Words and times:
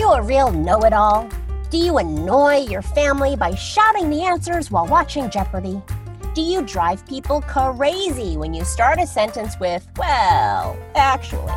you 0.00 0.12
a 0.12 0.22
real 0.22 0.50
know 0.50 0.80
it 0.80 0.94
all? 0.94 1.28
Do 1.68 1.76
you 1.76 1.98
annoy 1.98 2.64
your 2.70 2.80
family 2.80 3.36
by 3.36 3.54
shouting 3.54 4.08
the 4.08 4.22
answers 4.22 4.70
while 4.70 4.86
watching 4.86 5.28
Jeopardy? 5.28 5.82
Do 6.34 6.40
you 6.40 6.62
drive 6.62 7.06
people 7.06 7.42
crazy 7.42 8.38
when 8.38 8.54
you 8.54 8.64
start 8.64 8.98
a 8.98 9.06
sentence 9.06 9.60
with, 9.60 9.86
well, 9.98 10.74
actually? 10.94 11.52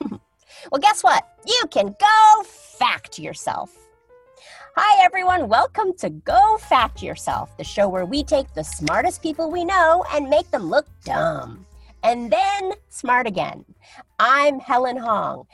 well, 0.10 0.80
guess 0.80 1.04
what? 1.04 1.28
You 1.46 1.62
can 1.70 1.94
go 2.00 2.42
fact 2.42 3.20
yourself. 3.20 3.72
Hi, 4.74 5.04
everyone. 5.04 5.48
Welcome 5.48 5.92
to 5.98 6.10
Go 6.10 6.58
Fact 6.68 7.04
Yourself, 7.04 7.56
the 7.56 7.62
show 7.62 7.88
where 7.88 8.04
we 8.04 8.24
take 8.24 8.52
the 8.52 8.64
smartest 8.64 9.22
people 9.22 9.48
we 9.48 9.64
know 9.64 10.04
and 10.12 10.28
make 10.28 10.50
them 10.50 10.68
look 10.68 10.88
dumb. 11.04 11.64
And 12.02 12.32
then 12.32 12.72
smart 12.88 13.28
again. 13.28 13.64
I'm 14.18 14.58
Helen 14.58 14.96
Hong. 14.96 15.46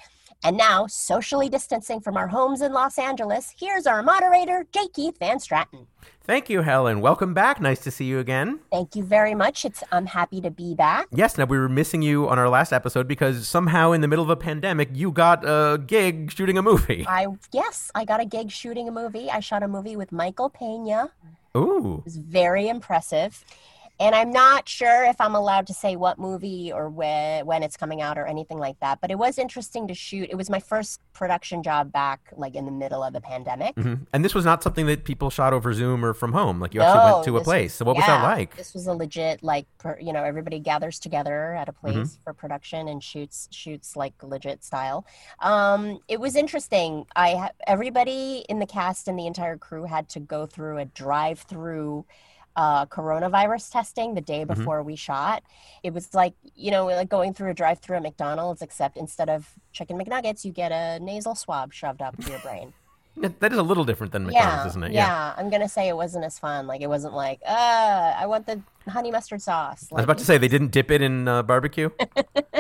And 0.45 0.57
now, 0.57 0.89
socially 0.89 1.49
distancing 1.49 2.01
from 2.01 2.17
our 2.17 2.27
homes 2.27 2.63
in 2.63 2.73
Los 2.73 2.99
Angeles, 2.99 3.55
here's 3.57 3.87
our 3.87 4.03
moderator, 4.03 4.67
J. 4.73 4.89
Keith 4.93 5.17
Van 5.21 5.39
Straaten. 5.39 5.87
Thank 6.25 6.51
you, 6.51 6.63
Helen. 6.63 7.01
Welcome 7.01 7.33
back. 7.33 7.61
Nice 7.61 7.79
to 7.81 7.93
see 7.93 8.07
you 8.07 8.19
again. 8.19 8.59
Thank 8.73 8.97
you 8.97 9.05
very 9.05 9.37
much. 9.37 9.65
It's 9.65 9.85
I'm 9.93 10.07
happy 10.07 10.41
to 10.41 10.51
be 10.51 10.75
back. 10.75 11.07
Yes, 11.13 11.39
now 11.39 11.45
we 11.45 11.59
were 11.59 11.69
missing 11.69 12.03
you 12.03 12.29
on 12.29 12.41
our 12.41 12.49
last 12.49 12.73
episode 12.73 13.07
because 13.07 13.47
somehow 13.47 13.93
in 13.93 14.01
the 14.01 14.09
middle 14.09 14.25
of 14.25 14.31
a 14.31 14.37
pandemic 14.37 14.89
you 14.93 15.13
got 15.13 15.45
a 15.45 15.79
gig 15.79 16.33
shooting 16.33 16.59
a 16.59 16.63
movie. 16.63 17.05
I 17.09 17.27
yes, 17.53 17.93
I 17.95 18.05
got 18.05 18.21
a 18.21 18.25
gig 18.25 18.51
shooting 18.51 18.89
a 18.89 18.93
movie. 18.93 19.31
I 19.31 19.39
shot 19.39 19.63
a 19.63 19.69
movie 19.69 19.97
with 19.97 20.11
Michael 20.11 20.51
Pena. 20.51 21.13
Ooh. 21.57 21.99
It 21.99 22.05
was 22.05 22.17
very 22.17 22.69
impressive. 22.69 23.45
And 24.03 24.15
I'm 24.17 24.31
not 24.33 24.69
sure 24.69 25.05
if 25.05 25.21
I'm 25.21 25.35
allowed 25.37 25.67
to 25.69 25.75
say 25.75 25.95
what 25.97 26.19
movie 26.19 26.73
or 26.73 26.89
when 26.91 27.47
when 27.47 27.63
it's 27.63 27.77
coming 27.77 28.03
out 28.03 28.19
or 28.19 28.27
anything 28.27 28.59
like 28.59 28.79
that. 28.81 29.01
But 29.01 29.11
it 29.11 29.19
was 29.19 29.39
interesting 29.39 29.87
to 29.89 29.95
shoot. 29.95 30.29
It 30.29 30.35
was 30.35 30.51
my 30.51 30.59
first 30.61 31.01
production 31.13 31.63
job 31.63 31.93
back, 31.93 32.21
like 32.37 32.55
in 32.57 32.65
the 32.65 32.73
middle 32.73 33.03
of 33.03 33.13
the 33.13 33.21
pandemic. 33.21 33.75
Mm-hmm. 33.77 34.05
And 34.13 34.25
this 34.25 34.35
was 34.35 34.45
not 34.45 34.63
something 34.63 34.87
that 34.87 35.05
people 35.05 35.31
shot 35.31 35.53
over 35.53 35.73
Zoom 35.73 36.05
or 36.05 36.15
from 36.15 36.33
home. 36.33 36.59
Like 36.61 36.75
you 36.75 36.81
actually 36.83 37.13
went 37.13 37.25
to 37.27 37.37
a 37.37 37.45
place. 37.45 37.71
was- 37.71 37.75
so 37.75 37.85
what 37.85 37.97
was 37.97 38.07
that 38.07 38.23
like? 38.25 38.57
This 38.57 38.75
was 38.75 38.87
a 38.89 38.93
legit 38.93 39.43
like 39.43 39.67
per, 39.79 39.97
you 40.01 40.13
know 40.13 40.25
everybody 40.25 40.59
gathers 40.59 40.99
together 40.99 41.55
at 41.55 41.69
a 41.69 41.73
place 41.73 41.93
Mm-hmm. 41.93 42.23
for 42.25 42.33
production 42.33 42.89
and 42.89 43.03
shoots 43.05 43.49
shoots 43.53 43.95
like 43.97 44.15
legit 44.23 44.65
style. 44.65 45.07
Um, 45.41 46.01
it 46.09 46.19
was 46.21 46.35
interesting. 46.37 47.07
I 47.15 47.35
ha- 47.37 47.51
everybody 47.67 48.45
in 48.49 48.59
the 48.59 48.67
cast 48.67 49.07
and 49.09 49.19
the 49.19 49.27
entire 49.27 49.57
crew 49.57 49.85
had 49.85 50.09
to 50.11 50.21
go 50.21 50.47
through 50.47 50.79
a 50.79 50.85
drive 50.87 51.41
through. 51.41 52.05
Uh, 52.55 52.85
coronavirus 52.87 53.71
testing 53.73 54.13
the 54.15 54.21
day 54.21 54.45
Mm-hmm. 54.45 54.53
before 54.61 54.83
we 54.83 54.95
shot. 54.95 55.43
It 55.83 55.95
was 55.95 56.13
like, 56.13 56.35
you 56.55 56.71
know, 56.71 56.85
like 56.87 57.09
going 57.09 57.33
through 57.33 57.51
a 57.51 57.55
drive 57.55 57.79
through 57.79 57.97
at 57.97 58.03
McDonald's, 58.03 58.61
except 58.61 58.99
instead 58.99 59.31
of 59.31 59.49
chicken 59.73 59.99
McNuggets, 59.99 60.45
you 60.45 60.53
get 60.53 60.71
a 60.71 60.99
nasal 61.01 61.35
swab 61.35 61.73
shoved 61.73 62.03
up 62.03 62.15
to 62.23 62.31
your 62.31 62.39
brain. 62.49 62.75
That- 63.17 63.53
is 63.53 63.59
a 63.59 63.63
little 63.63 63.85
different 63.85 64.13
than 64.13 64.25
McDonald's, 64.25 64.73
isn't 64.73 64.85
it? 64.85 64.93
Yeah, 64.93 65.35
I'm 65.37 65.49
gonna 65.51 65.69
say 65.69 65.89
it 65.89 65.97
wasn't 65.97 66.25
as 66.25 66.39
fun. 66.39 66.67
Like 66.67 66.81
it 66.83 66.89
wasn't 66.89 67.15
like, 67.15 67.41
uh, 67.47 68.15
I 68.23 68.27
want 68.27 68.45
the 68.47 68.61
honey 68.89 69.11
mustard 69.11 69.41
sauce. 69.43 69.89
I 69.91 69.95
was 69.97 70.05
about 70.05 70.19
to 70.19 70.25
say 70.25 70.37
they 70.39 70.49
didn't 70.49 70.73
dip 70.73 70.91
it 70.91 71.01
in 71.03 71.29
uh, 71.29 71.43
barbecue. 71.43 71.89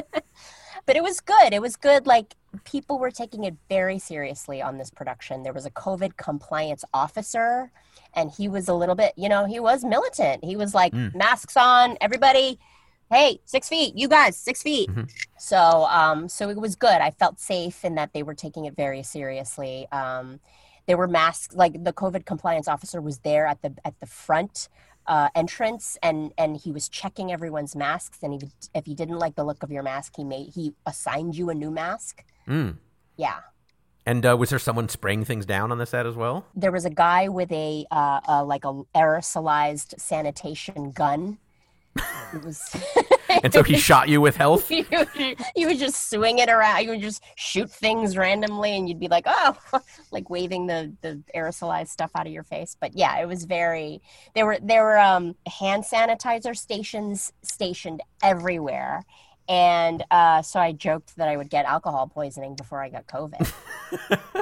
but 0.86 0.96
it 0.96 1.02
was 1.02 1.20
good. 1.20 1.52
It 1.52 1.62
was 1.62 1.76
good. 1.76 2.06
Like 2.06 2.34
people 2.64 2.98
were 2.98 3.10
taking 3.10 3.44
it 3.44 3.54
very 3.68 3.98
seriously 3.98 4.60
on 4.62 4.78
this 4.78 4.90
production. 4.90 5.42
There 5.42 5.52
was 5.52 5.66
a 5.66 5.70
COVID 5.70 6.16
compliance 6.16 6.84
officer, 6.92 7.70
and 8.14 8.30
he 8.30 8.48
was 8.48 8.68
a 8.68 8.74
little 8.74 8.94
bit, 8.94 9.12
you 9.16 9.28
know, 9.28 9.46
he 9.46 9.60
was 9.60 9.84
militant. 9.84 10.44
He 10.44 10.56
was 10.56 10.74
like, 10.74 10.92
masks 11.14 11.56
on, 11.56 11.96
everybody. 12.00 12.58
Hey, 13.10 13.40
six 13.44 13.68
feet, 13.68 13.94
you 13.96 14.08
guys, 14.08 14.36
six 14.36 14.62
feet. 14.62 14.88
So, 15.38 15.58
um, 15.90 16.28
so 16.28 16.48
it 16.48 16.56
was 16.56 16.76
good. 16.76 17.00
I 17.00 17.10
felt 17.10 17.38
safe 17.38 17.84
in 17.84 17.94
that 17.96 18.12
they 18.14 18.22
were 18.22 18.34
taking 18.34 18.64
it 18.64 18.74
very 18.74 19.02
seriously. 19.02 19.86
Um, 19.92 20.40
there 20.86 20.96
were 20.96 21.08
masks, 21.08 21.54
like 21.54 21.84
the 21.84 21.92
COVID 21.92 22.24
compliance 22.24 22.68
officer 22.68 23.00
was 23.00 23.18
there 23.18 23.46
at 23.46 23.62
the 23.62 23.74
at 23.84 23.98
the 24.00 24.06
front 24.06 24.68
uh, 25.06 25.28
entrance, 25.34 25.98
and 26.02 26.32
and 26.38 26.56
he 26.56 26.72
was 26.72 26.88
checking 26.88 27.32
everyone's 27.32 27.76
masks. 27.76 28.18
And 28.22 28.42
if 28.42 28.50
if 28.74 28.86
he 28.86 28.94
didn't 28.94 29.18
like 29.18 29.34
the 29.34 29.44
look 29.44 29.62
of 29.62 29.70
your 29.70 29.82
mask, 29.82 30.14
he 30.16 30.24
made 30.24 30.52
he 30.54 30.72
assigned 30.86 31.36
you 31.36 31.50
a 31.50 31.54
new 31.54 31.70
mask. 31.70 32.24
Mm. 32.48 32.78
Yeah, 33.16 33.40
And 34.04 34.26
uh, 34.26 34.36
was 34.36 34.50
there 34.50 34.58
someone 34.58 34.88
spraying 34.88 35.24
things 35.24 35.46
down 35.46 35.70
on 35.70 35.78
the 35.78 35.86
set 35.86 36.06
as 36.06 36.16
well? 36.16 36.44
there 36.56 36.72
was 36.72 36.84
a 36.84 36.90
guy 36.90 37.28
with 37.28 37.52
a 37.52 37.86
uh, 37.90 38.20
uh, 38.28 38.44
like 38.44 38.64
a 38.64 38.82
aerosolized 38.96 39.98
sanitation 40.00 40.90
gun. 40.90 41.38
It 42.34 42.44
was. 42.44 42.60
And 43.42 43.50
so 43.50 43.62
he 43.62 43.78
shot 43.78 44.10
you 44.10 44.20
with 44.20 44.36
health? 44.36 44.70
you, 44.70 44.84
would- 44.92 45.08
you 45.56 45.66
would 45.66 45.78
just 45.78 46.10
swing 46.10 46.38
it 46.38 46.50
around. 46.50 46.84
You 46.84 46.90
would 46.90 47.00
just 47.00 47.22
shoot 47.34 47.70
things 47.70 48.14
randomly, 48.14 48.76
and 48.76 48.86
you'd 48.86 49.00
be 49.00 49.08
like, 49.08 49.24
"Oh," 49.26 49.56
like 50.10 50.28
waving 50.28 50.66
the 50.66 50.92
the 51.00 51.22
aerosolized 51.34 51.88
stuff 51.88 52.10
out 52.14 52.26
of 52.26 52.32
your 52.32 52.42
face. 52.42 52.76
But 52.78 52.94
yeah, 52.94 53.18
it 53.22 53.26
was 53.26 53.44
very. 53.44 54.02
There 54.34 54.44
were 54.44 54.58
there 54.60 54.84
were 54.84 54.98
um, 54.98 55.34
hand 55.60 55.84
sanitizer 55.84 56.54
stations 56.54 57.32
stationed 57.42 58.02
everywhere, 58.22 59.02
and 59.48 60.04
uh, 60.10 60.42
so 60.42 60.60
I 60.60 60.72
joked 60.72 61.16
that 61.16 61.28
I 61.28 61.36
would 61.36 61.50
get 61.50 61.64
alcohol 61.64 62.06
poisoning 62.06 62.54
before 62.54 62.82
I 62.82 62.88
got 62.88 63.06
COVID. 63.06 63.52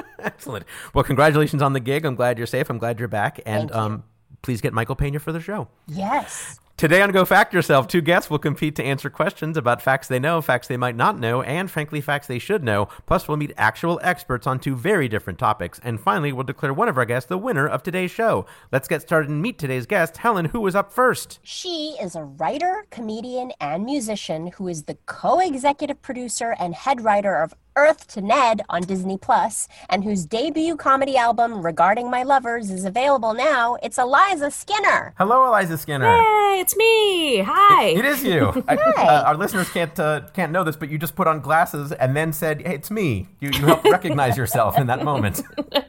Excellent. 0.19 0.65
Well, 0.93 1.03
congratulations 1.03 1.61
on 1.61 1.73
the 1.73 1.79
gig. 1.79 2.05
I'm 2.05 2.15
glad 2.15 2.37
you're 2.37 2.47
safe. 2.47 2.69
I'm 2.69 2.77
glad 2.77 2.99
you're 2.99 3.07
back. 3.07 3.39
And 3.45 3.69
you. 3.69 3.75
um, 3.75 4.03
please 4.41 4.61
get 4.61 4.73
Michael 4.73 4.95
Pena 4.95 5.19
for 5.19 5.31
the 5.31 5.41
show. 5.41 5.67
yes. 5.87 6.59
Today 6.81 7.03
on 7.03 7.11
Go 7.11 7.25
Fact 7.25 7.53
Yourself, 7.53 7.87
two 7.87 8.01
guests 8.01 8.27
will 8.27 8.39
compete 8.39 8.75
to 8.77 8.83
answer 8.83 9.11
questions 9.11 9.55
about 9.55 9.83
facts 9.83 10.07
they 10.07 10.17
know, 10.17 10.41
facts 10.41 10.67
they 10.67 10.77
might 10.77 10.95
not 10.95 11.19
know, 11.19 11.43
and 11.43 11.69
frankly, 11.69 12.01
facts 12.01 12.25
they 12.25 12.39
should 12.39 12.63
know. 12.63 12.87
Plus, 13.05 13.27
we'll 13.27 13.37
meet 13.37 13.53
actual 13.55 13.99
experts 14.01 14.47
on 14.47 14.57
two 14.57 14.75
very 14.75 15.07
different 15.07 15.37
topics. 15.37 15.79
And 15.83 16.01
finally, 16.01 16.31
we'll 16.31 16.43
declare 16.43 16.73
one 16.73 16.89
of 16.89 16.97
our 16.97 17.05
guests 17.05 17.29
the 17.29 17.37
winner 17.37 17.67
of 17.67 17.83
today's 17.83 18.09
show. 18.09 18.47
Let's 18.71 18.87
get 18.87 19.03
started 19.03 19.29
and 19.29 19.43
meet 19.43 19.59
today's 19.59 19.85
guest, 19.85 20.17
Helen, 20.17 20.45
who 20.45 20.59
was 20.59 20.73
up 20.73 20.91
first. 20.91 21.37
She 21.43 21.95
is 22.01 22.15
a 22.15 22.23
writer, 22.23 22.87
comedian, 22.89 23.51
and 23.61 23.85
musician 23.85 24.47
who 24.47 24.67
is 24.67 24.85
the 24.85 24.97
co-executive 25.05 26.01
producer 26.01 26.55
and 26.59 26.73
head 26.73 27.01
writer 27.01 27.35
of 27.35 27.53
Earth 27.75 28.07
to 28.09 28.21
Ned 28.21 28.61
on 28.69 28.81
Disney 28.81 29.17
Plus, 29.17 29.67
and 29.89 30.03
whose 30.03 30.25
debut 30.25 30.75
comedy 30.75 31.15
album 31.17 31.65
Regarding 31.65 32.09
My 32.09 32.23
Lovers 32.23 32.69
is 32.69 32.83
available 32.85 33.33
now. 33.33 33.77
It's 33.81 33.97
Eliza 33.97 34.51
Skinner. 34.51 35.13
Hello, 35.17 35.45
Eliza 35.47 35.77
Skinner. 35.77 36.05
Hey, 36.05 36.59
it's 36.59 36.75
me. 36.75 37.39
Hi. 37.39 37.85
It 37.85 38.03
is 38.05 38.23
you. 38.23 38.49
I- 38.67 38.75
Hi. 38.75 39.03
uh, 39.07 39.23
our 39.23 39.35
listeners 39.37 39.69
can't 39.69 39.97
uh, 39.99 40.21
can't 40.33 40.51
know 40.51 40.63
this, 40.63 40.75
but 40.75 40.89
you 40.89 40.97
just 40.97 41.15
put 41.15 41.27
on 41.27 41.39
glasses 41.39 41.91
and 41.93 42.15
then 42.15 42.33
said, 42.33 42.61
"Hey, 42.65 42.75
it's 42.75 42.91
me." 42.91 43.29
You 43.39 43.51
you 43.53 43.65
helped 43.65 43.85
recognize 43.89 44.37
yourself 44.37 44.77
in 44.77 44.87
that 44.87 45.03
moment. 45.03 45.41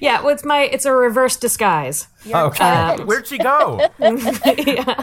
Yeah, 0.00 0.20
well, 0.20 0.34
it's 0.34 0.44
my 0.44 0.62
it's 0.64 0.84
a 0.84 0.92
reverse 0.92 1.36
disguise. 1.36 2.08
Okay, 2.30 2.96
where'd 3.04 3.26
she 3.26 3.38
go? 3.38 3.80
yeah. 3.98 5.02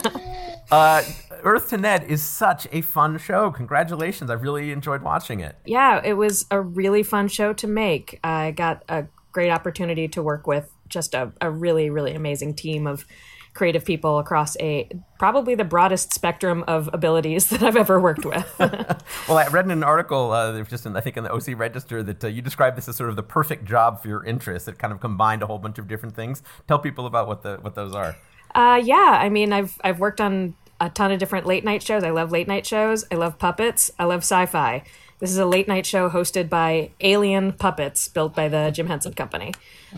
Uh, 0.69 1.01
Earth 1.43 1.69
to 1.69 1.77
Ned 1.77 2.03
is 2.03 2.21
such 2.21 2.67
a 2.71 2.81
fun 2.81 3.17
show. 3.17 3.51
Congratulations! 3.51 4.29
I 4.29 4.33
really 4.33 4.71
enjoyed 4.71 5.01
watching 5.01 5.39
it. 5.39 5.55
Yeah, 5.65 6.01
it 6.03 6.13
was 6.13 6.45
a 6.51 6.61
really 6.61 7.03
fun 7.03 7.27
show 7.27 7.53
to 7.53 7.67
make. 7.67 8.19
I 8.23 8.51
got 8.51 8.83
a 8.89 9.05
great 9.31 9.49
opportunity 9.49 10.07
to 10.07 10.23
work 10.23 10.47
with 10.47 10.71
just 10.87 11.13
a, 11.13 11.31
a 11.41 11.49
really 11.49 11.89
really 11.89 12.13
amazing 12.13 12.53
team 12.53 12.85
of 12.85 13.05
creative 13.53 13.85
people 13.85 14.19
across 14.19 14.57
a 14.59 14.89
probably 15.19 15.55
the 15.55 15.63
broadest 15.63 16.13
spectrum 16.13 16.63
of 16.67 16.89
abilities 16.91 17.49
that 17.49 17.61
I've 17.63 17.75
ever 17.75 17.99
worked 17.99 18.25
with. 18.25 18.45
Well, 19.27 19.37
I 19.37 19.47
read 19.47 19.65
in 19.65 19.71
an 19.71 19.83
article, 19.83 20.31
uh, 20.31 20.61
just 20.63 20.85
in, 20.85 20.97
I 20.97 21.01
think 21.01 21.15
in 21.15 21.23
the 21.23 21.31
OC 21.31 21.57
Register, 21.57 22.03
that 22.03 22.23
uh, 22.23 22.27
you 22.27 22.41
described 22.41 22.77
this 22.77 22.89
as 22.89 22.97
sort 22.97 23.09
of 23.09 23.15
the 23.15 23.23
perfect 23.23 23.63
job 23.63 24.01
for 24.01 24.09
your 24.09 24.23
interests. 24.25 24.67
It 24.67 24.77
kind 24.77 24.91
of 24.91 24.99
combined 24.99 25.41
a 25.41 25.45
whole 25.45 25.59
bunch 25.59 25.77
of 25.77 25.87
different 25.87 26.13
things. 26.13 26.43
Tell 26.67 26.77
people 26.77 27.05
about 27.05 27.27
what 27.27 27.41
the 27.41 27.57
what 27.61 27.73
those 27.73 27.95
are. 27.95 28.17
Uh, 28.53 28.81
yeah, 28.83 29.17
I 29.21 29.29
mean, 29.29 29.53
I've 29.53 29.79
I've 29.83 29.99
worked 29.99 30.19
on 30.19 30.55
a 30.83 30.89
ton 30.89 31.11
of 31.11 31.19
different 31.19 31.45
late 31.45 31.63
night 31.63 31.81
shows. 31.81 32.03
I 32.03 32.09
love 32.09 32.31
late 32.31 32.47
night 32.47 32.65
shows. 32.65 33.05
I 33.09 33.15
love 33.15 33.39
puppets. 33.39 33.89
I 33.97 34.03
love 34.03 34.19
sci-fi. 34.19 34.83
This 35.19 35.31
is 35.31 35.37
a 35.37 35.45
late 35.45 35.69
night 35.69 35.85
show 35.85 36.09
hosted 36.09 36.49
by 36.49 36.91
alien 36.99 37.53
puppets 37.53 38.09
built 38.09 38.35
by 38.35 38.49
the 38.49 38.69
Jim 38.71 38.87
Henson 38.87 39.13
Company. 39.13 39.53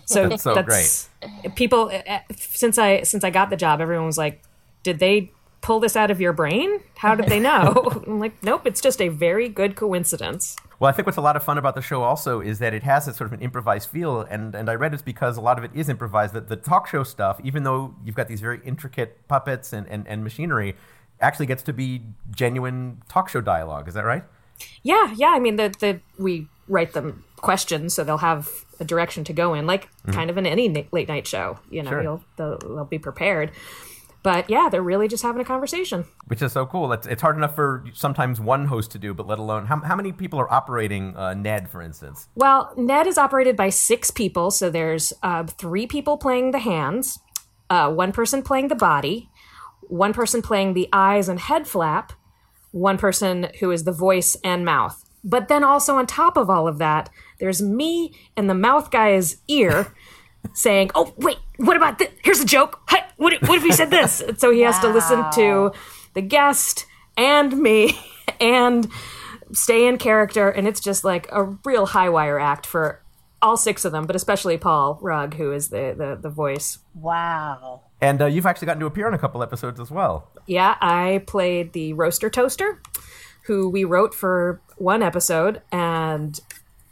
So 0.06 0.30
That's 0.30 0.44
so 0.44 0.54
People, 1.56 1.92
uh, 2.08 2.20
since 2.36 2.78
I 2.78 3.02
since 3.02 3.24
I 3.24 3.32
got 3.32 3.50
the 3.50 3.58
job, 3.58 3.82
everyone 3.82 4.06
was 4.06 4.20
like, 4.20 4.44
"Did 4.84 5.00
they 5.00 5.32
pull 5.66 5.80
this 5.80 5.96
out 5.96 6.12
of 6.12 6.22
your 6.22 6.32
brain? 6.34 6.80
How 6.96 7.16
did 7.16 7.28
they 7.28 7.40
know?" 7.40 8.02
I'm 8.08 8.20
like, 8.20 8.42
"Nope, 8.44 8.66
it's 8.66 8.82
just 8.82 9.02
a 9.02 9.10
very 9.10 9.50
good 9.50 9.76
coincidence." 9.76 10.56
Well, 10.80 10.90
I 10.90 10.92
think 10.92 11.06
what's 11.06 11.18
a 11.18 11.22
lot 11.22 11.36
of 11.36 11.44
fun 11.44 11.58
about 11.58 11.76
the 11.76 11.82
show 11.82 12.04
also 12.04 12.42
is 12.42 12.60
that 12.60 12.74
it 12.74 12.84
has 12.84 13.08
a 13.08 13.14
sort 13.14 13.28
of 13.28 13.34
an 13.34 13.42
improvised 13.42 13.90
feel, 13.90 14.22
and, 14.22 14.54
and 14.54 14.70
I 14.70 14.76
read 14.76 14.94
it's 14.94 15.02
because 15.02 15.38
a 15.38 15.42
lot 15.42 15.58
of 15.58 15.64
it 15.64 15.72
is 15.74 15.88
improvised. 15.88 16.34
That 16.34 16.50
the 16.50 16.58
talk 16.58 16.88
show 16.88 17.04
stuff, 17.04 17.40
even 17.44 17.64
though 17.64 17.96
you've 18.04 18.16
got 18.16 18.28
these 18.28 18.42
very 18.42 18.60
intricate 18.66 19.28
puppets 19.28 19.72
and, 19.74 19.88
and, 19.88 20.06
and 20.08 20.24
machinery, 20.24 20.76
actually 21.22 21.46
gets 21.46 21.64
to 21.64 21.74
be 21.74 22.02
genuine 22.32 23.02
talk 23.08 23.30
show 23.30 23.42
dialogue. 23.42 23.88
Is 23.88 23.94
that 23.94 24.06
right? 24.06 24.24
Yeah, 24.84 25.14
yeah. 25.16 25.30
I 25.30 25.40
mean, 25.40 25.56
the 25.56 25.74
the 25.80 26.02
we 26.22 26.48
write 26.68 26.94
them 26.94 27.24
questions 27.38 27.94
so 27.94 28.04
they'll 28.04 28.18
have 28.18 28.50
a 28.80 28.86
direction 28.86 29.24
to 29.24 29.34
go 29.34 29.54
in, 29.54 29.66
like 29.66 29.86
mm-hmm. 29.86 30.12
kind 30.12 30.30
of 30.30 30.38
in 30.38 30.46
any 30.46 30.88
late 30.92 31.08
night 31.08 31.28
show. 31.28 31.60
You 31.70 31.84
know, 31.84 31.92
Sure. 31.92 32.04
you'll 32.04 32.24
they'll, 32.36 32.58
they'll 32.58 32.86
be 32.86 33.00
prepared. 33.00 33.52
But 34.26 34.50
yeah, 34.50 34.70
they're 34.72 34.82
really 34.82 35.08
just 35.08 35.22
having 35.22 35.40
a 35.40 35.46
conversation. 35.46 36.04
Which 36.26 36.42
is 36.42 36.52
so 36.52 36.66
cool. 36.66 36.92
It's, 36.94 37.06
it's 37.06 37.22
hard 37.22 37.38
enough 37.38 37.56
for 37.56 37.86
sometimes 37.94 38.42
one 38.42 38.66
host 38.66 38.90
to 38.94 38.98
do, 38.98 39.14
but 39.14 39.28
let 39.28 39.38
alone 39.38 39.68
how, 39.68 39.80
how 39.82 39.96
many 39.96 40.12
people 40.12 40.40
are 40.40 40.52
operating 40.52 41.16
uh, 41.16 41.36
Ned, 41.36 41.70
for 41.70 41.80
instance? 41.80 42.28
Well, 42.34 42.74
Ned 42.76 43.06
is 43.06 43.20
operated 43.20 43.56
by 43.56 43.70
six 43.70 44.10
people. 44.10 44.50
So 44.50 44.72
there's 44.72 45.14
uh, 45.22 45.44
three 45.44 45.86
people 45.86 46.18
playing 46.18 46.50
the 46.50 46.60
hands, 46.60 47.20
uh, 47.70 47.92
one 47.92 48.12
person 48.12 48.42
playing 48.42 48.70
the 48.70 48.76
body, 48.76 49.30
one 49.82 50.12
person 50.12 50.42
playing 50.42 50.74
the 50.74 50.90
eyes 50.92 51.30
and 51.30 51.40
head 51.40 51.68
flap, 51.68 52.12
one 52.72 52.98
person 52.98 53.50
who 53.60 53.70
is 53.70 53.84
the 53.84 53.92
voice 53.92 54.36
and 54.44 54.66
mouth. 54.66 55.04
But 55.24 55.50
then 55.50 55.64
also 55.64 55.98
on 55.98 56.08
top 56.08 56.36
of 56.36 56.50
all 56.50 56.68
of 56.68 56.80
that, 56.80 57.12
there's 57.40 57.62
me 57.62 58.16
and 58.36 58.50
the 58.50 58.56
mouth 58.56 58.90
guy's 58.90 59.38
ear 59.48 59.94
saying, 60.54 60.92
"Oh, 60.96 61.14
wait, 61.18 61.38
what 61.58 61.76
about 61.78 62.00
this? 62.00 62.10
Here's 62.24 62.40
a 62.40 62.46
joke. 62.46 62.82
Hey, 62.90 63.00
what, 63.18 63.34
if- 63.34 63.42
what 63.48 63.58
if 63.58 63.64
he 63.64 63.72
said 63.72 63.90
this?" 63.92 64.22
And 64.28 64.40
so 64.40 64.52
he 64.52 64.62
has 64.62 64.80
to 64.80 64.88
listen 64.88 65.24
to 65.36 65.72
the 66.14 66.22
guest 66.22 66.86
and 67.18 67.58
me 67.58 67.98
and 68.40 68.88
stay 69.54 69.88
in 69.88 69.98
character, 69.98 70.50
and 70.50 70.68
it's 70.68 70.80
just 70.80 71.04
like 71.04 71.28
a 71.32 71.44
real 71.66 71.86
high 71.88 72.10
wire 72.10 72.40
act 72.40 72.66
for 72.66 73.02
all 73.42 73.58
six 73.58 73.86
of 73.86 73.92
them, 73.92 74.06
but 74.08 74.16
especially 74.16 74.58
Paul 74.58 74.98
Rugg, 75.02 75.36
who 75.36 75.52
is 75.52 75.70
the 75.70 75.94
the, 75.98 76.18
the 76.22 76.30
voice. 76.30 76.80
Wow. 76.94 77.82
And 78.02 78.22
uh, 78.22 78.26
you've 78.26 78.46
actually 78.46 78.66
gotten 78.66 78.80
to 78.82 78.86
appear 78.88 79.08
on 79.08 79.14
a 79.14 79.18
couple 79.18 79.42
episodes 79.42 79.80
as 79.80 79.90
well. 79.90 80.30
Yeah, 80.48 80.76
I 80.82 81.24
played 81.28 81.74
the 81.74 81.94
roaster 81.94 82.30
toaster, 82.30 82.82
who 83.46 83.70
we 83.70 83.84
wrote 83.84 84.14
for 84.14 84.62
one 84.78 85.02
episode, 85.02 85.62
and 85.72 86.40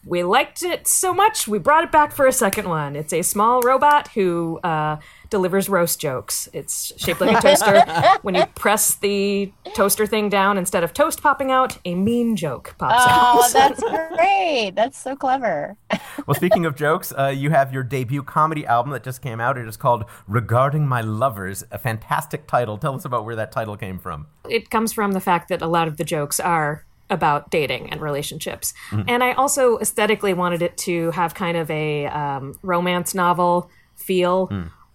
we 0.05 0.23
liked 0.23 0.63
it 0.63 0.87
so 0.87 1.13
much 1.13 1.47
we 1.47 1.57
brought 1.59 1.83
it 1.83 1.91
back 1.91 2.11
for 2.11 2.27
a 2.27 2.31
second 2.31 2.67
one. 2.67 2.95
It's 2.95 3.13
a 3.13 3.21
small 3.21 3.61
robot 3.61 4.09
who 4.09 4.59
uh, 4.63 4.97
delivers 5.29 5.69
roast 5.69 5.99
jokes. 5.99 6.49
It's 6.53 6.91
shaped 7.01 7.21
like 7.21 7.37
a 7.37 7.41
toaster. 7.41 7.81
when 8.21 8.35
you 8.35 8.45
press 8.55 8.95
the 8.95 9.51
toaster 9.73 10.05
thing 10.05 10.29
down, 10.29 10.57
instead 10.57 10.83
of 10.83 10.93
toast 10.93 11.21
popping 11.21 11.51
out, 11.51 11.77
a 11.85 11.95
mean 11.95 12.35
joke 12.35 12.75
pops 12.77 12.95
Oh, 12.97 13.09
out. 13.09 13.35
Oh, 13.37 13.49
that's 13.53 13.83
great. 14.17 14.71
That's 14.75 14.97
so 14.97 15.15
clever. 15.15 15.77
Well, 16.27 16.35
speaking 16.35 16.65
of 16.65 16.75
jokes, 16.75 17.11
uh, 17.17 17.33
you 17.35 17.49
have 17.49 17.73
your 17.73 17.83
debut 17.83 18.21
comedy 18.23 18.65
album 18.67 18.93
that 18.93 19.03
just 19.03 19.21
came 19.21 19.39
out. 19.41 19.57
It 19.57 19.67
is 19.67 19.75
called 19.75 20.05
Regarding 20.27 20.87
My 20.87 21.01
Lovers, 21.01 21.63
a 21.71 21.79
fantastic 21.79 22.45
title. 22.47 22.77
Tell 22.77 22.93
us 22.95 23.03
about 23.03 23.25
where 23.25 23.35
that 23.35 23.51
title 23.51 23.75
came 23.75 23.97
from. 23.99 24.27
it 24.47 24.69
comes 24.69 24.93
from 24.93 25.13
the 25.13 25.19
fact 25.19 25.49
that 25.49 25.61
a 25.61 25.67
lot 25.67 25.87
of 25.87 25.97
the 25.97 26.03
jokes 26.03 26.39
are 26.39 26.85
about 27.13 27.49
dating 27.51 27.89
and 27.91 28.01
relationships. 28.01 28.73
And 29.07 29.23
I 29.23 29.31
also 29.33 29.77
aesthetically 29.79 30.33
wanted 30.33 30.61
it 30.61 30.75
to 30.79 31.11
have 31.11 31.33
kind 31.33 31.55
of 31.55 31.69
a 31.71 32.07
um, 32.07 32.57
romance 32.61 33.13
novel 33.15 33.69
feel 33.95 34.51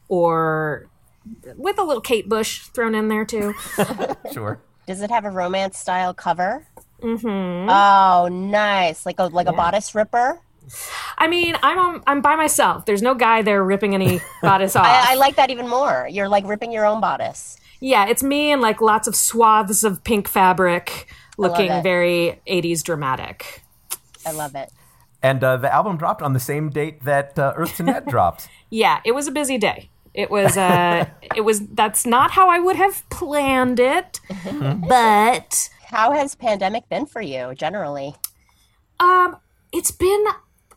or 0.09 0.89
with 1.57 1.79
a 1.79 1.83
little 1.85 2.01
Kate 2.01 2.29
Bush 2.29 2.61
thrown 2.69 2.95
in 2.95 3.09
there 3.09 3.25
too. 3.25 3.55
Sure. 4.33 4.61
Does 4.87 5.03
it 5.03 5.11
have 5.11 5.25
a 5.25 5.31
romance 5.31 5.79
style 5.79 6.15
cover? 6.15 6.67
Mm-hmm. 7.03 7.69
Oh, 7.71 8.29
nice. 8.29 9.05
Like 9.07 9.19
a 9.19 9.25
like 9.25 9.47
a 9.47 9.53
bodice 9.53 9.95
ripper. 9.95 10.41
I 11.17 11.29
mean, 11.29 11.57
I'm 11.63 11.79
on, 11.79 12.03
I'm 12.07 12.21
by 12.21 12.37
myself. 12.37 12.85
There's 12.87 13.01
no 13.03 13.15
guy 13.15 13.43
there 13.43 13.63
ripping 13.65 13.95
any 13.95 14.21
bodice 14.43 14.77
off. 14.77 14.87
I, 14.89 15.13
I 15.13 15.15
like 15.17 15.37
that 15.37 15.51
even 15.51 15.69
more. 15.69 16.07
You're 16.11 16.29
like 16.29 16.47
ripping 16.47 16.73
your 16.73 16.85
own 16.87 17.01
bodice. 17.01 17.59
yeah, 17.81 18.07
it's 18.09 18.23
me 18.23 18.51
and 18.51 18.61
like 18.63 18.81
lots 18.81 19.07
of 19.09 19.15
swaths 19.17 19.85
of 19.85 20.03
pink 20.05 20.27
fabric 20.29 21.07
looking 21.39 21.83
very 21.83 22.41
80s 22.47 22.83
dramatic. 22.83 23.63
I 24.27 24.33
love 24.33 24.55
it. 24.55 24.71
And 25.23 25.43
uh, 25.43 25.57
the 25.57 25.73
album 25.73 25.97
dropped 25.97 26.23
on 26.23 26.33
the 26.33 26.41
same 26.41 26.71
date 26.71 27.05
that 27.05 27.39
uh, 27.39 27.53
Earth 27.57 27.77
to 27.79 27.83
Ned 27.83 28.07
dropped. 28.07 28.49
Yeah, 28.71 29.01
it 29.03 29.13
was 29.13 29.27
a 29.27 29.31
busy 29.33 29.57
day. 29.57 29.89
It 30.13 30.31
was 30.31 30.59
uh 30.59 31.07
it 31.35 31.41
was 31.41 31.67
that's 31.69 32.05
not 32.05 32.33
how 32.33 32.51
I 32.51 32.59
would 32.59 32.77
have 32.77 33.09
planned 33.09 33.81
it. 33.81 34.21
but 34.87 35.71
How 35.87 36.13
has 36.13 36.35
pandemic 36.35 36.87
been 36.91 37.07
for 37.07 37.23
you 37.23 37.55
generally? 37.55 38.15
um 39.01 39.37
it's 39.73 39.91
been 39.91 40.25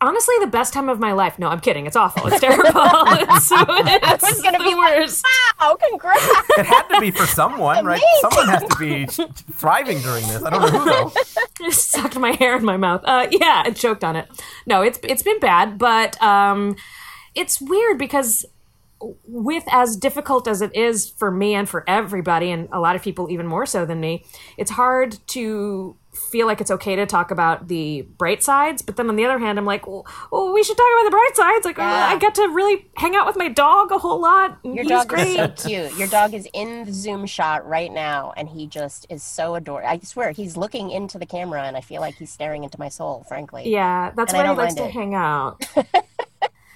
honestly 0.02 0.34
the 0.40 0.48
best 0.48 0.74
time 0.74 0.88
of 0.88 0.98
my 0.98 1.12
life. 1.12 1.38
No, 1.38 1.48
I'm 1.48 1.60
kidding. 1.60 1.86
It's 1.86 1.96
awful. 1.96 2.26
It's 2.26 2.40
terrible. 2.40 2.62
it's, 2.74 3.50
it's 3.52 4.42
gonna 4.42 4.58
the 4.58 4.64
be 4.64 4.74
like, 4.74 4.98
worst. 4.98 5.24
Wow, 5.60 5.76
congrats. 5.76 6.26
It 6.58 6.66
had 6.66 6.88
to 6.88 7.00
be 7.00 7.10
for 7.10 7.26
someone, 7.26 7.84
right? 7.84 8.02
Someone 8.20 8.48
has 8.48 8.64
to 8.64 8.76
be 8.76 9.06
thriving 9.06 10.00
during 10.00 10.26
this. 10.26 10.42
I 10.42 10.50
don't 10.50 10.60
know 10.60 10.78
who, 10.78 10.84
though. 10.84 11.12
just 11.58 11.90
sucked 11.90 12.18
my 12.18 12.32
hair 12.32 12.56
in 12.56 12.64
my 12.64 12.76
mouth. 12.76 13.02
Uh, 13.04 13.28
yeah, 13.30 13.62
I 13.64 13.70
choked 13.70 14.04
on 14.04 14.16
it. 14.16 14.28
No, 14.66 14.82
it's 14.82 14.98
it's 15.04 15.22
been 15.22 15.38
bad, 15.38 15.78
but 15.78 16.20
um, 16.22 16.76
it's 17.34 17.60
weird 17.60 17.98
because 17.98 18.44
with 19.26 19.64
as 19.70 19.96
difficult 19.96 20.46
as 20.48 20.62
it 20.62 20.74
is 20.74 21.08
for 21.10 21.30
me 21.30 21.54
and 21.54 21.68
for 21.68 21.84
everybody, 21.88 22.50
and 22.50 22.68
a 22.72 22.80
lot 22.80 22.96
of 22.96 23.02
people 23.02 23.30
even 23.30 23.46
more 23.46 23.66
so 23.66 23.84
than 23.84 24.00
me, 24.00 24.24
it's 24.56 24.72
hard 24.72 25.18
to 25.28 25.96
feel 26.30 26.46
like 26.46 26.60
it's 26.60 26.70
okay 26.70 26.94
to 26.94 27.06
talk 27.06 27.30
about 27.30 27.68
the 27.68 28.02
bright 28.18 28.42
sides. 28.42 28.82
But 28.82 28.96
then 28.96 29.08
on 29.08 29.16
the 29.16 29.24
other 29.24 29.38
hand, 29.38 29.58
I'm 29.58 29.64
like, 29.64 29.86
well, 29.86 30.06
well 30.30 30.52
we 30.52 30.62
should 30.62 30.76
talk 30.76 30.86
about 30.98 31.04
the 31.06 31.10
bright 31.10 31.30
sides. 31.34 31.64
Like, 31.64 31.78
oh, 31.78 31.82
Yeah. 31.82 32.06
I 32.08 32.18
get 32.18 32.34
to 32.34 32.42
really 32.48 32.86
hang 32.98 33.16
out 33.16 33.26
with 33.26 33.36
my 33.38 33.48
dog 33.48 33.90
a 33.92 33.96
whole 33.98 34.20
lot. 34.20 34.58
Your 34.62 34.82
he's 34.82 34.88
dog 34.88 35.08
great. 35.08 35.28
is 35.28 35.34
so 35.36 35.68
cute. 35.68 35.96
Your 35.98 36.08
dog 36.08 36.34
is 36.34 36.46
in 36.52 36.84
the 36.84 36.92
Zoom 36.92 37.24
shot 37.24 37.66
right 37.66 37.90
now, 37.90 38.34
and 38.36 38.46
he 38.48 38.66
just 38.66 39.06
is 39.08 39.22
so 39.22 39.54
adorable. 39.54 39.88
I 39.88 39.98
swear, 40.00 40.32
he's 40.32 40.54
looking 40.54 40.90
into 40.90 41.18
the 41.18 41.24
camera, 41.26 41.62
and 41.62 41.78
I 41.78 41.80
feel 41.80 42.02
like 42.02 42.16
he's 42.16 42.30
staring 42.30 42.62
into 42.64 42.78
my 42.78 42.90
soul. 42.90 43.24
Frankly, 43.26 43.70
Yeah, 43.72 44.12
that's 44.14 44.34
And 44.34 44.42
I 44.42 44.52
where 44.52 44.54
he 44.54 44.60
likes 44.60 44.74
to 44.74 44.84
it. 44.84 44.90
hang 44.90 45.14
out. 45.14 45.64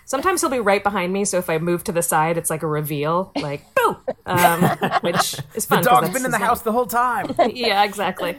Sometimes 0.07 0.41
he'll 0.41 0.51
be 0.51 0.61
right 0.61 0.85
behind 0.85 1.13
me, 1.13 1.25
so 1.25 1.37
if 1.39 1.51
I 1.51 1.59
move 1.59 1.83
to 1.85 1.93
the 1.93 2.01
side, 2.01 2.39
it's 2.39 2.49
like 2.49 2.63
a 2.63 2.67
reveal, 2.69 3.33
like 3.35 3.63
boo, 3.75 3.97
um, 4.25 4.63
which 5.01 5.35
is 5.57 5.67
fun. 5.67 5.83
The 5.83 5.91
dog's 5.91 6.11
been 6.11 6.25
in 6.25 6.31
the 6.31 6.39
house 6.39 6.63
the 6.63 6.71
whole 6.71 6.87
time. 6.87 7.35
yeah, 7.53 7.83
exactly. 7.83 8.39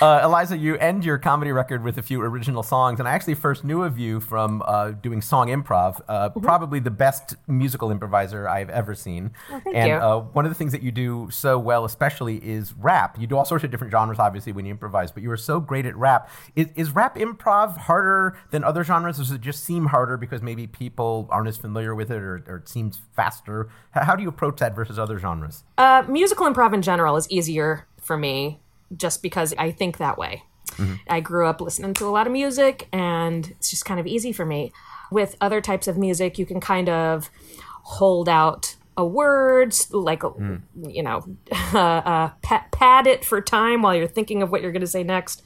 Uh, 0.00 0.20
Eliza, 0.24 0.56
you 0.56 0.76
end 0.78 1.04
your 1.04 1.18
comedy 1.18 1.52
record 1.52 1.84
with 1.84 1.98
a 1.98 2.02
few 2.02 2.20
original 2.20 2.62
songs, 2.62 2.98
and 2.98 3.08
I 3.08 3.12
actually 3.12 3.34
first 3.34 3.64
knew 3.64 3.84
of 3.84 3.98
you 3.98 4.18
from 4.18 4.62
uh, 4.66 4.90
doing 4.90 5.22
song 5.22 5.48
improv. 5.48 6.00
Uh, 6.08 6.30
Probably 6.30 6.80
the 6.80 6.90
best 6.90 7.36
musical 7.46 7.90
improviser 7.90 8.48
I've 8.48 8.70
ever 8.70 8.94
seen. 8.94 9.30
Mm-hmm. 9.48 9.58
thank 9.60 9.76
and 9.76 9.88
you. 9.88 9.94
Uh, 9.94 10.20
one 10.20 10.44
of 10.44 10.50
the 10.50 10.54
things 10.56 10.72
that 10.72 10.82
you 10.82 10.90
do 10.90 11.28
so 11.30 11.58
well, 11.58 11.84
especially, 11.84 12.36
is 12.44 12.74
rap. 12.74 13.18
You 13.20 13.26
do 13.26 13.36
all 13.36 13.44
sorts 13.44 13.62
of 13.62 13.70
different 13.70 13.92
genres, 13.92 14.18
obviously, 14.18 14.52
when 14.52 14.66
you 14.66 14.72
improvise, 14.72 15.12
but 15.12 15.22
you 15.22 15.30
are 15.30 15.36
so 15.36 15.60
great 15.60 15.86
at 15.86 15.96
rap. 15.96 16.28
Is, 16.56 16.68
is 16.74 16.90
rap 16.90 17.16
improv 17.16 17.78
harder 17.78 18.36
than 18.50 18.64
other 18.64 18.82
genres, 18.82 19.18
or 19.18 19.22
does 19.22 19.30
it 19.30 19.40
just 19.40 19.62
seem 19.62 19.86
harder 19.86 20.16
because 20.16 20.42
maybe 20.42 20.66
people 20.66 21.28
aren't 21.30 21.48
as 21.48 21.56
familiar 21.56 21.94
with 21.94 22.10
it, 22.10 22.20
or, 22.20 22.42
or 22.48 22.56
it 22.56 22.68
seems 22.68 23.00
faster? 23.14 23.68
How, 23.92 24.04
how 24.04 24.16
do 24.16 24.22
you 24.24 24.28
approach 24.28 24.58
that 24.58 24.74
versus 24.74 24.98
other 24.98 25.18
genres? 25.18 25.62
Uh, 25.78 26.02
musical 26.08 26.46
improv 26.46 26.74
in 26.74 26.82
general 26.82 27.16
is 27.16 27.30
easier 27.30 27.86
for 28.00 28.16
me, 28.18 28.60
just 28.96 29.22
because 29.22 29.54
I 29.58 29.70
think 29.70 29.98
that 29.98 30.18
way. 30.18 30.44
I 31.08 31.20
grew 31.20 31.46
up 31.46 31.60
listening 31.60 31.94
to 31.94 32.06
a 32.06 32.10
lot 32.10 32.26
of 32.26 32.32
music, 32.32 32.88
and 32.92 33.46
it's 33.48 33.70
just 33.70 33.84
kind 33.84 34.00
of 34.00 34.06
easy 34.06 34.32
for 34.32 34.44
me. 34.44 34.72
With 35.10 35.36
other 35.40 35.60
types 35.60 35.86
of 35.86 35.96
music, 35.96 36.38
you 36.38 36.46
can 36.46 36.60
kind 36.60 36.88
of 36.88 37.30
hold 37.84 38.28
out 38.28 38.76
a 38.96 39.04
word, 39.04 39.74
like 39.90 40.22
you 40.82 41.02
know, 41.02 41.24
uh, 41.74 41.78
uh, 41.78 42.30
pad 42.42 43.06
it 43.06 43.24
for 43.24 43.40
time 43.40 43.82
while 43.82 43.94
you're 43.94 44.06
thinking 44.06 44.42
of 44.42 44.50
what 44.50 44.62
you're 44.62 44.72
going 44.72 44.80
to 44.80 44.86
say 44.86 45.02
next 45.02 45.42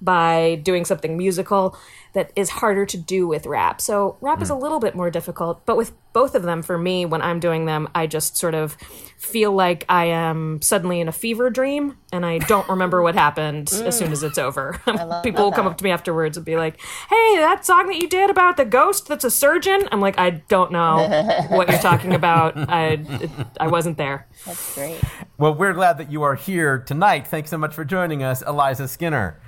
by 0.00 0.60
doing 0.62 0.84
something 0.84 1.16
musical 1.16 1.76
that 2.12 2.32
is 2.36 2.50
harder 2.50 2.86
to 2.86 2.96
do 2.96 3.26
with 3.26 3.46
rap. 3.46 3.80
So 3.80 4.16
rap 4.20 4.42
is 4.42 4.50
a 4.50 4.54
hmm. 4.54 4.62
little 4.62 4.80
bit 4.80 4.94
more 4.94 5.10
difficult, 5.10 5.64
but 5.66 5.76
with 5.76 5.92
both 6.12 6.34
of 6.34 6.42
them, 6.42 6.62
for 6.62 6.78
me, 6.78 7.06
when 7.06 7.22
I'm 7.22 7.38
doing 7.38 7.66
them, 7.66 7.88
I 7.94 8.06
just 8.06 8.36
sort 8.36 8.54
of 8.54 8.76
feel 9.18 9.52
like 9.52 9.84
I 9.88 10.06
am 10.06 10.60
suddenly 10.62 11.00
in 11.00 11.08
a 11.08 11.12
fever 11.12 11.50
dream 11.50 11.98
and 12.12 12.24
I 12.24 12.38
don't 12.38 12.68
remember 12.68 13.02
what 13.02 13.14
happened 13.14 13.72
as 13.84 13.98
soon 13.98 14.10
as 14.12 14.22
it's 14.22 14.38
over. 14.38 14.80
People 15.22 15.44
will 15.44 15.52
come 15.52 15.66
that. 15.66 15.72
up 15.72 15.78
to 15.78 15.84
me 15.84 15.90
afterwards 15.90 16.36
and 16.36 16.46
be 16.46 16.56
like, 16.56 16.80
"Hey, 17.08 17.36
that 17.36 17.64
song 17.64 17.86
that 17.88 17.96
you 17.96 18.08
did 18.08 18.30
about 18.30 18.56
the 18.56 18.64
ghost 18.64 19.06
that's 19.06 19.24
a 19.24 19.30
surgeon." 19.30 19.88
I'm 19.92 20.00
like, 20.00 20.18
"I 20.18 20.30
don't 20.30 20.72
know 20.72 21.08
what 21.50 21.68
you're 21.68 21.78
talking 21.78 22.14
about. 22.14 22.56
I 22.68 23.00
it, 23.08 23.30
I 23.60 23.68
wasn't 23.68 23.98
there." 23.98 24.26
that's 24.46 24.74
great. 24.74 25.00
Well, 25.36 25.54
we're 25.54 25.74
glad 25.74 25.98
that 25.98 26.10
you 26.10 26.22
are 26.22 26.34
here 26.34 26.78
tonight. 26.78 27.26
Thanks 27.26 27.50
so 27.50 27.58
much 27.58 27.74
for 27.74 27.84
joining 27.84 28.22
us, 28.22 28.42
Eliza 28.42 28.88
Skinner. 28.88 29.40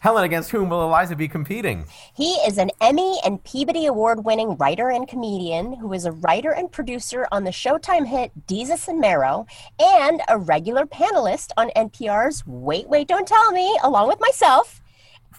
Helen, 0.00 0.24
against 0.24 0.50
whom 0.50 0.70
will 0.70 0.84
Eliza 0.84 1.16
be 1.16 1.26
competing? 1.26 1.84
He 2.14 2.34
is 2.46 2.56
an 2.56 2.70
Emmy 2.80 3.18
and 3.24 3.42
Peabody 3.42 3.86
Award 3.86 4.24
winning 4.24 4.56
writer 4.56 4.90
and 4.90 5.08
comedian 5.08 5.74
who 5.74 5.92
is 5.92 6.04
a 6.04 6.12
writer 6.12 6.52
and 6.52 6.70
producer 6.70 7.26
on 7.32 7.44
the 7.44 7.50
Showtime 7.50 8.06
hit 8.06 8.30
Desus 8.46 8.86
and 8.86 9.00
Mero 9.00 9.46
and 9.80 10.22
a 10.28 10.38
regular 10.38 10.86
panelist 10.86 11.50
on 11.56 11.70
NPR's 11.70 12.46
Wait, 12.46 12.88
Wait, 12.88 13.08
Don't 13.08 13.26
Tell 13.26 13.50
Me, 13.50 13.76
along 13.82 14.08
with 14.08 14.20
myself. 14.20 14.80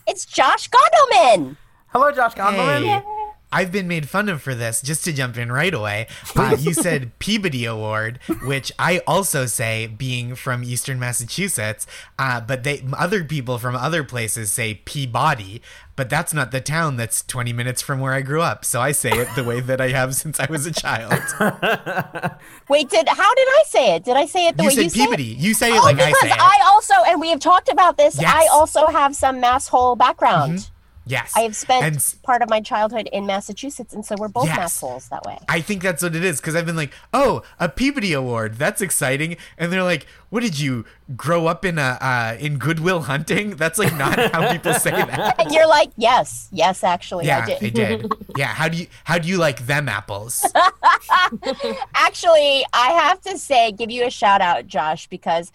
It's 0.06 0.26
Josh 0.26 0.70
Gondelman. 0.70 1.56
Hello, 1.88 2.12
Josh 2.12 2.34
Gondelman. 2.34 2.84
Hey. 2.84 3.19
I've 3.52 3.72
been 3.72 3.88
made 3.88 4.08
fun 4.08 4.30
of 4.30 4.42
for 4.42 4.54
this. 4.54 4.82
Just 4.82 5.04
to 5.06 5.14
jump 5.14 5.38
in 5.38 5.52
right 5.52 5.74
away, 5.74 6.08
uh, 6.36 6.56
you 6.60 6.74
said 6.86 7.18
Peabody 7.20 7.66
Award, 7.66 8.20
which 8.44 8.72
I 8.78 9.00
also 9.08 9.46
say, 9.48 9.88
being 9.88 10.36
from 10.36 10.64
Eastern 10.64 11.00
Massachusetts, 11.00 11.88
uh, 12.20 12.42
but 12.42 12.64
they 12.64 12.84
other 12.98 13.24
people 13.24 13.58
from 13.58 13.76
other 13.76 14.04
places 14.04 14.52
say 14.52 14.76
Peabody, 14.76 15.62
but 15.96 16.10
that's 16.10 16.34
not 16.34 16.52
the 16.52 16.62
town 16.62 16.96
that's 16.98 17.24
20 17.24 17.52
minutes 17.52 17.82
from 17.82 18.00
where 18.00 18.14
I 18.14 18.22
grew 18.22 18.42
up. 18.42 18.64
So 18.64 18.80
I 18.82 18.92
say 18.92 19.10
it 19.10 19.28
the 19.36 19.44
way 19.44 19.60
that 19.62 19.82
I 19.82 19.90
have 19.90 20.14
since 20.22 20.40
I 20.40 20.46
was 20.50 20.66
a 20.66 20.72
child. 20.72 21.12
Wait, 22.70 22.90
did 22.90 23.08
how 23.10 23.34
did 23.36 23.48
I 23.48 23.64
say 23.68 23.96
it? 23.96 24.04
Did 24.06 24.16
I 24.16 24.26
say 24.26 24.48
it 24.48 24.58
the 24.58 24.64
You 24.64 24.70
way 24.70 24.76
said 24.76 24.84
you 24.84 24.90
say 24.92 25.02
it? 25.02 25.06
Peabody. 25.06 25.24
You 25.24 25.54
say 25.54 25.70
it 25.72 25.80
Oh, 25.80 25.84
like 25.84 26.00
I 26.00 26.08
because 26.10 26.22
say 26.22 26.30
it. 26.30 26.38
I 26.40 26.60
also, 26.68 26.94
and 27.08 27.20
we 27.20 27.30
have 27.30 27.40
talked 27.40 27.70
about 27.70 27.98
this. 27.98 28.22
Yes. 28.22 28.32
I 28.34 28.48
also 28.54 28.88
have 28.88 29.16
some 29.16 29.40
mass 29.40 29.68
hole 29.68 29.96
background. 29.96 30.70
Yes. 31.10 31.34
I 31.36 31.42
have 31.42 31.56
spent 31.56 31.84
And 31.84 32.16
part 32.24 32.42
of 32.42 32.50
my 32.50 32.62
childhood 32.62 33.10
in 33.12 33.26
Massachusetts, 33.26 33.94
and 33.94 34.06
so 34.06 34.16
we're 34.18 34.28
both 34.30 34.46
Yes. 34.46 34.58
mass 34.58 34.80
holes 34.80 35.10
that 35.10 35.24
way. 35.26 35.38
I 35.50 35.60
think 35.62 35.82
that's 35.82 36.02
what 36.02 36.16
it 36.16 36.24
is 36.24 36.40
because 36.40 36.56
I've 36.56 36.66
been 36.66 36.76
like, 36.78 36.94
oh, 37.14 37.44
a 37.60 37.68
Peabody 37.68 38.14
Award, 38.14 38.56
that's 38.56 38.82
exciting, 38.82 39.36
and 39.58 39.72
they're 39.74 39.84
like, 39.84 40.08
what 40.30 40.42
did 40.42 40.60
you 40.60 40.86
grow 41.18 41.48
up 41.48 41.66
in 41.66 41.78
a 41.80 41.98
uh, 42.00 42.38
in 42.40 42.58
Goodwill 42.60 43.02
Hunting? 43.02 43.56
That's 43.56 43.80
like 43.80 43.96
not 43.98 44.18
how 44.32 44.52
people 44.52 44.74
say 44.76 44.92
that. 44.92 45.36
And 45.40 45.52
you're 45.52 45.68
like, 45.68 45.90
yes, 45.98 46.48
yes, 46.52 46.84
actually, 46.84 47.26
Yeah, 47.26 47.44
I 47.44 47.46
did. 47.46 47.64
I 47.64 47.70
did. 47.70 48.14
Yeah, 48.38 48.48
how 48.48 48.68
do 48.70 48.78
you 48.78 48.88
how 49.06 49.18
do 49.18 49.28
you 49.28 49.38
like 49.38 49.66
them 49.66 49.90
apples? 49.90 50.46
Actually, 51.96 52.66
I 52.74 52.92
have 52.92 53.22
to 53.22 53.38
say, 53.38 53.72
give 53.72 53.90
you 53.90 54.06
a 54.06 54.10
shout 54.10 54.42
out, 54.42 54.68
Josh, 54.68 55.08
because 55.08 55.52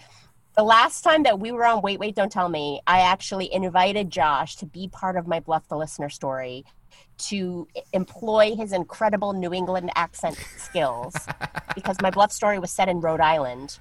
the 0.56 0.62
last 0.62 1.02
time 1.02 1.24
that 1.24 1.40
we 1.40 1.52
were 1.52 1.64
on 1.64 1.82
Wait, 1.82 1.98
Wait, 1.98 2.14
Don't 2.14 2.30
Tell 2.30 2.48
Me, 2.48 2.80
I 2.86 3.00
actually 3.00 3.52
invited 3.52 4.10
Josh 4.10 4.56
to 4.56 4.66
be 4.66 4.88
part 4.88 5.16
of 5.16 5.26
my 5.26 5.40
Bluff 5.40 5.68
the 5.68 5.76
Listener 5.76 6.08
story 6.08 6.64
to 7.16 7.66
employ 7.92 8.54
his 8.56 8.72
incredible 8.72 9.32
New 9.32 9.52
England 9.52 9.90
accent 9.94 10.36
skills 10.56 11.14
because 11.74 11.96
my 12.00 12.10
Bluff 12.10 12.32
story 12.32 12.58
was 12.58 12.70
set 12.70 12.88
in 12.88 13.00
Rhode 13.00 13.20
Island. 13.20 13.78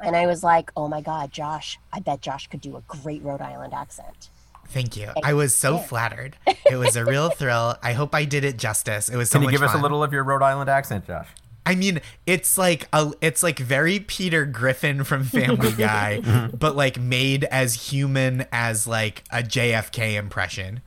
And 0.00 0.14
I 0.14 0.26
was 0.26 0.44
like, 0.44 0.70
oh 0.76 0.86
my 0.86 1.00
God, 1.00 1.32
Josh, 1.32 1.78
I 1.92 2.00
bet 2.00 2.20
Josh 2.20 2.46
could 2.46 2.60
do 2.60 2.76
a 2.76 2.82
great 2.86 3.22
Rhode 3.22 3.40
Island 3.40 3.74
accent. 3.74 4.30
Thank 4.68 4.96
you. 4.96 5.10
I 5.24 5.32
was 5.32 5.56
so 5.56 5.78
flattered. 5.78 6.36
It 6.70 6.76
was 6.76 6.96
a 6.96 7.04
real 7.04 7.30
thrill. 7.30 7.76
I 7.82 7.94
hope 7.94 8.14
I 8.14 8.26
did 8.26 8.44
it 8.44 8.58
justice. 8.58 9.08
It 9.08 9.16
was 9.16 9.30
so 9.30 9.38
Can 9.38 9.44
you 9.44 9.46
much 9.46 9.52
give 9.52 9.62
us 9.62 9.74
a 9.74 9.78
little 9.78 10.02
of 10.02 10.12
your 10.12 10.22
Rhode 10.22 10.42
Island 10.42 10.68
accent, 10.68 11.06
Josh? 11.06 11.28
I 11.68 11.74
mean, 11.74 12.00
it's 12.24 12.56
like 12.56 12.88
a, 12.94 13.12
it's 13.20 13.42
like 13.42 13.58
very 13.58 14.00
Peter 14.00 14.46
Griffin 14.46 15.04
from 15.04 15.22
Family 15.24 15.70
Guy, 15.76 16.20
mm-hmm. 16.22 16.56
but 16.56 16.74
like 16.74 16.98
made 16.98 17.44
as 17.44 17.90
human 17.90 18.46
as 18.50 18.86
like 18.86 19.22
a 19.30 19.42
JFK 19.42 20.14
impression. 20.14 20.80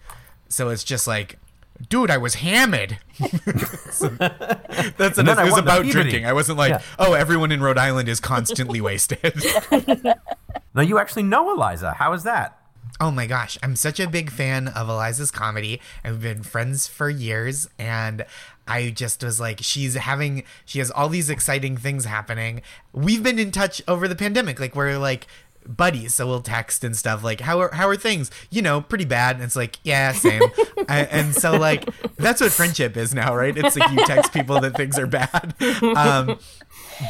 So 0.50 0.70
it's 0.70 0.84
just 0.84 1.06
like, 1.06 1.38
dude, 1.88 2.10
I 2.10 2.18
was 2.18 2.36
hammered. 2.36 2.98
So 3.92 4.08
that's 4.08 5.20
And 5.20 5.28
it. 5.28 5.38
It 5.38 5.44
was 5.46 5.58
about 5.60 5.86
drinking. 5.86 6.26
I 6.26 6.34
wasn't 6.34 6.58
like, 6.58 6.72
Yeah. 6.72 6.82
oh, 6.98 7.14
everyone 7.14 7.52
in 7.52 7.62
Rhode 7.62 7.78
Island 7.78 8.10
is 8.10 8.20
constantly 8.20 8.82
wasted. 8.90 9.36
Now 10.74 10.82
you 10.82 10.98
actually 10.98 11.24
know 11.24 11.54
Eliza. 11.54 11.94
How 11.94 12.14
is 12.14 12.24
that? 12.24 12.58
Oh 13.00 13.12
my 13.12 13.26
gosh, 13.26 13.58
I'm 13.64 13.76
such 13.76 14.00
a 14.00 14.08
big 14.08 14.30
fan 14.32 14.68
of 14.68 14.88
Eliza's 14.88 15.32
comedy. 15.32 15.82
and 16.04 16.14
We've 16.14 16.22
been 16.22 16.44
friends 16.44 16.88
for 16.88 17.10
years 17.10 17.68
and 17.78 18.26
I 18.68 18.90
just 18.90 19.24
was 19.24 19.40
like 19.40 19.60
she's 19.62 19.96
having 19.96 20.44
she 20.66 20.80
has 20.80 20.92
all 20.92 21.10
these 21.10 21.30
exciting 21.30 21.78
things 21.78 22.06
happening. 22.06 22.62
We've 22.94 23.24
been 23.24 23.40
in 23.40 23.52
touch 23.52 23.82
over 23.88 24.08
the 24.08 24.16
pandemic. 24.16 24.60
Like 24.60 24.76
we're 24.76 24.98
like 24.98 25.28
buddies 25.68 26.16
so 26.16 26.26
we'll 26.26 26.42
text 26.42 26.84
and 26.84 26.98
stuff 26.98 27.24
like 27.24 27.40
how 27.42 27.60
are 27.60 27.72
how 27.74 27.88
are 27.88 27.96
things? 27.96 28.32
You 28.50 28.62
know 28.62 28.82
pretty 28.82 29.06
bad. 29.06 29.36
And 29.36 29.44
it's 29.44 29.56
like 29.56 29.80
yeah 29.84 30.12
same. 30.12 30.42
And, 30.90 31.08
and 31.10 31.36
so 31.36 31.58
like 31.58 31.88
that's 32.18 32.42
what 32.42 32.52
friendship 32.52 32.98
is 32.98 33.14
now 33.14 33.36
right? 33.36 33.56
It's 33.56 33.78
like 33.78 33.92
you 33.92 34.04
text 34.06 34.34
people 34.34 34.60
that 34.62 34.76
things 34.76 34.98
are 34.98 35.08
bad. 35.08 35.54
Um 35.96 36.40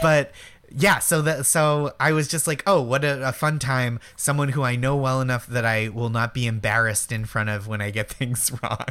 but 0.01 0.31
yeah 0.73 0.99
so 0.99 1.21
that 1.21 1.45
so 1.45 1.93
i 1.99 2.11
was 2.11 2.27
just 2.27 2.47
like 2.47 2.63
oh 2.65 2.81
what 2.81 3.03
a, 3.03 3.27
a 3.27 3.31
fun 3.31 3.59
time 3.59 3.99
someone 4.15 4.49
who 4.49 4.63
i 4.63 4.75
know 4.75 4.95
well 4.95 5.19
enough 5.21 5.45
that 5.47 5.65
i 5.65 5.89
will 5.89 6.09
not 6.09 6.33
be 6.33 6.47
embarrassed 6.47 7.11
in 7.11 7.25
front 7.25 7.49
of 7.49 7.67
when 7.67 7.81
i 7.81 7.89
get 7.89 8.09
things 8.11 8.51
wrong 8.63 8.85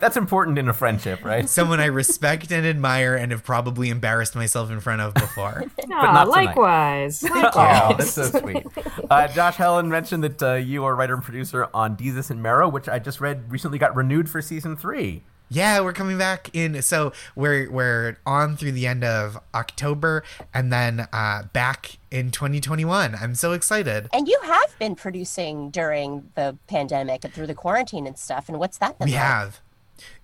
That's 0.00 0.16
important 0.16 0.58
in 0.58 0.68
a 0.68 0.72
friendship, 0.72 1.24
right? 1.24 1.48
someone 1.58 1.80
i 1.80 1.86
respect 1.86 2.50
and 2.50 2.66
admire 2.66 3.14
and 3.14 3.32
have 3.32 3.44
probably 3.44 3.90
embarrassed 3.90 4.34
myself 4.34 4.70
in 4.70 4.80
front 4.80 5.00
of 5.00 5.14
before 5.14 5.64
Aw, 5.82 5.86
not 5.88 6.24
tonight. 6.24 6.46
likewise. 6.46 7.24
Oh, 7.24 7.94
that's 7.98 8.12
so 8.12 8.24
sweet. 8.24 8.64
Uh, 9.10 9.28
Josh 9.28 9.56
Helen 9.56 9.88
mentioned 9.88 10.22
that 10.24 10.42
uh, 10.42 10.54
you 10.54 10.84
are 10.84 10.94
writer 10.94 11.14
and 11.14 11.22
producer 11.22 11.68
on 11.74 11.96
Desus 11.96 12.30
and 12.30 12.42
Mero, 12.42 12.68
which 12.68 12.88
I 12.88 12.98
just 12.98 13.20
read 13.20 13.50
recently 13.50 13.78
got 13.78 13.94
renewed 13.96 14.28
for 14.28 14.40
season 14.42 14.76
three. 14.76 15.24
Yeah 15.50 15.80
we're 15.80 15.92
coming 15.92 16.18
back 16.18 16.50
in 16.52 16.80
so 16.82 17.12
we're 17.34 17.70
we're 17.70 18.16
on 18.26 18.56
through 18.56 18.72
the 18.72 18.86
end 18.86 19.02
of 19.04 19.38
october 19.54 20.22
and 20.52 20.72
then 20.72 21.06
uh 21.12 21.42
back 21.52 21.98
in 22.10 22.30
2021 22.30 23.14
i'm 23.20 23.34
so 23.34 23.52
excited 23.52 24.08
And 24.12 24.28
you 24.28 24.38
have 24.44 24.78
been 24.78 24.94
producing 24.94 25.70
during 25.70 26.30
the 26.34 26.56
pandemic 26.66 27.24
and 27.24 27.32
through 27.32 27.46
the 27.46 27.54
quarantine 27.54 28.06
and 28.06 28.18
stuff. 28.18 28.48
And 28.48 28.58
what's 28.58 28.78
that 28.78 28.98
been 28.98 29.06
We 29.06 29.12
like? 29.12 29.22
have. 29.22 29.60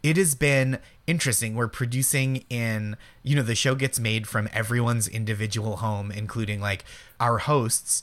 It 0.02 0.16
has 0.16 0.34
been 0.34 0.78
interesting. 1.06 1.54
We're 1.56 1.68
producing 1.68 2.44
in, 2.48 2.96
you 3.22 3.34
know, 3.36 3.42
the 3.42 3.54
show 3.54 3.74
gets 3.74 3.98
made 3.98 4.26
from 4.28 4.48
everyone's 4.52 5.08
individual 5.08 5.76
home, 5.76 6.10
including 6.12 6.60
like 6.60 6.84
our 7.18 7.38
hosts 7.38 8.02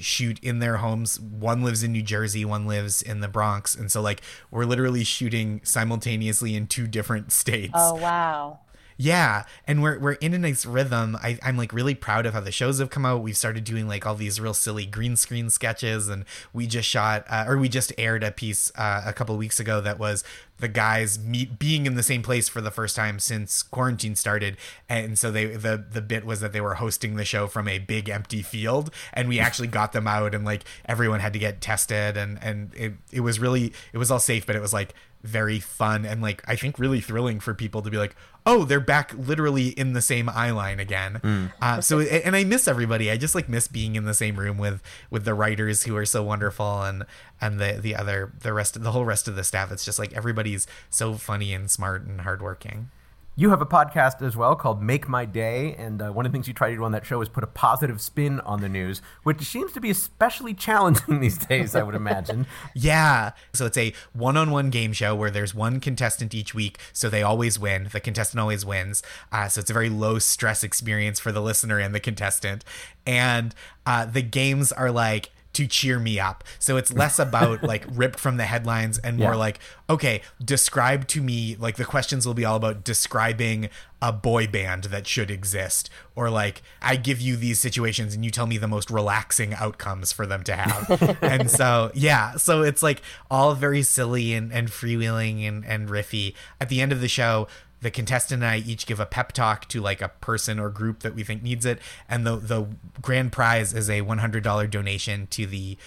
shoot 0.00 0.38
in 0.40 0.58
their 0.58 0.78
homes. 0.78 1.20
One 1.20 1.62
lives 1.62 1.82
in 1.82 1.92
New 1.92 2.02
Jersey, 2.02 2.44
one 2.44 2.66
lives 2.66 3.02
in 3.02 3.20
the 3.20 3.28
Bronx. 3.28 3.74
And 3.74 3.90
so, 3.90 4.00
like, 4.00 4.22
we're 4.50 4.64
literally 4.64 5.04
shooting 5.04 5.60
simultaneously 5.64 6.54
in 6.54 6.66
two 6.66 6.86
different 6.86 7.32
states. 7.32 7.72
Oh, 7.74 7.94
wow. 7.94 8.60
Yeah, 9.00 9.44
and 9.64 9.80
we're 9.80 9.96
we're 10.00 10.14
in 10.14 10.34
a 10.34 10.38
nice 10.38 10.66
rhythm. 10.66 11.16
I, 11.22 11.38
I'm 11.44 11.56
like 11.56 11.72
really 11.72 11.94
proud 11.94 12.26
of 12.26 12.34
how 12.34 12.40
the 12.40 12.50
shows 12.50 12.80
have 12.80 12.90
come 12.90 13.06
out. 13.06 13.22
We've 13.22 13.36
started 13.36 13.62
doing 13.62 13.86
like 13.86 14.04
all 14.04 14.16
these 14.16 14.40
real 14.40 14.54
silly 14.54 14.86
green 14.86 15.14
screen 15.14 15.50
sketches, 15.50 16.08
and 16.08 16.24
we 16.52 16.66
just 16.66 16.88
shot 16.88 17.24
uh, 17.30 17.44
or 17.46 17.58
we 17.58 17.68
just 17.68 17.92
aired 17.96 18.24
a 18.24 18.32
piece 18.32 18.72
uh, 18.74 19.02
a 19.06 19.12
couple 19.12 19.36
weeks 19.36 19.60
ago 19.60 19.80
that 19.80 20.00
was 20.00 20.24
the 20.58 20.68
guys 20.68 21.18
meet 21.18 21.58
being 21.58 21.86
in 21.86 21.94
the 21.94 22.02
same 22.02 22.22
place 22.22 22.48
for 22.48 22.60
the 22.60 22.70
first 22.70 22.96
time 22.96 23.18
since 23.18 23.62
quarantine 23.62 24.14
started, 24.14 24.56
and 24.88 25.18
so 25.18 25.30
they 25.30 25.46
the 25.46 25.84
the 25.90 26.02
bit 26.02 26.24
was 26.24 26.40
that 26.40 26.52
they 26.52 26.60
were 26.60 26.74
hosting 26.74 27.16
the 27.16 27.24
show 27.24 27.46
from 27.46 27.68
a 27.68 27.78
big 27.78 28.08
empty 28.08 28.42
field, 28.42 28.90
and 29.12 29.28
we 29.28 29.38
actually 29.38 29.68
got 29.68 29.92
them 29.92 30.06
out, 30.06 30.34
and 30.34 30.44
like 30.44 30.64
everyone 30.84 31.20
had 31.20 31.32
to 31.32 31.38
get 31.38 31.60
tested, 31.60 32.16
and 32.16 32.38
and 32.42 32.74
it 32.74 32.94
it 33.12 33.20
was 33.20 33.38
really 33.38 33.72
it 33.92 33.98
was 33.98 34.10
all 34.10 34.20
safe, 34.20 34.46
but 34.46 34.56
it 34.56 34.60
was 34.60 34.72
like 34.72 34.94
very 35.24 35.58
fun 35.58 36.04
and 36.04 36.22
like 36.22 36.42
I 36.46 36.54
think 36.54 36.78
really 36.78 37.00
thrilling 37.00 37.40
for 37.40 37.52
people 37.52 37.82
to 37.82 37.90
be 37.90 37.96
like, 37.96 38.14
oh, 38.46 38.64
they're 38.64 38.78
back 38.78 39.12
literally 39.18 39.70
in 39.70 39.92
the 39.92 40.00
same 40.00 40.28
eye 40.28 40.52
line 40.52 40.78
again. 40.78 41.50
Uh, 41.60 41.80
so 41.80 41.98
and 42.00 42.36
I 42.36 42.44
miss 42.44 42.68
everybody. 42.68 43.10
I 43.10 43.16
just 43.16 43.34
like 43.34 43.48
miss 43.48 43.66
being 43.66 43.96
in 43.96 44.04
the 44.04 44.14
same 44.14 44.36
room 44.36 44.58
with 44.58 44.80
with 45.10 45.24
the 45.24 45.34
writers 45.34 45.82
who 45.82 45.96
are 45.96 46.06
so 46.06 46.22
wonderful 46.22 46.82
and 46.82 47.04
and 47.40 47.58
the 47.60 47.78
the 47.80 47.94
other 47.94 48.32
the 48.40 48.52
rest 48.52 48.76
of 48.76 48.82
the 48.82 48.92
whole 48.92 49.04
rest 49.04 49.28
of 49.28 49.36
the 49.36 49.44
staff. 49.44 49.70
It's 49.72 49.84
just 49.84 49.98
like 49.98 50.12
everybody's 50.12 50.66
so 50.90 51.14
funny 51.14 51.52
and 51.52 51.70
smart 51.70 52.02
and 52.02 52.22
hardworking. 52.22 52.90
You 53.38 53.50
have 53.50 53.62
a 53.62 53.66
podcast 53.66 54.20
as 54.20 54.36
well 54.36 54.56
called 54.56 54.82
Make 54.82 55.08
My 55.08 55.24
Day, 55.24 55.76
and 55.78 56.02
uh, 56.02 56.10
one 56.10 56.26
of 56.26 56.32
the 56.32 56.34
things 56.34 56.48
you 56.48 56.54
try 56.54 56.70
to 56.70 56.74
do 56.74 56.82
on 56.82 56.90
that 56.90 57.06
show 57.06 57.22
is 57.22 57.28
put 57.28 57.44
a 57.44 57.46
positive 57.46 58.00
spin 58.00 58.40
on 58.40 58.60
the 58.60 58.68
news, 58.68 59.00
which 59.22 59.42
seems 59.42 59.70
to 59.74 59.80
be 59.80 59.90
especially 59.90 60.52
challenging 60.66 61.20
these 61.20 61.38
days, 61.38 61.76
I 61.76 61.84
would 61.84 61.94
imagine. 61.94 62.46
Yeah. 62.74 63.30
So 63.52 63.66
it's 63.66 63.78
a 63.78 63.92
one 64.12 64.36
on 64.36 64.50
one 64.50 64.70
game 64.70 64.92
show 64.92 65.14
where 65.14 65.30
there's 65.30 65.54
one 65.54 65.78
contestant 65.78 66.34
each 66.34 66.52
week. 66.52 66.78
So 66.92 67.08
they 67.08 67.22
always 67.22 67.60
win. 67.60 67.88
The 67.92 68.00
contestant 68.00 68.40
always 68.40 68.66
wins. 68.66 69.04
Uh, 69.30 69.46
so 69.46 69.60
it's 69.60 69.70
a 69.70 69.72
very 69.72 69.88
low 69.88 70.18
stress 70.18 70.64
experience 70.64 71.20
for 71.20 71.30
the 71.30 71.40
listener 71.40 71.78
and 71.78 71.94
the 71.94 72.00
contestant. 72.00 72.64
And 73.06 73.54
uh, 73.86 74.04
the 74.06 74.22
games 74.22 74.72
are 74.72 74.90
like, 74.90 75.30
to 75.54 75.66
cheer 75.66 75.98
me 75.98 76.20
up. 76.20 76.44
So 76.58 76.76
it's 76.76 76.92
less 76.92 77.18
about 77.18 77.62
like 77.72 77.84
ripped 77.90 78.18
from 78.20 78.36
the 78.36 78.44
headlines 78.44 78.98
and 78.98 79.16
more 79.16 79.32
Yeah. 79.32 79.36
like, 79.36 79.58
okay, 79.90 80.22
describe 80.44 81.08
to 81.08 81.22
me, 81.22 81.56
like 81.58 81.76
the 81.76 81.84
questions 81.84 82.26
will 82.26 82.34
be 82.34 82.44
all 82.44 82.56
about 82.56 82.84
describing 82.84 83.68
a 84.00 84.12
boy 84.12 84.46
band 84.46 84.84
that 84.84 85.06
should 85.06 85.30
exist. 85.30 85.90
Or 86.14 86.30
like, 86.30 86.62
I 86.80 86.94
give 86.96 87.20
you 87.20 87.34
these 87.36 87.58
situations 87.58 88.14
and 88.14 88.24
you 88.24 88.30
tell 88.30 88.46
me 88.46 88.56
the 88.58 88.68
most 88.68 88.90
relaxing 88.90 89.54
outcomes 89.54 90.12
for 90.12 90.26
them 90.26 90.44
to 90.44 90.54
have. 90.54 91.18
and 91.22 91.50
so, 91.50 91.90
yeah, 91.94 92.36
so 92.36 92.62
it's 92.62 92.82
like 92.82 93.02
all 93.30 93.54
very 93.54 93.82
silly 93.82 94.34
and, 94.34 94.52
and 94.52 94.68
freewheeling 94.68 95.48
and, 95.48 95.64
and 95.64 95.88
riffy. 95.88 96.34
At 96.60 96.68
the 96.68 96.80
end 96.80 96.92
of 96.92 97.00
the 97.00 97.08
show, 97.08 97.48
the 97.80 97.90
contestant 97.90 98.42
and 98.42 98.50
I 98.50 98.56
each 98.58 98.86
give 98.86 99.00
a 99.00 99.06
pep 99.06 99.32
talk 99.32 99.68
to 99.68 99.80
like 99.80 100.02
a 100.02 100.08
person 100.08 100.58
or 100.58 100.68
group 100.70 101.00
that 101.00 101.14
we 101.14 101.24
think 101.24 101.42
needs 101.42 101.64
it, 101.64 101.78
and 102.08 102.26
the 102.26 102.36
the 102.36 102.66
grand 103.00 103.32
prize 103.32 103.72
is 103.72 103.88
a 103.88 104.00
one 104.02 104.18
hundred 104.18 104.42
dollar 104.44 104.66
donation 104.66 105.26
to 105.28 105.46
the 105.46 105.78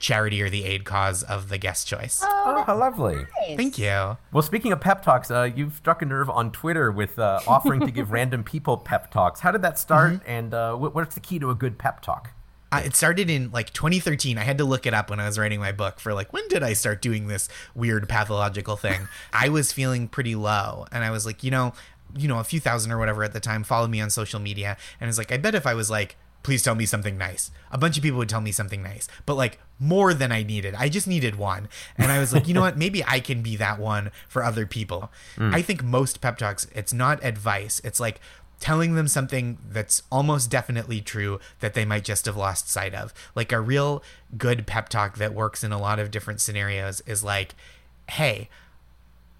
charity 0.00 0.42
or 0.42 0.50
the 0.50 0.64
aid 0.64 0.84
cause 0.84 1.22
of 1.22 1.48
the 1.48 1.58
guest 1.58 1.86
choice. 1.86 2.20
Oh, 2.24 2.64
how 2.66 2.76
lovely. 2.76 3.24
Nice. 3.40 3.56
Thank 3.56 3.78
you. 3.78 4.16
Well, 4.32 4.42
speaking 4.42 4.72
of 4.72 4.80
pep 4.80 5.02
talks, 5.02 5.30
uh, 5.30 5.48
you've 5.54 5.74
struck 5.74 6.02
a 6.02 6.04
nerve 6.04 6.28
on 6.28 6.50
Twitter 6.50 6.90
with 6.90 7.18
uh, 7.18 7.40
offering 7.46 7.80
to 7.80 7.92
give 7.92 8.10
random 8.10 8.42
people 8.42 8.76
pep 8.78 9.12
talks. 9.12 9.40
How 9.40 9.52
did 9.52 9.62
that 9.62 9.78
start, 9.78 10.20
and 10.26 10.52
uh, 10.52 10.74
what's 10.74 11.14
the 11.14 11.20
key 11.20 11.38
to 11.38 11.50
a 11.50 11.54
good 11.54 11.78
pep 11.78 12.00
talk? 12.00 12.32
Uh, 12.72 12.82
it 12.84 12.96
started 12.96 13.30
in 13.30 13.50
like 13.52 13.72
2013. 13.72 14.38
I 14.38 14.42
had 14.42 14.58
to 14.58 14.64
look 14.64 14.86
it 14.86 14.94
up 14.94 15.10
when 15.10 15.20
I 15.20 15.26
was 15.26 15.38
writing 15.38 15.60
my 15.60 15.72
book 15.72 16.00
for 16.00 16.12
like 16.14 16.32
when 16.32 16.46
did 16.48 16.62
I 16.62 16.72
start 16.72 17.00
doing 17.00 17.28
this 17.28 17.48
weird 17.74 18.08
pathological 18.08 18.76
thing? 18.76 19.08
I 19.32 19.48
was 19.48 19.72
feeling 19.72 20.08
pretty 20.08 20.34
low, 20.34 20.86
and 20.90 21.04
I 21.04 21.10
was 21.10 21.24
like, 21.26 21.44
you 21.44 21.50
know, 21.50 21.72
you 22.16 22.28
know, 22.28 22.38
a 22.38 22.44
few 22.44 22.60
thousand 22.60 22.92
or 22.92 22.98
whatever 22.98 23.22
at 23.24 23.32
the 23.32 23.40
time 23.40 23.62
followed 23.64 23.90
me 23.90 24.00
on 24.00 24.10
social 24.10 24.40
media, 24.40 24.76
and 25.00 25.08
it's 25.08 25.18
like, 25.18 25.30
I 25.32 25.36
bet 25.36 25.54
if 25.54 25.66
I 25.66 25.74
was 25.74 25.90
like, 25.90 26.16
please 26.42 26.62
tell 26.62 26.74
me 26.76 26.86
something 26.86 27.18
nice, 27.18 27.50
a 27.72 27.78
bunch 27.78 27.96
of 27.96 28.02
people 28.02 28.18
would 28.18 28.28
tell 28.28 28.40
me 28.40 28.52
something 28.52 28.82
nice, 28.82 29.08
but 29.26 29.34
like 29.34 29.58
more 29.78 30.14
than 30.14 30.32
I 30.32 30.42
needed. 30.42 30.74
I 30.76 30.88
just 30.88 31.06
needed 31.06 31.36
one, 31.36 31.68
and 31.96 32.10
I 32.10 32.18
was 32.18 32.32
like, 32.32 32.48
you 32.48 32.54
know 32.54 32.62
what? 32.62 32.76
Maybe 32.84 33.04
I 33.04 33.20
can 33.20 33.42
be 33.42 33.56
that 33.56 33.78
one 33.78 34.10
for 34.28 34.42
other 34.42 34.66
people. 34.66 35.10
I 35.38 35.62
think 35.62 35.82
most 35.84 36.20
pep 36.20 36.38
talks, 36.38 36.66
it's 36.74 36.92
not 36.92 37.22
advice. 37.24 37.80
It's 37.84 38.00
like 38.00 38.20
telling 38.60 38.94
them 38.94 39.08
something 39.08 39.58
that's 39.68 40.02
almost 40.10 40.50
definitely 40.50 41.00
true 41.00 41.38
that 41.60 41.74
they 41.74 41.84
might 41.84 42.04
just 42.04 42.26
have 42.26 42.36
lost 42.36 42.68
sight 42.68 42.94
of. 42.94 43.12
Like 43.34 43.52
a 43.52 43.60
real 43.60 44.02
good 44.36 44.66
pep 44.66 44.88
talk 44.88 45.18
that 45.18 45.34
works 45.34 45.62
in 45.62 45.72
a 45.72 45.80
lot 45.80 45.98
of 45.98 46.10
different 46.10 46.40
scenarios 46.40 47.02
is 47.06 47.22
like, 47.22 47.54
hey, 48.10 48.48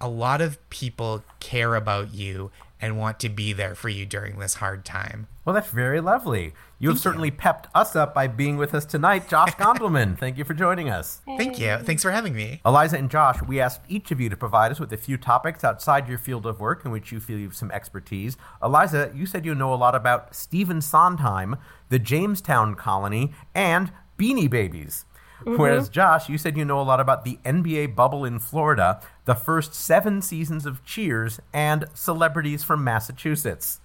a 0.00 0.08
lot 0.08 0.40
of 0.40 0.58
people 0.70 1.24
care 1.40 1.74
about 1.74 2.14
you 2.14 2.50
and 2.80 2.98
want 2.98 3.18
to 3.20 3.28
be 3.28 3.52
there 3.52 3.74
for 3.74 3.88
you 3.88 4.04
during 4.04 4.38
this 4.38 4.54
hard 4.54 4.84
time. 4.84 5.26
Well, 5.44 5.54
that's 5.54 5.70
very 5.70 6.00
lovely. 6.00 6.52
You 6.78 6.90
have 6.90 6.98
certainly 6.98 7.30
pepped 7.30 7.68
us 7.74 7.96
up 7.96 8.12
by 8.12 8.26
being 8.26 8.58
with 8.58 8.74
us 8.74 8.84
tonight, 8.84 9.28
Josh 9.28 9.52
Gondelman. 9.56 10.18
Thank 10.18 10.36
you 10.36 10.44
for 10.44 10.52
joining 10.52 10.90
us. 10.90 11.20
Thank 11.38 11.58
you. 11.58 11.78
Thanks 11.78 12.02
for 12.02 12.10
having 12.10 12.34
me. 12.34 12.60
Eliza 12.66 12.98
and 12.98 13.10
Josh, 13.10 13.40
we 13.42 13.60
asked 13.60 13.80
each 13.88 14.10
of 14.10 14.20
you 14.20 14.28
to 14.28 14.36
provide 14.36 14.72
us 14.72 14.80
with 14.80 14.92
a 14.92 14.96
few 14.98 15.16
topics 15.16 15.64
outside 15.64 16.08
your 16.08 16.18
field 16.18 16.44
of 16.44 16.60
work 16.60 16.84
in 16.84 16.90
which 16.90 17.12
you 17.12 17.20
feel 17.20 17.38
you 17.38 17.44
have 17.44 17.56
some 17.56 17.70
expertise. 17.70 18.36
Eliza, 18.62 19.10
you 19.14 19.24
said 19.24 19.46
you 19.46 19.54
know 19.54 19.72
a 19.72 19.76
lot 19.76 19.94
about 19.94 20.34
Stephen 20.34 20.82
Sondheim, 20.82 21.56
the 21.88 21.98
Jamestown 21.98 22.74
colony, 22.74 23.32
and 23.54 23.90
Beanie 24.18 24.50
Babies. 24.50 25.06
Mm-hmm. 25.40 25.56
Whereas 25.56 25.88
Josh, 25.88 26.28
you 26.28 26.38
said 26.38 26.56
you 26.56 26.64
know 26.64 26.80
a 26.80 26.82
lot 26.82 27.00
about 27.00 27.24
the 27.24 27.38
NBA 27.44 27.94
bubble 27.94 28.24
in 28.24 28.38
Florida, 28.38 29.00
the 29.24 29.34
first 29.34 29.74
seven 29.74 30.22
seasons 30.22 30.66
of 30.66 30.84
Cheers, 30.84 31.40
and 31.52 31.86
celebrities 31.94 32.64
from 32.64 32.82
Massachusetts. 32.82 33.80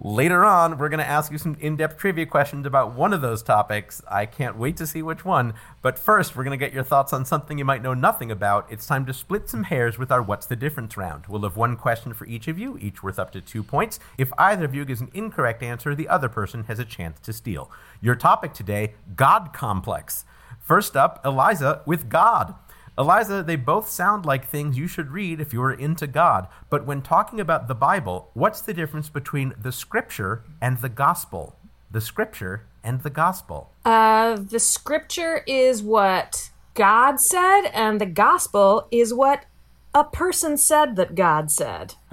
Later 0.00 0.44
on, 0.44 0.78
we're 0.78 0.90
going 0.90 1.00
to 1.00 1.08
ask 1.08 1.32
you 1.32 1.38
some 1.38 1.56
in 1.58 1.74
depth 1.74 1.98
trivia 1.98 2.24
questions 2.24 2.64
about 2.64 2.94
one 2.94 3.12
of 3.12 3.20
those 3.20 3.42
topics. 3.42 4.00
I 4.08 4.26
can't 4.26 4.56
wait 4.56 4.76
to 4.76 4.86
see 4.86 5.02
which 5.02 5.24
one. 5.24 5.54
But 5.82 5.98
first, 5.98 6.36
we're 6.36 6.44
going 6.44 6.56
to 6.56 6.64
get 6.64 6.72
your 6.72 6.84
thoughts 6.84 7.12
on 7.12 7.24
something 7.24 7.58
you 7.58 7.64
might 7.64 7.82
know 7.82 7.94
nothing 7.94 8.30
about. 8.30 8.70
It's 8.70 8.86
time 8.86 9.06
to 9.06 9.12
split 9.12 9.48
some 9.48 9.64
hairs 9.64 9.98
with 9.98 10.12
our 10.12 10.22
What's 10.22 10.46
the 10.46 10.54
Difference 10.54 10.96
round. 10.96 11.26
We'll 11.26 11.42
have 11.42 11.56
one 11.56 11.74
question 11.74 12.14
for 12.14 12.26
each 12.26 12.46
of 12.46 12.60
you, 12.60 12.78
each 12.78 13.02
worth 13.02 13.18
up 13.18 13.32
to 13.32 13.40
two 13.40 13.64
points. 13.64 13.98
If 14.16 14.32
either 14.38 14.64
of 14.64 14.72
you 14.72 14.84
gives 14.84 15.00
an 15.00 15.10
incorrect 15.14 15.64
answer, 15.64 15.96
the 15.96 16.08
other 16.08 16.28
person 16.28 16.62
has 16.64 16.78
a 16.78 16.84
chance 16.84 17.18
to 17.18 17.32
steal. 17.32 17.68
Your 18.00 18.14
topic 18.14 18.52
today 18.52 18.94
God 19.16 19.52
complex. 19.52 20.24
First 20.68 20.98
up, 20.98 21.24
Eliza 21.24 21.80
with 21.86 22.10
God. 22.10 22.54
Eliza, 22.98 23.42
they 23.42 23.56
both 23.56 23.88
sound 23.88 24.26
like 24.26 24.46
things 24.46 24.76
you 24.76 24.86
should 24.86 25.10
read 25.10 25.40
if 25.40 25.54
you 25.54 25.62
are 25.62 25.72
into 25.72 26.06
God. 26.06 26.46
But 26.68 26.84
when 26.84 27.00
talking 27.00 27.40
about 27.40 27.68
the 27.68 27.74
Bible, 27.74 28.30
what's 28.34 28.60
the 28.60 28.74
difference 28.74 29.08
between 29.08 29.54
the 29.58 29.72
scripture 29.72 30.44
and 30.60 30.76
the 30.82 30.90
gospel? 30.90 31.56
The 31.90 32.02
scripture 32.02 32.66
and 32.84 33.00
the 33.02 33.08
gospel. 33.08 33.72
Uh, 33.82 34.36
the 34.36 34.60
scripture 34.60 35.42
is 35.46 35.82
what 35.82 36.50
God 36.74 37.18
said, 37.18 37.70
and 37.72 37.98
the 37.98 38.04
gospel 38.04 38.88
is 38.90 39.14
what 39.14 39.46
a 39.94 40.04
person 40.04 40.58
said 40.58 40.96
that 40.96 41.14
God 41.14 41.50
said. 41.50 41.94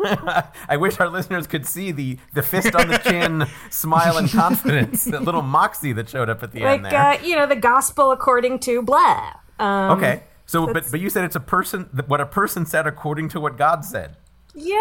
I 0.68 0.76
wish 0.76 0.98
our 1.00 1.08
listeners 1.08 1.46
could 1.46 1.66
see 1.66 1.90
the, 1.92 2.18
the 2.34 2.42
fist 2.42 2.74
on 2.74 2.88
the 2.88 2.98
chin 2.98 3.46
smile 3.70 4.18
and 4.18 4.30
confidence, 4.30 5.04
that 5.04 5.22
little 5.22 5.42
moxie 5.42 5.92
that 5.94 6.08
showed 6.08 6.28
up 6.28 6.42
at 6.42 6.52
the 6.52 6.62
end 6.62 6.82
Like, 6.82 6.92
there. 6.92 7.00
uh, 7.00 7.22
you 7.22 7.36
know, 7.36 7.46
the 7.46 7.56
gospel 7.56 8.10
according 8.12 8.58
to 8.60 8.82
blah. 8.82 9.32
Um, 9.58 9.98
okay. 9.98 10.22
So, 10.46 10.72
but, 10.72 10.90
but 10.90 11.00
you 11.00 11.10
said 11.10 11.24
it's 11.24 11.34
a 11.36 11.40
person, 11.40 11.88
what 12.06 12.20
a 12.20 12.26
person 12.26 12.66
said 12.66 12.86
according 12.86 13.30
to 13.30 13.40
what 13.40 13.56
God 13.58 13.84
said. 13.84 14.16
Yeah, 14.54 14.76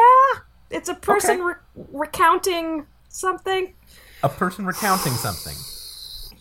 it's 0.69 0.89
a 0.89 0.93
person 0.95 1.41
Okay. 1.41 1.53
re- 1.75 1.85
recounting 1.91 2.85
something. 3.09 3.73
A 4.23 4.29
person 4.29 4.65
recounting 4.65 5.13
something. 5.13 5.55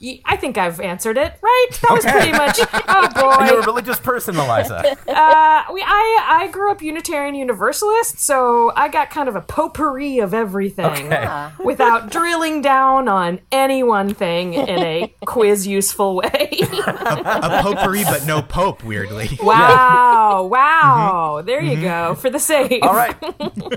Y- 0.05 0.21
I 0.27 0.37
think 0.37 0.59
I've 0.59 0.81
answered 0.81 1.17
it, 1.17 1.33
right? 1.41 1.67
That 1.83 1.91
was 1.93 2.05
Okay. 2.05 2.13
pretty 2.13 2.33
much. 2.33 2.59
Oh 2.87 3.09
boy, 3.15 3.47
You're 3.47 3.61
a 3.61 3.67
religious 3.67 3.99
person, 3.99 4.37
Eliza. 4.37 4.97
Uh, 5.09 5.63
we, 5.73 5.83
I 5.83 6.43
I 6.45 6.49
grew 6.53 6.71
up 6.71 6.83
Unitarian 6.83 7.35
Universalist, 7.35 8.19
so 8.19 8.73
I 8.77 8.89
got 8.89 9.09
kind 9.11 9.29
of 9.29 9.37
a 9.37 9.41
potpourri 9.41 10.19
of 10.19 10.35
everything, 10.35 11.07
Okay. 11.13 11.49
without 11.65 12.11
drilling 12.17 12.61
down 12.63 13.09
on 13.09 13.41
any 13.53 13.83
one 13.83 14.13
thing 14.13 14.55
in 14.55 14.79
a 14.81 15.15
quiz 15.25 15.67
useful 15.67 16.17
way. 16.17 16.51
A 16.87 17.63
potpourri, 17.63 18.05
but 18.05 18.27
no 18.27 18.43
pope, 18.43 18.83
weirdly. 18.85 19.39
wow! 19.43 20.45
Wow! 20.51 21.43
There 21.45 21.63
you 21.63 21.81
go 21.81 22.15
for 22.15 22.29
the 22.31 22.39
save. 22.41 22.83
All 22.83 22.95
right. 22.95 23.15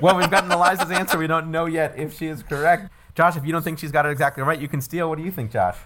Well, 0.01 0.17
we've 0.17 0.29
gotten 0.31 0.51
Eliza's 0.51 0.91
answer. 0.91 1.17
We 1.17 1.27
don't 1.27 1.51
know 1.51 1.65
yet 1.67 1.93
if 1.97 2.17
she 2.17 2.27
is 2.27 2.43
correct. 2.43 2.91
Josh, 3.15 3.35
if 3.37 3.45
you 3.45 3.51
don't 3.51 3.63
think 3.63 3.79
she's 3.79 3.91
got 3.91 4.05
it 4.05 4.09
exactly 4.09 4.43
right, 4.43 4.59
you 4.59 4.67
can 4.67 4.81
steal. 4.81 5.09
What 5.09 5.17
do 5.17 5.23
you 5.23 5.31
think, 5.31 5.51
Josh? 5.51 5.77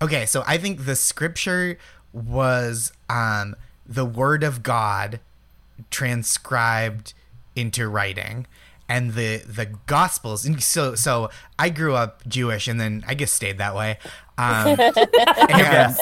Okay, 0.00 0.26
so 0.26 0.44
I 0.46 0.58
think 0.58 0.84
the 0.84 0.96
scripture 0.96 1.78
was 2.12 2.92
um, 3.08 3.56
the 3.86 4.04
word 4.04 4.42
of 4.42 4.62
God 4.62 5.20
transcribed 5.90 7.14
into 7.54 7.88
writing, 7.88 8.46
and 8.88 9.14
the 9.14 9.38
the 9.38 9.66
gospels. 9.86 10.44
And 10.44 10.62
so 10.62 10.94
so 10.94 11.30
I 11.58 11.70
grew 11.70 11.94
up 11.94 12.26
Jewish, 12.28 12.68
and 12.68 12.80
then 12.80 13.04
I 13.06 13.14
guess 13.14 13.32
stayed 13.32 13.58
that 13.58 13.74
way. 13.74 13.98
Um, 14.38 14.78
and, 15.48 15.96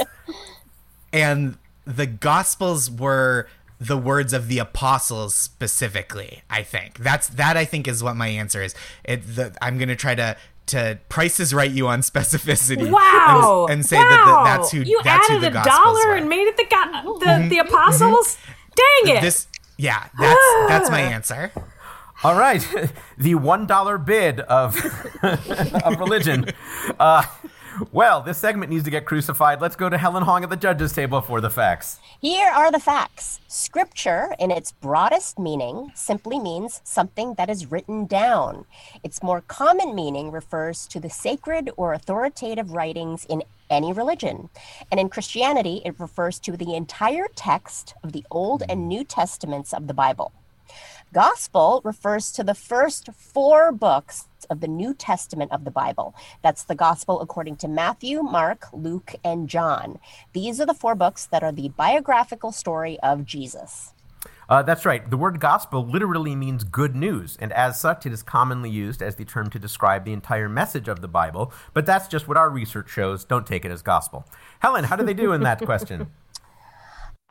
and 1.12 1.58
the 1.84 2.06
gospels 2.06 2.90
were 2.90 3.48
the 3.80 3.96
words 3.96 4.32
of 4.32 4.48
the 4.48 4.58
apostles 4.58 5.34
specifically 5.34 6.42
i 6.48 6.62
think 6.62 6.96
that's 6.98 7.28
that 7.28 7.56
i 7.56 7.64
think 7.64 7.88
is 7.88 8.02
what 8.02 8.16
my 8.16 8.28
answer 8.28 8.62
is 8.62 8.74
it 9.02 9.18
the, 9.34 9.54
i'm 9.60 9.78
gonna 9.78 9.96
try 9.96 10.14
to 10.14 10.36
to 10.66 10.98
price 11.08 11.40
is 11.40 11.52
right 11.52 11.70
you 11.70 11.86
on 11.88 12.00
specificity 12.00 12.90
Wow! 12.90 13.66
and, 13.68 13.74
and 13.80 13.86
say 13.86 13.96
wow. 13.96 14.08
that 14.08 14.24
the, 14.26 14.44
that's 14.58 14.70
who 14.72 14.80
you 14.80 15.00
that's 15.04 15.30
added 15.30 15.42
who 15.44 15.50
the 15.50 15.60
a 15.60 15.64
dollar 15.64 16.08
were. 16.08 16.16
and 16.16 16.28
made 16.28 16.46
it 16.46 16.56
the 16.56 16.64
go- 16.64 17.18
the, 17.18 17.48
the 17.48 17.58
apostles. 17.58 18.38
Dang 18.74 19.16
it! 19.16 19.20
this 19.20 19.46
yeah 19.76 20.08
that's 20.18 20.40
that's 20.68 20.90
my 20.90 21.00
answer 21.16 21.52
All 22.22 22.36
right. 22.38 22.60
the 23.18 23.34
$1 23.34 24.06
bid 24.06 24.40
of, 24.40 24.76
of 25.84 25.98
religion. 25.98 26.46
Uh, 26.98 27.24
well, 27.92 28.20
this 28.20 28.38
segment 28.38 28.70
needs 28.70 28.84
to 28.84 28.90
get 28.90 29.04
crucified. 29.04 29.60
Let's 29.60 29.76
go 29.76 29.88
to 29.88 29.98
Helen 29.98 30.22
Hong 30.22 30.44
at 30.44 30.50
the 30.50 30.56
judges' 30.56 30.92
table 30.92 31.20
for 31.20 31.40
the 31.40 31.50
facts. 31.50 31.98
Here 32.20 32.48
are 32.48 32.70
the 32.70 32.80
facts. 32.80 33.40
Scripture, 33.48 34.34
in 34.38 34.50
its 34.50 34.72
broadest 34.72 35.38
meaning, 35.38 35.92
simply 35.94 36.38
means 36.38 36.80
something 36.84 37.34
that 37.34 37.50
is 37.50 37.70
written 37.70 38.06
down. 38.06 38.64
Its 39.02 39.22
more 39.22 39.42
common 39.42 39.94
meaning 39.94 40.30
refers 40.30 40.86
to 40.88 41.00
the 41.00 41.10
sacred 41.10 41.70
or 41.76 41.92
authoritative 41.92 42.72
writings 42.72 43.26
in 43.28 43.42
any 43.70 43.92
religion. 43.92 44.50
And 44.90 45.00
in 45.00 45.08
Christianity, 45.08 45.82
it 45.84 45.98
refers 45.98 46.38
to 46.40 46.56
the 46.56 46.74
entire 46.74 47.28
text 47.34 47.94
of 48.02 48.12
the 48.12 48.24
Old 48.30 48.62
and 48.68 48.88
New 48.88 49.04
Testaments 49.04 49.72
of 49.72 49.86
the 49.86 49.94
Bible. 49.94 50.32
Gospel 51.12 51.80
refers 51.84 52.32
to 52.32 52.42
the 52.42 52.54
first 52.54 53.12
four 53.12 53.70
books 53.70 54.26
of 54.46 54.60
the 54.60 54.68
New 54.68 54.94
Testament 54.94 55.52
of 55.52 55.64
the 55.64 55.70
Bible. 55.70 56.14
That's 56.42 56.64
the 56.64 56.74
Gospel 56.74 57.20
according 57.20 57.56
to 57.56 57.68
Matthew, 57.68 58.22
Mark, 58.22 58.66
Luke, 58.72 59.14
and 59.24 59.48
John. 59.48 59.98
These 60.32 60.60
are 60.60 60.66
the 60.66 60.74
four 60.74 60.94
books 60.94 61.26
that 61.26 61.42
are 61.42 61.52
the 61.52 61.68
biographical 61.70 62.52
story 62.52 62.98
of 63.00 63.24
Jesus. 63.24 63.92
Uh, 64.48 64.62
that's 64.62 64.84
right. 64.84 65.08
The 65.08 65.16
word 65.16 65.40
gospel 65.40 65.86
literally 65.86 66.36
means 66.36 66.64
good 66.64 66.94
news, 66.94 67.36
and 67.40 67.52
as 67.52 67.80
such, 67.80 68.04
it 68.06 68.12
is 68.12 68.22
commonly 68.22 68.70
used 68.70 69.02
as 69.02 69.16
the 69.16 69.24
term 69.24 69.48
to 69.50 69.58
describe 69.58 70.04
the 70.04 70.12
entire 70.12 70.48
message 70.48 70.88
of 70.88 71.00
the 71.00 71.08
Bible. 71.08 71.52
But 71.72 71.86
that's 71.86 72.08
just 72.08 72.28
what 72.28 72.36
our 72.36 72.50
research 72.50 72.90
shows. 72.90 73.24
Don't 73.24 73.46
take 73.46 73.64
it 73.64 73.70
as 73.70 73.82
gospel. 73.82 74.26
Helen, 74.60 74.84
how 74.84 74.96
do 74.96 75.04
they 75.04 75.14
do 75.14 75.32
in 75.32 75.42
that 75.42 75.60
question? 75.64 76.10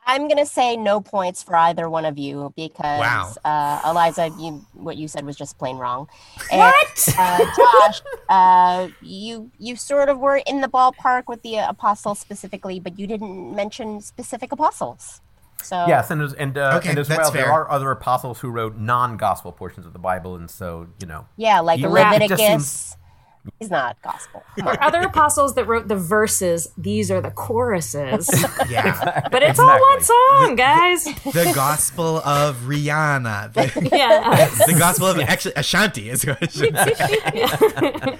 I'm 0.06 0.22
going 0.28 0.38
to 0.38 0.46
say 0.46 0.76
no 0.76 1.00
points 1.00 1.42
for 1.42 1.56
either 1.56 1.88
one 1.88 2.04
of 2.04 2.18
you 2.18 2.52
because 2.56 3.00
Wow. 3.00 3.32
uh, 3.44 3.80
Eliza, 3.90 4.30
you 4.38 4.64
what 4.72 4.96
you 4.96 5.08
said 5.08 5.24
was 5.24 5.36
just 5.36 5.58
plain 5.58 5.76
wrong. 5.76 6.08
And, 6.50 6.74
Uh, 7.18 7.38
Josh, 7.56 8.02
uh, 8.28 8.88
you 9.00 9.50
you 9.58 9.76
sort 9.76 10.08
of 10.08 10.18
were 10.18 10.36
in 10.46 10.60
the 10.60 10.68
ballpark 10.68 11.24
with 11.28 11.42
the 11.42 11.56
apostles 11.58 12.18
specifically, 12.18 12.80
but 12.80 12.98
you 12.98 13.06
didn't 13.06 13.54
mention 13.54 14.00
specific 14.00 14.52
apostles. 14.52 15.20
So 15.62 15.86
Yes, 15.88 16.10
and 16.10 16.20
as, 16.20 16.34
and, 16.34 16.58
uh, 16.58 16.74
Okay, 16.78 16.90
and 16.90 16.98
as 16.98 17.08
that's 17.08 17.18
well, 17.18 17.30
there 17.30 17.50
are 17.50 17.70
other 17.70 17.90
apostles 17.90 18.40
who 18.40 18.50
wrote 18.50 18.76
non-gospel 18.76 19.52
portions 19.52 19.86
of 19.86 19.92
the 19.94 19.98
Bible, 19.98 20.34
and 20.36 20.50
so 20.50 20.88
you 21.00 21.06
know. 21.06 21.26
yeah, 21.36 21.60
like 21.60 21.80
You- 21.80 21.86
it 21.96 22.04
just 22.04 22.12
Leviticus 22.12 22.96
is 23.60 23.70
not 23.70 24.00
gospel. 24.02 24.42
Come 24.58 24.68
on. 24.68 24.78
Other 24.80 25.00
apostles 25.02 25.54
that 25.54 25.66
wrote 25.66 25.88
the 25.88 25.96
verses, 25.96 26.68
these 26.78 27.10
are 27.10 27.20
the 27.20 27.30
choruses. 27.30 28.28
yeah 28.68 29.28
But 29.30 29.42
it's 29.42 29.58
all 29.58 29.66
one 29.78 30.00
song, 30.02 30.56
guys. 30.56 31.04
the 31.04 31.52
gospel 31.54 32.18
of 32.18 32.56
rihanna 32.62 33.52
the, 33.52 33.88
Yeah. 33.96 34.48
the 34.66 34.76
gospel 34.78 35.06
of 35.08 35.18
actually 35.20 35.54
ashanti 35.56 36.08
is 36.10 36.24
what 36.26 36.38
it 36.42 36.52
should 36.52 36.76
say. 36.76 38.18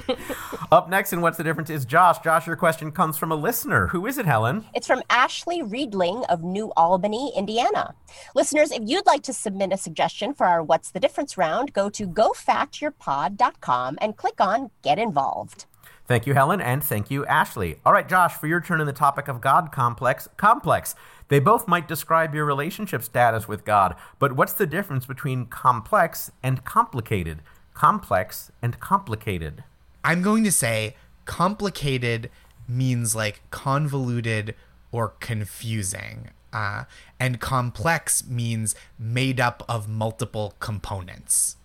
Up 0.74 0.88
next 0.88 1.12
in 1.12 1.20
What's 1.20 1.36
the 1.36 1.44
Difference 1.44 1.70
is 1.70 1.84
Josh. 1.84 2.18
Josh, 2.18 2.48
your 2.48 2.56
question 2.56 2.90
comes 2.90 3.16
from 3.16 3.30
a 3.30 3.36
listener. 3.36 3.86
Who 3.86 4.08
is 4.08 4.18
it, 4.18 4.26
Helen? 4.26 4.64
It's 4.74 4.88
from 4.88 5.04
Ashley 5.08 5.62
Reedling 5.62 6.24
of 6.24 6.42
New 6.42 6.72
Albany, 6.76 7.32
Indiana. 7.36 7.94
Listeners, 8.34 8.72
if 8.72 8.82
you'd 8.84 9.06
like 9.06 9.22
to 9.22 9.32
submit 9.32 9.72
a 9.72 9.76
suggestion 9.76 10.34
for 10.34 10.46
our 10.46 10.64
What's 10.64 10.90
the 10.90 10.98
Difference 10.98 11.38
round, 11.38 11.72
go 11.74 11.88
to 11.90 12.08
gofactyourpod.com 12.08 13.98
and 14.00 14.16
click 14.16 14.40
on 14.40 14.72
Get 14.82 14.98
Involved. 14.98 15.66
Thank 16.08 16.26
you, 16.26 16.34
Helen, 16.34 16.60
and 16.60 16.82
thank 16.82 17.08
you, 17.08 17.24
Ashley. 17.26 17.78
All 17.86 17.92
right, 17.92 18.08
Josh, 18.08 18.32
for 18.32 18.48
your 18.48 18.60
turn 18.60 18.80
in 18.80 18.88
the 18.88 18.92
topic 18.92 19.28
of 19.28 19.40
God 19.40 19.70
complex, 19.70 20.28
complex. 20.36 20.96
They 21.28 21.38
both 21.38 21.68
might 21.68 21.86
describe 21.86 22.34
your 22.34 22.46
relationship 22.46 23.04
status 23.04 23.46
with 23.46 23.64
God, 23.64 23.94
but 24.18 24.32
what's 24.32 24.54
the 24.54 24.66
difference 24.66 25.06
between 25.06 25.46
complex 25.46 26.32
and 26.42 26.64
complicated? 26.64 27.42
Complex 27.74 28.50
and 28.60 28.80
complicated. 28.80 29.62
I'm 30.04 30.22
going 30.22 30.44
to 30.44 30.52
say 30.52 30.96
complicated 31.24 32.30
means 32.68 33.16
like 33.16 33.42
convoluted 33.50 34.54
or 34.92 35.08
confusing. 35.20 36.30
Uh, 36.52 36.84
and 37.18 37.40
complex 37.40 38.26
means 38.28 38.76
made 38.98 39.40
up 39.40 39.64
of 39.68 39.88
multiple 39.88 40.54
components. 40.60 41.56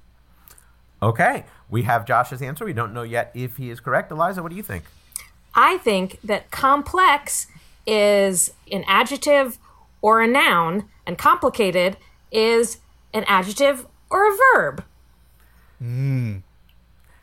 Okay, 1.01 1.45
we 1.69 1.83
have 1.83 2.05
Josh's 2.05 2.41
answer. 2.41 2.65
We 2.65 2.73
don't 2.73 2.93
know 2.93 3.03
yet 3.03 3.31
if 3.35 3.57
he 3.57 3.69
is 3.69 3.79
correct. 3.79 4.11
Eliza, 4.11 4.41
what 4.41 4.49
do 4.49 4.55
you 4.55 4.63
think? 4.63 4.85
I 5.53 5.77
think 5.77 6.19
that 6.23 6.51
complex 6.51 7.47
is 7.85 8.51
an 8.71 8.83
adjective 8.87 9.57
or 10.01 10.21
a 10.21 10.27
noun, 10.27 10.85
and 11.05 11.17
complicated 11.17 11.97
is 12.31 12.77
an 13.13 13.23
adjective 13.27 13.85
or 14.09 14.31
a 14.31 14.37
verb. 14.55 14.83
Mm. 15.81 16.43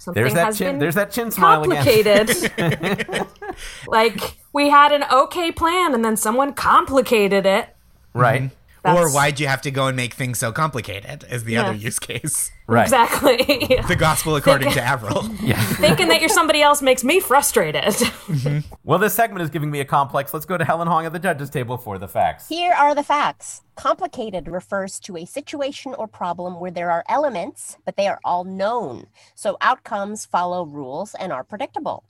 Something 0.07 0.23
There's 0.23 0.35
that 0.35 0.45
has 0.47 0.59
chin. 0.59 0.67
been 0.69 0.79
There's 0.79 0.95
that 0.95 1.11
chin 1.11 1.33
smile 1.33 1.65
again. 1.65 2.27
complicated. 2.29 3.27
like 3.89 4.39
we 4.53 4.71
had 4.71 4.93
an 4.93 5.03
okay 5.13 5.51
plan, 5.51 5.95
and 5.95 6.05
then 6.05 6.17
someone 6.17 6.53
complicated 6.53 7.45
it. 7.45 7.75
Right. 8.15 8.53
Or 8.85 9.11
why'd 9.11 9.41
you 9.41 9.49
have 9.49 9.61
to 9.63 9.73
go 9.73 9.89
and 9.89 9.97
make 9.97 10.15
things 10.15 10.39
so 10.39 10.53
complicated? 10.53 11.25
Is 11.29 11.43
the 11.43 11.57
other 11.57 11.73
use 11.73 11.99
case. 11.99 12.53
Right. 12.67 12.83
Exactly. 12.85 13.79
The 13.87 13.95
gospel 13.97 14.35
according 14.35 14.73
to 14.73 14.83
Avril. 14.83 15.29
yeah. 15.41 15.63
Thinking 15.77 16.09
that 16.09 16.21
you're 16.21 16.29
somebody 16.29 16.61
else 16.63 16.83
makes 16.83 17.05
me 17.05 17.21
frustrated. 17.21 17.85
Mm-hmm. 18.27 18.75
Well, 18.83 18.99
this 18.99 19.15
segment 19.15 19.43
is 19.43 19.51
giving 19.51 19.71
me 19.71 19.79
a 19.79 19.85
complex. 19.85 20.35
Let's 20.35 20.47
go 20.47 20.59
to 20.59 20.65
Helen 20.65 20.89
Hong 20.89 21.07
at 21.07 21.13
the 21.13 21.19
judges' 21.21 21.49
table 21.49 21.77
for 21.79 21.97
the 21.97 22.09
facts. 22.09 22.49
Here 22.49 22.73
are 22.73 22.93
the 22.93 23.05
facts. 23.05 23.63
Complicated 23.77 24.49
refers 24.49 24.99
to 25.01 25.17
a 25.17 25.25
situation 25.25 25.95
or 25.95 26.09
problem 26.09 26.59
where 26.59 26.73
there 26.73 26.91
are 26.91 27.05
elements, 27.09 27.77
but 27.85 27.97
they 27.97 28.09
are 28.09 28.19
all 28.25 28.43
known. 28.43 29.07
So 29.37 29.57
outcomes 29.61 30.27
follow 30.27 30.65
rules 30.67 31.15
and 31.15 31.33
are 31.33 31.45
predictable. 31.45 32.03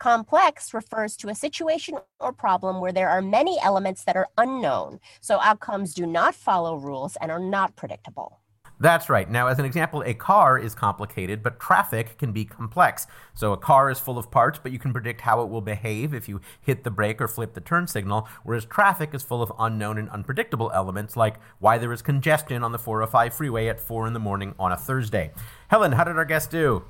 Complex 0.00 0.74
refers 0.74 1.16
to 1.18 1.28
a 1.28 1.34
situation 1.36 1.98
or 2.18 2.32
problem 2.32 2.80
where 2.80 2.92
there 2.92 3.08
are 3.10 3.22
many 3.22 3.58
elements 3.62 4.02
that 4.04 4.16
are 4.16 4.28
unknown. 4.36 4.98
So 5.20 5.38
outcomes 5.40 5.94
do 5.94 6.04
not 6.04 6.34
follow 6.34 6.74
rules 6.74 7.16
and 7.20 7.30
are 7.30 7.38
not 7.38 7.76
predictable. 7.76 8.39
That's 8.80 9.10
right. 9.10 9.30
Now, 9.30 9.48
as 9.48 9.58
an 9.58 9.66
example, 9.66 10.02
a 10.06 10.14
car 10.14 10.58
is 10.58 10.74
complicated, 10.74 11.42
but 11.42 11.60
traffic 11.60 12.16
can 12.16 12.32
be 12.32 12.46
complex. 12.46 13.06
So 13.34 13.52
a 13.52 13.58
car 13.58 13.90
is 13.90 14.00
full 14.00 14.16
of 14.16 14.30
parts, 14.30 14.58
but 14.60 14.72
you 14.72 14.78
can 14.78 14.94
predict 14.94 15.20
how 15.20 15.42
it 15.42 15.50
will 15.50 15.60
behave 15.60 16.14
if 16.14 16.30
you 16.30 16.40
hit 16.62 16.82
the 16.82 16.90
brake 16.90 17.20
or 17.20 17.28
flip 17.28 17.52
the 17.52 17.60
turn 17.60 17.86
signal, 17.86 18.26
whereas 18.42 18.64
traffic 18.64 19.12
is 19.12 19.22
full 19.22 19.42
of 19.42 19.52
unknown 19.58 19.98
and 19.98 20.08
unpredictable 20.08 20.70
elements, 20.74 21.14
like 21.14 21.36
why 21.58 21.76
there 21.76 21.92
is 21.92 22.00
congestion 22.00 22.64
on 22.64 22.72
the 22.72 22.78
405 22.78 23.34
freeway 23.34 23.68
at 23.68 23.78
4 23.78 24.06
in 24.06 24.14
the 24.14 24.18
morning 24.18 24.54
on 24.58 24.72
a 24.72 24.78
Thursday. 24.78 25.30
Helen, 25.68 25.92
how 25.92 26.04
did 26.04 26.16
our 26.16 26.24
guest 26.24 26.50
do? 26.50 26.82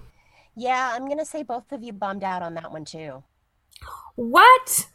Yeah, 0.54 0.92
I'm 0.94 1.06
going 1.06 1.18
to 1.18 1.26
say 1.26 1.42
both 1.42 1.72
of 1.72 1.82
you 1.82 1.92
bummed 1.92 2.22
out 2.22 2.42
on 2.42 2.54
that 2.54 2.70
one 2.70 2.84
too. 2.84 3.24
what? 4.14 4.86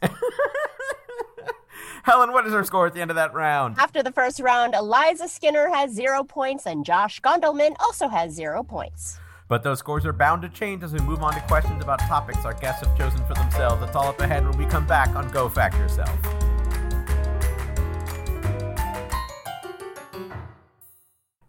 Helen, 2.02 2.32
what 2.32 2.46
is 2.46 2.52
her 2.52 2.64
score 2.64 2.86
at 2.86 2.94
the 2.94 3.00
end 3.00 3.10
of 3.10 3.16
that 3.16 3.34
round? 3.34 3.76
After 3.78 4.02
the 4.02 4.12
first 4.12 4.40
round, 4.40 4.74
Eliza 4.74 5.28
Skinner 5.28 5.68
has 5.68 5.92
zero 5.92 6.24
points 6.24 6.66
and 6.66 6.84
Josh 6.84 7.20
Gondelman 7.20 7.74
also 7.80 8.08
has 8.08 8.32
zero 8.32 8.62
points. 8.62 9.18
But 9.48 9.62
those 9.62 9.78
scores 9.78 10.04
are 10.04 10.12
bound 10.12 10.42
to 10.42 10.48
change 10.48 10.82
as 10.82 10.92
we 10.92 10.98
move 11.00 11.22
on 11.22 11.32
to 11.34 11.40
questions 11.42 11.82
about 11.82 12.00
topics 12.00 12.44
our 12.44 12.54
guests 12.54 12.84
have 12.84 12.96
chosen 12.98 13.24
for 13.26 13.34
themselves. 13.34 13.80
That's 13.80 13.94
all 13.94 14.08
up 14.08 14.20
ahead 14.20 14.44
when 14.44 14.58
we 14.58 14.66
come 14.66 14.86
back 14.86 15.14
on 15.14 15.30
Go 15.30 15.48
Fact 15.48 15.76
Yourself. 15.76 16.10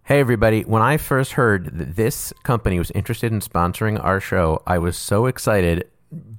Hey, 0.08 0.22
everybody. 0.22 0.62
When 0.62 0.82
I 0.82 0.96
first 0.96 1.34
heard 1.34 1.78
that 1.80 1.98
this 1.98 2.32
company 2.44 2.78
was 2.78 2.92
interested 2.92 3.34
in 3.34 3.42
sponsoring 3.42 4.02
our 4.02 4.22
show, 4.22 4.62
I 4.66 4.78
was 4.78 4.96
so 4.96 5.26
excited, 5.26 5.90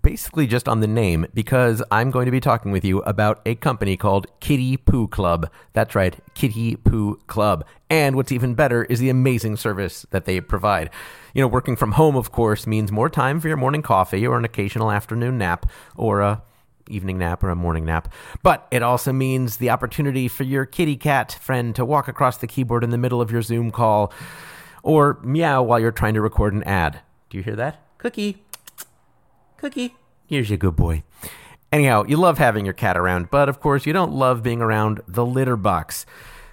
basically 0.08 0.46
just 0.46 0.66
on 0.70 0.80
the 0.80 0.86
name, 0.86 1.26
because 1.34 1.82
I'm 1.90 2.10
going 2.10 2.24
to 2.24 2.32
be 2.32 2.40
talking 2.40 2.72
with 2.72 2.82
you 2.82 3.00
about 3.00 3.42
a 3.44 3.54
company 3.56 3.94
called 3.94 4.26
Kitty 4.40 4.78
Poo 4.78 5.06
Club. 5.06 5.50
That's 5.74 5.94
right, 5.94 6.16
Kitty 6.32 6.76
Poo 6.76 7.16
Club. 7.26 7.62
And 7.90 8.16
what's 8.16 8.32
even 8.32 8.54
better 8.54 8.84
is 8.84 9.00
the 9.00 9.10
amazing 9.10 9.58
service 9.58 10.06
that 10.08 10.24
they 10.24 10.40
provide. 10.40 10.88
You 11.34 11.42
know, 11.42 11.46
working 11.46 11.76
from 11.76 11.92
home, 11.92 12.16
of 12.16 12.32
course, 12.32 12.66
means 12.66 12.90
more 12.90 13.10
time 13.10 13.38
for 13.38 13.48
your 13.48 13.58
morning 13.58 13.82
coffee 13.82 14.26
or 14.26 14.38
an 14.38 14.46
occasional 14.46 14.90
afternoon 14.90 15.36
nap 15.36 15.70
or 15.94 16.22
a 16.22 16.42
evening 16.88 17.18
nap 17.18 17.44
or 17.44 17.50
a 17.50 17.54
morning 17.54 17.84
nap. 17.84 18.10
But 18.42 18.66
it 18.70 18.82
also 18.82 19.12
means 19.12 19.58
the 19.58 19.68
opportunity 19.68 20.26
for 20.26 20.44
your 20.44 20.64
kitty 20.64 20.96
cat 20.96 21.36
friend 21.38 21.76
to 21.76 21.84
walk 21.84 22.08
across 22.08 22.38
the 22.38 22.46
keyboard 22.46 22.82
in 22.82 22.88
the 22.88 22.96
middle 22.96 23.20
of 23.20 23.30
your 23.30 23.42
Zoom 23.42 23.70
call 23.70 24.10
or 24.82 25.20
meow 25.22 25.62
while 25.62 25.78
you're 25.78 25.92
trying 25.92 26.14
to 26.14 26.22
record 26.22 26.54
an 26.54 26.62
ad. 26.62 27.00
Do 27.28 27.36
you 27.36 27.44
hear 27.44 27.56
that? 27.56 27.82
Cookie. 27.98 28.42
Cookie. 29.58 29.96
Here's 30.26 30.48
your 30.48 30.58
good 30.58 30.76
boy. 30.76 31.02
Anyhow, 31.70 32.04
you 32.08 32.16
love 32.16 32.38
having 32.38 32.64
your 32.64 32.74
cat 32.74 32.96
around, 32.96 33.30
but 33.30 33.48
of 33.48 33.60
course, 33.60 33.84
you 33.84 33.92
don't 33.92 34.12
love 34.12 34.42
being 34.42 34.62
around 34.62 35.00
the 35.06 35.26
litter 35.26 35.56
box. 35.56 36.06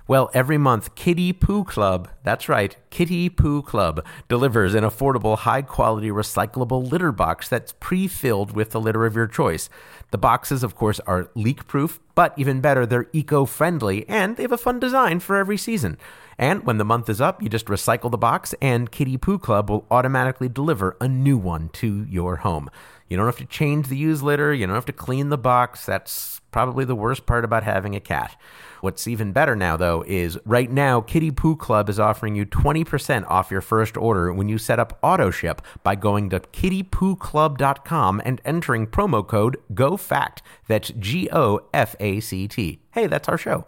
Well, 0.07 0.29
every 0.35 0.59
month, 0.59 0.93
Kitty 0.93 1.33
Poo 1.33 1.63
Club, 1.63 2.09
that's 2.23 2.47
right, 2.47 2.77
Kitty 2.91 3.27
Poo 3.27 3.63
Club, 3.63 4.05
delivers 4.27 4.75
an 4.75 4.83
affordable, 4.83 5.37
high 5.37 5.63
quality, 5.63 6.09
recyclable 6.09 6.91
litter 6.91 7.11
box 7.11 7.49
that's 7.49 7.73
pre 7.79 8.07
filled 8.07 8.51
with 8.55 8.69
the 8.69 8.79
litter 8.79 9.07
of 9.07 9.15
your 9.15 9.25
choice. 9.25 9.67
The 10.11 10.19
boxes, 10.19 10.63
of 10.63 10.75
course, 10.75 10.99
are 11.01 11.31
leak 11.33 11.65
proof, 11.65 11.99
but 12.13 12.33
even 12.37 12.61
better, 12.61 12.85
they're 12.85 13.07
eco 13.13 13.45
friendly 13.45 14.07
and 14.07 14.37
they 14.37 14.43
have 14.43 14.51
a 14.51 14.57
fun 14.59 14.79
design 14.79 15.21
for 15.21 15.37
every 15.37 15.57
season. 15.57 15.97
And 16.37 16.65
when 16.65 16.77
the 16.77 16.85
month 16.85 17.09
is 17.09 17.19
up, 17.19 17.41
you 17.41 17.49
just 17.49 17.65
recycle 17.65 18.11
the 18.11 18.17
box, 18.17 18.53
and 18.61 18.91
Kitty 18.91 19.17
Poo 19.17 19.39
Club 19.39 19.69
will 19.69 19.87
automatically 19.89 20.49
deliver 20.49 20.97
a 21.01 21.07
new 21.07 21.37
one 21.37 21.69
to 21.69 22.05
your 22.09 22.37
home. 22.37 22.69
You 23.07 23.17
don't 23.17 23.25
have 23.25 23.37
to 23.37 23.45
change 23.45 23.87
the 23.87 23.97
used 23.97 24.23
litter, 24.23 24.53
you 24.53 24.65
don't 24.65 24.75
have 24.75 24.85
to 24.85 24.93
clean 24.93 25.29
the 25.29 25.37
box. 25.37 25.85
That's 25.85 26.41
probably 26.51 26.85
the 26.85 26.95
worst 26.95 27.25
part 27.25 27.45
about 27.45 27.63
having 27.63 27.95
a 27.95 27.99
cat. 27.99 28.39
What's 28.81 29.07
even 29.07 29.31
better 29.31 29.55
now, 29.55 29.77
though, 29.77 30.03
is 30.07 30.37
right 30.45 30.69
now, 30.71 31.01
Kitty 31.01 31.31
Poo 31.31 31.55
Club 31.55 31.89
is 31.89 31.99
offering 31.99 32.35
you 32.35 32.45
20% 32.45 33.25
off 33.27 33.51
your 33.51 33.61
first 33.61 33.97
order 33.97 34.31
when 34.33 34.47
you 34.47 34.57
set 34.57 34.79
up 34.79 34.97
auto 35.01 35.31
ship 35.31 35.61
by 35.83 35.95
going 35.95 36.29
to 36.29 36.39
kittypooclub.com 36.39 38.21
and 38.23 38.41
entering 38.45 38.87
promo 38.87 39.27
code 39.27 39.57
GOFACT. 39.73 40.41
That's 40.67 40.91
G 40.97 41.29
O 41.31 41.61
F 41.73 41.95
A 41.99 42.19
C 42.19 42.47
T. 42.47 42.79
Hey, 42.91 43.07
that's 43.07 43.27
our 43.27 43.37
show. 43.37 43.65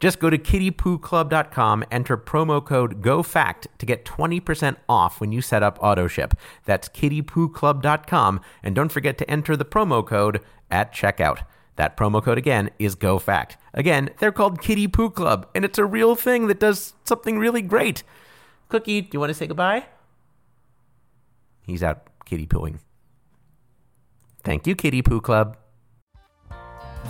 Just 0.00 0.18
go 0.18 0.30
to 0.30 0.38
kittypooclub.com, 0.38 1.84
enter 1.90 2.16
promo 2.16 2.64
code 2.64 3.02
GOFACT 3.02 3.66
to 3.78 3.86
get 3.86 4.04
20% 4.04 4.76
off 4.88 5.20
when 5.20 5.32
you 5.32 5.40
set 5.40 5.62
up 5.62 5.78
auto 5.80 6.06
ship. 6.06 6.34
That's 6.64 6.88
kittypooclub.com, 6.88 8.40
and 8.62 8.74
don't 8.74 8.92
forget 8.92 9.18
to 9.18 9.30
enter 9.30 9.56
the 9.56 9.64
promo 9.64 10.06
code 10.06 10.40
at 10.70 10.92
checkout. 10.92 11.40
That 11.76 11.96
promo 11.96 12.22
code 12.22 12.38
again 12.38 12.70
is 12.78 12.96
GoFact. 12.96 13.56
Again, 13.74 14.10
they're 14.18 14.32
called 14.32 14.62
Kitty 14.62 14.88
Poo 14.88 15.10
Club, 15.10 15.46
and 15.54 15.64
it's 15.64 15.78
a 15.78 15.84
real 15.84 16.14
thing 16.14 16.46
that 16.46 16.60
does 16.60 16.94
something 17.04 17.38
really 17.38 17.62
great. 17.62 18.02
Cookie, 18.68 19.02
do 19.02 19.08
you 19.12 19.20
want 19.20 19.30
to 19.30 19.34
say 19.34 19.46
goodbye? 19.46 19.86
He's 21.62 21.82
out 21.82 22.08
kitty 22.24 22.46
pooing. 22.46 22.78
Thank 24.42 24.66
you, 24.66 24.74
Kitty 24.74 25.02
Poo 25.02 25.20
Club. 25.20 25.56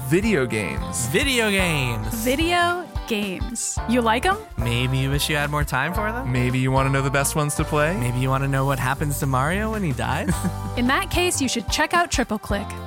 Video 0.09 0.47
games. 0.47 1.09
Video 1.09 1.51
games. 1.51 2.15
Video 2.25 2.87
games. 3.09 3.77
You 3.89 4.01
like 4.01 4.23
them? 4.23 4.39
Maybe 4.57 4.99
you 4.99 5.11
wish 5.11 5.29
you 5.29 5.35
had 5.35 5.51
more 5.51 5.65
time 5.65 5.93
for 5.93 6.13
them. 6.13 6.31
Maybe 6.31 6.61
you 6.61 6.71
want 6.71 6.87
to 6.87 6.93
know 6.93 7.03
the 7.03 7.11
best 7.11 7.35
ones 7.35 7.57
to 7.57 7.65
play? 7.65 7.97
Maybe 7.99 8.21
you 8.21 8.29
want 8.29 8.45
to 8.45 8.49
know 8.49 8.65
what 8.65 8.79
happens 8.79 9.19
to 9.19 9.27
Mario 9.27 9.73
when 9.73 9.83
he 9.83 9.91
dies. 9.91 10.31
In 10.77 10.87
that 10.87 11.11
case, 11.11 11.43
you 11.43 11.49
should 11.49 11.69
check 11.71 11.93
out 11.93 12.13
Triple 12.13 12.39
Click. 12.39 12.69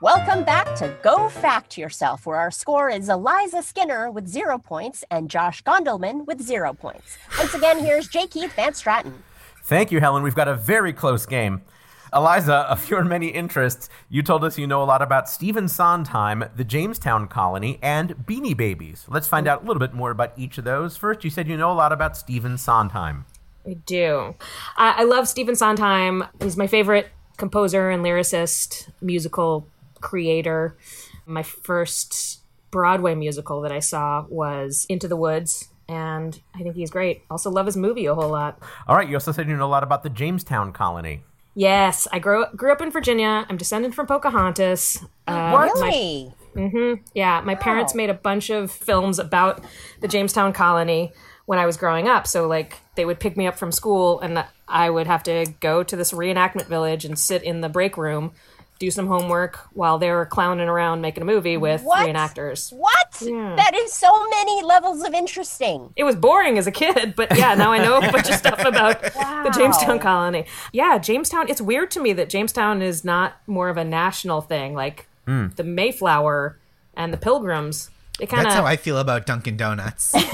Welcome 0.00 0.44
back 0.44 0.76
to 0.76 0.96
Go 1.02 1.28
Fact 1.28 1.76
Yourself, 1.76 2.24
where 2.24 2.36
our 2.36 2.52
score 2.52 2.88
is 2.88 3.08
Eliza 3.08 3.64
Skinner 3.64 4.12
with 4.12 4.28
zero 4.28 4.56
points 4.56 5.02
and 5.10 5.28
Josh 5.28 5.64
Gondelman 5.64 6.24
with 6.24 6.40
zero 6.40 6.72
points. 6.72 7.18
Once 7.36 7.52
again, 7.52 7.80
here's 7.80 8.06
J. 8.06 8.28
Keith 8.28 8.52
Van 8.52 8.74
Straaten. 8.74 9.14
Thank 9.64 9.90
you, 9.90 9.98
Helen. 9.98 10.22
We've 10.22 10.36
got 10.36 10.46
a 10.46 10.54
very 10.54 10.92
close 10.92 11.26
game. 11.26 11.62
Eliza, 12.14 12.54
of 12.70 12.88
your 12.88 13.02
many 13.02 13.26
interests, 13.26 13.88
you 14.08 14.22
told 14.22 14.44
us 14.44 14.56
you 14.56 14.68
know 14.68 14.84
a 14.84 14.84
lot 14.84 15.02
about 15.02 15.28
Stephen 15.28 15.66
Sondheim, 15.66 16.44
the 16.54 16.62
Jamestown 16.62 17.26
Colony, 17.26 17.80
and 17.82 18.18
Beanie 18.18 18.56
Babies. 18.56 19.04
Let's 19.08 19.26
find 19.26 19.48
out 19.48 19.64
a 19.64 19.66
little 19.66 19.80
bit 19.80 19.94
more 19.94 20.12
about 20.12 20.32
each 20.36 20.58
of 20.58 20.64
those. 20.64 20.96
First, 20.96 21.24
you 21.24 21.30
said 21.30 21.48
you 21.48 21.56
know 21.56 21.72
a 21.72 21.74
lot 21.74 21.92
about 21.92 22.16
Stephen 22.16 22.56
Sondheim. 22.56 23.24
I 23.66 23.74
do. 23.74 24.36
I, 24.76 24.98
I 24.98 25.02
love 25.02 25.26
Stephen 25.26 25.56
Sondheim. 25.56 26.22
He's 26.40 26.56
my 26.56 26.68
favorite 26.68 27.08
composer 27.36 27.90
and 27.90 28.04
lyricist, 28.04 28.90
musical 29.00 29.66
creator. 30.00 30.76
My 31.26 31.42
first 31.42 32.40
Broadway 32.70 33.14
musical 33.14 33.60
that 33.62 33.72
I 33.72 33.78
saw 33.80 34.24
was 34.28 34.86
Into 34.88 35.08
the 35.08 35.16
Woods, 35.16 35.68
and 35.88 36.38
I 36.54 36.62
think 36.62 36.74
he's 36.74 36.90
great. 36.90 37.22
Also, 37.30 37.50
love 37.50 37.66
his 37.66 37.76
movie 37.76 38.06
a 38.06 38.14
whole 38.14 38.30
lot. 38.30 38.58
All 38.86 38.96
right, 38.96 39.08
you 39.08 39.14
also 39.16 39.32
said 39.32 39.48
you 39.48 39.56
know 39.56 39.66
a 39.66 39.68
lot 39.68 39.82
about 39.82 40.02
the 40.02 40.10
Jamestown 40.10 40.72
Colony. 40.72 41.22
Yes, 41.54 42.06
I 42.12 42.18
grew 42.18 42.44
grew 42.54 42.70
up 42.72 42.80
in 42.80 42.90
Virginia. 42.90 43.44
I'm 43.48 43.56
descended 43.56 43.94
from 43.94 44.06
Pocahontas. 44.06 45.04
Uh, 45.26 45.50
What? 45.50 45.72
my- 45.80 46.32
Really? 46.54 47.02
yeah, 47.14 47.40
my 47.44 47.54
parents 47.54 47.94
made 47.94 48.10
a 48.10 48.14
bunch 48.14 48.50
of 48.50 48.70
films 48.70 49.18
about 49.18 49.62
the 50.00 50.08
Jamestown 50.08 50.52
colony 50.52 51.12
when 51.46 51.58
I 51.58 51.66
was 51.66 51.76
growing 51.76 52.08
up. 52.08 52.26
So 52.26 52.46
like 52.48 52.76
they 52.96 53.04
would 53.04 53.20
pick 53.20 53.36
me 53.36 53.46
up 53.46 53.56
from 53.56 53.70
school 53.70 54.18
and 54.20 54.44
I 54.66 54.90
would 54.90 55.06
have 55.06 55.22
to 55.24 55.46
go 55.60 55.82
to 55.84 55.94
this 55.96 56.12
reenactment 56.12 56.66
village 56.66 57.04
and 57.04 57.18
sit 57.18 57.42
in 57.42 57.60
the 57.60 57.68
break 57.68 57.96
room, 57.96 58.32
do 58.78 58.90
some 58.90 59.06
homework 59.06 59.58
while 59.72 59.98
they 59.98 60.10
were 60.10 60.24
clowning 60.24 60.68
around 60.68 61.00
making 61.00 61.22
a 61.22 61.26
movie 61.26 61.56
with 61.56 61.82
What? 61.82 62.06
reenactors. 62.06 62.72
What? 62.72 63.10
That 63.20 63.72
is 63.74 63.92
so 63.92 64.28
many 64.28 64.62
levels 64.62 65.02
of 65.02 65.14
interesting. 65.14 65.92
It 65.96 66.04
was 66.04 66.14
boring 66.14 66.58
as 66.58 66.66
a 66.66 66.70
kid, 66.70 67.14
but 67.16 67.36
yeah, 67.36 67.54
now 67.54 67.72
I 67.72 67.78
know 67.78 67.98
a 67.98 68.12
bunch 68.12 68.28
of 68.28 68.34
stuff 68.36 68.64
about 68.64 69.02
the 69.02 69.52
Jamestown 69.54 69.98
colony. 69.98 70.46
Yeah, 70.72 70.98
Jamestown, 70.98 71.48
it's 71.48 71.60
weird 71.60 71.90
to 71.92 72.00
me 72.00 72.12
that 72.12 72.28
Jamestown 72.28 72.82
is 72.82 73.04
not 73.04 73.34
more 73.46 73.68
of 73.68 73.76
a 73.76 73.84
national 73.84 74.40
thing 74.40 74.74
like 74.74 75.08
hmm. 75.26 75.48
the 75.56 75.64
Mayflower 75.64 76.58
and 76.94 77.12
the 77.12 77.18
Pilgrims. 77.18 77.90
They 78.18 78.26
kind 78.26 78.44
That's 78.44 78.54
how 78.56 78.66
I 78.66 78.76
feel 78.76 78.98
about 78.98 79.26
Dunkin' 79.26 79.56
Donuts. 79.56 80.14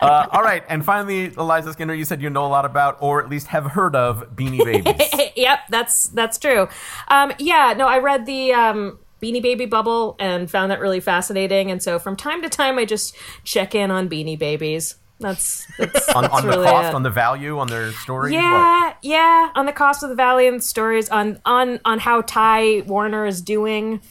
Uh, 0.00 0.26
all 0.32 0.42
right, 0.42 0.62
and 0.68 0.84
finally, 0.84 1.32
Eliza 1.36 1.72
Skinner, 1.72 1.94
you 1.94 2.04
said 2.04 2.20
you 2.20 2.28
know 2.28 2.44
a 2.44 2.48
lot 2.48 2.64
about, 2.64 2.98
or 3.00 3.22
at 3.22 3.28
least 3.30 3.46
have 3.48 3.64
heard 3.64 3.96
of, 3.96 4.34
Beanie 4.34 4.62
Babies. 4.62 5.30
yep, 5.36 5.60
that's 5.70 6.08
that's 6.08 6.38
true. 6.38 6.68
Um, 7.08 7.32
yeah, 7.38 7.74
no, 7.76 7.86
I 7.86 7.98
read 7.98 8.26
the 8.26 8.52
um, 8.52 8.98
Beanie 9.22 9.42
Baby 9.42 9.66
Bubble 9.66 10.16
and 10.18 10.50
found 10.50 10.70
that 10.70 10.80
really 10.80 11.00
fascinating. 11.00 11.70
And 11.70 11.82
so 11.82 11.98
from 11.98 12.16
time 12.16 12.42
to 12.42 12.48
time, 12.48 12.78
I 12.78 12.84
just 12.84 13.16
check 13.44 13.74
in 13.74 13.90
on 13.90 14.08
Beanie 14.08 14.38
Babies. 14.38 14.96
That's 15.20 15.66
that's, 15.78 16.08
on 16.10 16.22
that's 16.22 16.34
on 16.34 16.46
the 16.46 16.64
cost, 16.64 16.88
it. 16.88 16.94
on 16.94 17.02
the 17.02 17.10
value, 17.10 17.58
on 17.58 17.68
their 17.68 17.92
stories. 17.92 18.34
What? 18.34 18.42
yeah, 18.42 18.94
yeah, 19.02 19.50
on 19.54 19.66
the 19.66 19.72
cost 19.72 20.02
of 20.02 20.10
the 20.10 20.16
value 20.16 20.48
and 20.48 20.62
stories 20.62 21.08
on 21.08 21.40
on 21.44 21.80
on 21.84 21.98
how 21.98 22.20
Ty 22.22 22.82
Warner 22.82 23.26
is 23.26 23.40
doing 23.40 24.02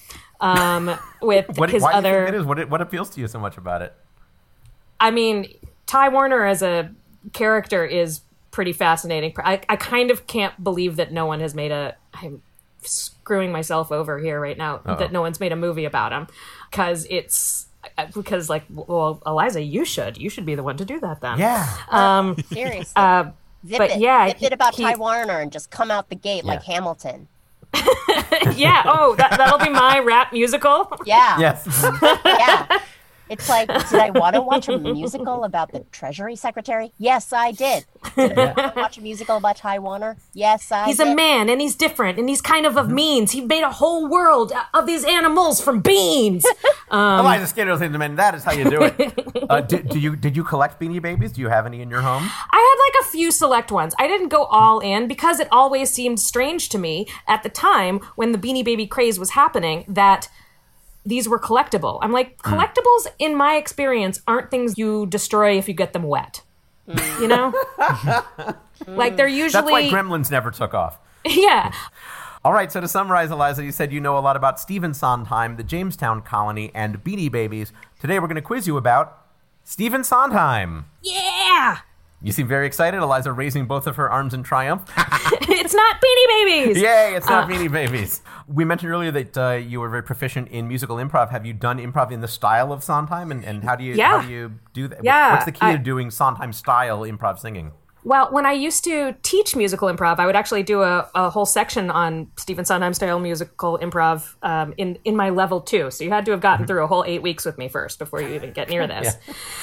um, 0.44 1.00
with 1.22 1.58
What, 1.58 1.70
his 1.70 1.82
why 1.82 1.92
do 1.92 1.96
you 1.96 1.98
other. 2.14 2.26
think 2.26 2.36
it 2.36 2.40
is? 2.40 2.46
What, 2.46 2.70
what 2.70 2.82
appeals 2.82 3.10
to 3.12 3.22
you 3.22 3.28
so 3.28 3.40
much 3.40 3.58
about 3.58 3.82
it? 3.82 3.94
I 5.00 5.12
mean, 5.12 5.48
Ty 5.86 6.10
Warner 6.10 6.46
as 6.46 6.62
a 6.62 6.92
character 7.34 7.84
is 7.86 8.22
pretty 8.52 8.74
fascinating. 8.74 9.34
I, 9.38 9.62
I 9.70 9.76
kind 9.76 10.12
of 10.12 10.28
can't 10.28 10.64
believe 10.64 10.98
that 10.98 11.12
no 11.12 11.26
one 11.26 11.40
has 11.40 11.56
made 11.56 11.72
a. 11.72 11.96
I'm 12.14 12.42
screwing 12.82 13.52
myself 13.52 13.92
over 13.92 14.20
here 14.20 14.40
right 14.42 14.58
now 14.58 14.78
that 14.86 15.12
no 15.14 15.22
one's 15.22 15.40
made 15.40 15.54
a 15.54 15.56
movie 15.56 15.86
about 15.86 16.12
him 16.12 16.28
because 16.70 17.08
it's 17.10 17.68
because 18.14 18.50
like 18.50 18.64
well 18.70 19.22
Eliza 19.26 19.62
you 19.62 19.86
should 19.86 20.18
you 20.18 20.30
should 20.30 20.46
be 20.46 20.54
the 20.56 20.64
one 20.64 20.76
to 20.76 20.84
do 20.84 21.00
that 21.00 21.22
then 21.22 21.40
Yeah. 21.40 22.34
Seriously. 22.52 22.84
Zip 22.84 22.90
Uh, 22.98 23.24
but 23.78 23.92
it. 23.92 24.00
yeah, 24.02 24.28
Zip 24.30 24.42
it 24.44 24.52
about 24.54 24.76
he- 24.76 24.84
Ty 24.84 24.96
Warner 24.96 25.40
and 25.40 25.50
just 25.50 25.72
come 25.72 25.90
out 25.92 26.10
the 26.10 26.16
gate 26.16 26.44
like 26.44 26.64
Hamilton. 26.64 27.30
yeah 28.56 28.84
oh 28.86 29.16
that, 29.18 29.32
that'll 29.38 29.58
be 29.60 29.70
my 29.70 30.00
rap 30.00 30.32
musical 30.34 30.92
Yeah. 31.06 31.40
yes. 31.40 31.68
Yeah. 32.26 32.82
It's 33.30 33.50
like, 33.50 33.68
did 33.68 34.00
I 34.00 34.10
want 34.12 34.36
to 34.36 34.42
watch 34.42 34.68
a 34.68 34.78
musical 34.80 35.44
about 35.44 35.72
the 35.72 35.82
Treasury 35.92 36.36
Secretary? 36.36 36.92
Yes, 36.98 37.34
I 37.34 37.52
did. 37.52 37.86
Did 38.16 38.38
I 38.38 38.46
want 38.54 38.76
to 38.76 38.80
watch 38.80 38.98
a 38.98 39.02
musical 39.02 39.38
about 39.38 39.56
Ty 39.56 39.80
Warner? 39.80 40.18
Yes, 40.34 40.72
I 40.72 40.86
he's 40.86 40.98
did. 40.98 41.08
a 41.08 41.16
man 41.16 41.50
and 41.50 41.60
he's 41.62 41.74
different 41.74 42.20
and 42.20 42.30
he's 42.30 42.42
kind 42.42 42.66
of 42.66 42.78
of 42.78 42.90
means 42.92 43.32
he 43.32 43.42
made 43.42 43.64
a 43.64 43.72
whole 43.72 44.08
world 44.08 44.52
of 44.74 44.86
these 44.86 45.04
animals 45.04 45.62
from 45.62 45.80
beans 45.80 46.46
Eliza 46.92 47.48
Skinner, 47.48 47.72
ladies 47.72 47.82
and 47.82 47.94
gentlemen, 47.94 48.16
that 48.18 48.36
is 48.36 48.44
how 48.44 48.52
you 48.52 48.70
do 48.70 48.84
it. 48.84 49.20
Uh, 49.50 49.60
do, 49.62 49.84
do 49.84 50.00
you 50.00 50.16
did 50.16 50.38
you 50.38 50.44
collect 50.44 50.80
Beanie 50.80 51.02
Babies? 51.02 51.34
Do 51.34 51.42
you 51.42 51.50
have 51.50 51.66
any 51.66 51.82
in 51.82 51.90
your 51.90 52.02
home? 52.02 52.24
I 52.24 52.58
had 52.58 53.02
like 53.02 53.06
a 53.06 53.12
few 53.12 53.30
select 53.30 53.72
ones. 53.72 53.94
I 54.00 54.08
didn't 54.08 54.30
go 54.30 54.46
all 54.46 54.80
in 54.80 55.08
because 55.08 55.40
it 55.40 55.48
always 55.52 55.92
seemed 55.92 56.20
strange 56.20 56.70
to 56.70 56.78
me 56.78 57.08
at 57.28 57.44
the 57.44 57.50
time 57.50 58.00
when 58.16 58.32
the 58.32 58.38
Beanie 58.38 58.64
Baby 58.64 58.88
craze 58.88 59.20
was 59.20 59.32
happening 59.32 59.84
that 59.88 60.30
these 61.06 61.28
were 61.28 61.40
collectible. 61.40 62.00
I'm 62.02 62.12
like, 62.12 62.40
Hmm. 62.44 62.54
collectibles, 62.54 63.08
in 63.20 63.36
my 63.36 63.56
experience, 63.56 64.22
aren't 64.28 64.50
things 64.52 64.78
you 64.78 65.06
destroy 65.06 65.58
if 65.58 65.68
you 65.68 65.74
get 65.74 65.94
them 65.94 66.04
wet. 66.04 66.42
You 67.20 67.28
know? 67.28 67.54
like 68.88 69.16
they're 69.16 69.28
usually. 69.28 69.62
That's 69.62 69.72
why. 69.72 69.84
Gremlins 69.90 70.30
never 70.32 70.52
took 70.52 70.74
off. 70.74 71.00
yeah. 71.26 71.72
All 72.46 72.52
right, 72.52 72.70
so 72.70 72.82
to 72.82 72.88
summarize, 72.90 73.32
Eliza, 73.32 73.64
you 73.64 73.72
said 73.72 73.94
you 73.94 74.02
know 74.02 74.18
a 74.18 74.20
lot 74.20 74.36
about 74.36 74.60
Stephen 74.60 74.94
Sondheim, 74.94 75.56
the 75.56 75.64
Jamestown 75.64 76.22
Colony, 76.22 76.72
and 76.76 77.02
Beanie 77.02 77.32
Babies. 77.32 77.72
Today 78.02 78.20
we're 78.20 78.28
going 78.28 78.36
to 78.36 78.42
quiz 78.42 78.68
you 78.68 78.76
about 78.76 79.26
Stephen 79.64 80.04
Sondheim. 80.04 80.86
Yeah! 81.02 81.78
You 82.24 82.32
seem 82.32 82.48
very 82.48 82.66
excited, 82.66 83.02
Eliza, 83.04 83.34
raising 83.34 83.66
both 83.66 83.86
of 83.86 83.98
her 83.98 84.10
arms 84.10 84.34
in 84.34 84.44
triumph. 84.44 84.84
it's 84.98 85.74
not 85.74 85.96
Beanie 85.98 86.28
Babies! 86.46 86.82
Yay, 86.82 87.16
it's 87.16 87.28
not 87.28 87.50
Beanie 87.50 87.70
Babies. 87.70 88.22
We 88.48 88.64
mentioned 88.64 88.92
earlier 88.94 89.12
that 89.12 89.38
uh, 89.38 89.52
you 89.52 89.82
were 89.82 89.90
very 89.90 90.04
proficient 90.04 90.48
in 90.48 90.68
musical 90.70 90.96
improv. 90.98 91.32
Have 91.32 91.46
you 91.46 91.54
done 91.54 91.80
improv 91.80 92.12
in 92.12 92.22
the 92.22 92.28
style 92.30 92.72
of 92.72 92.82
Sondheim, 92.82 93.30
and, 93.30 93.44
and 93.44 93.64
how 93.66 93.76
do 93.76 93.84
you 93.84 93.94
Yeah. 93.96 94.22
how 94.22 94.26
do 94.26 94.32
you 94.34 94.54
do 94.74 94.88
that? 94.88 95.04
Yeah, 95.04 95.34
What's 95.34 95.46
the 95.46 95.52
key 95.52 95.60
I- 95.66 95.72
to 95.76 95.78
doing 95.84 96.10
Sondheim 96.12 96.54
style 96.54 97.02
improv 97.02 97.40
singing? 97.40 97.74
Well, 98.06 98.30
when 98.32 98.46
I 98.46 98.52
used 98.52 98.84
to 98.84 99.16
teach 99.24 99.56
musical 99.56 99.88
improv, 99.88 100.20
I 100.20 100.26
would 100.26 100.36
actually 100.36 100.64
do 100.64 100.82
a, 100.82 101.10
a 101.16 101.30
whole 101.30 101.46
section 101.46 101.90
on 101.90 102.28
Stephen 102.38 102.66
Sondheim 102.66 102.94
style 102.94 103.20
musical 103.20 103.80
improv 103.80 104.36
um, 104.42 104.74
in 104.78 104.98
in 105.06 105.16
my 105.16 105.30
level 105.30 105.62
two. 105.62 105.90
So 105.90 106.04
you 106.04 106.10
had 106.10 106.26
to 106.26 106.32
have 106.32 106.42
gotten 106.42 106.68
through 106.68 106.84
a 106.84 106.88
whole 106.88 107.06
eight 107.06 107.22
weeks 107.22 107.46
with 107.46 107.58
me 107.58 107.70
first 107.70 108.00
before 108.00 108.22
you 108.22 108.36
even 108.36 108.52
get 108.52 108.70
near 108.70 108.86
this. 108.88 109.16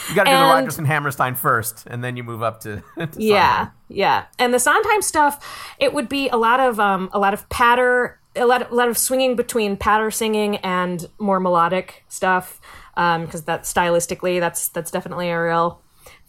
You 0.08 0.14
got 0.14 0.24
to 0.24 0.30
do 0.30 0.36
the 0.36 0.42
Rodgers 0.42 0.78
and 0.78 0.86
Hammerstein 0.86 1.34
first, 1.34 1.84
and 1.86 2.02
then 2.02 2.16
you 2.16 2.24
move 2.24 2.42
up 2.42 2.60
to, 2.60 2.82
to 2.98 3.08
Yeah, 3.16 3.70
yeah. 3.88 4.24
And 4.38 4.54
the 4.54 4.58
Sondheim 4.58 5.02
stuff, 5.02 5.74
it 5.78 5.92
would 5.92 6.08
be 6.08 6.28
a 6.30 6.36
lot 6.36 6.60
of 6.60 6.80
um, 6.80 7.10
a 7.12 7.18
lot 7.18 7.34
of 7.34 7.46
patter, 7.50 8.18
a 8.34 8.46
lot, 8.46 8.70
a 8.70 8.74
lot 8.74 8.88
of 8.88 8.96
swinging 8.96 9.36
between 9.36 9.76
patter 9.76 10.10
singing 10.10 10.56
and 10.58 11.08
more 11.18 11.40
melodic 11.40 12.04
stuff, 12.08 12.58
because 12.94 13.42
that 13.42 13.64
stylistically, 13.64 14.40
that's 14.40 14.68
that's 14.68 14.90
definitely 14.90 15.28
a 15.28 15.42
real 15.42 15.82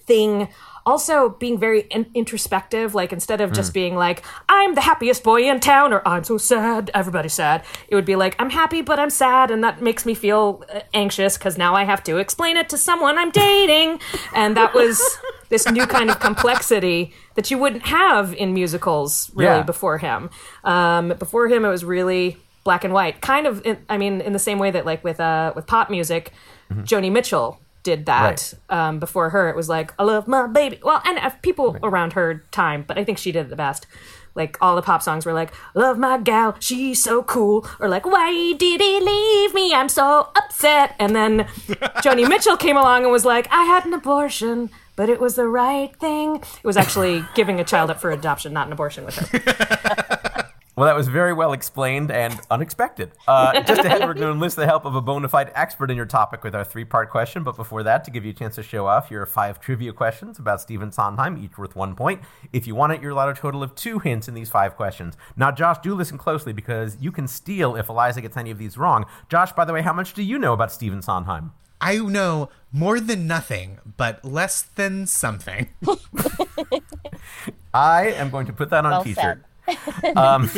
thing. 0.06 0.50
Also, 0.86 1.30
being 1.30 1.58
very 1.60 1.82
in- 1.92 2.10
introspective, 2.14 2.96
like 2.96 3.14
instead 3.14 3.40
of 3.42 3.52
just 3.54 3.74
being 3.74 3.96
like, 3.96 4.24
I'm 4.50 4.74
the 4.76 4.82
happiest 4.82 5.24
boy 5.24 5.48
in 5.50 5.60
town, 5.60 5.94
or 5.94 6.02
I'm 6.08 6.24
so 6.24 6.38
sad, 6.38 6.90
everybody's 6.94 7.34
sad, 7.34 7.64
it 7.88 7.96
would 7.96 8.06
be 8.06 8.16
like, 8.16 8.36
I'm 8.40 8.50
happy, 8.50 8.82
but 8.82 8.98
I'm 9.00 9.10
sad, 9.12 9.52
and 9.52 9.64
that 9.64 9.82
makes 9.82 10.06
me 10.06 10.14
feel 10.16 10.64
uh, 10.74 10.80
anxious 10.94 11.38
because 11.38 11.58
now 11.58 11.76
I 11.76 11.84
have 11.84 12.04
to 12.06 12.18
explain 12.18 12.58
it 12.58 12.68
to 12.70 12.78
someone 12.78 13.18
I'm 13.20 13.32
dating. 13.32 14.00
And 14.34 14.58
that 14.58 14.74
was 14.74 15.00
this 15.50 15.70
new 15.70 15.86
kind 15.86 16.10
of 16.10 16.20
complexity 16.20 17.14
that 17.36 17.52
you 17.52 17.58
wouldn't 17.60 17.84
have 17.86 18.34
in 18.34 18.54
musicals 18.54 19.30
really 19.36 19.58
Yeah. 19.58 19.64
before 19.64 20.00
him. 20.00 20.30
Um, 20.64 21.10
before 21.20 21.48
him, 21.48 21.64
it 21.64 21.70
was 21.70 21.86
really 21.86 22.38
black 22.64 22.84
and 22.84 22.94
white, 22.94 23.22
kind 23.22 23.46
of. 23.48 23.64
In, 23.66 23.78
I 23.88 23.98
mean, 23.98 24.20
in 24.22 24.34
the 24.34 24.40
same 24.40 24.58
way 24.60 24.72
that 24.72 24.86
like 24.86 25.04
with 25.04 25.20
uh, 25.20 25.54
with 25.56 25.68
pop 25.68 25.90
music, 25.92 26.32
Joni 26.72 27.12
Mitchell 27.12 27.60
did 27.84 28.06
that 28.06 28.54
um, 28.70 29.00
before 29.00 29.30
her. 29.30 29.50
It 29.50 29.56
was 29.56 29.70
like, 29.70 29.94
I 29.98 30.04
love 30.04 30.28
my 30.28 30.48
baby. 30.48 30.80
Well, 30.84 31.02
and 31.06 31.18
uh, 31.18 31.30
people 31.42 31.78
around 31.84 32.14
her 32.14 32.46
time, 32.52 32.84
but 32.88 32.98
I 32.98 33.04
think 33.04 33.18
she 33.18 33.32
did 33.32 33.46
it 33.46 33.50
the 33.50 33.56
best. 33.56 33.88
Like 34.34 34.58
all 34.62 34.76
the 34.76 34.82
pop 34.82 35.02
songs 35.02 35.26
were 35.26 35.34
like, 35.34 35.52
love 35.74 35.98
my 35.98 36.18
gal, 36.18 36.56
she's 36.60 37.04
so 37.04 37.24
cool. 37.24 37.68
Or 37.80 37.90
like, 37.90 38.06
why 38.06 38.54
did 38.58 38.80
he 38.80 39.00
leave 39.00 39.54
me? 39.54 39.74
I'm 39.74 39.90
so 39.90 40.30
upset. 40.36 40.96
And 41.00 41.16
then 41.16 41.40
Joni 42.02 42.28
Mitchell 42.28 42.56
came 42.58 42.78
along 42.78 43.04
and 43.04 43.12
was 43.12 43.26
like, 43.26 43.48
I 43.52 43.64
had 43.64 43.86
an 43.86 43.94
abortion. 43.94 44.70
But 44.96 45.10
it 45.10 45.20
was 45.20 45.36
the 45.36 45.48
right 45.48 45.96
thing. 45.98 46.36
It 46.36 46.64
was 46.64 46.78
actually 46.78 47.26
giving 47.34 47.60
a 47.60 47.64
child 47.64 47.90
up 47.90 48.00
for 48.00 48.12
adoption, 48.12 48.54
not 48.54 48.68
an 48.68 48.74
abortion 48.74 49.06
with 49.06 49.16
her. 49.16 50.38
Well, 50.82 50.88
that 50.88 50.96
was 50.96 51.10
very 51.10 51.32
well 51.32 51.54
explained 51.54 52.10
and 52.10 52.42
unexpected. 52.50 53.12
Uh, 53.28 53.62
just 53.68 53.86
ahead, 53.86 54.02
we're 54.02 54.16
going 54.16 54.26
to 54.26 54.32
enlist 54.32 54.56
the 54.56 54.66
help 54.66 54.84
of 54.84 54.96
a 54.96 55.02
bona 55.02 55.30
fide 55.30 55.52
expert 55.54 55.92
in 55.92 55.96
your 55.96 56.08
topic 56.08 56.44
with 56.44 56.56
our 56.56 56.64
three 56.64 56.86
part 56.86 57.12
question. 57.12 57.44
But 57.44 57.56
before 57.56 57.84
that, 57.84 58.04
to 58.06 58.10
give 58.10 58.26
you 58.26 58.32
a 58.32 58.34
chance 58.34 58.56
to 58.56 58.64
show 58.64 58.88
off, 58.88 59.12
your 59.12 59.24
five 59.28 59.60
trivia 59.60 59.94
questions 59.94 60.40
about 60.40 60.60
Stephen 60.60 60.92
Sondheim, 60.92 61.38
each 61.38 61.56
worth 61.56 61.76
one 61.76 61.96
point. 61.96 62.22
If 62.52 62.66
you 62.66 62.74
want 62.74 62.94
it, 62.94 63.02
you're 63.04 63.12
allowed 63.12 63.30
a 63.30 63.40
total 63.40 63.62
of 63.62 63.76
two 63.76 64.00
hints 64.00 64.28
in 64.28 64.34
these 64.34 64.50
five 64.50 64.76
questions. 64.76 65.18
Now, 65.38 65.52
Josh, 65.52 65.78
do 65.84 65.94
listen 65.94 66.18
closely 66.18 66.52
because 66.52 66.98
you 67.00 67.12
can 67.12 67.28
steal 67.28 67.76
if 67.76 67.88
Eliza 67.88 68.22
gets 68.22 68.36
any 68.36 68.50
of 68.50 68.58
these 68.58 68.76
wrong. 68.76 69.06
Josh, 69.30 69.52
by 69.52 69.66
the 69.66 69.74
way, 69.74 69.84
how 69.84 69.94
much 69.94 70.16
do 70.16 70.24
you 70.24 70.40
know 70.40 70.54
about 70.54 70.72
Stephen 70.72 71.04
Sondheim? 71.04 71.52
I 71.80 71.98
know 71.98 72.50
more 72.72 73.00
than 73.00 73.28
nothing, 73.28 73.78
but 73.98 74.26
less 74.26 74.64
than 74.64 75.06
something. 75.06 75.70
I 77.72 78.08
am 78.08 78.32
going 78.32 78.48
to 78.48 78.54
put 78.54 78.72
that 78.72 78.84
on 78.84 78.94
Well 78.94 79.02
a 79.02 79.04
t 79.04 79.14
shirt. 79.14 79.44
Um, 80.16 80.50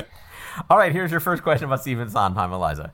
all 0.70 0.78
right, 0.78 0.92
here's 0.92 1.10
your 1.10 1.20
first 1.20 1.42
question 1.42 1.66
about 1.66 1.80
Stephen 1.82 2.08
Sondheim, 2.08 2.52
Eliza. 2.52 2.92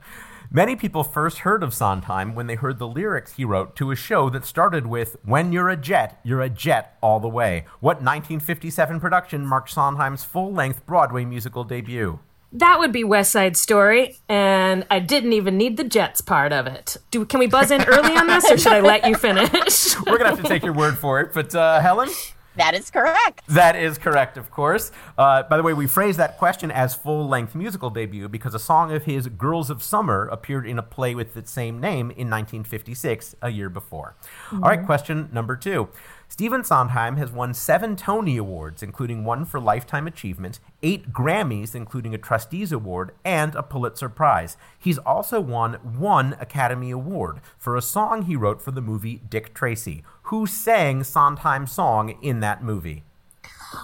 Many 0.51 0.75
people 0.75 1.03
first 1.03 1.39
heard 1.39 1.63
of 1.63 1.73
Sondheim 1.73 2.35
when 2.35 2.47
they 2.47 2.55
heard 2.55 2.77
the 2.77 2.87
lyrics 2.87 3.33
he 3.33 3.45
wrote 3.45 3.75
to 3.77 3.89
a 3.89 3.95
show 3.95 4.29
that 4.29 4.45
started 4.45 4.85
with 4.85 5.15
When 5.23 5.51
you're 5.51 5.69
a 5.69 5.77
jet, 5.77 6.19
you're 6.23 6.41
a 6.41 6.49
jet 6.49 6.97
all 7.01 7.19
the 7.19 7.27
way. 7.27 7.65
What 7.79 7.97
1957 7.97 8.99
production 8.99 9.47
marked 9.47 9.71
Sondheim's 9.71 10.23
full 10.23 10.53
length 10.53 10.85
Broadway 10.85 11.25
musical 11.25 11.63
debut? 11.63 12.19
That 12.51 12.77
would 12.77 12.91
be 12.91 13.03
West 13.03 13.31
Side 13.31 13.57
Story, 13.57 14.17
and 14.29 14.85
I 14.91 14.99
didn't 14.99 15.33
even 15.33 15.57
need 15.57 15.75
the 15.75 15.83
Jets 15.83 16.21
part 16.21 16.53
of 16.53 16.67
it. 16.67 16.97
Do 17.09 17.25
can 17.25 17.39
we 17.39 17.47
buzz 17.47 17.71
in 17.71 17.81
early 17.85 18.15
on 18.15 18.27
this, 18.27 18.49
or 18.51 18.59
should 18.59 18.73
I 18.73 18.81
let 18.81 19.07
you 19.07 19.15
finish? 19.15 19.97
We're 20.05 20.19
going 20.19 20.29
to 20.29 20.35
have 20.35 20.41
to 20.43 20.47
take 20.47 20.63
your 20.63 20.73
word 20.73 20.99
for 20.99 21.19
it, 21.19 21.33
but 21.33 21.55
uh, 21.55 21.79
Helen? 21.79 22.09
That 22.55 22.75
is 22.75 22.89
correct. 22.91 23.41
That 23.47 23.75
is 23.75 23.97
correct, 23.97 24.37
of 24.37 24.51
course. 24.51 24.91
Uh, 25.17 25.43
by 25.43 25.57
the 25.57 25.63
way, 25.63 25.73
we 25.73 25.87
phrased 25.87 26.19
that 26.19 26.37
question 26.37 26.69
as 26.71 26.95
full 26.95 27.27
length 27.27 27.55
musical 27.55 27.89
debut 27.89 28.29
because 28.29 28.53
a 28.53 28.59
song 28.59 28.91
of 28.91 29.05
his, 29.05 29.27
Girls 29.27 29.69
of 29.69 29.81
Summer, 29.81 30.27
appeared 30.27 30.67
in 30.67 30.77
a 30.77 30.83
play 30.83 31.15
with 31.15 31.33
the 31.33 31.45
same 31.45 31.79
name 31.79 32.11
in 32.11 32.29
1956, 32.29 33.35
a 33.41 33.49
year 33.49 33.69
before. 33.69 34.15
All 34.51 34.59
right, 34.59 34.85
question 34.85 35.29
number 35.31 35.55
two. 35.55 35.89
Stephen 36.33 36.63
Sondheim 36.63 37.17
has 37.17 37.31
won 37.31 37.53
seven 37.53 37.95
Tony 37.95 38.37
Awards, 38.37 38.81
including 38.81 39.23
one 39.23 39.45
for 39.45 39.59
Lifetime 39.59 40.07
Achievement, 40.07 40.59
eight 40.81 41.13
Grammys, 41.13 41.75
including 41.75 42.15
a 42.15 42.17
Trustees 42.17 42.71
Award, 42.71 43.11
and 43.23 43.53
a 43.53 43.61
Pulitzer 43.61 44.09
Prize. 44.09 44.57
He's 44.79 44.97
also 44.97 45.39
won 45.39 45.73
one 45.83 46.35
Academy 46.39 46.89
Award 46.89 47.39
for 47.59 47.77
a 47.77 47.83
song 47.83 48.23
he 48.23 48.35
wrote 48.35 48.63
for 48.63 48.71
the 48.71 48.81
movie 48.81 49.21
Dick 49.29 49.53
Tracy. 49.53 50.03
Who 50.23 50.47
sang 50.47 51.03
Sondheim's 51.03 51.71
song 51.71 52.17
in 52.23 52.39
that 52.39 52.63
movie? 52.63 53.03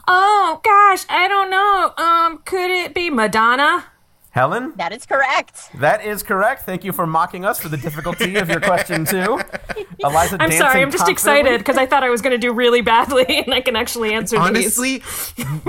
oh 0.07 0.59
gosh, 0.63 1.05
I 1.07 1.27
don't 1.27 1.51
know. 1.51 2.03
Um, 2.03 2.39
could 2.45 2.71
it 2.71 2.95
be 2.95 3.11
Madonna? 3.11 3.85
Helen? 4.31 4.73
That 4.77 4.91
is 4.93 5.05
correct. 5.05 5.69
That 5.79 6.05
is 6.05 6.21
correct. 6.23 6.61
Thank 6.63 6.83
you 6.83 6.91
for 6.93 7.07
mocking 7.07 7.45
us 7.45 7.59
for 7.59 7.67
the 7.67 7.77
difficulty 7.77 8.35
of 8.37 8.47
your 8.49 8.61
question, 8.61 9.05
too. 9.05 9.39
Eliza 10.03 10.35
I'm 10.35 10.49
dancing 10.49 10.57
sorry, 10.59 10.81
I'm 10.81 10.91
just 10.91 11.05
confidently. 11.05 11.11
excited 11.13 11.57
because 11.59 11.77
I 11.77 11.85
thought 11.85 12.03
I 12.03 12.09
was 12.09 12.21
going 12.21 12.31
to 12.31 12.37
do 12.37 12.53
really 12.53 12.81
badly, 12.81 13.25
and 13.45 13.53
I 13.53 13.61
can 13.61 13.75
actually 13.75 14.13
answer 14.13 14.37
these. 14.37 14.45
Honestly, 14.79 15.03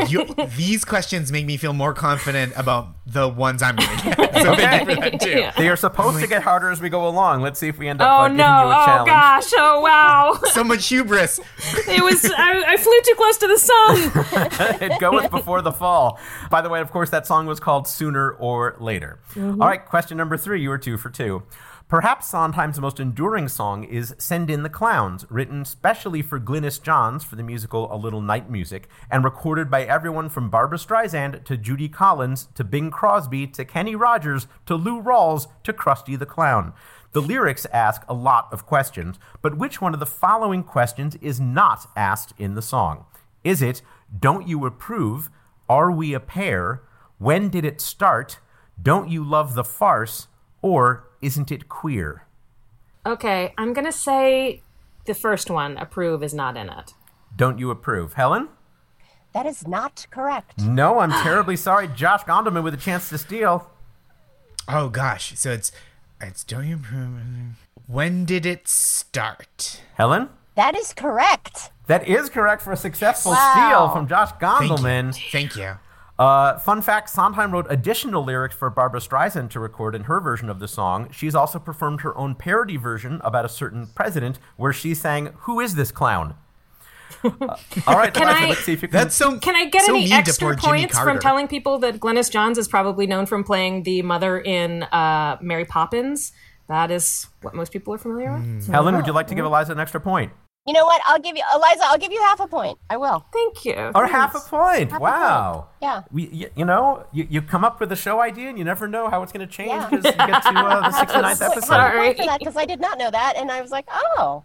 you, 0.08 0.26
these 0.56 0.84
questions 0.84 1.32
make 1.32 1.46
me 1.46 1.56
feel 1.56 1.72
more 1.72 1.94
confident 1.94 2.52
about 2.56 2.88
the 3.06 3.28
ones 3.28 3.62
I'm 3.62 3.76
going 3.76 3.98
to 3.98 4.04
get. 4.16 4.34
So 4.42 4.54
thank 4.54 4.88
you 4.88 4.94
for 4.94 5.00
that 5.00 5.20
too. 5.20 5.30
Yeah. 5.30 5.52
They 5.56 5.68
are 5.68 5.76
supposed 5.76 6.20
to 6.20 6.26
get 6.28 6.42
harder 6.42 6.70
as 6.70 6.80
we 6.80 6.88
go 6.90 7.08
along. 7.08 7.42
Let's 7.42 7.58
see 7.58 7.66
if 7.68 7.78
we 7.78 7.88
end 7.88 8.00
up 8.00 8.08
uh, 8.08 8.18
Oh 8.20 8.24
giving 8.26 8.36
no! 8.36 8.44
you 8.44 8.50
a 8.70 8.82
Oh 8.82 8.86
challenge. 8.86 9.08
gosh! 9.08 9.50
Oh 9.56 9.80
wow! 9.80 10.38
So 10.52 10.62
much 10.64 10.86
hubris. 10.88 11.40
It 11.88 12.02
was 12.04 12.24
I, 12.36 12.62
I 12.68 12.76
flew 12.76 13.00
too 13.04 13.14
close 13.16 13.38
to 13.38 13.46
the 13.48 13.58
sun. 13.58 14.80
it 14.82 15.00
goeth 15.00 15.30
before 15.30 15.62
the 15.62 15.72
fall. 15.72 16.18
By 16.50 16.60
the 16.60 16.68
way, 16.68 16.80
of 16.80 16.90
course, 16.90 17.10
that 17.10 17.26
song 17.26 17.46
was 17.46 17.58
called 17.60 17.88
Sooner 17.88 18.32
or 18.32 18.49
Later. 18.78 19.20
Mm-hmm. 19.34 19.60
All 19.60 19.68
right, 19.68 19.84
question 19.84 20.16
number 20.16 20.36
three. 20.36 20.62
You 20.62 20.70
were 20.70 20.78
two 20.78 20.96
for 20.96 21.10
two. 21.10 21.42
Perhaps 21.90 22.28
Sondheim's 22.28 22.78
most 22.78 23.00
enduring 23.00 23.48
song 23.48 23.82
is 23.82 24.14
Send 24.16 24.48
in 24.48 24.62
the 24.62 24.68
Clowns, 24.68 25.26
written 25.28 25.64
specially 25.64 26.22
for 26.22 26.38
Glynis 26.38 26.80
Johns 26.80 27.24
for 27.24 27.34
the 27.34 27.42
musical 27.42 27.92
A 27.92 27.96
Little 27.96 28.20
Night 28.20 28.48
Music, 28.48 28.88
and 29.10 29.24
recorded 29.24 29.68
by 29.68 29.82
everyone 29.82 30.28
from 30.28 30.50
Barbra 30.50 30.78
Streisand 30.78 31.42
to 31.46 31.56
Judy 31.56 31.88
Collins 31.88 32.46
to 32.54 32.62
Bing 32.62 32.92
Crosby 32.92 33.48
to 33.48 33.64
Kenny 33.64 33.96
Rogers 33.96 34.46
to 34.66 34.76
Lou 34.76 35.02
Rawls 35.02 35.48
to 35.64 35.72
Krusty 35.72 36.16
the 36.16 36.26
Clown. 36.26 36.74
The 37.10 37.20
lyrics 37.20 37.66
ask 37.72 38.02
a 38.08 38.14
lot 38.14 38.46
of 38.52 38.66
questions, 38.66 39.18
but 39.42 39.58
which 39.58 39.80
one 39.80 39.92
of 39.92 39.98
the 39.98 40.06
following 40.06 40.62
questions 40.62 41.16
is 41.16 41.40
not 41.40 41.90
asked 41.96 42.34
in 42.38 42.54
the 42.54 42.62
song? 42.62 43.04
Is 43.42 43.62
it, 43.62 43.82
Don't 44.16 44.46
you 44.46 44.64
approve? 44.64 45.28
Are 45.68 45.90
we 45.90 46.14
a 46.14 46.20
pair? 46.20 46.82
When 47.20 47.50
did 47.50 47.66
it 47.66 47.83
start? 47.83 48.38
Don't 48.83 49.11
you 49.11 49.22
love 49.22 49.54
the 49.54 49.62
farce? 49.62 50.26
Or 50.62 51.04
isn't 51.20 51.52
it 51.52 51.68
queer? 51.68 52.24
okay, 53.06 53.52
I'm 53.59 53.72
gonna 53.74 53.92
say 53.92 54.62
the 55.04 55.14
first 55.14 55.50
one. 55.50 55.76
Approve 55.76 56.22
is 56.22 56.33
not 56.35 56.56
in 56.56 56.68
it. 56.70 56.94
Don't 57.37 57.59
you 57.59 57.70
approve? 57.70 58.14
Helen? 58.14 58.48
That 59.33 59.44
is 59.46 59.66
not 59.68 60.06
correct. 60.11 60.59
No, 60.59 60.98
I'm 61.00 61.11
terribly 61.22 61.56
sorry. 61.56 61.88
Josh 61.88 62.22
Gondelman 62.24 62.62
with 62.64 62.74
a 62.74 62.78
chance 62.78 63.09
to 63.11 63.18
steal. 63.18 63.70
Oh 64.66 64.88
gosh. 64.88 65.38
So 65.38 65.50
it's 65.52 65.72
it's 66.22 66.42
don't 66.44 66.66
you 66.68 66.76
approve? 66.76 67.20
when 67.87 68.24
did 68.24 68.44
it 68.46 68.66
start? 68.68 69.83
Helen? 69.94 70.28
That 70.54 70.74
is 70.76 70.92
correct. 70.94 71.70
That 71.87 72.06
is 72.09 72.28
correct 72.30 72.62
for 72.62 72.72
a 72.72 72.76
successful 72.76 73.33
Wow. 73.33 73.52
steal 73.52 73.88
from 73.90 74.09
Josh 74.09 74.30
Thank 74.40 74.70
Gondelman. 74.72 75.06
you. 75.16 75.30
Thank 75.33 75.56
you. 75.56 75.72
Uh, 76.20 76.59
fun 76.59 76.83
fact 76.83 77.09
Sondheim 77.09 77.50
wrote 77.50 77.64
additional 77.70 78.22
lyrics 78.22 78.54
for 78.54 78.68
Barbra 78.68 79.00
Streisand 79.00 79.48
to 79.52 79.59
record 79.61 79.94
in 79.94 80.02
her 80.04 80.20
version 80.20 80.50
of 80.50 80.59
the 80.59 80.68
song. 80.68 81.09
She's 81.11 81.35
also 81.35 81.59
performed 81.59 82.02
her 82.02 82.14
own 82.14 82.35
parody 82.35 82.76
version 82.76 83.22
about 83.24 83.46
a 83.46 83.48
certain 83.48 83.87
president 83.94 84.38
where 84.59 84.70
she 84.70 84.94
sang, 84.94 85.30
Who 85.40 85.61
is 85.61 85.76
this 85.76 85.90
clown? 85.90 86.35
Uh, 87.22 87.56
all 87.87 87.96
right, 87.98 88.14
Can 88.14 88.28
Eliza, 88.28 88.44
I- 88.44 88.48
let's 88.48 88.61
see 88.61 88.72
if 88.72 88.80
you 88.80 88.88
can. 88.88 88.96
That's 88.96 89.14
so. 89.14 89.38
Can 89.40 89.54
I 89.54 89.66
get 89.66 89.83
so 89.83 89.94
any 89.94 90.11
extra 90.11 90.56
points 90.56 90.98
from 90.98 91.18
telling 91.18 91.48
people 91.48 91.78
that 91.80 92.00
Glynis 92.00 92.30
Johns 92.30 92.56
is 92.56 92.66
probably 92.66 93.06
known 93.06 93.26
from 93.26 93.44
playing 93.44 93.83
the 93.83 94.00
mother 94.00 94.38
in 94.38 94.85
uh, 94.85 95.37
Mary 95.42 95.66
Poppins? 95.66 96.33
That 96.68 96.90
is 96.90 97.26
what 97.42 97.54
most 97.54 97.72
people 97.72 97.92
are 97.92 97.98
familiar 97.98 98.33
with. 98.33 98.68
Helen, 98.68 98.96
would 98.96 99.06
you 99.06 99.12
like 99.12 99.26
to 99.26 99.35
give 99.35 99.44
Eliza 99.44 99.72
an 99.72 99.80
extra 99.80 100.00
point? 100.00 100.33
You 100.66 100.74
know 100.74 100.84
what? 100.84 101.00
I'll 101.06 101.18
give 101.18 101.36
you, 101.36 101.42
Eliza, 101.54 101.82
I'll 101.84 101.98
give 101.98 102.12
you 102.12 102.20
half 102.20 102.38
a 102.38 102.46
point. 102.46 102.78
I 102.90 102.96
will. 102.98 103.24
Thank 103.32 103.64
you. 103.64 103.90
Or 103.94 104.06
half 104.06 104.34
a 104.34 104.40
point. 104.40 104.90
Half 104.90 105.00
a 105.00 105.02
wow. 105.02 105.52
point. 105.52 105.66
Yeah. 105.80 106.02
We, 106.10 106.26
you, 106.28 106.50
you 106.54 106.64
know, 106.66 107.06
you, 107.12 107.26
you 107.30 107.40
come 107.40 107.64
up 107.64 107.80
with 107.80 107.90
a 107.92 107.96
show 107.96 108.20
idea 108.20 108.50
and 108.50 108.58
you 108.58 108.64
never 108.64 108.86
know 108.86 109.08
how 109.08 109.22
it's 109.22 109.32
going 109.32 109.46
to 109.46 109.52
change 109.52 109.70
Yeah. 109.70 109.88
because 109.88 110.04
you 110.04 110.12
get 110.12 110.42
to 110.42 110.48
uh, 110.50 110.90
the 110.90 110.96
69th 110.96 111.50
episode. 111.50 111.64
Sorry. 111.64 112.12
Because 112.12 112.56
I 112.56 112.66
did 112.66 112.78
not 112.78 112.98
know 112.98 113.10
that, 113.10 113.34
and 113.36 113.50
I 113.50 113.62
was 113.62 113.70
like, 113.70 113.86
oh. 113.90 114.44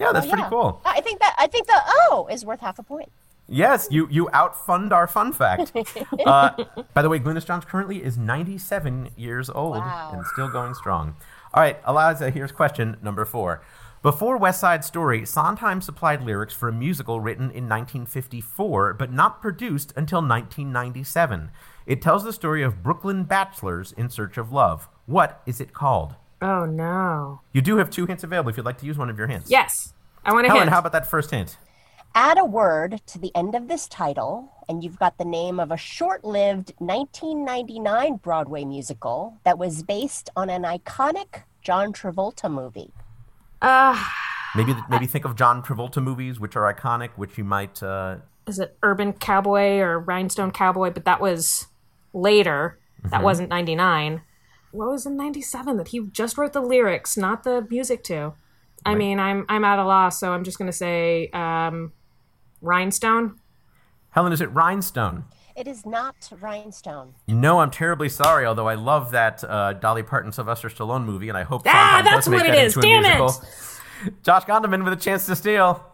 Yeah, 0.00 0.12
that's 0.12 0.26
well, 0.26 0.32
pretty 0.32 0.42
yeah. 0.42 0.48
cool. 0.48 0.80
I 0.84 1.00
think 1.02 1.20
that 1.20 1.36
I 1.38 1.46
think 1.46 1.68
the 1.68 1.80
oh 1.86 2.26
is 2.28 2.44
worth 2.44 2.60
half 2.60 2.80
a 2.80 2.82
point. 2.82 3.12
Yes, 3.48 3.86
you 3.92 4.08
you 4.10 4.28
outfund 4.32 4.92
our 4.92 5.06
fun 5.06 5.32
fact. 5.32 5.72
uh, 6.26 6.50
by 6.94 7.02
the 7.02 7.08
way, 7.08 7.20
Glynis 7.20 7.46
Johns 7.46 7.64
currently 7.64 8.02
is 8.02 8.18
97 8.18 9.10
years 9.16 9.48
old 9.50 9.76
Wow. 9.76 10.10
and 10.14 10.26
still 10.26 10.48
going 10.48 10.74
strong. 10.74 11.14
All 11.52 11.62
right, 11.62 11.78
Eliza, 11.86 12.30
here's 12.30 12.50
question 12.50 12.96
number 13.02 13.24
four. 13.24 13.62
Before 14.04 14.36
West 14.36 14.60
Side 14.60 14.84
Story, 14.84 15.24
Sondheim 15.24 15.80
supplied 15.80 16.20
lyrics 16.20 16.52
for 16.52 16.68
a 16.68 16.72
musical 16.74 17.22
written 17.22 17.44
in 17.44 17.70
1954, 17.70 18.92
but 18.92 19.10
not 19.10 19.40
produced 19.40 19.94
until 19.96 20.18
1997. 20.18 21.50
It 21.86 22.02
tells 22.02 22.22
the 22.22 22.34
story 22.34 22.62
of 22.62 22.82
Brooklyn 22.82 23.24
bachelors 23.24 23.92
in 23.92 24.10
search 24.10 24.36
of 24.36 24.52
love. 24.52 24.90
What 25.06 25.40
is 25.46 25.58
it 25.58 25.72
called? 25.72 26.16
Oh 26.42 26.66
no. 26.66 27.40
You 27.54 27.62
do 27.62 27.78
have 27.78 27.88
two 27.88 28.04
hints 28.04 28.22
available 28.22 28.50
if 28.50 28.58
you'd 28.58 28.66
like 28.66 28.76
to 28.80 28.86
use 28.86 28.98
one 28.98 29.08
of 29.08 29.16
your 29.16 29.26
hints. 29.26 29.50
Yes, 29.50 29.94
I 30.22 30.34
want 30.34 30.44
to 30.44 30.48
Helen, 30.48 30.64
hint. 30.64 30.72
how 30.74 30.80
about 30.80 30.92
that 30.92 31.06
first 31.06 31.30
hint? 31.30 31.56
Add 32.14 32.36
a 32.36 32.44
word 32.44 33.00
to 33.06 33.18
the 33.18 33.34
end 33.34 33.54
of 33.54 33.68
this 33.68 33.88
title, 33.88 34.52
and 34.68 34.84
you've 34.84 34.98
got 34.98 35.16
the 35.16 35.24
name 35.24 35.58
of 35.58 35.70
a 35.70 35.78
short-lived 35.78 36.74
1999 36.76 38.16
Broadway 38.16 38.66
musical 38.66 39.38
that 39.44 39.56
was 39.56 39.82
based 39.82 40.28
on 40.36 40.50
an 40.50 40.64
iconic 40.64 41.44
John 41.62 41.94
Travolta 41.94 42.52
movie. 42.52 42.92
Uh, 43.64 43.98
Maybe 44.56 44.74
maybe 44.88 45.06
think 45.06 45.24
of 45.24 45.34
John 45.34 45.62
Travolta 45.62 46.00
movies, 46.02 46.38
which 46.38 46.54
are 46.54 46.72
iconic, 46.72 47.10
which 47.16 47.36
you 47.38 47.44
might. 47.44 47.82
Uh, 47.82 48.18
is 48.46 48.58
it 48.58 48.76
Urban 48.82 49.12
Cowboy 49.14 49.78
or 49.78 49.98
Rhinestone 49.98 50.50
Cowboy? 50.52 50.90
But 50.90 51.04
that 51.06 51.20
was 51.20 51.66
later. 52.12 52.78
That 53.02 53.12
Mm-hmm. 53.14 53.24
wasn't 53.24 53.48
99. 53.50 54.22
What 54.70 54.88
was 54.90 55.04
in 55.06 55.16
97 55.16 55.76
that 55.76 55.88
he 55.88 56.06
just 56.12 56.38
wrote 56.38 56.52
the 56.52 56.62
lyrics, 56.62 57.16
not 57.16 57.42
the 57.42 57.66
music 57.68 58.02
to? 58.04 58.32
I 58.86 58.94
mean, 58.94 59.18
I'm 59.20 59.44
I'm 59.48 59.64
at 59.64 59.78
a 59.78 59.84
loss, 59.84 60.20
so 60.20 60.32
I'm 60.32 60.44
just 60.44 60.56
going 60.58 60.70
to 60.70 60.76
say 60.76 61.28
um, 61.32 61.92
rhinestone. 62.60 63.38
Helen, 64.10 64.32
is 64.32 64.40
it 64.40 64.50
rhinestone? 64.52 65.24
It 65.56 65.68
is 65.68 65.86
not 65.86 66.16
rhinestone. 66.40 67.14
No, 67.28 67.60
I'm 67.60 67.70
terribly 67.70 68.08
sorry. 68.08 68.44
Although 68.44 68.68
I 68.68 68.74
love 68.74 69.12
that 69.12 69.44
uh, 69.44 69.74
Dolly 69.74 70.02
Parton 70.02 70.32
Sylvester 70.32 70.68
Stallone 70.68 71.04
movie, 71.04 71.28
and 71.28 71.38
I 71.38 71.42
hope 71.44 71.62
Ah, 71.66 71.70
Sondheim 72.02 72.04
that's 72.04 72.16
does 72.26 72.28
make 72.30 72.40
what 72.40 72.46
it 72.48 72.52
that 72.52 72.64
is. 72.64 72.76
into 72.76 72.88
a 72.88 73.02
Damn 73.02 73.22
it. 73.22 73.32
Josh 74.24 74.44
Gondelman 74.44 74.82
with 74.84 74.92
a 74.92 74.96
chance 74.96 75.26
to 75.26 75.36
steal. 75.36 75.84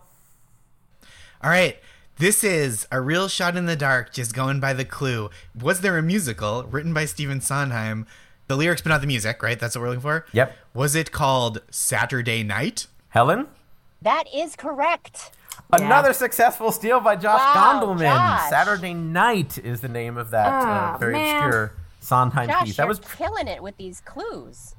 All 1.42 1.50
right. 1.50 1.76
This 2.18 2.44
is 2.44 2.86
a 2.92 3.00
real 3.00 3.28
shot 3.28 3.56
in 3.56 3.64
the 3.66 3.76
dark, 3.76 4.12
just 4.12 4.34
going 4.34 4.60
by 4.60 4.72
the 4.74 4.84
clue. 4.84 5.30
Was 5.58 5.80
there 5.80 5.96
a 5.96 6.02
musical 6.02 6.64
written 6.64 6.92
by 6.92 7.06
Stephen 7.06 7.40
Sondheim? 7.40 8.06
The 8.48 8.56
lyrics, 8.56 8.82
but 8.82 8.90
not 8.90 9.00
the 9.00 9.06
music, 9.06 9.42
right? 9.42 9.58
That's 9.58 9.74
what 9.76 9.82
we're 9.82 9.88
looking 9.88 10.02
for? 10.02 10.26
Yep. 10.32 10.54
Was 10.74 10.94
it 10.94 11.12
called 11.12 11.62
Saturday 11.70 12.42
Night? 12.42 12.88
Helen, 13.10 13.46
That 14.02 14.24
is 14.34 14.54
correct. 14.56 15.30
Another 15.72 16.12
successful 16.12 16.72
steal 16.72 17.00
by 17.00 17.16
Josh 17.16 17.40
Wow, 17.40 17.80
Gondelman. 17.82 18.00
Josh. 18.00 18.50
Saturday 18.50 18.94
Night 18.94 19.58
is 19.58 19.80
the 19.80 19.88
name 19.88 20.16
of 20.16 20.30
that 20.30 20.46
uh, 20.48 20.66
Ah, 20.66 20.96
very 20.98 21.12
man. 21.14 21.44
obscure 21.44 21.72
Sondheim 22.00 22.48
Josh, 22.48 22.64
piece. 22.66 22.78
you're 22.78 22.84
That 22.84 22.88
was 22.88 23.00
killing 23.16 23.48
it 23.48 23.62
with 23.62 23.76
these 23.76 24.00
clues. 24.00 24.74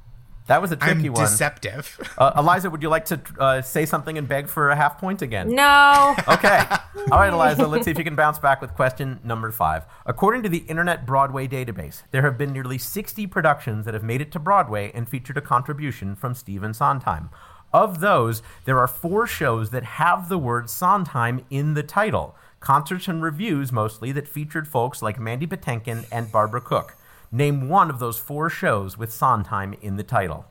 that 0.48 0.62
was 0.62 0.72
a 0.72 0.76
tricky 0.76 1.08
I'm 1.08 1.14
one. 1.14 1.24
deceptive. 1.24 2.12
Uh, 2.18 2.32
Eliza, 2.36 2.70
would 2.70 2.82
you 2.82 2.90
like 2.90 3.06
to 3.06 3.22
uh, 3.40 3.62
say 3.62 3.86
something 3.86 4.18
and 4.18 4.28
beg 4.28 4.48
for 4.48 4.70
a 4.72 4.76
half 4.76 4.98
point 4.98 5.22
again? 5.22 5.54
No. 5.56 6.16
Okay. 6.28 6.64
All 7.12 7.20
right, 7.20 7.32
Eliza, 7.32 7.68
let's 7.68 7.86
see 7.86 7.92
if 7.92 7.98
you 7.98 8.04
can 8.04 8.16
bounce 8.16 8.38
back 8.40 8.60
with 8.62 8.74
question 8.74 9.20
number 9.24 9.52
five. 9.52 9.86
According 10.06 10.44
to 10.44 10.50
the 10.50 10.60
Internet 10.60 11.06
Broadway 11.06 11.48
database, 11.48 12.04
there 12.12 12.22
have 12.24 12.38
been 12.38 12.52
nearly 12.52 12.78
60 12.78 13.28
productions 13.28 13.86
that 13.86 13.94
have 13.94 14.04
made 14.04 14.20
it 14.22 14.32
to 14.34 14.40
Broadway 14.40 14.92
and 14.94 15.08
featured 15.08 15.38
a 15.38 15.42
contribution 15.42 16.16
from 16.16 16.34
Stephen 16.34 16.74
Sondheim. 16.74 17.30
Of 17.74 18.02
those, 18.02 18.42
there 18.66 18.80
are 18.80 18.88
four 18.88 19.26
shows 19.26 19.70
that 19.70 19.84
have 19.84 20.28
the 20.28 20.38
word 20.38 20.70
Sondheim 20.70 21.46
in 21.50 21.74
the 21.74 21.84
title. 21.84 22.36
Concerts 22.60 23.08
and 23.08 23.24
reviews, 23.24 23.72
mostly, 23.72 24.12
that 24.12 24.28
featured 24.28 24.68
folks 24.68 25.02
like 25.02 25.20
Mandy 25.20 25.48
Patinkin 25.48 26.06
and 26.12 26.32
Barbara 26.32 26.62
Cook. 26.62 26.96
Name 27.32 27.70
one 27.70 27.90
of 27.90 28.00
those 28.00 28.20
four 28.20 28.50
shows 28.50 28.98
with 28.98 29.12
Sondheim 29.14 29.74
in 29.82 29.96
the 29.96 30.04
title. 30.04 30.46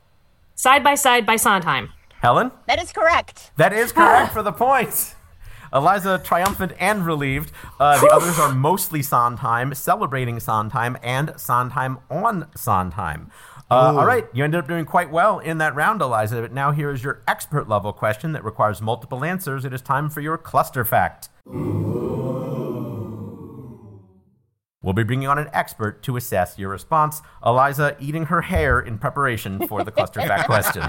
side 0.54 0.82
by 0.82 0.94
side 0.94 1.26
by 1.26 1.36
Sondheim. 1.36 1.90
Helen? 2.22 2.52
That 2.66 2.82
is 2.82 2.92
correct. 2.92 3.50
That 3.56 3.72
is 3.72 3.92
correct 3.92 4.32
for 4.32 4.42
the 4.42 4.52
points. 4.52 5.14
Eliza, 5.72 6.20
triumphant 6.24 6.72
and 6.80 7.06
relieved. 7.06 7.52
Uh, 7.78 8.00
the 8.00 8.08
others 8.08 8.38
are 8.38 8.52
mostly 8.52 9.02
Sondheim, 9.02 9.72
celebrating 9.74 10.40
Sondheim, 10.40 10.96
and 11.02 11.32
Sondheim 11.36 11.98
on 12.10 12.48
Sondheim. 12.56 13.30
Uh, 13.70 13.94
all 13.96 14.04
right, 14.04 14.26
you 14.32 14.42
ended 14.42 14.58
up 14.58 14.66
doing 14.66 14.84
quite 14.84 15.10
well 15.12 15.38
in 15.38 15.58
that 15.58 15.76
round, 15.76 16.02
Eliza. 16.02 16.40
But 16.40 16.52
now 16.52 16.72
here 16.72 16.90
is 16.90 17.04
your 17.04 17.22
expert 17.28 17.68
level 17.68 17.92
question 17.92 18.32
that 18.32 18.44
requires 18.44 18.82
multiple 18.82 19.24
answers. 19.24 19.64
It 19.64 19.72
is 19.72 19.80
time 19.80 20.10
for 20.10 20.20
your 20.20 20.36
cluster 20.36 20.84
fact. 20.84 21.28
We'll 24.82 24.94
be 24.94 25.04
bringing 25.04 25.28
on 25.28 25.38
an 25.38 25.50
expert 25.52 26.02
to 26.04 26.16
assess 26.16 26.58
your 26.58 26.70
response. 26.70 27.22
Eliza 27.44 27.96
eating 28.00 28.26
her 28.26 28.42
hair 28.42 28.80
in 28.80 28.98
preparation 28.98 29.68
for 29.68 29.84
the 29.84 29.92
cluster 29.92 30.20
fact 30.20 30.46
question. 30.46 30.82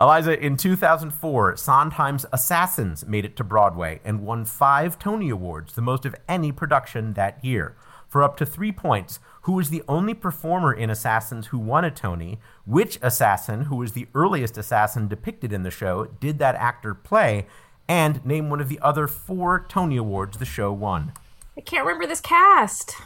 Eliza, 0.00 0.38
in 0.38 0.56
2004, 0.56 1.56
Sondheim's 1.56 2.26
Assassins 2.32 3.06
made 3.06 3.24
it 3.24 3.36
to 3.36 3.42
Broadway 3.42 4.00
and 4.04 4.20
won 4.20 4.44
five 4.44 4.98
Tony 4.98 5.30
Awards, 5.30 5.74
the 5.74 5.82
most 5.82 6.04
of 6.04 6.14
any 6.28 6.52
production 6.52 7.14
that 7.14 7.42
year. 7.44 7.74
For 8.06 8.22
up 8.22 8.36
to 8.36 8.46
three 8.46 8.70
points, 8.72 9.18
who 9.48 9.54
was 9.54 9.70
the 9.70 9.82
only 9.88 10.12
performer 10.12 10.74
in 10.74 10.90
Assassins 10.90 11.46
who 11.46 11.58
won 11.58 11.82
a 11.82 11.90
Tony? 11.90 12.38
Which 12.66 12.98
assassin, 13.00 13.62
who 13.62 13.76
was 13.76 13.92
the 13.92 14.06
earliest 14.14 14.58
assassin 14.58 15.08
depicted 15.08 15.54
in 15.54 15.62
the 15.62 15.70
show, 15.70 16.04
did 16.20 16.38
that 16.38 16.54
actor 16.56 16.92
play? 16.92 17.46
And 17.88 18.22
name 18.26 18.50
one 18.50 18.60
of 18.60 18.68
the 18.68 18.78
other 18.82 19.06
four 19.06 19.64
Tony 19.66 19.96
Awards 19.96 20.36
the 20.36 20.44
show 20.44 20.70
won. 20.70 21.12
I 21.56 21.62
can't 21.62 21.86
remember 21.86 22.06
this 22.06 22.20
cast. 22.20 22.96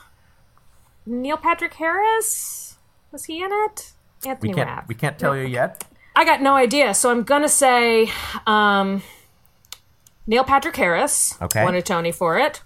Neil 1.07 1.37
Patrick 1.37 1.75
Harris 1.75 2.75
was 3.13 3.27
he 3.27 3.41
in 3.41 3.51
it? 3.53 3.93
Anthony 4.27 4.49
We 4.49 4.55
can't, 4.57 4.69
Rapp. 4.69 4.89
we 4.89 4.97
can't 4.97 5.19
tell 5.21 5.37
you 5.37 5.47
yet. 5.47 5.85
I 6.17 6.25
got 6.25 6.43
no 6.43 6.57
idea, 6.57 6.93
so 6.95 7.13
I'm 7.13 7.23
gonna 7.23 7.49
say 7.49 8.11
um, 8.49 9.01
Neil 10.27 10.43
Patrick 10.43 10.75
Harris 10.75 11.41
Okay. 11.41 11.63
won 11.63 11.77
a 11.77 11.83
Tony 11.83 12.11
for 12.11 12.37
it. 12.37 12.63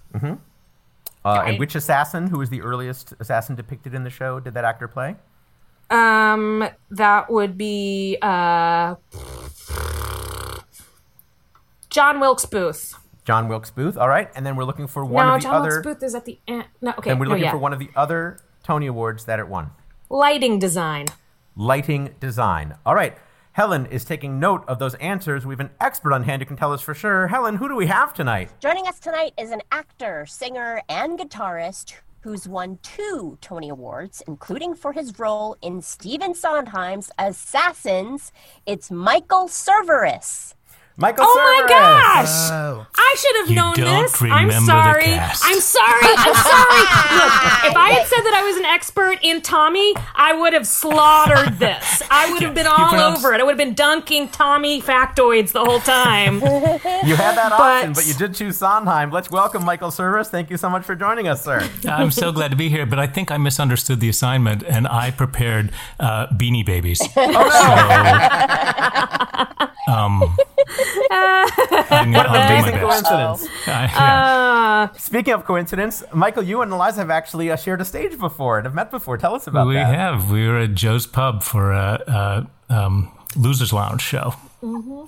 Uh, 1.27 1.43
And 1.45 1.59
which 1.59 1.75
assassin, 1.75 2.27
who 2.27 2.39
was 2.39 2.49
the 2.49 2.61
earliest 2.61 3.13
assassin 3.19 3.55
depicted 3.55 3.93
in 3.93 4.03
the 4.03 4.09
show, 4.09 4.39
did 4.39 4.53
that 4.53 4.63
actor 4.63 4.87
play? 4.87 5.15
Um, 5.89 6.67
that 6.91 7.29
would 7.29 7.57
be 7.57 8.17
uh, 8.21 8.95
John 11.89 12.19
Wilkes 12.19 12.45
Booth. 12.45 12.95
John 13.25 13.47
Wilkes 13.49 13.71
Booth. 13.71 13.97
All 13.97 14.07
right, 14.07 14.29
and 14.35 14.45
then 14.45 14.55
we're 14.55 14.63
looking 14.63 14.87
for 14.87 15.03
one 15.03 15.25
no, 15.25 15.35
of 15.35 15.41
the 15.41 15.43
John 15.43 15.55
other. 15.55 15.69
Wilkes 15.69 15.83
Booth 15.87 16.03
is 16.03 16.15
at 16.15 16.25
the 16.25 16.39
end. 16.47 16.65
No, 16.81 16.93
okay, 16.97 17.11
and 17.11 17.19
we're 17.19 17.25
no, 17.25 17.31
looking 17.31 17.45
yeah. 17.45 17.51
for 17.51 17.57
one 17.57 17.73
of 17.73 17.79
the 17.79 17.89
other 17.95 18.39
Tony 18.63 18.87
Awards 18.87 19.25
that 19.25 19.39
it 19.39 19.47
won. 19.47 19.71
lighting 20.09 20.59
design. 20.59 21.07
Lighting 21.55 22.15
design. 22.19 22.75
All 22.85 22.95
right. 22.95 23.17
Helen 23.57 23.87
is 23.87 24.05
taking 24.05 24.39
note 24.39 24.63
of 24.67 24.77
those 24.77 24.93
answers. 25.01 25.43
We 25.43 25.53
have 25.53 25.59
an 25.59 25.71
expert 25.81 26.13
on 26.13 26.21
hand 26.21 26.43
who 26.43 26.45
can 26.45 26.57
tell 26.57 26.73
us 26.73 26.81
for 26.83 26.93
sure. 26.93 27.25
Helen, 27.25 27.55
who 27.55 27.67
do 27.67 27.75
we 27.75 27.87
have 27.87 28.13
tonight? 28.13 28.51
Joining 28.59 28.85
us 28.85 28.99
tonight 28.99 29.33
is 29.35 29.49
an 29.49 29.63
actor, 29.71 30.27
singer, 30.27 30.79
and 30.89 31.17
guitarist 31.17 31.95
who's 32.19 32.47
won 32.47 32.77
two 32.83 33.35
Tony 33.41 33.69
Awards, 33.69 34.21
including 34.27 34.75
for 34.75 34.93
his 34.93 35.17
role 35.17 35.57
in 35.63 35.81
Stephen 35.81 36.35
Sondheim's 36.35 37.09
Assassins. 37.17 38.31
It's 38.67 38.91
Michael 38.91 39.47
Cerveris. 39.47 40.53
Michael 40.99 41.25
Oh 41.27 41.35
my 41.61 41.69
gosh! 41.69 42.49
Oh. 42.51 42.87
I 42.97 43.15
should 43.19 43.35
have 43.41 43.49
You 43.51 43.55
known 43.55 43.75
don't 43.75 44.01
this. 44.03 44.19
I'm 44.19 44.47
remember 44.47 44.65
the 44.65 44.65
sorry. 44.65 45.03
cast. 45.03 45.43
I'm 45.45 45.59
sorry. 45.59 46.01
I'm 46.01 46.33
sorry. 46.33 46.81
Look, 47.17 47.33
if 47.71 47.75
I 47.77 47.89
had 47.93 48.07
said 48.07 48.21
that 48.21 48.33
I 48.35 48.41
was 48.43 48.57
an 48.57 48.65
expert 48.65 49.19
in 49.21 49.41
Tommy, 49.43 49.93
I 50.15 50.33
would 50.33 50.53
have 50.53 50.65
slaughtered 50.65 51.59
this. 51.59 52.01
I 52.09 52.31
would 52.31 52.41
have 52.41 52.55
been 52.55 52.65
all 52.65 52.89
pronounce- 52.89 53.19
over 53.19 53.31
it. 53.35 53.41
I 53.41 53.43
would 53.43 53.51
have 53.51 53.57
been 53.59 53.75
dunking 53.75 54.29
Tommy 54.29 54.81
factoids 54.81 55.51
the 55.51 55.63
whole 55.63 55.79
time. 55.79 56.41
You 57.07 57.15
had 57.15 57.35
that 57.37 57.51
option, 57.51 57.91
But- 57.91 57.95
but 57.97 58.07
you 58.07 58.13
did 58.15 58.33
choose 58.33 58.57
Sondheim. 58.57 59.11
Let's 59.11 59.29
welcome 59.29 59.63
Michael 59.63 59.89
Cerveris. 59.91 60.27
Thank 60.29 60.49
you 60.49 60.57
so 60.57 60.67
much 60.69 60.83
for 60.83 60.95
joining 60.95 61.27
us, 61.27 61.43
sir. 61.43 61.69
I'm 61.87 62.09
so 62.11 62.31
glad 62.31 62.49
to 62.51 62.57
be 62.57 62.69
here, 62.69 62.85
but 62.87 62.97
I 62.97 63.05
think 63.05 63.29
I 63.31 63.37
misunderstood 63.37 63.99
the 63.99 64.09
assignment 64.09 64.63
and 64.63 64.87
I 64.87 65.11
prepared 65.11 65.71
uh, 65.99 66.25
Beanie 66.29 66.65
Babies. 66.65 66.99
So, 67.13 67.21
um, 69.93 70.35
I'm, 71.11 71.76
What 71.89 72.01
an 72.07 72.15
I'll 72.15 72.23
do 72.23 72.29
my 72.29 72.45
amazing 72.59 72.79
coincidence. 72.79 73.47
I- 73.67 73.85
yeah. 74.87 74.91
Speaking 74.97 75.33
of 75.33 75.45
coincidence, 75.45 76.03
Michael, 76.13 76.43
you 76.43 76.61
and 76.61 76.71
Eliza 76.71 76.99
have 77.01 77.09
actually 77.09 77.51
uh, 77.51 77.55
shared 77.55 77.81
a 77.81 77.85
stage 77.85 78.17
before 78.19 78.57
and 78.57 78.65
have 78.65 78.75
met 78.75 78.91
before. 78.91 79.17
Tell 79.17 79.35
us 79.35 79.47
about 79.47 79.67
we 79.67 79.75
that. 79.75 79.89
We 79.89 79.95
have. 79.95 80.31
We 80.31 80.47
were 80.47 80.59
at 80.59 80.73
Joe's 80.73 81.07
Pub 81.07 81.43
for 81.43 81.71
a, 81.71 82.47
a 82.69 82.75
um, 82.75 83.11
Losers 83.35 83.73
Lounge 83.73 84.01
show. 84.01 84.33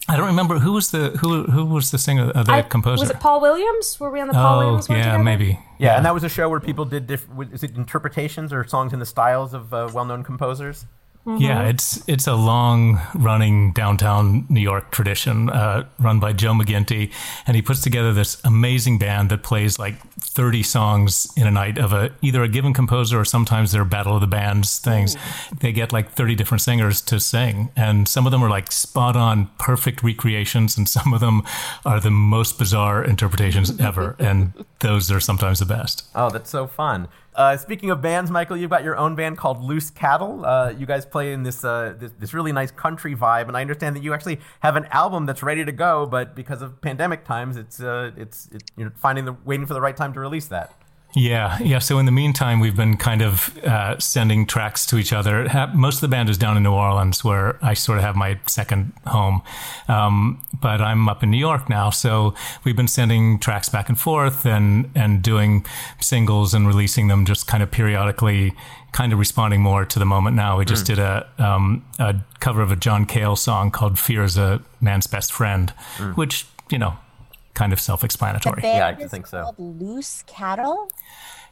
I 0.07 0.15
don't 0.15 0.27
remember 0.27 0.59
who 0.59 0.73
was 0.73 0.91
the 0.91 1.09
who 1.21 1.43
who 1.45 1.65
was 1.65 1.89
the 1.91 1.97
singer, 1.97 2.32
uh, 2.36 2.43
the 2.43 2.51
I- 2.51 2.61
composer. 2.61 3.01
Was 3.01 3.09
it 3.09 3.19
Paul 3.19 3.41
Williams? 3.41 3.99
Were 3.99 4.11
we 4.11 4.21
on 4.21 4.27
the 4.27 4.34
Paul 4.34 4.55
oh, 4.55 4.59
Williams 4.65 4.88
one 4.88 4.97
yeah, 4.99 5.03
together? 5.05 5.23
maybe. 5.23 5.59
Yeah, 5.80 5.97
and 5.97 6.05
that 6.05 6.13
was 6.13 6.23
a 6.23 6.30
show 6.30 6.49
where 6.49 6.59
people 6.59 6.86
did 6.86 7.07
diff- 7.07 7.27
w- 7.30 7.49
is 7.51 7.63
it 7.63 7.75
interpretations 7.75 8.53
or 8.53 8.63
songs 8.67 8.93
in 8.93 8.99
the 8.99 9.05
styles 9.05 9.53
of 9.53 9.73
uh, 9.73 9.89
well-known 9.93 10.23
composers. 10.23 10.86
Yeah, 11.26 11.67
it's 11.67 12.01
it's 12.07 12.28
a 12.28 12.34
long 12.34 12.99
running 13.13 13.72
downtown 13.74 14.47
New 14.49 14.61
York 14.61 14.89
tradition 14.89 15.49
uh, 15.49 15.86
run 15.99 16.20
by 16.20 16.34
Joe 16.34 16.53
McGinty, 16.53 17.11
and 17.45 17.55
he 17.55 17.61
puts 17.61 17.82
together 17.82 18.13
this 18.13 18.41
amazing 18.43 18.97
band 18.97 19.30
that 19.30 19.43
plays 19.43 19.78
like 19.78 19.99
thirty 20.20 20.63
songs 20.63 21.32
in 21.36 21.45
a 21.45 21.51
night 21.51 21.78
of 21.78 21.93
a 21.93 22.11
either 22.22 22.41
a 22.41 22.47
given 22.47 22.74
composer 22.74 23.20
or 23.20 23.26
sometimes 23.26 23.72
they're 23.72 23.86
battle 23.86 24.15
of 24.15 24.22
the 24.22 24.28
bands 24.28 24.80
things. 24.80 25.17
They 25.59 25.72
get 25.72 25.93
like 25.93 26.13
thirty 26.13 26.36
different 26.36 26.61
singers 26.61 27.01
to 27.01 27.20
sing, 27.20 27.70
and 27.76 28.07
some 28.07 28.26
of 28.26 28.32
them 28.32 28.41
are 28.43 28.49
like 28.49 28.72
spot 28.72 29.15
on, 29.15 29.51
perfect 29.59 30.01
recreations, 30.01 30.78
and 30.78 30.88
some 30.88 31.13
of 31.13 31.20
them 31.20 31.43
are 31.86 31.99
the 31.99 32.11
most 32.11 32.57
bizarre 32.57 33.03
interpretations 33.03 33.80
ever, 33.80 34.15
and 34.20 34.53
those 34.80 35.11
are 35.11 35.20
sometimes 35.20 35.59
the 35.59 35.65
best. 35.65 36.07
Oh, 36.15 36.30
that's 36.30 36.49
so 36.49 36.65
fun. 36.65 37.07
Uh, 37.36 37.55
speaking 37.55 37.89
of 37.89 38.01
bands, 38.01 38.32
Michael, 38.32 38.57
you've 38.57 38.69
got 38.69 38.84
your 38.84 38.97
own 38.97 39.15
band 39.15 39.38
called 39.38 39.63
Loose 39.63 39.89
Cattle. 39.89 40.45
Uh, 40.45 40.71
you 40.71 40.86
guys 40.86 41.05
play 41.05 41.32
in 41.32 41.43
this, 41.43 41.63
uh, 41.63 41.93
this 41.97 42.11
this 42.19 42.34
really 42.34 42.51
nice 42.51 42.71
country 42.71 43.15
vibe, 43.15 43.47
and 43.47 43.55
I 43.55 43.61
understand 43.61 43.95
that 43.95 44.03
you 44.03 44.13
actually 44.13 44.39
have 44.61 44.75
an 44.75 44.86
album 44.91 45.25
that's 45.25 45.43
ready 45.43 45.63
to 45.63 45.71
go, 45.71 46.05
but 46.05 46.36
because 46.36 46.61
of 46.61 46.82
pandemic 46.82 47.23
times, 47.25 47.55
it's 47.55 47.80
uh, 47.80 48.11
it's 48.17 48.49
it, 48.51 48.63
you're 48.75 48.91
finding 48.91 49.25
the 49.25 49.36
waiting 49.45 49.65
for 49.65 49.73
the 49.73 49.82
right 49.82 49.95
time 49.95 50.13
to 50.13 50.19
release 50.19 50.47
that. 50.47 50.78
Yeah, 51.16 51.57
yeah. 51.60 51.80
So 51.80 51.97
in 51.97 52.05
the 52.05 52.12
meantime, 52.12 52.60
we've 52.60 52.76
been 52.76 52.95
kind 52.95 53.24
of 53.24 53.57
uh, 53.66 53.97
sending 53.97 54.45
tracks 54.45 54.86
to 54.88 54.97
each 54.97 55.12
other. 55.12 55.47
Most 55.74 55.95
of 55.95 56.01
the 56.01 56.07
band 56.07 56.30
is 56.30 56.38
down 56.38 56.55
in 56.55 56.62
New 56.64 56.72
Orleans, 56.72 57.24
where 57.24 57.57
I 57.66 57.74
sort 57.74 57.97
of 57.97 58.03
have 58.03 58.16
my 58.16 58.39
second 58.45 58.93
home. 59.07 59.41
Um, 59.88 60.45
but 60.62 60.82
I'm 60.82 61.10
up 61.10 61.24
in 61.24 61.32
New 61.32 61.38
York 61.38 61.68
now, 61.68 61.89
so 61.89 62.36
we've 62.64 62.76
been 62.76 62.88
sending 62.88 63.39
tracks 63.39 63.70
back 63.70 63.89
and 63.89 63.99
forth 63.99 64.45
and 64.45 64.91
and 64.93 65.24
doing 65.24 65.66
singles 65.99 66.53
and 66.53 66.68
releasing 66.68 67.07
them 67.07 67.26
just 67.26 67.47
kind 67.47 67.64
of 67.64 67.72
periodically. 67.72 68.53
Kind 68.91 69.14
of 69.14 69.20
responding 69.20 69.62
more 69.62 69.86
to 69.86 69.99
the 69.99 70.05
moment 70.05 70.36
now. 70.36 70.57
We 70.57 70.66
just 70.66 70.88
did 70.88 70.97
a 70.97 71.28
um, 71.38 71.86
a 71.99 72.16
cover 72.39 72.62
of 72.64 72.72
a 72.72 72.76
John 72.76 73.05
Cale 73.05 73.36
song 73.36 73.70
called 73.70 73.99
"Fear 73.99 74.24
is 74.24 74.36
a 74.38 74.62
Man's 74.82 75.05
Best 75.05 75.32
Friend," 75.32 75.72
which 76.16 76.47
you 76.72 76.80
know, 76.80 76.97
kind 77.54 77.74
of 77.74 77.80
self-explanatory. 77.80 78.62
band 78.62 78.78
Yeah, 78.78 78.88
I 78.88 79.06
is 79.06 79.12
think 79.12 79.28
so. 79.28 79.43
called 79.43 79.60
Loose 79.60 80.24
Cattle. 80.28 80.89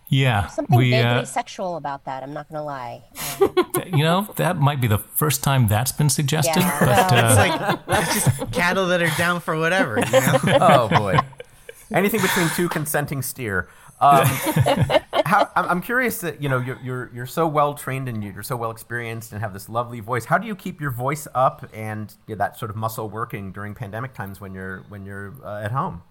Yeah, 0.10 0.48
Something 0.48 0.78
we. 0.78 0.92
vaguely 0.92 1.06
Uh, 1.22 1.26
sexual 1.26 1.76
about 1.76 2.06
that. 2.06 2.24
I'm 2.24 2.34
not 2.34 2.48
gonna 2.50 2.64
lie. 2.64 3.04
Um, 3.40 3.54
you 3.96 4.04
know, 4.04 4.28
that 4.38 4.58
might 4.58 4.82
be 4.82 4.88
the 4.88 4.98
first 4.98 5.44
time 5.44 5.68
that's 5.68 5.92
been 5.92 6.10
suggested. 6.10 6.60
Yeah. 6.62 6.80
But 6.80 6.88
Well, 7.12 7.26
uh, 7.26 7.30
It's 7.30 7.38
like 7.38 7.86
that's 7.86 8.14
just 8.26 8.52
cattle 8.52 8.88
that 8.88 9.02
are 9.02 9.16
down 9.18 9.40
for 9.42 9.58
whatever. 9.60 10.00
You 10.00 10.12
know? 10.12 10.40
oh 10.62 10.88
boy, 10.90 11.20
anything 11.94 12.20
between 12.22 12.50
two 12.56 12.68
consenting 12.68 13.22
steer. 13.22 13.70
Um, 14.00 14.26
how, 15.26 15.50
I'm, 15.56 15.66
I'm 15.66 15.82
curious 15.82 16.20
that 16.22 16.42
you 16.42 16.50
know 16.50 16.60
you're 16.60 16.80
you're, 16.84 17.12
you're 17.14 17.26
so 17.26 17.48
well 17.48 17.74
trained 17.74 18.08
and 18.08 18.24
you're 18.24 18.44
so 18.44 18.56
well 18.56 18.72
experienced 18.72 19.32
and 19.32 19.42
have 19.42 19.54
this 19.54 19.70
lovely 19.70 20.00
voice. 20.00 20.26
How 20.26 20.38
do 20.38 20.48
you 20.48 20.56
keep 20.56 20.80
your 20.80 20.92
voice 20.92 21.28
up 21.34 21.68
and 21.74 22.14
get 22.28 22.38
that 22.38 22.58
sort 22.58 22.72
of 22.72 22.78
muscle 22.78 23.10
working 23.10 23.52
during 23.52 23.74
pandemic 23.74 24.14
times 24.14 24.40
when 24.40 24.54
you're 24.54 24.84
when 24.90 25.06
you're 25.06 25.34
uh, 25.44 25.62
at 25.64 25.72
home? 25.72 26.04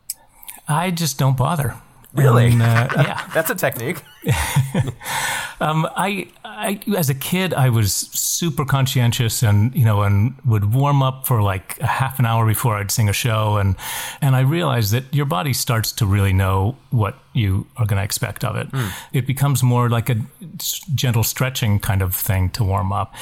I 0.69 0.91
just 0.91 1.19
don't 1.19 1.37
bother. 1.37 1.77
Really? 2.17 2.53
And, 2.53 2.63
uh, 2.63 2.89
yeah. 2.97 3.31
That's 3.35 3.51
a 3.51 3.55
technique. 3.55 4.03
Um, 5.59 5.89
I, 5.97 6.29
I, 6.45 6.81
as 6.99 7.09
a 7.09 7.15
kid, 7.15 7.55
I 7.55 7.71
was 7.71 7.91
super 7.95 8.67
conscientious 8.67 9.43
and, 9.43 9.75
you 9.75 9.87
know, 9.87 10.03
and 10.03 10.35
would 10.45 10.75
warm 10.75 11.03
up 11.03 11.27
for 11.27 11.41
like 11.41 11.81
a 11.81 11.87
half 11.87 12.19
an 12.19 12.27
hour 12.27 12.47
before 12.47 12.77
I'd 12.77 12.91
sing 12.91 13.09
a 13.09 13.13
show. 13.15 13.57
And, 13.57 13.75
and 14.21 14.37
I 14.37 14.41
realized 14.41 14.93
that 14.93 15.15
your 15.15 15.25
body 15.25 15.55
starts 15.55 15.93
to 15.93 16.05
really 16.05 16.35
know 16.35 16.77
what 16.91 17.17
you 17.33 17.67
are 17.79 17.87
going 17.87 17.97
to 17.97 18.05
expect 18.05 18.45
of 18.45 18.57
it. 18.57 18.69
It 19.15 19.27
becomes 19.27 19.63
more 19.63 19.89
like 19.89 20.11
a 20.11 20.17
gentle 20.95 21.25
stretching 21.25 21.79
kind 21.81 22.03
of 22.03 22.15
thing 22.15 22.51
to 22.51 22.63
warm 22.63 22.93
up. 22.93 23.15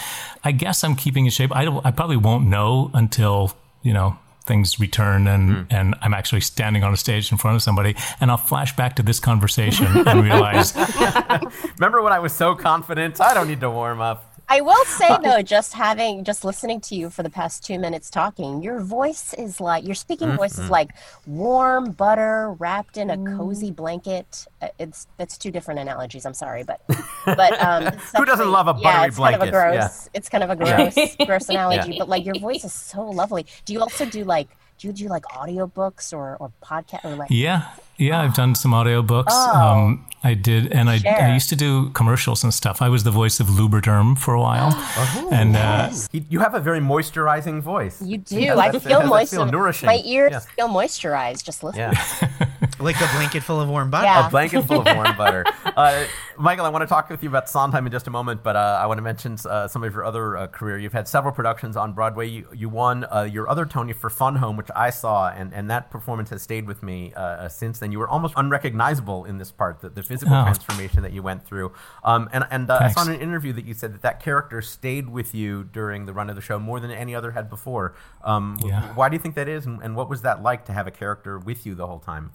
I 0.42 0.50
guess 0.50 0.82
I'm 0.82 0.96
keeping 0.96 1.26
in 1.26 1.30
shape. 1.30 1.54
I 1.54 1.64
don't, 1.64 1.86
I 1.86 1.92
probably 1.92 2.16
won't 2.16 2.48
know 2.48 2.90
until, 2.94 3.52
you 3.84 3.92
know, 3.92 4.18
things 4.46 4.78
return 4.78 5.26
and, 5.26 5.50
hmm. 5.50 5.62
and 5.70 5.94
I'm 6.02 6.14
actually 6.14 6.42
standing 6.42 6.84
on 6.84 6.92
a 6.92 6.96
stage 6.96 7.32
in 7.32 7.38
front 7.38 7.56
of 7.56 7.62
somebody 7.62 7.96
and 8.20 8.30
I'll 8.30 8.36
flash 8.36 8.76
back 8.76 8.96
to 8.96 9.02
this 9.02 9.20
conversation 9.20 9.86
and 10.06 10.22
realize 10.22 10.76
Remember 11.78 12.02
when 12.02 12.12
I 12.12 12.18
was 12.18 12.32
so 12.32 12.54
confident? 12.54 13.20
I 13.20 13.34
don't 13.34 13.48
need 13.48 13.60
to 13.60 13.70
warm 13.70 14.00
up. 14.00 14.33
I 14.48 14.60
will 14.60 14.84
say 14.84 15.08
though, 15.22 15.42
just 15.42 15.72
having 15.72 16.22
just 16.24 16.44
listening 16.44 16.80
to 16.82 16.94
you 16.94 17.10
for 17.10 17.22
the 17.22 17.30
past 17.30 17.64
two 17.64 17.78
minutes 17.78 18.10
talking, 18.10 18.62
your 18.62 18.80
voice 18.80 19.32
is 19.34 19.60
like 19.60 19.84
your 19.84 19.94
speaking 19.94 20.28
Mm-hmm. 20.28 20.36
voice 20.36 20.58
is 20.58 20.70
like 20.70 20.90
warm 21.26 21.92
butter 21.92 22.52
wrapped 22.58 22.96
in 22.96 23.10
a 23.10 23.16
cozy 23.36 23.70
blanket. 23.70 24.46
Uh, 24.62 24.68
It's 24.78 25.06
that's 25.16 25.38
two 25.38 25.50
different 25.50 25.80
analogies. 25.80 26.24
I'm 26.26 26.34
sorry, 26.34 26.62
but 26.62 26.80
but 27.24 27.60
um, 27.60 27.84
Who 28.16 28.24
doesn't 28.24 28.50
love 28.50 28.68
a 28.68 28.74
yeah, 28.78 28.82
buttery 28.82 29.08
it's 29.08 29.18
Kind 29.18 29.34
of 29.34 29.40
a 29.40 29.50
blanket? 29.50 29.52
gross. 29.52 29.74
Yeah. 29.74 30.10
It's 30.14 30.28
kind 30.28 30.44
of 30.44 30.50
a 30.50 30.64
Yeah. 30.64 30.76
gross 30.90 31.16
gross 31.26 31.48
analogy, 31.54 31.92
Yeah. 31.92 31.98
but 31.98 32.08
like 32.08 32.24
your 32.24 32.36
voice 32.38 32.64
is 32.64 32.72
so 32.74 33.02
lovely. 33.02 33.46
Do 33.64 33.72
you 33.72 33.80
also 33.80 34.04
do 34.04 34.24
like 34.24 34.48
do 34.78 34.88
you 34.88 34.92
do 34.92 35.08
like 35.08 35.24
audiobooks 35.24 36.12
or 36.12 36.36
or 36.38 36.52
podcast 36.62 37.04
or 37.04 37.16
like 37.16 37.30
Yeah, 37.30 37.62
yeah, 37.98 38.20
I've 38.22 38.34
done 38.34 38.54
some 38.54 38.72
audiobooks. 38.72 39.24
Oh. 39.28 39.60
Um, 39.60 40.06
I 40.26 40.32
did, 40.32 40.72
and 40.72 40.88
I, 40.88 40.98
I 41.06 41.34
used 41.34 41.50
to 41.50 41.56
do 41.56 41.90
commercials 41.90 42.42
and 42.42 42.54
stuff. 42.54 42.80
I 42.80 42.88
was 42.88 43.04
the 43.04 43.10
voice 43.10 43.40
of 43.40 43.48
Lubriderm 43.48 44.16
for 44.16 44.32
a 44.32 44.40
while, 44.40 44.70
Oh, 44.74 45.28
and 45.30 45.54
uh, 45.54 45.90
You, 46.12 46.24
you 46.30 46.40
have 46.40 46.54
a 46.54 46.60
very 46.60 46.80
moisturizing 46.80 47.60
voice. 47.60 48.00
you 48.00 48.16
do. 48.18 48.40
Yeah, 48.40 48.56
I 48.56 48.70
feel 48.72 48.80
that's- 49.00 49.08
moist. 49.10 49.34
feel. 49.34 49.86
My 49.86 50.00
ears 50.02 50.30
Yes. 50.32 50.46
feel 50.56 50.68
moisturized 50.68 51.44
just 51.44 51.62
listening. 51.62 51.92
Yeah. 51.92 52.46
like 52.78 52.96
a 52.96 53.06
blanket 53.14 53.42
full 53.42 53.60
of 53.60 53.68
warm 53.68 53.90
butter. 53.90 54.04
Yeah. 54.06 54.26
a 54.26 54.30
blanket 54.30 54.62
full 54.62 54.80
of 54.86 54.96
warm 54.96 55.16
butter. 55.16 55.44
Uh, 55.64 56.04
Michael, 56.38 56.66
I 56.66 56.68
want 56.68 56.82
to 56.82 56.86
talk 56.86 57.08
with 57.10 57.22
you 57.22 57.28
about 57.28 57.48
Sondheim 57.48 57.86
in 57.86 57.92
just 57.92 58.06
a 58.06 58.10
moment, 58.10 58.42
but 58.42 58.56
uh, 58.56 58.78
I 58.82 58.86
want 58.86 58.98
to 58.98 59.02
mention 59.02 59.36
uh, 59.48 59.68
some 59.68 59.82
of 59.84 59.92
your 59.94 60.04
other 60.04 60.36
uh, 60.36 60.46
career. 60.48 60.78
You've 60.78 60.92
had 60.92 61.06
several 61.08 61.32
productions 61.32 61.76
on 61.76 61.92
Broadway. 61.92 62.28
You, 62.28 62.48
you 62.54 62.68
won 62.68 63.04
uh, 63.12 63.22
your 63.22 63.48
other 63.48 63.64
Tony 63.66 63.92
for 63.92 64.10
Fun 64.10 64.36
Home, 64.36 64.56
which 64.56 64.68
I 64.74 64.90
saw, 64.90 65.28
and, 65.30 65.52
and 65.54 65.70
that 65.70 65.90
performance 65.90 66.30
has 66.30 66.42
stayed 66.42 66.66
with 66.66 66.82
me 66.82 67.12
uh, 67.14 67.48
since 67.48 67.78
then. 67.78 67.92
You 67.92 67.98
were 68.00 68.08
almost 68.08 68.34
unrecognizable 68.36 69.24
in 69.24 69.38
this 69.38 69.52
part, 69.52 69.80
the, 69.80 69.88
the 69.90 70.02
physical 70.02 70.34
Oh. 70.34 70.42
transformation 70.44 71.02
that 71.02 71.12
you 71.12 71.22
went 71.22 71.44
through. 71.46 71.72
Um, 72.02 72.28
and 72.32 72.44
and 72.50 72.70
uh, 72.70 72.78
I 72.80 72.88
saw 72.88 73.02
in 73.06 73.12
an 73.12 73.20
interview 73.20 73.52
that 73.52 73.64
you 73.64 73.74
said 73.74 73.92
that 73.94 74.02
that 74.02 74.20
character 74.22 74.60
stayed 74.62 75.08
with 75.08 75.34
you 75.34 75.64
during 75.64 76.06
the 76.06 76.12
run 76.12 76.28
of 76.30 76.36
the 76.36 76.42
show 76.42 76.58
more 76.58 76.80
than 76.80 76.90
any 76.90 77.14
other 77.14 77.32
had 77.32 77.48
before. 77.48 77.94
Um, 78.24 78.58
Yeah. 78.64 78.92
Why 78.94 79.08
do 79.08 79.14
you 79.14 79.20
think 79.20 79.34
that 79.36 79.48
is, 79.48 79.66
and, 79.66 79.80
and 79.82 79.94
what 79.96 80.08
was 80.08 80.22
that 80.22 80.42
like 80.42 80.64
to 80.66 80.72
have 80.72 80.86
a 80.86 80.90
character 80.90 81.38
with 81.38 81.64
you 81.66 81.74
the 81.74 81.86
whole 81.86 82.00
time? 82.00 82.32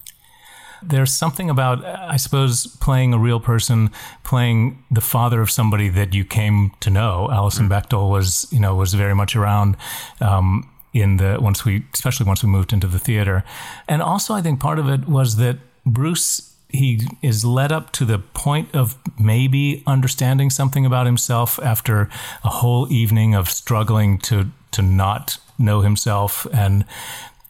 There's 0.82 1.14
something 1.14 1.50
about, 1.50 1.84
I 1.86 2.18
suppose, 2.18 2.68
playing 2.68 3.14
a 3.14 3.18
real 3.18 3.40
person, 3.40 3.92
playing 4.24 4.84
the 4.90 5.02
father 5.02 5.42
of 5.42 5.52
somebody 5.52 5.90
that 5.90 6.14
you 6.14 6.26
came 6.26 6.72
to 6.80 6.90
know. 6.90 7.30
Alison 7.32 7.70
Bechdel 7.70 8.10
was, 8.10 8.48
you 8.52 8.60
know, 8.60 8.76
was 8.76 8.94
very 8.94 9.16
much 9.16 9.36
around. 9.36 9.78
Um, 10.22 10.70
in 10.92 11.18
the 11.18 11.38
once 11.40 11.66
we 11.66 11.86
especially 11.94 12.26
once 12.26 12.44
we 12.44 12.50
moved 12.50 12.74
into 12.74 12.88
the 12.88 12.98
theater 12.98 13.44
and 13.88 14.02
also 14.02 14.34
i 14.34 14.42
think 14.42 14.60
part 14.60 14.80
of 14.80 14.90
it 14.90 15.08
was 15.08 15.36
that 15.36 15.60
bruce 15.86 16.56
he 16.70 17.02
is 17.22 17.44
led 17.44 17.72
up 17.72 17.92
to 17.92 18.06
the 18.06 18.20
point 18.20 18.74
of 18.76 18.98
maybe 19.20 19.84
understanding 19.88 20.50
something 20.50 20.86
about 20.86 21.06
himself 21.06 21.60
after 21.60 22.10
a 22.44 22.50
whole 22.50 22.92
evening 22.92 23.36
of 23.36 23.50
struggling 23.50 24.18
to 24.18 24.52
to 24.72 24.82
not 24.82 25.38
know 25.58 25.82
himself 25.82 26.48
and 26.54 26.86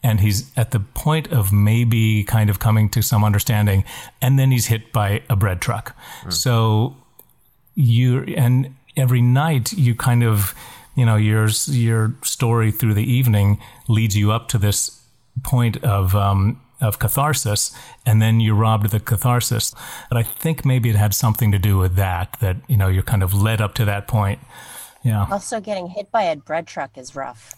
and 0.02 0.20
he's 0.20 0.50
at 0.56 0.70
the 0.70 0.80
point 0.80 1.28
of 1.32 1.52
maybe 1.52 2.24
kind 2.24 2.48
of 2.50 2.58
coming 2.58 2.88
to 2.88 3.02
some 3.02 3.22
understanding 3.24 3.84
and 4.22 4.38
then 4.38 4.50
he's 4.50 4.66
hit 4.66 4.92
by 4.92 5.22
a 5.28 5.36
bread 5.36 5.60
truck 5.60 5.96
so 6.30 6.96
you 7.74 8.22
and 8.36 8.74
every 8.96 9.22
night 9.22 9.72
you 9.72 9.94
kind 9.94 10.22
of 10.22 10.54
you 10.96 11.04
know 11.06 11.16
your 11.16 11.48
your 11.66 12.14
story 12.22 12.70
through 12.70 12.94
the 12.94 13.10
evening 13.10 13.58
leads 13.88 14.16
you 14.16 14.32
up 14.32 14.48
to 14.48 14.58
this 14.58 15.00
point 15.42 15.82
of 15.84 16.14
um, 16.14 16.60
of 16.80 16.98
catharsis, 16.98 17.76
and 18.06 18.20
then 18.20 18.40
you're 18.40 18.54
robbed 18.54 18.86
of 18.86 18.90
the 18.90 19.00
catharsis. 19.00 19.74
But 20.08 20.18
I 20.18 20.22
think 20.22 20.64
maybe 20.64 20.88
it 20.88 20.96
had 20.96 21.14
something 21.14 21.52
to 21.52 21.58
do 21.58 21.78
with 21.78 21.94
that. 21.96 22.36
That 22.40 22.56
you 22.68 22.76
know 22.76 22.88
you're 22.88 23.02
kind 23.02 23.22
of 23.22 23.34
led 23.34 23.60
up 23.60 23.74
to 23.74 23.84
that 23.84 24.08
point. 24.08 24.40
Yeah, 25.02 25.26
Also, 25.30 25.60
getting 25.60 25.88
hit 25.88 26.10
by 26.10 26.24
a 26.24 26.36
bread 26.36 26.66
truck 26.66 26.98
is 26.98 27.16
rough. 27.16 27.54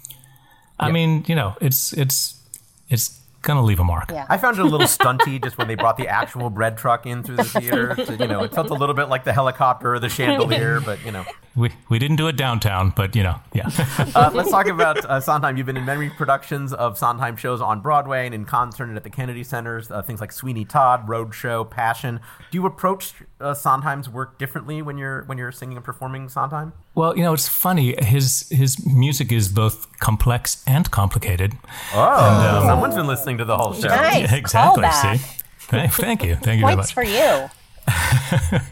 I 0.82 0.90
mean 0.90 1.24
you 1.26 1.34
know 1.34 1.56
it's 1.60 1.92
it's 1.92 2.40
it's 2.88 3.20
gonna 3.42 3.62
leave 3.62 3.80
a 3.80 3.84
mark. 3.84 4.10
Yeah. 4.10 4.26
I 4.28 4.38
found 4.38 4.58
it 4.58 4.62
a 4.62 4.68
little 4.68 4.86
stunty 4.98 5.42
just 5.42 5.58
when 5.58 5.68
they 5.68 5.74
brought 5.74 5.96
the 5.96 6.08
actual 6.08 6.48
bread 6.48 6.78
truck 6.78 7.06
in 7.06 7.22
through 7.22 7.36
the 7.36 7.44
theater. 7.44 7.94
To, 7.94 8.16
you 8.16 8.28
know, 8.28 8.42
it 8.44 8.54
felt 8.54 8.70
a 8.70 8.74
little 8.74 8.94
bit 8.94 9.08
like 9.08 9.24
the 9.24 9.32
helicopter 9.32 9.94
or 9.94 9.98
the 9.98 10.08
chandelier, 10.08 10.80
but 10.84 11.04
you 11.04 11.12
know. 11.12 11.24
We 11.54 11.70
we 11.90 11.98
didn't 11.98 12.16
do 12.16 12.28
it 12.28 12.36
downtown, 12.36 12.94
but 12.96 13.14
you 13.14 13.22
know 13.22 13.40
yeah. 13.52 13.68
Uh, 14.14 14.30
let's 14.32 14.50
talk 14.50 14.66
about 14.66 15.04
uh, 15.04 15.20
Sondheim. 15.20 15.56
You've 15.56 15.66
been 15.66 15.76
in 15.76 15.84
many 15.84 16.08
productions 16.10 16.72
of 16.72 16.98
Sondheim 16.98 17.36
shows 17.36 17.60
on 17.60 17.80
Broadway 17.80 18.26
and 18.26 18.34
in 18.34 18.44
concert 18.44 18.84
and 18.84 18.96
at 18.96 19.04
the 19.04 19.10
Kennedy 19.10 19.44
Centers. 19.44 19.90
Uh, 19.90 20.02
things 20.02 20.20
like 20.20 20.32
Sweeney 20.32 20.64
Todd, 20.64 21.06
Roadshow, 21.06 21.68
Passion. 21.68 22.20
Do 22.50 22.58
you 22.58 22.66
approach 22.66 23.14
uh, 23.40 23.54
Sondheim's 23.54 24.08
work 24.08 24.38
differently 24.38 24.82
when 24.82 24.96
you're 24.98 25.24
when 25.24 25.38
you're 25.38 25.52
singing 25.52 25.76
and 25.76 25.84
performing 25.84 26.28
Sondheim? 26.28 26.72
Well, 26.94 27.16
you 27.16 27.22
know, 27.22 27.32
it's 27.32 27.48
funny. 27.48 27.94
His 28.02 28.48
his 28.50 28.84
music 28.86 29.30
is 29.30 29.48
both 29.48 29.98
complex 29.98 30.62
and 30.66 30.90
complicated. 30.90 31.52
Oh, 31.94 32.64
someone's 32.66 32.94
been 32.94 33.06
listening 33.06 33.38
to 33.38 33.44
the 33.44 33.56
whole 33.56 33.74
show. 33.74 33.88
Nice. 33.88 34.30
Yeah, 34.30 34.34
exactly. 34.36 34.90
See, 34.90 35.24
thank, 35.58 35.92
thank 35.92 36.24
you, 36.24 36.36
thank 36.36 36.60
you 36.60 36.66
very 36.66 36.76
Points 36.76 36.94
much. 36.94 36.94
for 36.94 37.02
you. 37.04 38.60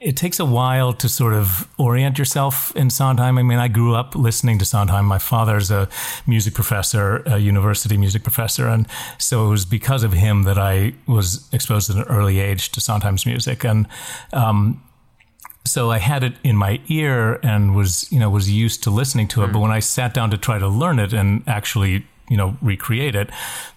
It 0.00 0.16
takes 0.16 0.38
a 0.38 0.44
while 0.44 0.92
to 0.92 1.08
sort 1.08 1.34
of 1.34 1.68
orient 1.78 2.18
yourself 2.18 2.74
in 2.76 2.90
Sondheim. 2.90 3.38
I 3.38 3.42
mean, 3.42 3.58
I 3.58 3.68
grew 3.68 3.94
up 3.94 4.14
listening 4.14 4.58
to 4.58 4.64
Sondheim. 4.64 5.06
My 5.06 5.18
father's 5.18 5.70
a 5.70 5.88
music 6.26 6.54
professor, 6.54 7.22
a 7.26 7.38
university 7.38 7.96
music 7.96 8.22
professor, 8.22 8.68
and 8.68 8.86
so 9.18 9.46
it 9.46 9.50
was 9.50 9.64
because 9.64 10.04
of 10.04 10.12
him 10.12 10.42
that 10.44 10.58
I 10.58 10.94
was 11.06 11.48
exposed 11.52 11.90
at 11.90 11.96
an 11.96 12.02
early 12.04 12.40
age 12.40 12.70
to 12.72 12.80
Sondheim's 12.80 13.26
music. 13.26 13.64
And 13.64 13.86
um, 14.32 14.82
so 15.64 15.90
I 15.90 15.98
had 15.98 16.22
it 16.22 16.34
in 16.44 16.56
my 16.56 16.80
ear 16.88 17.40
and 17.42 17.74
was, 17.74 18.10
you 18.12 18.20
know, 18.20 18.30
was 18.30 18.50
used 18.50 18.82
to 18.84 18.90
listening 18.90 19.28
to 19.28 19.42
it. 19.44 19.52
But 19.52 19.60
when 19.60 19.72
I 19.72 19.80
sat 19.80 20.14
down 20.14 20.30
to 20.30 20.38
try 20.38 20.58
to 20.58 20.68
learn 20.68 20.98
it 20.98 21.12
and 21.12 21.42
actually, 21.46 22.06
you 22.28 22.36
know, 22.36 22.56
recreate 22.62 23.14
it, 23.14 23.30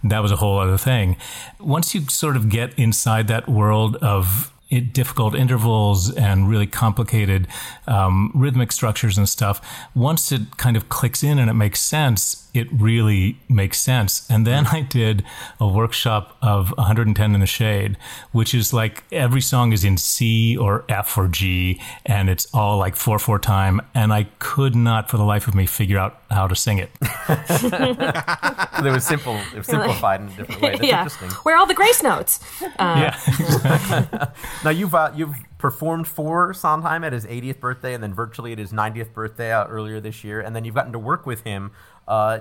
that 0.03 0.19
was 0.19 0.31
a 0.31 0.35
whole 0.35 0.59
other 0.59 0.77
thing. 0.77 1.17
Once 1.59 1.95
you 1.95 2.01
sort 2.09 2.35
of 2.35 2.49
get 2.49 2.77
inside 2.77 3.27
that 3.27 3.47
world 3.47 3.95
of 3.97 4.51
it, 4.69 4.93
difficult 4.93 5.35
intervals 5.35 6.11
and 6.15 6.49
really 6.49 6.67
complicated 6.67 7.47
um, 7.87 8.31
rhythmic 8.35 8.71
structures 8.71 9.17
and 9.17 9.27
stuff. 9.27 9.61
Once 9.95 10.31
it 10.31 10.57
kind 10.57 10.77
of 10.77 10.89
clicks 10.89 11.23
in 11.23 11.39
and 11.39 11.49
it 11.49 11.53
makes 11.53 11.81
sense, 11.81 12.48
it 12.53 12.67
really 12.71 13.39
makes 13.47 13.79
sense. 13.79 14.29
And 14.29 14.45
then 14.45 14.67
I 14.67 14.81
did 14.81 15.23
a 15.59 15.67
workshop 15.67 16.37
of 16.41 16.71
110 16.77 17.33
in 17.33 17.39
the 17.39 17.45
Shade, 17.45 17.97
which 18.31 18.53
is 18.53 18.73
like 18.73 19.03
every 19.11 19.41
song 19.41 19.71
is 19.71 19.83
in 19.83 19.97
C 19.97 20.57
or 20.57 20.85
F 20.89 21.17
or 21.17 21.27
G, 21.27 21.81
and 22.05 22.29
it's 22.29 22.47
all 22.53 22.77
like 22.77 22.95
4 22.95 23.19
4 23.19 23.39
time. 23.39 23.81
And 23.93 24.11
I 24.13 24.25
could 24.39 24.75
not 24.75 25.09
for 25.09 25.17
the 25.17 25.23
life 25.23 25.47
of 25.47 25.55
me 25.55 25.65
figure 25.65 25.97
out 25.97 26.21
how 26.31 26.47
to 26.47 26.55
sing 26.55 26.79
it. 26.79 26.89
it 27.01 28.91
was 28.91 29.05
simple, 29.05 29.35
it 29.53 29.57
was 29.57 29.67
simplified 29.67 30.21
in 30.21 30.27
a 30.27 30.35
different 30.35 30.61
way. 30.61 30.71
That's 30.71 30.83
yeah. 30.83 30.97
interesting. 31.03 31.29
Where 31.43 31.55
are 31.55 31.59
all 31.59 31.67
the 31.67 31.73
grace 31.73 32.03
notes? 32.03 32.39
Uh, 32.79 33.11
yeah. 33.11 34.31
Now 34.63 34.69
you've 34.69 34.95
uh, 34.95 35.11
you've 35.13 35.35
performed 35.57 36.07
for 36.07 36.53
Sondheim 36.53 37.03
at 37.03 37.13
his 37.13 37.25
80th 37.25 37.59
birthday, 37.59 37.93
and 37.93 38.01
then 38.01 38.13
virtually 38.13 38.51
at 38.51 38.57
his 38.57 38.71
90th 38.71 39.13
birthday 39.13 39.51
uh, 39.51 39.65
earlier 39.67 39.99
this 39.99 40.23
year, 40.23 40.41
and 40.41 40.55
then 40.55 40.65
you've 40.65 40.75
gotten 40.75 40.93
to 40.93 40.99
work 40.99 41.25
with 41.25 41.43
him. 41.43 41.71
Uh, 42.09 42.39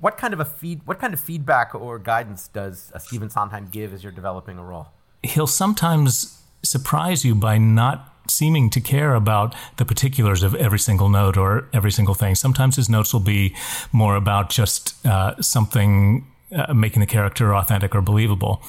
what 0.00 0.16
kind 0.16 0.32
of 0.32 0.38
a 0.38 0.44
feed, 0.44 0.80
what 0.84 1.00
kind 1.00 1.12
of 1.12 1.18
feedback 1.18 1.74
or 1.74 1.98
guidance 1.98 2.46
does 2.46 2.92
Stephen 2.98 3.28
Sondheim 3.28 3.68
give 3.70 3.92
as 3.92 4.04
you're 4.04 4.12
developing 4.12 4.58
a 4.58 4.64
role? 4.64 4.86
He'll 5.24 5.48
sometimes 5.48 6.40
surprise 6.62 7.24
you 7.24 7.34
by 7.34 7.58
not 7.58 8.14
seeming 8.28 8.70
to 8.70 8.80
care 8.80 9.14
about 9.14 9.56
the 9.76 9.84
particulars 9.84 10.44
of 10.44 10.54
every 10.54 10.78
single 10.78 11.08
note 11.08 11.36
or 11.36 11.68
every 11.72 11.90
single 11.90 12.14
thing. 12.14 12.36
Sometimes 12.36 12.76
his 12.76 12.88
notes 12.88 13.12
will 13.12 13.20
be 13.20 13.56
more 13.90 14.14
about 14.14 14.50
just 14.50 15.04
uh, 15.04 15.34
something 15.42 16.24
uh, 16.54 16.72
making 16.72 17.00
the 17.00 17.06
character 17.06 17.54
authentic 17.54 17.94
or 17.96 18.02
believable. 18.02 18.62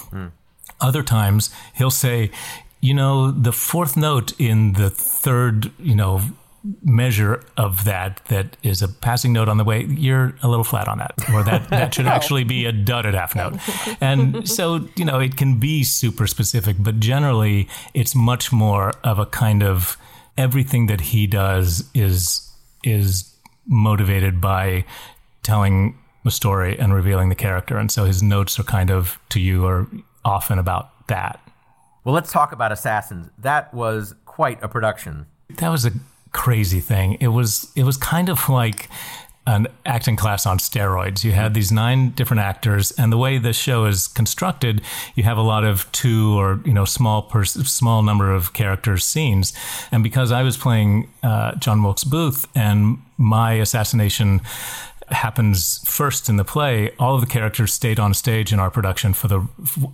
Other 0.81 1.03
times 1.03 1.49
he'll 1.75 1.91
say, 1.91 2.31
you 2.81 2.93
know, 2.93 3.31
the 3.31 3.51
fourth 3.51 3.95
note 3.97 4.33
in 4.39 4.73
the 4.73 4.89
third, 4.89 5.71
you 5.77 5.93
know, 5.93 6.21
measure 6.83 7.41
of 7.57 7.85
that 7.85 8.21
that 8.25 8.57
is 8.63 8.81
a 8.81 8.87
passing 8.87 9.31
note 9.31 9.47
on 9.47 9.57
the 9.57 9.63
way 9.63 9.85
you're 9.85 10.35
a 10.43 10.47
little 10.47 10.63
flat 10.63 10.87
on 10.87 10.97
that 10.97 11.13
or 11.33 11.43
that 11.43 11.69
that 11.69 11.93
should 11.93 12.05
actually 12.07 12.43
be 12.43 12.65
a 12.65 12.71
dotted 12.71 13.13
half 13.13 13.33
note 13.35 13.53
and 14.01 14.47
so 14.47 14.87
you 14.97 15.05
know 15.05 15.19
it 15.19 15.37
can 15.37 15.57
be 15.59 15.83
super 15.83 16.27
specific 16.27 16.75
but 16.79 16.99
generally 16.99 17.67
it's 17.93 18.13
much 18.13 18.51
more 18.51 18.91
of 19.03 19.19
a 19.19 19.25
kind 19.25 19.63
of 19.63 19.97
everything 20.37 20.87
that 20.87 20.99
he 21.01 21.25
does 21.25 21.89
is 21.93 22.51
is 22.83 23.33
motivated 23.65 24.41
by 24.41 24.83
telling 25.43 25.97
a 26.25 26.31
story 26.31 26.77
and 26.77 26.93
revealing 26.93 27.29
the 27.29 27.35
character 27.35 27.77
and 27.77 27.89
so 27.89 28.03
his 28.03 28.21
notes 28.21 28.59
are 28.59 28.63
kind 28.63 28.89
of 28.91 29.17
to 29.29 29.39
you 29.39 29.65
are 29.65 29.87
often 30.25 30.59
about 30.59 31.07
that 31.07 31.39
Well, 32.03 32.13
let's 32.15 32.31
talk 32.31 32.51
about 32.51 32.71
Assassins. 32.71 33.29
That 33.37 33.73
was 33.73 34.13
quite 34.25 34.61
a 34.63 34.67
production. 34.67 35.25
that 35.57 35.69
was 35.69 35.85
a 35.85 35.91
crazy 36.31 36.79
thing. 36.79 37.17
It 37.19 37.29
was 37.29 37.71
it 37.75 37.83
was 37.83 37.97
kind 37.97 38.29
of 38.29 38.49
like 38.49 38.89
an 39.47 39.67
acting 39.83 40.15
class 40.15 40.45
on 40.45 40.59
steroids. 40.59 41.23
You 41.23 41.31
had 41.31 41.55
these 41.55 41.71
nine 41.71 42.11
different 42.11 42.41
actors, 42.41 42.91
and 42.91 43.11
the 43.11 43.17
way 43.17 43.39
the 43.39 43.53
show 43.53 43.85
is 43.85 44.07
constructed, 44.07 44.81
you 45.15 45.23
have 45.23 45.37
a 45.37 45.41
lot 45.41 45.63
of 45.63 45.91
two 45.91 46.37
or 46.39 46.59
you 46.65 46.73
know 46.73 46.85
small 46.85 47.23
pers- 47.23 47.53
small 47.67 48.03
number 48.03 48.31
of 48.31 48.53
characters 48.53 49.03
scenes. 49.03 49.53
And 49.91 50.03
because 50.03 50.31
I 50.31 50.43
was 50.43 50.55
playing 50.55 51.09
uh, 51.23 51.55
John 51.55 51.81
Wilkes 51.81 52.03
Booth, 52.03 52.47
and 52.53 52.99
my 53.17 53.53
assassination 53.53 54.41
happens 55.11 55.79
first 55.85 56.29
in 56.29 56.37
the 56.37 56.43
play, 56.43 56.91
all 56.99 57.15
of 57.15 57.21
the 57.21 57.27
characters 57.27 57.73
stayed 57.73 57.99
on 57.99 58.13
stage 58.13 58.53
in 58.53 58.59
our 58.59 58.69
production 58.69 59.13
for 59.13 59.27
the 59.27 59.47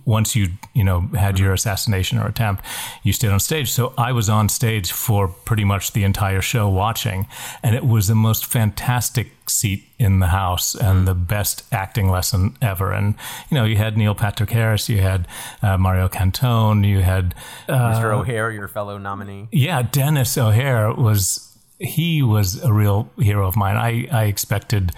once 0.04 0.36
you 0.36 0.48
you 0.74 0.84
know 0.84 1.08
had 1.14 1.38
your 1.38 1.48
mm-hmm. 1.48 1.54
assassination 1.54 2.18
or 2.18 2.26
attempt, 2.26 2.64
you 3.02 3.12
stayed 3.12 3.30
on 3.30 3.40
stage. 3.40 3.70
So 3.70 3.92
I 3.96 4.12
was 4.12 4.28
on 4.28 4.48
stage 4.48 4.92
for 4.92 5.28
pretty 5.28 5.64
much 5.64 5.92
the 5.92 6.04
entire 6.04 6.42
show 6.42 6.68
watching, 6.68 7.26
and 7.62 7.74
it 7.74 7.86
was 7.86 8.08
the 8.08 8.14
most 8.14 8.46
fantastic 8.46 9.28
seat 9.48 9.84
in 9.98 10.18
the 10.18 10.28
house 10.28 10.74
and 10.74 10.98
mm-hmm. 10.98 11.04
the 11.06 11.14
best 11.14 11.64
acting 11.72 12.10
lesson 12.10 12.56
ever. 12.60 12.92
And 12.92 13.14
you 13.50 13.56
know, 13.56 13.64
you 13.64 13.76
had 13.76 13.96
Neil 13.96 14.14
Patrick 14.14 14.50
Harris, 14.50 14.88
you 14.88 14.98
had 14.98 15.26
uh, 15.62 15.78
Mario 15.78 16.08
Cantone, 16.08 16.86
you 16.86 17.00
had 17.00 17.34
Mr. 17.68 18.12
Uh, 18.12 18.18
O'Hare, 18.18 18.50
your 18.50 18.68
fellow 18.68 18.98
nominee. 18.98 19.48
yeah, 19.52 19.82
Denis 19.82 20.36
O'Hare 20.36 20.92
was 20.92 21.55
he 21.78 22.22
was 22.22 22.62
a 22.62 22.72
real 22.72 23.10
hero 23.18 23.46
of 23.46 23.56
mine. 23.56 23.76
I, 23.76 24.06
I 24.10 24.24
expected 24.24 24.92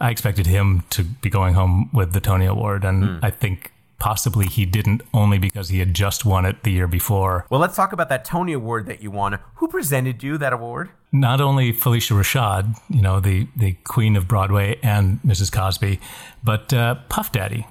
I 0.00 0.10
expected 0.10 0.46
him 0.46 0.84
to 0.90 1.02
be 1.02 1.28
going 1.30 1.54
home 1.54 1.90
with 1.92 2.12
the 2.12 2.20
Tony 2.20 2.46
Award, 2.46 2.84
and 2.84 3.18
I 3.24 3.30
think 3.30 3.72
possibly 3.98 4.46
he 4.46 4.64
didn't 4.64 5.02
only 5.12 5.38
because 5.38 5.70
he 5.70 5.80
had 5.80 5.92
just 5.92 6.24
won 6.24 6.44
it 6.46 6.62
the 6.62 6.70
year 6.70 6.86
before. 6.86 7.46
Well, 7.50 7.60
let's 7.60 7.74
talk 7.74 7.92
about 7.92 8.08
that 8.10 8.24
Tony 8.24 8.52
Award 8.52 8.86
that 8.86 9.02
you 9.02 9.10
won. 9.10 9.38
Who 9.56 9.66
presented 9.66 10.22
you 10.22 10.38
that 10.38 10.52
award? 10.52 10.90
Not 11.10 11.40
only 11.40 11.72
Phylicia 11.72 12.12
Rashad, 12.16 12.78
you 12.88 13.02
know, 13.02 13.18
the 13.20 13.48
the 13.56 13.72
queen 13.84 14.14
of 14.16 14.28
Broadway 14.28 14.78
and 14.82 15.20
Mrs. 15.22 15.50
Cosby, 15.50 15.98
but 16.44 16.72
uh, 16.72 16.96
Puff 17.08 17.32
Daddy 17.32 17.66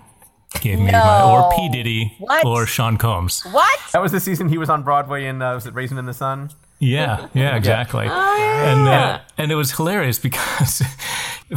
gave 0.61 0.79
me 0.79 0.91
my 0.91 1.23
or 1.23 1.51
P 1.55 1.69
Diddy 1.69 2.15
What? 2.19 2.45
or 2.45 2.65
Sean 2.65 2.97
Combs. 2.97 3.43
What? 3.51 3.79
That 3.93 4.01
was 4.01 4.11
the 4.11 4.19
season 4.19 4.49
he 4.49 4.57
was 4.57 4.69
on 4.69 4.83
Broadway 4.83 5.25
in 5.25 5.41
uh, 5.41 5.53
was 5.55 5.65
it 5.67 5.73
Raisin 5.73 5.97
in 5.97 6.05
the 6.05 6.13
Sun? 6.13 6.49
Yeah, 6.80 7.28
yeah, 7.34 7.55
exactly. 7.55 8.05
And 8.07 8.88
uh, 8.88 9.19
and 9.38 9.51
it 9.51 9.55
was 9.55 9.71
hilarious 9.71 10.19
because 10.28 10.82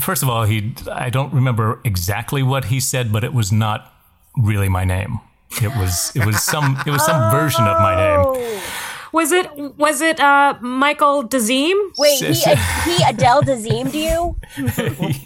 first 0.00 0.22
of 0.22 0.28
all, 0.28 0.44
he 0.44 0.74
I 0.90 1.10
don't 1.10 1.32
remember 1.32 1.80
exactly 1.84 2.42
what 2.42 2.66
he 2.66 2.80
said, 2.80 3.12
but 3.12 3.24
it 3.24 3.32
was 3.34 3.52
not 3.52 3.92
really 4.36 4.68
my 4.68 4.84
name. 4.84 5.20
It 5.62 5.76
was 5.76 6.12
it 6.14 6.24
was 6.24 6.42
some 6.42 6.78
it 6.86 6.90
was 6.90 7.04
some 7.04 7.30
version 7.38 7.64
of 7.66 7.78
my 7.80 7.96
name. 7.96 8.60
Was 9.12 9.32
it 9.32 9.50
was 9.76 10.00
it 10.00 10.20
uh, 10.20 10.54
Michael 10.60 11.22
Dazim? 11.24 11.76
Wait, 11.98 12.18
he, 12.18 12.32
he 12.90 13.04
Adele 13.04 13.42
Dazeemed 13.42 13.92
you? 13.94 14.36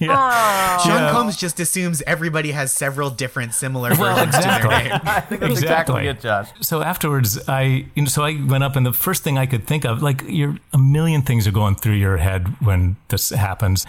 Yeah. 0.00 0.78
Sean 0.78 1.02
Yeah. 1.02 1.10
Combs 1.12 1.36
just 1.36 1.60
assumes 1.60 2.02
everybody 2.06 2.52
has 2.52 2.72
several 2.72 3.10
different 3.10 3.54
similar 3.54 3.90
Well, 3.98 4.16
versions 4.16 4.36
exactly. 4.36 4.62
to 4.62 4.68
their 4.68 4.88
name. 4.88 5.00
I 5.04 5.20
think 5.20 5.40
that's 5.40 5.52
exactly, 5.52 6.08
Exactly. 6.08 6.08
it, 6.08 6.20
Josh. 6.20 6.48
So 6.60 6.82
afterwards, 6.82 7.46
I 7.48 7.86
you 7.94 8.02
know, 8.02 8.08
so 8.08 8.22
I 8.22 8.42
went 8.44 8.64
up, 8.64 8.76
and 8.76 8.86
the 8.86 8.92
first 8.92 9.22
thing 9.22 9.38
I 9.38 9.46
could 9.46 9.66
think 9.66 9.84
of, 9.84 10.02
like, 10.02 10.22
you're 10.26 10.56
a 10.72 10.78
million 10.78 11.22
things 11.22 11.46
are 11.46 11.52
going 11.52 11.74
through 11.76 11.94
your 11.96 12.16
head 12.18 12.48
when 12.60 12.96
this 13.08 13.30
happens, 13.30 13.84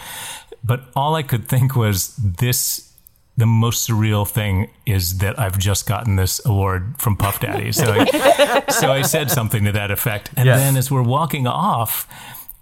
but 0.64 0.84
all 0.96 1.16
I 1.16 1.24
could 1.24 1.48
think 1.48 1.76
was 1.76 2.16
this. 2.18 2.85
The 3.38 3.46
most 3.46 3.90
surreal 3.90 4.28
thing 4.28 4.70
is 4.86 5.18
that 5.18 5.38
I've 5.38 5.58
just 5.60 5.88
gotten 5.88 6.16
this 6.16 6.44
award 6.46 6.96
from 7.00 7.18
Puff 7.18 7.40
Daddy. 7.42 7.72
So, 7.74 7.86
I, 7.98 8.64
so 8.70 8.92
I 8.94 9.02
said 9.02 9.30
something 9.30 9.66
to 9.66 9.72
that 9.74 9.92
effect, 9.92 10.30
and 10.38 10.46
Yes. 10.46 10.60
then 10.60 10.78
as 10.78 10.90
we're 10.92 11.04
walking 11.04 11.46
off. 11.48 12.08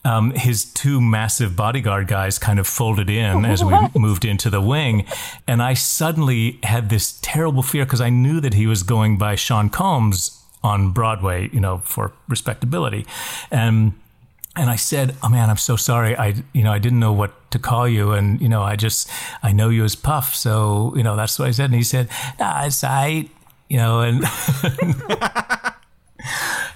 Um, 0.06 0.32
his 0.32 0.66
two 0.66 1.00
massive 1.00 1.56
bodyguard 1.56 2.10
guys 2.10 2.38
kind 2.38 2.60
of 2.60 2.68
folded 2.68 3.10
in 3.10 3.46
as 3.46 3.64
we 3.64 3.74
moved 3.98 4.26
into 4.26 4.50
the 4.50 4.60
wing. 4.60 5.06
And 5.48 5.64
I 5.64 5.76
suddenly 5.76 6.60
had 6.64 6.90
this 6.90 7.18
terrible 7.22 7.64
fear 7.64 7.86
because 7.86 8.02
I 8.02 8.10
knew 8.10 8.42
that 8.42 8.54
he 8.54 8.68
was 8.68 8.84
going 8.84 9.18
by 9.18 9.36
Sean 9.36 9.70
Combs 9.70 10.44
on 10.62 10.92
Broadway, 10.92 11.50
you 11.54 11.62
know, 11.62 11.78
for 11.86 12.12
respectability. 12.28 13.06
And 13.50 13.94
and 14.56 14.70
I 14.70 14.76
said, 14.76 15.16
"Oh 15.24 15.30
man, 15.30 15.50
I'm 15.50 15.58
so 15.58 15.76
sorry. 15.76 16.16
I 16.18 16.36
you 16.54 16.64
know 16.64 16.72
I 16.72 16.80
didn't 16.80 17.00
know 17.00 17.14
what 17.14 17.34
to 17.52 17.60
call 17.60 17.88
you, 17.88 18.12
and 18.12 18.42
you 18.42 18.50
know 18.50 18.62
I 18.62 18.76
just 18.76 19.10
I 19.42 19.52
know 19.52 19.70
you 19.70 19.84
as 19.84 19.96
Puff, 19.96 20.36
so 20.36 20.94
you 20.96 21.04
know 21.04 21.16
that's 21.16 21.40
what 21.40 21.48
I 21.48 21.52
said." 21.52 21.66
And 21.66 21.76
he 21.76 21.84
said, 21.84 22.10
"Ah, 22.40 22.66
it's 22.66 22.84
I." 22.84 23.30
You 23.70 23.78
know, 23.78 24.02
and, 24.02 24.24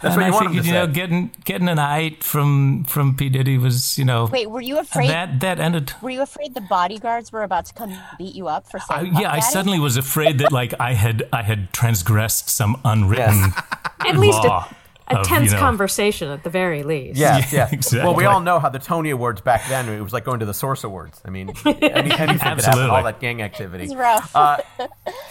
That's 0.01 0.15
and 0.15 0.15
what 0.15 0.23
I 0.23 0.28
you 0.28 0.34
want 0.34 0.47
figured, 0.47 0.63
to 0.63 0.67
you 0.67 0.73
know, 0.73 0.86
say. 0.86 0.91
getting 0.91 1.32
getting 1.45 1.69
an 1.69 1.80
eye 1.80 2.17
from 2.21 2.84
from 2.84 3.15
P 3.15 3.30
Diddy 3.30 3.57
was, 3.57 3.97
you 3.97 4.05
know, 4.05 4.25
Wait, 4.25 4.49
were 4.49 4.61
you 4.61 4.78
afraid? 4.78 5.09
that 5.09 5.39
that 5.39 5.59
ended. 5.59 5.93
Were 6.01 6.09
you 6.09 6.21
afraid 6.21 6.53
the 6.53 6.61
bodyguards 6.61 7.32
were 7.32 7.43
about 7.43 7.65
to 7.67 7.73
come 7.73 7.97
beat 8.17 8.36
you 8.36 8.47
up 8.47 8.69
for 8.69 8.80
I, 8.89 8.99
saying 9.01 9.13
Puff 9.13 9.21
yeah, 9.21 9.32
I 9.32 9.39
suddenly 9.39 9.80
was 9.80 9.97
afraid 9.97 10.39
that 10.39 10.51
like 10.51 10.73
I 10.80 10.93
had 10.93 11.28
I 11.34 11.43
had 11.43 11.73
transgressed 11.73 12.49
some 12.49 12.80
unwritten 12.86 13.53
At 13.99 14.17
least 14.17 14.43
a, 14.43 14.47
law 14.47 14.69
a 15.10 15.20
of, 15.20 15.26
tense 15.26 15.45
you 15.45 15.51
know- 15.51 15.60
conversation 15.60 16.30
at 16.30 16.43
the 16.43 16.49
very 16.49 16.84
least. 16.84 17.18
Yes, 17.18 17.51
Yeah, 17.53 17.60
yes. 17.60 17.74
exactly. 17.74 18.05
Well, 18.05 18.16
we 18.16 18.26
all 18.26 18.39
know 18.41 18.60
how 18.60 18.70
the 18.70 18.80
Tony 18.80 19.10
Awards 19.10 19.41
back 19.41 19.68
then 19.70 19.88
it 19.89 20.01
was 20.01 20.14
like 20.14 20.26
going 20.26 20.39
to 20.41 20.45
the 20.45 20.53
Source 20.53 20.84
Awards. 20.84 21.22
I 21.26 21.30
mean, 21.30 21.51
any, 21.66 21.82
anything 21.82 22.10
could 22.12 22.41
happen, 22.41 22.66
Absolutely. 22.66 22.89
all 22.89 23.03
that 23.03 23.20
gang 23.20 23.41
activity. 23.41 23.86
It's 23.86 23.95
rough. 23.95 24.36
Uh, 24.36 24.58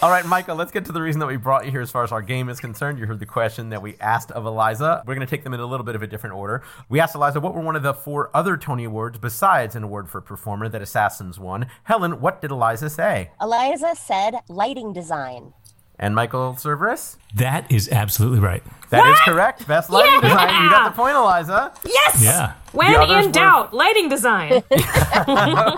all 0.02 0.10
right, 0.10 0.24
Michael, 0.26 0.56
let's 0.56 0.72
get 0.72 0.84
to 0.86 0.92
the 0.92 1.02
reason 1.02 1.20
that 1.20 1.26
we 1.26 1.36
brought 1.36 1.64
you 1.64 1.70
here 1.70 1.80
as 1.82 1.90
far 1.90 2.04
as 2.04 2.12
our 2.12 2.22
game 2.22 2.48
is 2.48 2.60
concerned. 2.60 2.98
You 2.98 3.06
heard 3.06 3.20
the 3.20 3.26
question 3.26 3.70
that 3.70 3.82
we 3.82 3.96
asked 4.00 4.30
of 4.30 4.46
Eliza. 4.46 5.02
We're 5.06 5.14
going 5.14 5.26
to 5.26 5.30
take 5.30 5.44
them 5.44 5.52
in 5.54 5.60
a 5.60 5.66
little 5.66 5.84
bit 5.84 5.94
of 5.94 6.02
a 6.02 6.06
different 6.06 6.36
order. 6.36 6.62
We 6.88 7.00
asked 7.00 7.14
Eliza 7.14 7.40
what 7.40 7.54
were 7.54 7.60
one 7.60 7.76
of 7.76 7.82
the 7.82 7.94
four 7.94 8.30
other 8.34 8.56
Tony 8.56 8.84
Awards 8.84 9.18
besides 9.18 9.76
an 9.76 9.82
award 9.82 10.08
for 10.08 10.20
performer 10.20 10.68
that 10.68 10.80
Assassins 10.82 11.38
won. 11.38 11.66
Helen, 11.84 12.20
what 12.20 12.40
did 12.40 12.50
Eliza 12.50 12.88
say? 12.90 13.30
Eliza 13.40 13.94
said 13.94 14.34
lighting 14.48 14.92
design. 14.92 15.52
And 15.98 16.14
Michael 16.14 16.52
Cerveris? 16.58 17.16
That 17.34 17.72
is 17.72 17.88
absolutely 17.90 18.40
right. 18.40 18.62
That 18.90 19.06
is 19.10 19.18
correct. 19.20 19.66
Best 19.66 19.88
lighting 19.90 20.12
Yeah! 20.12 20.20
design. 20.20 20.62
You 20.64 20.70
got 20.70 20.84
the 20.90 20.96
point, 20.96 21.16
Eliza. 21.16 21.72
Yes. 21.84 22.22
Yeah. 22.22 22.52
When 22.72 22.92
The 22.92 22.98
others 23.00 23.24
in 23.24 23.30
were- 23.30 23.32
doubt, 23.32 23.74
lighting 23.74 24.08
design. 24.10 24.62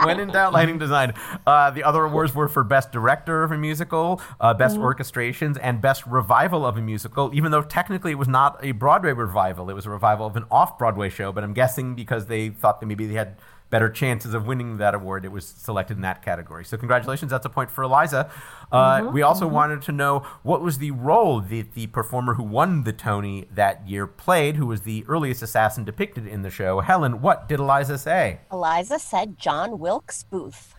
when 0.04 0.20
in 0.20 0.28
doubt, 0.28 0.52
lighting 0.52 0.78
design. 0.78 1.14
Uh, 1.46 1.70
the 1.70 1.84
other 1.84 2.02
awards 2.04 2.34
were 2.34 2.48
for 2.48 2.64
best 2.64 2.92
director 2.92 3.44
of 3.44 3.52
a 3.52 3.56
musical, 3.58 4.20
uh, 4.40 4.54
best 4.54 4.76
orchestrations, 4.76 5.58
and 5.62 5.80
best 5.80 6.04
revival 6.06 6.66
of 6.66 6.76
a 6.76 6.82
musical. 6.82 7.30
Even 7.32 7.50
though 7.52 7.62
technically 7.62 8.10
it 8.12 8.18
was 8.18 8.28
not 8.28 8.58
a 8.62 8.72
Broadway 8.72 9.12
revival, 9.12 9.70
it 9.70 9.74
was 9.74 9.86
a 9.86 9.90
revival 9.90 10.26
of 10.26 10.36
an 10.36 10.44
off-Broadway 10.50 11.08
show. 11.08 11.32
But 11.32 11.44
I'm 11.44 11.54
guessing 11.54 11.94
because 11.94 12.26
they 12.26 12.48
thought 12.50 12.80
that 12.80 12.86
maybe 12.86 13.06
they 13.06 13.14
had 13.14 13.36
better 13.70 13.88
chances 13.88 14.34
of 14.34 14.46
winning 14.46 14.78
that 14.78 14.94
award, 14.94 15.24
it 15.24 15.32
was 15.32 15.46
selected 15.46 15.96
in 15.96 16.02
that 16.02 16.22
category. 16.22 16.64
So 16.64 16.76
congratulations, 16.76 17.30
that's 17.30 17.44
a 17.46 17.50
point 17.50 17.70
for 17.70 17.84
Eliza. 17.84 18.30
Uh, 18.72 19.10
we 19.12 19.22
also 19.22 19.46
wanted 19.46 19.82
to 19.82 19.92
know 19.92 20.20
what 20.42 20.62
was 20.62 20.78
the 20.78 20.90
role 20.90 21.40
that 21.40 21.74
the 21.74 21.86
performer 21.88 22.34
who 22.34 22.42
won 22.42 22.84
the 22.84 22.92
Tony 22.92 23.46
that 23.52 23.88
year 23.88 24.06
played, 24.06 24.56
who 24.56 24.66
was 24.66 24.82
the 24.82 25.04
earliest 25.08 25.42
assassin 25.42 25.84
depicted 25.84 26.26
in 26.26 26.42
the 26.42 26.50
show. 26.50 26.80
Helen, 26.80 27.20
what 27.20 27.48
did 27.48 27.60
Eliza 27.60 27.98
say? 27.98 28.40
Eliza 28.50 28.98
said 28.98 29.38
John 29.38 29.78
Wilkes 29.78 30.22
Booth. 30.22 30.74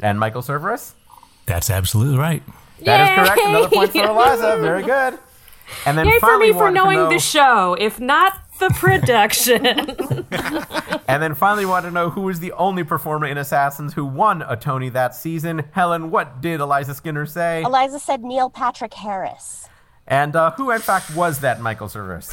And 0.00 0.18
Michael 0.18 0.42
Cerveris? 0.42 0.94
That's 1.46 1.70
absolutely 1.70 2.18
right. 2.18 2.42
That 2.84 3.18
is 3.18 3.28
correct. 3.28 3.40
Another 3.44 3.68
point 3.68 3.92
for 3.92 4.04
Eliza. 4.10 4.58
Very 4.60 4.82
good. 4.82 5.18
And 5.86 5.96
then 5.96 6.06
Yay 6.06 6.18
for 6.18 6.38
me 6.38 6.52
for 6.52 6.70
knowing 6.70 6.98
know, 6.98 7.08
the 7.08 7.18
show, 7.18 7.74
if 7.74 7.98
not 7.98 8.41
the 8.68 8.74
production. 8.74 9.66
And 11.08 11.22
then 11.22 11.34
finally 11.34 11.66
want 11.66 11.84
to 11.84 11.90
know 11.90 12.10
who 12.10 12.22
was 12.22 12.40
the 12.40 12.52
only 12.52 12.84
performer 12.84 13.26
in 13.26 13.36
Assassins 13.36 13.92
who 13.92 14.04
won 14.04 14.42
a 14.42 14.56
Tony 14.56 14.88
that 14.90 15.14
season. 15.14 15.64
Helen, 15.72 16.10
what 16.10 16.40
did 16.40 16.60
Eliza 16.60 16.94
Skinner 16.94 17.26
say? 17.26 17.62
Eliza 17.62 17.98
said 17.98 18.22
Neil 18.22 18.48
Patrick 18.48 18.94
Harris. 18.94 19.68
And 20.06 20.34
uh, 20.34 20.52
who, 20.52 20.70
in 20.70 20.80
fact, 20.80 21.14
was 21.14 21.40
that 21.40 21.60
Michael 21.60 21.88
Cerveris? 21.88 22.32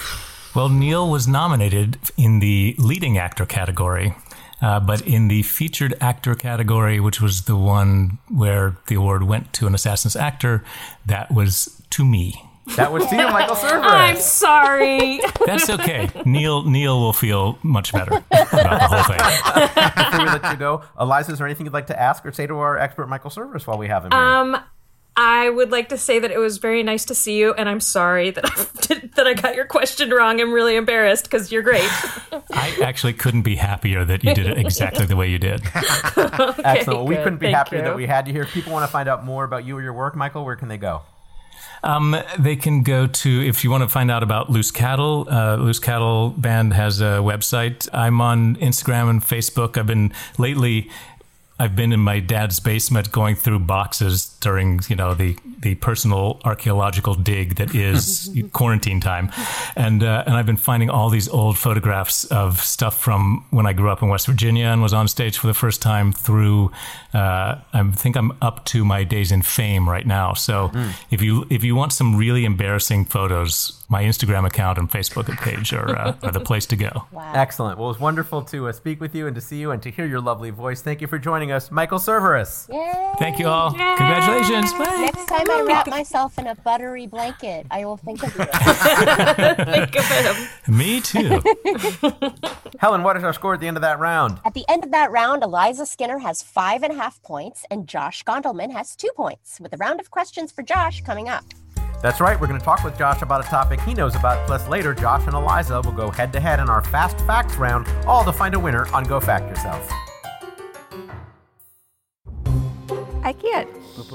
Well, 0.55 0.69
Neil 0.69 1.09
was 1.09 1.27
nominated 1.27 1.97
in 2.17 2.39
the 2.39 2.75
leading 2.77 3.17
actor 3.17 3.45
category, 3.45 4.15
uh, 4.61 4.80
but 4.80 5.01
in 5.01 5.27
the 5.27 5.43
featured 5.43 5.93
actor 6.01 6.36
category, 6.36 6.99
which 6.99 7.21
was 7.21 7.43
the 7.43 7.55
one 7.55 8.17
where 8.30 8.77
the 8.88 8.95
award 8.95 9.23
went 9.23 9.53
to 9.53 9.67
an 9.67 9.75
Assassin's 9.75 10.15
actor, 10.15 10.63
that 11.05 11.32
was 11.32 11.82
to 11.91 12.03
me. 12.03 12.49
That 12.76 12.91
was 12.91 13.05
to 13.07 13.15
you, 13.15 13.28
Michael 13.28 13.55
Cerveris. 13.55 13.84
I'm 13.84 14.15
sorry. 14.17 15.22
That's 15.45 15.70
okay. 15.70 16.09
Neil 16.26 16.63
Neil 16.63 16.99
will 16.99 17.13
feel 17.13 17.57
much 17.63 17.91
better 17.93 18.24
about 18.32 18.80
the 18.80 18.88
whole 18.88 19.03
thing. 19.03 19.20
Before 19.95 20.20
we 20.20 20.39
let 20.39 20.51
you 20.51 20.57
go, 20.57 20.84
Eliza, 20.99 21.32
is 21.32 21.38
there 21.38 21.47
anything 21.47 21.65
you'd 21.65 21.74
like 21.74 21.88
to 21.88 21.99
ask 21.99 22.26
or 22.26 22.32
say 22.32 22.47
to 22.47 22.55
our 22.57 22.78
expert 22.78 23.07
Michael 23.07 23.30
Cerveris 23.30 23.67
while 23.67 23.78
we 23.78 23.88
have 23.88 24.05
him 24.05 24.11
here? 24.11 24.20
Um, 24.20 24.57
I 25.22 25.49
would 25.49 25.70
like 25.70 25.89
to 25.89 25.97
say 25.97 26.20
that 26.20 26.32
it 26.32 26.38
was 26.38 26.59
very 26.59 26.82
nice 26.82 27.03
to 27.05 27.15
see 27.15 27.38
you, 27.38 27.53
and 27.53 27.67
I'm 27.67 27.82
sorry 27.82 28.32
that 28.32 28.45
I, 28.45 29.07
that 29.15 29.28
I 29.28 29.34
got 29.34 29.53
your 29.53 29.65
question 29.65 30.09
wrong. 30.11 30.39
I'm 30.39 30.53
really 30.53 30.78
embarrassed 30.78 31.26
because 31.26 31.51
you're 31.51 31.61
great. 31.61 31.89
I 32.53 32.78
actually 32.82 33.13
couldn't 33.13 33.41
be 33.41 33.57
happier 33.57 34.05
that 34.05 34.24
you 34.24 34.34
did 34.34 34.47
it 34.47 34.57
exactly 34.57 35.05
the 35.05 35.17
way 35.17 35.30
you 35.30 35.38
did. 35.38 35.61
Excellent. 35.76 36.88
Well, 36.88 37.05
we 37.05 37.15
couldn't 37.17 37.39
be 37.39 37.47
Thank 37.47 37.57
happier 37.57 37.80
you. 37.80 37.86
that 37.86 37.95
we 37.97 38.05
had 38.05 38.28
you 38.28 38.34
here. 38.34 38.43
If 38.43 38.53
people 38.53 38.72
want 38.72 38.84
to 38.84 38.91
find 38.91 39.09
out 39.09 39.26
more 39.26 39.43
about 39.43 39.65
you 39.65 39.76
or 39.78 39.82
your 39.82 39.93
work, 39.93 40.15
Michael, 40.15 40.45
where 40.45 40.55
can 40.55 40.70
they 40.70 40.78
go? 40.78 41.01
Um, 41.84 42.15
they 42.38 42.55
can 42.55 42.84
go 42.84 43.07
to 43.07 43.47
if 43.47 43.63
you 43.63 43.71
want 43.71 43.84
to 43.84 43.89
find 43.89 44.11
out 44.11 44.23
about 44.23 44.49
Loose 44.49 44.71
Cattle. 44.71 45.27
Uh, 45.30 45.55
Loose 45.55 45.80
Cattle 45.80 46.32
Band 46.32 46.73
has 46.73 47.01
a 47.01 47.19
website. 47.21 47.88
I'm 47.93 48.21
on 48.21 48.55
Instagram 48.57 49.09
and 49.09 49.21
Facebook. 49.21 49.77
I've 49.77 49.88
been 49.88 50.13
lately. 50.38 50.89
I've 51.61 51.75
been 51.75 51.91
in 51.91 51.99
my 51.99 52.21
dad's 52.21 52.59
basement 52.61 53.11
going 53.11 53.36
through 53.36 53.59
boxes 53.59 54.27
during 54.40 54.80
you 54.88 54.96
know 54.96 55.14
the 55.14 55.38
the 55.60 55.76
personal 55.76 56.40
archaeological 56.46 57.16
dig 57.16 57.56
that 57.56 57.76
is 57.76 58.30
quarantine 58.54 59.00
time, 59.00 59.32
and 59.76 60.04
uh, 60.04 60.24
and 60.26 60.36
I've 60.36 60.46
been 60.46 60.58
finding 60.58 60.90
all 60.90 61.10
these 61.10 61.28
old 61.28 61.58
photographs 61.58 62.26
of 62.26 62.62
stuff 62.62 63.00
from 63.00 63.46
when 63.50 63.66
I 63.66 63.74
grew 63.74 63.90
up 63.90 64.02
in 64.02 64.10
West 64.10 64.28
Virginia 64.28 64.66
and 64.66 64.82
was 64.82 64.94
on 64.94 65.08
stage 65.08 65.38
for 65.38 65.48
the 65.48 65.54
first 65.54 65.82
time 65.82 66.12
through. 66.12 66.72
Uh, 67.14 67.56
I 67.74 67.92
think 67.92 68.16
I'm 68.16 68.38
up 68.42 68.66
to 68.66 68.86
my 68.86 69.04
days 69.04 69.32
in 69.32 69.42
fame 69.42 69.90
right 69.90 70.06
now. 70.06 70.34
So 70.34 70.72
if 71.12 71.22
you 71.22 71.46
if 71.50 71.64
you 71.64 71.76
want 71.76 71.94
some 71.94 72.16
really 72.16 72.46
embarrassing 72.46 73.06
photos, 73.06 73.84
my 73.90 74.04
Instagram 74.04 74.46
account 74.46 74.78
and 74.78 74.90
Facebook 74.90 75.26
page 75.40 75.74
are 75.74 75.90
uh, 75.98 76.16
are 76.24 76.32
the 76.32 76.40
place 76.40 76.66
to 76.68 76.76
go. 76.76 77.06
Excellent. 77.34 77.78
Well, 77.78 77.90
it 77.90 77.94
was 77.94 78.00
wonderful 78.00 78.44
to 78.44 78.68
uh, 78.68 78.72
speak 78.72 79.02
with 79.02 79.16
you 79.16 79.28
and 79.28 79.36
to 79.36 79.42
see 79.42 79.58
you 79.58 79.72
and 79.72 79.82
to 79.84 79.92
hear 79.92 80.06
your 80.06 80.22
lovely 80.22 80.52
voice. 80.52 80.82
Thank 80.82 81.02
you 81.02 81.08
for 81.08 81.20
joining 81.20 81.52
us, 81.52 81.72
Michael 81.72 82.00
Cerveris. 82.00 82.70
Yay! 82.70 83.14
Thank 83.18 83.40
you 83.40 83.48
all. 83.48 83.72
Congratulations. 83.72 84.28
Bye. 84.30 85.01
Next 85.01 85.25
time 85.25 85.49
I 85.49 85.63
wrap 85.67 85.88
myself 85.88 86.38
in 86.38 86.47
a 86.47 86.55
buttery 86.55 87.07
blanket, 87.07 87.65
I 87.71 87.84
will 87.86 87.97
think 87.97 88.23
of 88.23 88.36
you. 88.36 88.45
Think 89.65 89.95
of 89.97 90.05
him. 90.05 90.77
Me 90.77 91.01
too. 91.01 91.41
Helen, 92.80 93.03
what 93.03 93.17
is 93.17 93.23
our 93.23 93.34
score 93.34 93.55
at 93.55 93.59
the 93.59 93.67
end 93.67 93.75
of 93.75 93.82
that 93.82 93.99
round? 93.99 94.39
At 94.45 94.53
the 94.53 94.65
end 94.69 94.84
of 94.84 94.91
that 94.91 95.11
round, 95.11 95.43
Eliza 95.43 95.86
Skinner 95.86 96.19
has 96.19 96.43
five 96.43 96.84
and 96.84 96.93
a 96.93 96.95
half 96.95 97.21
points, 97.23 97.65
and 97.71 97.88
Josh 97.88 98.23
Gondelman 98.23 98.71
has 98.71 98.95
two 98.95 99.09
points, 99.15 99.59
with 99.59 99.73
a 99.73 99.77
round 99.77 99.99
of 99.99 100.11
questions 100.11 100.51
for 100.51 100.61
Josh 100.61 101.01
coming 101.01 101.27
up. 101.27 101.43
That's 102.01 102.21
right. 102.21 102.39
We're 102.39 102.47
going 102.47 102.59
to 102.59 102.65
talk 102.65 102.84
with 102.84 102.97
Josh 102.97 103.21
about 103.21 103.45
a 103.45 103.47
topic 103.49 103.82
he 103.82 103.93
knows 103.93 104.15
about. 104.15 104.45
Plus, 104.47 104.67
later, 104.69 104.93
Josh 104.93 105.25
and 105.25 105.34
Eliza 105.34 105.82
will 105.82 105.91
go 105.91 106.11
head 106.11 106.32
to 106.34 106.39
head 106.39 106.59
in 106.59 106.69
our 106.69 106.84
Fast 106.84 107.19
Facts 107.21 107.55
round, 107.57 107.88
all 108.05 108.23
to 108.23 108.32
find 108.32 108.53
a 108.53 108.59
winner 108.59 108.88
on 108.93 109.03
Go 109.03 109.19
Fact 109.19 109.49
Yourself. 109.49 109.89
I 113.21 113.34
can't 113.34 113.69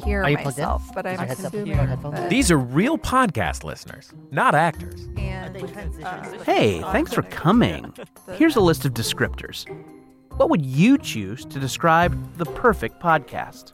hear 0.04 0.22
Are 0.22 0.30
you 0.30 0.36
plugged 0.38 0.58
in? 0.58 0.64
myself, 0.64 0.82
but 0.94 1.06
I'm 1.06 1.14
Is 1.14 1.18
your 1.20 1.26
headset- 1.28 1.46
assuming 1.46 1.66
you 1.66 1.74
headphones? 1.74 2.14
that- 2.16 2.30
These 2.30 2.50
are 2.50 2.58
real 2.58 2.98
podcast 2.98 3.64
listeners, 3.64 4.12
not 4.30 4.54
actors. 4.54 5.06
and 5.16 5.56
Hey, 6.44 6.80
thanks 6.92 7.12
for 7.12 7.22
coming. 7.22 7.92
Here's 8.32 8.56
a 8.56 8.60
list 8.60 8.84
of 8.84 8.92
descriptors. 8.94 9.66
What 10.36 10.50
would 10.50 10.64
you 10.66 10.98
choose 10.98 11.44
to 11.46 11.58
describe 11.60 12.16
the 12.38 12.44
perfect 12.46 13.00
podcast? 13.00 13.72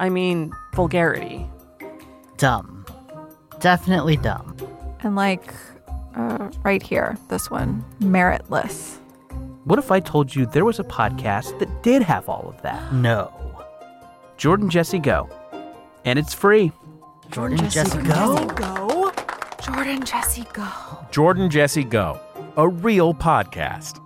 I 0.00 0.08
mean, 0.08 0.52
vulgarity. 0.74 1.46
Dumb. 2.36 2.84
Definitely 3.60 4.16
dumb. 4.16 4.56
and 5.00 5.14
like 5.16 5.52
uh, 6.16 6.50
right 6.64 6.82
here, 6.82 7.16
this 7.28 7.50
one, 7.50 7.84
meritless. 8.00 8.98
What 9.64 9.78
if 9.78 9.90
I 9.92 10.00
told 10.00 10.34
you 10.34 10.44
there 10.46 10.64
was 10.64 10.78
a 10.80 10.84
podcast 10.84 11.58
that 11.60 11.82
did 11.82 12.02
have 12.02 12.28
all 12.28 12.48
of 12.54 12.60
that? 12.62 12.92
No. 12.92 13.32
Jordan 14.42 14.68
Jesse 14.68 14.98
Go. 14.98 15.30
And 16.04 16.18
it's 16.18 16.34
free. 16.34 16.72
Jordan 17.30 17.70
Jesse 17.70 18.02
Go? 18.02 18.44
Go, 18.56 19.12
Jordan, 19.62 20.04
Jesse, 20.04 20.44
go. 20.52 20.68
Jordan 21.12 21.48
Jesse 21.48 21.84
Go, 21.84 22.18
a 22.56 22.66
real 22.68 23.14
podcast. 23.14 24.00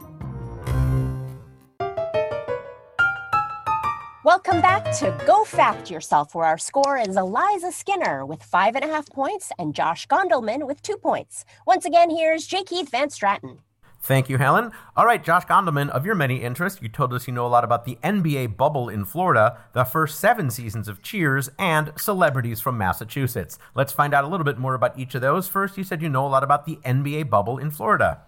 Welcome 4.24 4.60
back 4.60 4.84
to 4.98 5.18
Go 5.26 5.44
Fact 5.44 5.90
Yourself, 5.90 6.34
where 6.34 6.44
our 6.44 6.58
score 6.58 6.98
is 6.98 7.16
Eliza 7.16 7.72
Skinner 7.72 8.26
with 8.26 8.42
five 8.42 8.76
and 8.76 8.84
a 8.84 8.88
half 8.88 9.08
points 9.08 9.52
and 9.58 9.74
Josh 9.74 10.06
Gondelman 10.06 10.66
with 10.66 10.82
two 10.82 10.98
points. 10.98 11.46
Once 11.66 11.86
again, 11.86 12.10
here's 12.10 12.46
J. 12.46 12.62
Keith 12.62 12.90
Van 12.90 13.08
Straaten. 13.08 13.60
Thank 14.06 14.28
you, 14.28 14.38
Helen. 14.38 14.70
All 14.96 15.04
right, 15.04 15.22
Josh 15.22 15.46
Gondelman, 15.46 15.88
of 15.88 16.06
your 16.06 16.14
many 16.14 16.36
interests, 16.36 16.80
you 16.80 16.88
told 16.88 17.12
us 17.12 17.26
you 17.26 17.34
know 17.34 17.44
a 17.44 17.48
lot 17.48 17.64
about 17.64 17.84
the 17.84 17.98
NBA 18.04 18.56
bubble 18.56 18.88
in 18.88 19.04
Florida, 19.04 19.58
the 19.72 19.82
first 19.82 20.20
seven 20.20 20.48
seasons 20.48 20.86
of 20.86 21.02
Cheers, 21.02 21.50
and 21.58 21.92
celebrities 21.96 22.60
from 22.60 22.78
Massachusetts. 22.78 23.58
Let's 23.74 23.92
find 23.92 24.14
out 24.14 24.22
a 24.22 24.28
little 24.28 24.44
bit 24.44 24.58
more 24.58 24.74
about 24.74 24.96
each 24.96 25.16
of 25.16 25.22
those. 25.22 25.48
First, 25.48 25.76
you 25.76 25.82
said 25.82 26.02
you 26.02 26.08
know 26.08 26.24
a 26.24 26.28
lot 26.28 26.44
about 26.44 26.66
the 26.66 26.76
NBA 26.84 27.28
bubble 27.28 27.58
in 27.58 27.72
Florida. 27.72 28.20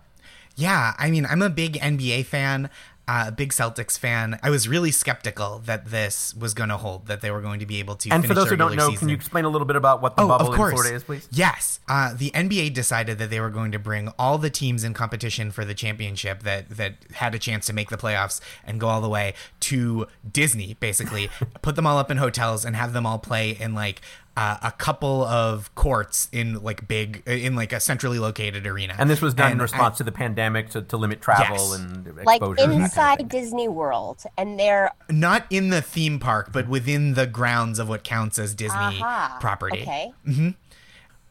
Yeah, 0.57 0.95
I 0.99 1.12
mean, 1.12 1.24
I'm 1.24 1.43
a 1.43 1.49
big 1.49 1.74
NBA 1.74 2.26
fan, 2.26 2.70
uh, 3.09 3.24
a 3.28 3.32
big 3.32 3.52
Celtics 3.52 3.98
fan. 3.98 4.38
I 4.42 4.50
was 4.50 4.68
really 4.68 4.90
skeptical 4.90 5.61
that 5.64 5.86
this 5.86 6.34
was 6.34 6.52
going 6.52 6.68
to 6.68 6.76
hold, 6.76 7.06
that 7.06 7.22
they 7.22 7.30
were 7.30 7.40
going 7.40 7.59
to 7.61 7.66
be 7.66 7.78
able 7.78 7.96
to. 7.96 8.11
And 8.11 8.26
for 8.26 8.34
those 8.34 8.50
who 8.50 8.56
don't 8.56 8.76
know, 8.76 8.90
season. 8.90 8.98
can 8.98 9.09
you 9.09 9.14
explain 9.14 9.46
a 9.46 9.48
little 9.48 9.66
bit 9.66 9.76
about 9.76 10.02
what 10.02 10.14
the 10.16 10.22
Oh, 10.22 10.28
bubble 10.28 10.48
of 10.48 10.52
in. 10.52 10.56
Florida 10.59 10.94
is, 10.94 11.04
please? 11.04 11.26
Yes. 11.32 11.80
Uh, 11.88 12.12
the 12.14 12.30
NBA 12.32 12.74
decided 12.74 13.16
that 13.18 13.30
they 13.30 13.40
were 13.40 13.48
going 13.48 13.72
to 13.72 13.78
bring 13.78 14.09
all 14.18 14.36
the 14.36 14.50
teams 14.50 14.84
in 14.84 14.92
competition 14.92 15.50
for 15.50 15.64
the 15.64 15.74
championship 15.74 16.42
that, 16.42 16.68
that 16.68 16.96
had 17.14 17.34
a 17.34 17.38
chance 17.38 17.64
to 17.66 17.72
make 17.72 17.88
the 17.88 17.96
playoffs 17.96 18.42
and 18.62 18.78
go 18.78 18.88
all 18.88 19.00
the 19.00 19.09
way 19.09 19.32
to 19.61 20.06
Disney, 20.30 20.74
basically. 20.74 21.30
Put 21.62 21.76
them 21.76 21.86
all 21.86 21.96
up 21.96 22.11
in 22.11 22.18
hotels 22.18 22.66
and 22.66 22.76
have 22.76 22.92
them 22.92 23.06
all 23.06 23.18
play 23.18 23.52
in 23.52 23.74
like 23.74 24.02
uh, 24.39 24.57
a 24.62 24.70
couple 24.72 25.24
of 25.24 25.74
courts 25.74 26.28
in 26.32 26.62
like 26.62 26.86
big, 26.86 27.22
in 27.26 27.57
like 27.57 27.72
a 27.72 27.80
centrally 27.80 28.18
located 28.18 28.66
arena. 28.66 28.95
And 28.99 29.11
this 29.11 29.20
was 29.20 29.34
done 29.34 29.47
in 29.49 29.53
And 29.53 29.61
I- 29.61 29.64
response 29.64 29.97
to 29.99 30.05
the 30.05 30.12
pandemic 30.12 30.70
to, 30.70 30.82
to 30.82 30.97
limit 30.97 31.20
travel 31.20 31.57
Yes. 31.57 31.74
and 31.74 32.07
exposure. 32.07 32.24
Like 32.24 32.41
and 32.43 32.57
that 32.57 32.57
kind 32.59 32.72
of 32.72 32.84
inside. 32.84 33.28
Disney 33.28 33.66
World, 33.68 34.22
and 34.36 34.59
they're 34.59 34.93
not 35.11 35.45
in 35.51 35.70
the 35.70 35.82
theme 35.82 36.18
park, 36.20 36.51
but 36.53 36.68
within 36.68 37.14
the 37.14 37.26
grounds 37.26 37.78
of 37.78 37.89
what 37.89 38.05
counts 38.05 38.39
as 38.39 38.55
Disney 38.55 38.78
Aha, 38.78 39.39
property. 39.41 39.82
Okay. 39.82 40.12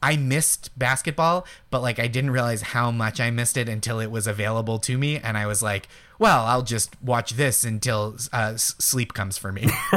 I 0.01 0.15
missed 0.17 0.77
basketball, 0.77 1.45
but 1.71 1.81
like 1.81 1.97
I 1.99 2.07
didn't 2.07 2.31
realize 2.31 2.61
how 2.61 2.91
much 2.91 3.19
I 3.19 3.31
missed 3.31 3.57
it 3.57 3.67
until 3.67 3.99
it 3.99 4.11
was 4.11 4.27
available 4.27 4.77
to 4.79 4.97
me, 4.97 5.17
and 5.17 5.37
I 5.37 5.47
was 5.47 5.61
like, 5.63 5.87
"Well, 6.19 6.45
I'll 6.45 6.61
just 6.61 6.91
watch 7.01 7.31
this 7.31 7.63
until 7.63 8.15
uh, 8.31 8.51
s- 8.53 8.75
sleep 8.77 9.13
comes 9.13 9.37
for 9.39 9.51
me." 9.51 9.67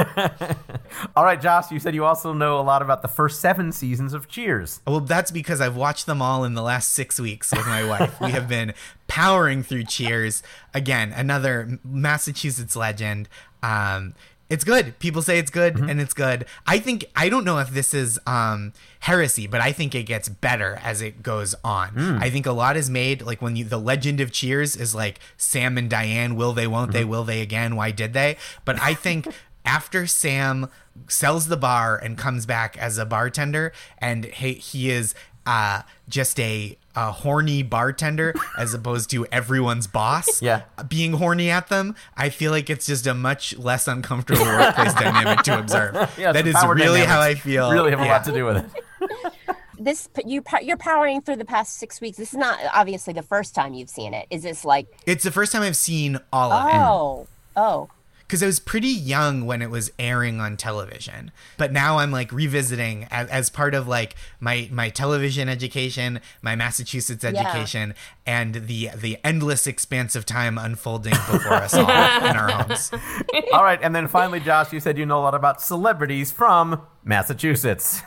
All 1.15 1.23
right, 1.23 1.39
Josh, 1.39 1.71
you 1.71 1.79
said 1.79 1.93
you 1.95 2.05
also 2.05 2.33
know 2.33 2.59
a 2.59 2.61
lot 2.63 2.81
about 2.81 3.01
the 3.01 3.07
first 3.07 3.39
seven 3.41 3.71
seasons 3.71 4.13
of 4.13 4.27
Cheers. 4.27 4.81
well, 4.87 4.99
that's 5.01 5.31
because 5.31 5.61
I've 5.61 5.75
watched 5.75 6.05
them 6.05 6.21
all 6.21 6.43
in 6.43 6.53
the 6.53 6.61
last 6.61 6.93
six 6.93 7.19
weeks 7.19 7.51
with 7.51 7.65
my 7.67 7.83
wife. 7.83 8.19
we 8.19 8.31
have 8.31 8.47
been 8.47 8.73
powering 9.07 9.63
through 9.63 9.83
Cheers. 9.85 10.41
Again, 10.73 11.11
another 11.15 11.79
Massachusetts 11.83 12.75
legend. 12.75 13.29
Um, 13.63 14.15
it's 14.51 14.63
good. 14.63 14.99
People 14.99 15.21
say 15.21 15.39
it's 15.39 15.49
good, 15.49 15.77
and 15.89 15.99
it's 16.01 16.13
good. 16.13 16.45
I 16.67 16.77
think 16.77 17.05
I 17.15 17.29
don't 17.29 17.45
know 17.45 17.59
if 17.59 17.71
this 17.71 17.93
is 17.93 18.19
um, 18.27 18.73
heresy, 18.99 19.47
but 19.47 19.61
I 19.61 19.71
think 19.71 19.95
it 19.95 20.03
gets 20.03 20.29
better 20.29 20.79
as 20.83 21.01
it 21.01 21.23
goes 21.23 21.55
on. 21.63 21.97
I 22.21 22.29
think 22.29 22.45
a 22.45 22.51
lot 22.51 22.75
is 22.77 22.89
made 22.89 23.21
like 23.21 23.41
when 23.41 23.55
you 23.55 23.63
the 23.63 23.79
legend 23.79 24.19
of 24.19 24.31
Cheers 24.31 24.75
is 24.75 24.93
like 24.93 25.19
Sam 25.37 25.77
and 25.77 25.89
Diane. 25.89 26.35
Will 26.35 26.53
they? 26.53 26.67
Won't 26.67 26.91
they? 26.91 27.05
Will 27.05 27.23
they 27.23 27.41
again? 27.41 27.75
Why 27.75 27.91
did 27.91 28.13
they? 28.13 28.37
But 28.65 28.79
I 28.81 28.93
think 28.93 29.27
after 29.65 30.05
Sam 30.05 30.69
sells 31.07 31.47
the 31.47 31.57
bar 31.57 31.97
and 31.97 32.17
comes 32.17 32.45
back 32.45 32.77
as 32.77 32.97
a 32.97 33.05
bartender, 33.05 33.71
and 33.97 34.25
he, 34.25 34.53
he 34.53 34.89
is 34.91 35.15
uh, 35.45 35.81
just 36.09 36.39
a, 36.39 36.77
a 36.95 37.11
horny 37.11 37.63
bartender 37.63 38.33
as 38.57 38.73
opposed 38.73 39.09
to 39.11 39.25
everyone's 39.27 39.87
boss 39.87 40.41
Yeah. 40.41 40.63
being 40.87 41.13
horny 41.13 41.49
at 41.49 41.69
them, 41.69 41.95
I 42.17 42.29
feel 42.29 42.51
like 42.51 42.69
it's 42.69 42.85
just 42.85 43.07
a 43.07 43.13
much 43.13 43.57
less 43.57 43.87
uncomfortable 43.87 44.43
workplace 44.45 44.93
dynamic 44.93 45.43
to 45.43 45.59
observe. 45.59 45.95
Yeah, 46.17 46.31
that 46.33 46.39
some 46.39 46.47
is 46.47 46.55
power 46.55 46.75
really 46.75 46.99
how 47.01 47.19
I 47.21 47.35
dynamics 47.35 47.41
feel. 47.41 47.71
Really 47.71 47.91
have 47.91 47.99
a 48.01 48.05
Yeah. 48.05 48.11
lot 48.11 48.23
to 48.25 48.31
do 48.31 48.45
with 48.45 48.57
it. 48.57 49.33
This 49.79 50.07
you 50.27 50.43
you're 50.61 50.77
powering 50.77 51.21
through 51.21 51.37
the 51.37 51.45
past 51.45 51.77
six 51.79 51.99
weeks. 51.99 52.17
This 52.17 52.33
is 52.33 52.37
not 52.37 52.59
obviously 52.71 53.13
the 53.13 53.23
first 53.23 53.55
time 53.55 53.73
you've 53.73 53.89
seen 53.89 54.13
it. 54.13 54.27
Is 54.29 54.43
this 54.43 54.63
like 54.63 54.85
It's 55.07 55.23
the 55.23 55.31
first 55.31 55.51
time 55.51 55.63
I've 55.63 55.75
seen 55.75 56.19
all 56.31 56.51
of 56.51 56.67
it. 56.69 56.75
oh 56.75 57.27
oh 57.55 57.89
because 58.31 58.41
I 58.41 58.45
was 58.45 58.61
pretty 58.61 58.87
young 58.87 59.45
when 59.45 59.61
it 59.61 59.69
was 59.69 59.91
airing 59.99 60.39
on 60.39 60.55
television. 60.55 61.31
But 61.57 61.73
now 61.73 61.97
I'm 61.97 62.11
like 62.11 62.31
revisiting 62.31 63.05
as, 63.11 63.27
as 63.27 63.49
part 63.49 63.73
of 63.75 63.89
like 63.89 64.15
my 64.39 64.69
my 64.71 64.87
television 64.87 65.49
education, 65.49 66.21
my 66.41 66.55
Massachusetts 66.55 67.25
Yeah. 67.25 67.31
education, 67.31 67.93
and 68.25 68.55
the 68.67 68.91
the 68.95 69.17
endless 69.25 69.67
expanse 69.67 70.15
of 70.15 70.25
time 70.25 70.57
unfolding 70.57 71.11
before 71.11 71.55
us 71.55 71.73
all 71.73 71.83
in 71.83 72.37
our 72.37 72.49
homes. 72.49 72.89
All 73.53 73.65
right, 73.65 73.79
and 73.83 73.93
then 73.93 74.07
finally, 74.07 74.39
Josh, 74.39 74.71
you 74.71 74.79
said 74.79 74.97
you 74.97 75.05
know 75.05 75.19
a 75.19 75.23
lot 75.23 75.35
about 75.35 75.61
celebrities 75.61 76.31
from 76.31 76.81
Massachusetts. 77.03 78.01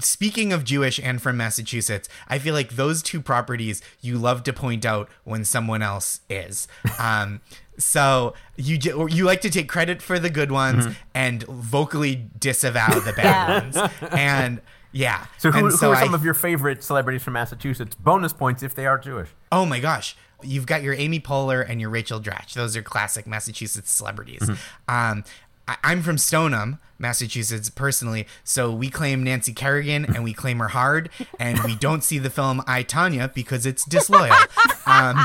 Speaking 0.00 0.52
of 0.52 0.64
Jewish 0.64 0.98
and 0.98 1.22
from 1.22 1.36
Massachusetts, 1.36 2.08
I 2.28 2.38
feel 2.40 2.52
like 2.52 2.70
those 2.72 3.00
two 3.02 3.20
properties 3.22 3.80
you 4.00 4.18
love 4.18 4.42
to 4.42 4.52
point 4.52 4.84
out 4.84 5.08
when 5.24 5.44
someone 5.44 5.82
else 5.82 6.20
is. 6.28 6.66
Um, 6.98 7.40
so 7.78 8.34
you 8.56 8.78
you 9.08 9.24
like 9.24 9.40
to 9.42 9.50
take 9.50 9.68
credit 9.68 10.02
for 10.02 10.18
the 10.18 10.30
good 10.30 10.50
ones 10.52 10.84
Mm-hmm. 10.86 10.92
and 11.14 11.42
vocally 11.44 12.28
disavow 12.38 12.98
the 13.00 13.12
bad 13.12 13.74
ones. 13.74 13.90
And 14.12 14.60
yeah. 14.92 15.26
So, 15.38 15.50
who, 15.50 15.66
and 15.66 15.74
who 15.74 15.86
are 15.90 15.94
I- 15.94 16.04
some 16.04 16.14
of 16.14 16.24
your 16.24 16.34
favorite 16.34 16.82
celebrities 16.82 17.22
from 17.22 17.34
Massachusetts? 17.34 17.94
Bonus 17.94 18.32
points 18.32 18.62
if 18.62 18.74
they 18.74 18.86
are 18.86 18.98
Jewish. 18.98 19.28
Oh 19.52 19.64
my 19.66 19.80
gosh. 19.80 20.16
You've 20.42 20.66
got 20.66 20.82
your 20.82 20.94
Amy 20.94 21.20
Poehler 21.20 21.68
and 21.68 21.80
your 21.80 21.90
Rachel 21.90 22.20
Dratch. 22.20 22.54
Those 22.54 22.76
are 22.76 22.82
classic 22.82 23.26
Massachusetts 23.26 23.90
celebrities. 23.90 24.40
Mm-hmm. 24.40 24.52
Um, 24.94 25.24
I- 25.66 25.76
I'm 25.84 26.02
from 26.02 26.16
Stoneham, 26.16 26.78
Massachusetts, 26.98 27.68
personally. 27.70 28.26
So 28.44 28.72
we 28.72 28.88
claim 28.88 29.22
Nancy 29.22 29.52
Kerrigan 29.52 30.04
and 30.06 30.24
we 30.24 30.32
claim 30.32 30.58
her 30.60 30.68
hard, 30.68 31.10
and 31.38 31.58
we 31.64 31.74
don't 31.76 32.02
see 32.02 32.18
the 32.18 32.30
film 32.30 32.62
I 32.66 32.82
Tonya 32.82 33.32
because 33.34 33.66
it's 33.66 33.84
disloyal. 33.84 34.34
Um, 34.86 35.22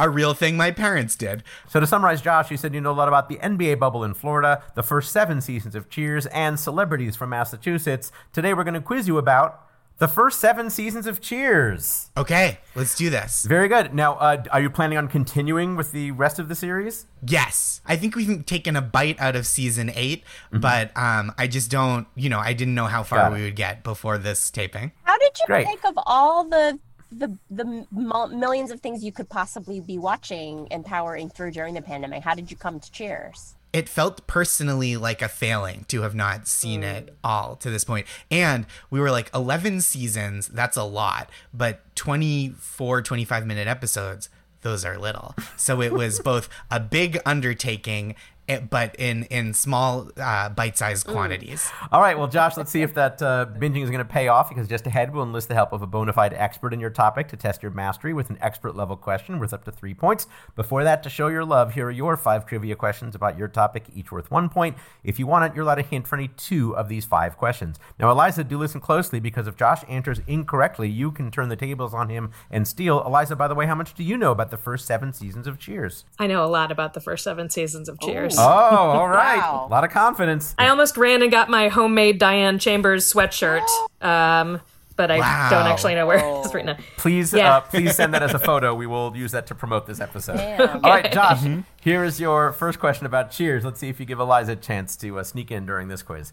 a 0.00 0.08
real 0.08 0.34
thing 0.34 0.56
my 0.56 0.70
parents 0.70 1.14
did. 1.16 1.42
So, 1.68 1.78
to 1.80 1.86
summarize, 1.86 2.20
Josh, 2.22 2.50
you 2.50 2.56
said 2.56 2.74
you 2.74 2.80
know 2.80 2.90
a 2.90 2.92
lot 2.92 3.08
about 3.08 3.28
the 3.28 3.36
NBA 3.36 3.78
bubble 3.78 4.02
in 4.02 4.14
Florida, 4.14 4.62
the 4.74 4.82
first 4.82 5.12
seven 5.12 5.40
seasons 5.40 5.74
of 5.74 5.88
Cheers, 5.90 6.26
and 6.26 6.58
celebrities 6.58 7.16
from 7.16 7.30
Massachusetts. 7.30 8.10
Today, 8.32 8.54
we're 8.54 8.64
going 8.64 8.74
to 8.74 8.80
quiz 8.80 9.06
you 9.06 9.18
about 9.18 9.66
the 9.98 10.08
first 10.08 10.40
seven 10.40 10.70
seasons 10.70 11.06
of 11.06 11.20
Cheers. 11.20 12.08
Okay, 12.16 12.58
let's 12.74 12.94
do 12.96 13.10
this. 13.10 13.44
Very 13.44 13.68
good. 13.68 13.92
Now, 13.92 14.14
uh, 14.14 14.42
are 14.50 14.62
you 14.62 14.70
planning 14.70 14.96
on 14.96 15.08
continuing 15.08 15.76
with 15.76 15.92
the 15.92 16.12
rest 16.12 16.38
of 16.38 16.48
the 16.48 16.54
series? 16.54 17.04
Yes, 17.26 17.82
I 17.84 17.96
think 17.96 18.16
we've 18.16 18.46
taken 18.46 18.76
a 18.76 18.80
bite 18.80 19.20
out 19.20 19.36
of 19.36 19.46
season 19.46 19.90
8 19.94 20.24
but 20.52 20.96
um, 20.96 21.34
I 21.36 21.46
just 21.46 21.70
don't, 21.70 22.06
you 22.14 22.30
know, 22.30 22.38
I 22.38 22.54
didn't 22.54 22.74
know 22.74 22.86
how 22.86 23.02
far 23.02 23.18
Mm-hmm. 23.18 23.28
Got 23.28 23.32
it. 23.36 23.40
we 23.40 23.44
would 23.44 23.56
get 23.56 23.84
before 23.84 24.16
this 24.16 24.50
taping. 24.50 24.92
How 25.02 25.18
did 25.18 25.32
you 25.38 25.44
Great. 25.46 25.66
think 25.66 25.84
of 25.84 25.92
all 26.06 26.44
the 26.48 26.78
the 27.10 27.36
the 27.50 27.86
mil- 27.90 28.28
millions 28.28 28.70
of 28.70 28.80
things 28.80 29.04
you 29.04 29.12
could 29.12 29.28
possibly 29.28 29.80
be 29.80 29.98
watching 29.98 30.68
and 30.70 30.84
powering 30.84 31.28
through 31.28 31.52
during 31.52 31.74
the 31.74 31.82
pandemic? 31.82 32.22
How 32.22 32.34
did 32.34 32.50
you 32.50 32.56
come 32.56 32.80
to 32.80 32.90
Cheers? 32.92 33.54
it 33.72 33.88
felt 33.88 34.26
personally 34.26 34.96
like 34.96 35.22
a 35.22 35.28
failing 35.28 35.84
to 35.88 36.02
have 36.02 36.14
not 36.14 36.48
seen 36.48 36.82
it 36.82 37.06
mm. 37.06 37.12
all 37.22 37.56
to 37.56 37.70
this. 37.70 37.86
And 38.30 38.66
we 38.90 39.00
were 39.00 39.10
like 39.10 39.30
11 39.34 39.80
seasons, 39.82 40.48
that's 40.48 40.76
a 40.76 40.82
lot, 40.82 41.30
but 41.54 41.80
24, 41.96 43.02
25 43.02 43.46
minute 43.46 43.68
episodes, 43.68 44.28
those 44.62 44.84
are 44.84 44.98
little. 44.98 45.34
So 45.56 45.80
it 45.80 45.92
was 45.92 46.20
both 46.20 46.48
a 46.70 46.80
big 46.80 47.18
undertaking, 47.24 48.14
but 48.58 48.94
in, 48.96 49.24
in 49.24 49.54
small 49.54 50.10
uh, 50.16 50.48
bite 50.48 50.76
sized 50.76 51.06
quantities. 51.06 51.70
All 51.92 52.00
right, 52.00 52.18
well, 52.18 52.28
Josh, 52.28 52.56
let's 52.56 52.70
see 52.70 52.82
if 52.82 52.94
that 52.94 53.20
uh, 53.22 53.46
binging 53.58 53.82
is 53.82 53.90
going 53.90 54.04
to 54.04 54.12
pay 54.12 54.28
off 54.28 54.48
because 54.48 54.68
just 54.68 54.86
ahead 54.86 55.14
we'll 55.14 55.24
enlist 55.24 55.48
the 55.48 55.54
help 55.54 55.72
of 55.72 55.82
a 55.82 55.86
bona 55.86 56.12
fide 56.12 56.34
expert 56.34 56.72
in 56.72 56.80
your 56.80 56.90
topic 56.90 57.28
to 57.28 57.36
test 57.36 57.62
your 57.62 57.72
mastery 57.72 58.12
with 58.12 58.30
an 58.30 58.38
expert 58.40 58.74
level 58.74 58.96
question 58.96 59.38
worth 59.38 59.52
up 59.52 59.64
to 59.64 59.70
three 59.70 59.94
points. 59.94 60.26
Before 60.56 60.84
that, 60.84 61.02
to 61.02 61.10
show 61.10 61.28
your 61.28 61.44
love, 61.44 61.74
here 61.74 61.86
are 61.86 61.90
your 61.90 62.16
five 62.16 62.46
trivia 62.46 62.76
questions 62.76 63.14
about 63.14 63.38
your 63.38 63.48
topic, 63.48 63.84
each 63.94 64.10
worth 64.12 64.30
one 64.30 64.48
point. 64.48 64.76
If 65.04 65.18
you 65.18 65.26
want 65.26 65.44
it, 65.44 65.54
you're 65.54 65.64
allowed 65.64 65.78
a 65.78 65.82
hint 65.82 66.06
for 66.06 66.16
any 66.16 66.28
two 66.28 66.76
of 66.76 66.88
these 66.88 67.04
five 67.04 67.36
questions. 67.36 67.78
Now, 67.98 68.10
Eliza, 68.10 68.44
do 68.44 68.58
listen 68.58 68.80
closely 68.80 69.20
because 69.20 69.46
if 69.46 69.56
Josh 69.56 69.82
answers 69.88 70.20
incorrectly, 70.26 70.88
you 70.88 71.10
can 71.10 71.30
turn 71.30 71.48
the 71.48 71.56
tables 71.56 71.94
on 71.94 72.08
him 72.08 72.30
and 72.50 72.66
steal. 72.66 73.04
Eliza, 73.04 73.36
by 73.36 73.48
the 73.48 73.54
way, 73.54 73.66
how 73.66 73.74
much 73.74 73.94
do 73.94 74.02
you 74.02 74.16
know 74.16 74.32
about 74.32 74.50
the 74.50 74.56
first 74.56 74.86
seven 74.86 75.12
seasons 75.12 75.46
of 75.46 75.58
Cheers? 75.58 76.04
I 76.18 76.26
know 76.26 76.44
a 76.44 76.46
lot 76.46 76.72
about 76.72 76.94
the 76.94 77.00
first 77.00 77.24
seven 77.24 77.50
seasons 77.50 77.88
of 77.88 78.00
Cheers. 78.00 78.38
Oh, 78.40 78.46
all 78.46 79.08
right. 79.22 79.38
Wow. 79.38 79.66
A 79.68 79.70
lot 79.70 79.84
of 79.84 79.90
confidence. 79.90 80.54
I 80.58 80.68
almost 80.68 80.96
ran 80.96 81.22
and 81.22 81.30
got 81.30 81.48
my 81.48 81.68
homemade 81.68 82.18
Diane 82.18 82.58
Chambers 82.58 83.10
sweatshirt, 83.12 83.66
um, 84.00 84.60
but 84.96 85.10
I 85.10 85.18
Wow. 85.18 85.48
don't 85.50 85.66
actually 85.66 85.94
know 85.94 86.06
where 86.06 86.18
it 86.18 86.46
is 86.46 86.52
right 86.54 86.64
now. 86.64 86.76
Please, 86.98 87.32
Yeah. 87.32 87.56
uh, 87.56 87.60
please 87.60 87.94
send 87.96 88.12
that 88.14 88.22
as 88.22 88.34
a 88.34 88.38
photo. 88.38 88.74
We 88.74 88.86
will 88.86 89.16
use 89.16 89.32
that 89.32 89.46
to 89.48 89.54
promote 89.54 89.86
this 89.86 90.00
episode. 90.00 90.36
Damn. 90.36 90.84
All 90.84 90.90
right, 90.90 91.10
Josh. 91.12 91.40
Here 91.80 92.04
is 92.04 92.20
your 92.20 92.52
first 92.52 92.78
question 92.78 93.06
about 93.06 93.30
Cheers. 93.30 93.64
Let's 93.64 93.80
see 93.80 93.88
if 93.88 93.98
you 94.00 94.06
give 94.06 94.20
Eliza 94.20 94.52
a 94.52 94.56
chance 94.56 94.96
to 94.96 95.18
uh, 95.18 95.24
sneak 95.24 95.50
in 95.50 95.64
during 95.66 95.88
this 95.88 96.02
quiz. 96.02 96.32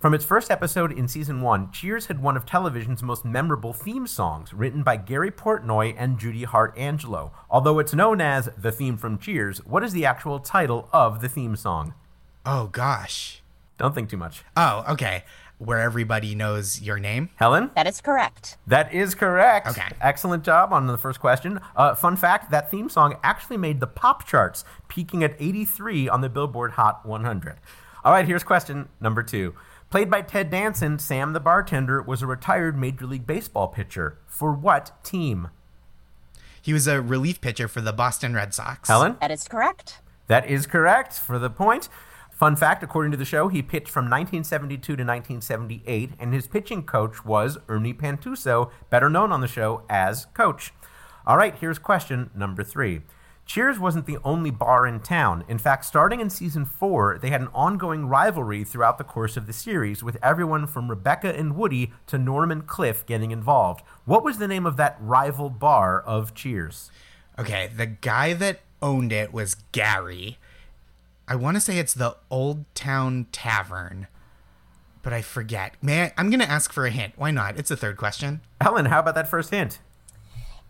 From 0.00 0.14
its 0.14 0.24
first 0.24 0.50
episode 0.50 0.92
in 0.92 1.08
season 1.08 1.42
one, 1.42 1.70
Cheers 1.72 2.06
had 2.06 2.22
one 2.22 2.34
of 2.34 2.46
television's 2.46 3.02
most 3.02 3.22
memorable 3.22 3.74
theme 3.74 4.06
songs, 4.06 4.54
written 4.54 4.82
by 4.82 4.96
Gary 4.96 5.30
Portnoy 5.30 5.94
and 5.94 6.18
Judy 6.18 6.44
Hart 6.44 6.72
Angelo. 6.78 7.32
Although 7.50 7.78
it's 7.78 7.92
known 7.92 8.18
as 8.18 8.48
the 8.56 8.72
theme 8.72 8.96
from 8.96 9.18
Cheers, 9.18 9.58
what 9.66 9.84
is 9.84 9.92
the 9.92 10.06
actual 10.06 10.38
title 10.40 10.88
of 10.90 11.20
the 11.20 11.28
theme 11.28 11.54
song? 11.54 11.92
Oh 12.46 12.68
gosh. 12.68 13.42
Don't 13.76 13.94
think 13.94 14.08
too 14.08 14.16
much. 14.16 14.42
Oh, 14.56 14.86
okay. 14.88 15.24
Where 15.58 15.80
everybody 15.80 16.34
knows 16.34 16.80
your 16.80 16.98
name. 16.98 17.28
Helen? 17.36 17.70
That 17.76 17.86
is 17.86 18.00
correct. 18.00 18.56
That 18.66 18.94
is 18.94 19.14
correct. 19.14 19.68
Okay. 19.68 19.88
Excellent 20.00 20.44
job 20.44 20.72
on 20.72 20.86
the 20.86 20.96
first 20.96 21.20
question. 21.20 21.60
Uh, 21.76 21.94
fun 21.94 22.16
fact 22.16 22.50
that 22.52 22.70
theme 22.70 22.88
song 22.88 23.18
actually 23.22 23.58
made 23.58 23.80
the 23.80 23.86
pop 23.86 24.26
charts, 24.26 24.64
peaking 24.88 25.22
at 25.22 25.36
83 25.38 26.08
on 26.08 26.22
the 26.22 26.30
Billboard 26.30 26.70
Hot 26.72 27.04
100. 27.04 27.56
All 28.02 28.12
right, 28.12 28.26
here's 28.26 28.42
question 28.42 28.88
number 28.98 29.22
two. 29.22 29.54
Played 29.90 30.08
by 30.08 30.22
Ted 30.22 30.50
Danson, 30.50 31.00
Sam 31.00 31.32
the 31.32 31.40
bartender 31.40 32.00
was 32.00 32.22
a 32.22 32.26
retired 32.26 32.78
Major 32.78 33.06
League 33.06 33.26
Baseball 33.26 33.66
pitcher. 33.66 34.18
For 34.28 34.52
what 34.52 34.92
team? 35.02 35.48
He 36.62 36.72
was 36.72 36.86
a 36.86 37.02
relief 37.02 37.40
pitcher 37.40 37.66
for 37.66 37.80
the 37.80 37.92
Boston 37.92 38.32
Red 38.32 38.54
Sox. 38.54 38.88
Helen? 38.88 39.16
That 39.20 39.32
is 39.32 39.48
correct. 39.48 39.98
That 40.28 40.48
is 40.48 40.68
correct 40.68 41.14
for 41.14 41.40
the 41.40 41.50
point. 41.50 41.88
Fun 42.30 42.54
fact 42.54 42.84
according 42.84 43.10
to 43.10 43.18
the 43.18 43.24
show, 43.24 43.48
he 43.48 43.62
pitched 43.62 43.88
from 43.88 44.04
1972 44.04 44.80
to 44.80 44.92
1978, 44.92 46.12
and 46.20 46.32
his 46.32 46.46
pitching 46.46 46.84
coach 46.84 47.24
was 47.24 47.58
Ernie 47.68 47.92
Pantuso, 47.92 48.70
better 48.90 49.10
known 49.10 49.32
on 49.32 49.40
the 49.40 49.48
show 49.48 49.82
as 49.90 50.26
Coach. 50.34 50.72
All 51.26 51.36
right, 51.36 51.56
here's 51.56 51.80
question 51.80 52.30
number 52.32 52.62
three. 52.62 53.02
Cheers 53.46 53.80
wasn't 53.80 54.06
the 54.06 54.18
only 54.22 54.52
bar 54.52 54.86
in 54.86 55.00
town. 55.00 55.44
In 55.48 55.58
fact, 55.58 55.84
starting 55.84 56.20
in 56.20 56.30
season 56.30 56.64
four, 56.64 57.18
they 57.18 57.30
had 57.30 57.40
an 57.40 57.48
ongoing 57.52 58.06
rivalry 58.06 58.62
throughout 58.62 58.96
the 58.96 59.02
course 59.04 59.36
of 59.36 59.48
the 59.48 59.52
series, 59.52 60.04
with 60.04 60.16
everyone 60.22 60.68
from 60.68 60.88
Rebecca 60.88 61.36
and 61.36 61.56
Woody 61.56 61.92
to 62.06 62.16
Norm 62.16 62.52
and 62.52 62.64
Cliff 62.66 63.04
getting 63.04 63.32
involved. 63.32 63.82
What 64.04 64.22
was 64.22 64.38
the 64.38 64.46
name 64.46 64.66
of 64.66 64.76
that 64.76 64.96
rival 65.00 65.50
bar 65.50 66.00
of 66.00 66.32
Cheers? 66.32 66.92
Okay, 67.40 67.68
the 67.76 67.86
guy 67.86 68.34
that 68.34 68.60
owned 68.80 69.12
it 69.12 69.32
was 69.32 69.56
Gary. 69.72 70.38
I 71.26 71.34
want 71.34 71.56
to 71.56 71.60
say 71.60 71.78
it's 71.78 71.94
the 71.94 72.16
Old 72.30 72.64
Town 72.76 73.26
Tavern. 73.32 74.06
but 75.02 75.12
I 75.12 75.22
forget. 75.22 75.74
May 75.82 76.04
I, 76.04 76.12
I'm 76.16 76.30
going 76.30 76.40
to 76.40 76.48
ask 76.50 76.72
for 76.72 76.86
a 76.86 76.90
hint. 76.90 77.14
Why 77.16 77.30
not? 77.30 77.58
It's 77.58 77.70
the 77.70 77.76
third 77.76 77.96
question. 77.96 78.42
Helen, 78.60 78.86
how 78.86 79.00
about 79.00 79.14
that 79.14 79.28
first 79.28 79.50
hint? 79.50 79.78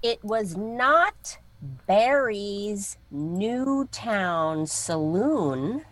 It 0.02 0.24
was 0.24 0.56
not 0.56 1.38
Barry's 1.86 2.96
Newtown 3.10 4.66
Saloon. 4.66 5.84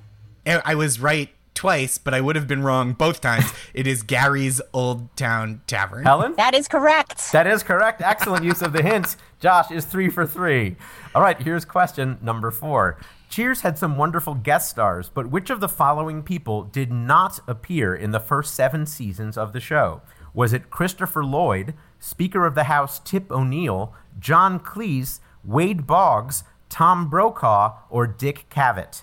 I 0.47 0.63
I 0.65 0.75
was 0.75 1.01
right 1.01 1.31
twice, 1.59 1.99
but 1.99 2.15
I 2.15 2.21
would 2.21 2.37
have 2.37 2.47
been 2.47 2.63
wrong 2.63 2.93
both 2.93 3.21
times. 3.21 3.53
it 3.75 3.87
is 3.87 4.03
Gary's 4.03 4.61
Old 4.73 5.15
Town 5.17 5.61
Tavern. 5.67 6.05
Helen? 6.05 6.35
That 6.37 6.55
is 6.55 6.69
correct. 6.69 7.33
That 7.33 7.49
is 7.49 7.65
correct. 7.65 8.01
Excellent 8.01 8.45
use 8.45 8.63
of 8.63 8.73
the 8.73 8.83
hints. 8.83 9.17
Josh 9.41 9.71
is 9.73 9.85
three 9.85 10.09
for 10.09 10.25
three. 10.25 10.77
All 11.15 11.23
right, 11.23 11.41
here's 11.41 11.65
question 11.65 12.19
number 12.23 12.53
four. 12.53 12.97
Cheers 13.29 13.63
had 13.63 13.77
some 13.77 13.97
wonderful 13.99 14.35
guest 14.35 14.71
stars, 14.71 15.11
but 15.13 15.31
which 15.31 15.51
of 15.51 15.59
the 15.61 15.69
following 15.69 16.23
people 16.23 16.63
did 16.63 16.93
not 16.93 17.41
appear 17.49 17.95
in 17.95 18.13
the 18.13 18.21
first 18.21 18.55
seven 18.55 18.87
seasons 18.87 19.37
of 19.37 19.53
the 19.53 19.61
show? 19.61 20.01
Was 20.33 20.53
it 20.53 20.71
Christopher 20.71 21.25
Lloyd, 21.25 21.75
Speaker 21.99 22.47
of 22.47 22.55
the 22.55 22.65
House 22.65 23.01
Tip 23.01 23.31
O'Neill, 23.33 23.95
John 24.21 24.61
Cleese, 24.61 25.19
Wade 25.49 25.87
Boggs, 25.87 26.45
Tom 26.69 27.09
Brokaw, 27.09 27.75
or 27.89 28.07
Dick 28.07 28.47
Cavett? 28.51 29.03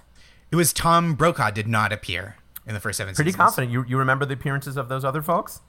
It 0.51 0.55
was 0.55 0.71
Tom 0.71 1.15
Brokaw 1.15 1.49
did 1.51 1.67
not 1.67 1.91
appear 1.91 2.35
in 2.67 2.73
the 2.75 2.79
first 2.79 2.97
seven 2.97 3.15
Pretty 3.15 3.31
seasons. 3.31 3.41
confident. 3.43 3.73
You, 3.73 3.83
you 3.87 3.97
remember 3.97 4.25
the 4.25 4.35
appearances 4.35 4.77
of 4.77 4.87
those 4.87 5.03
other 5.03 5.21
folks? 5.23 5.61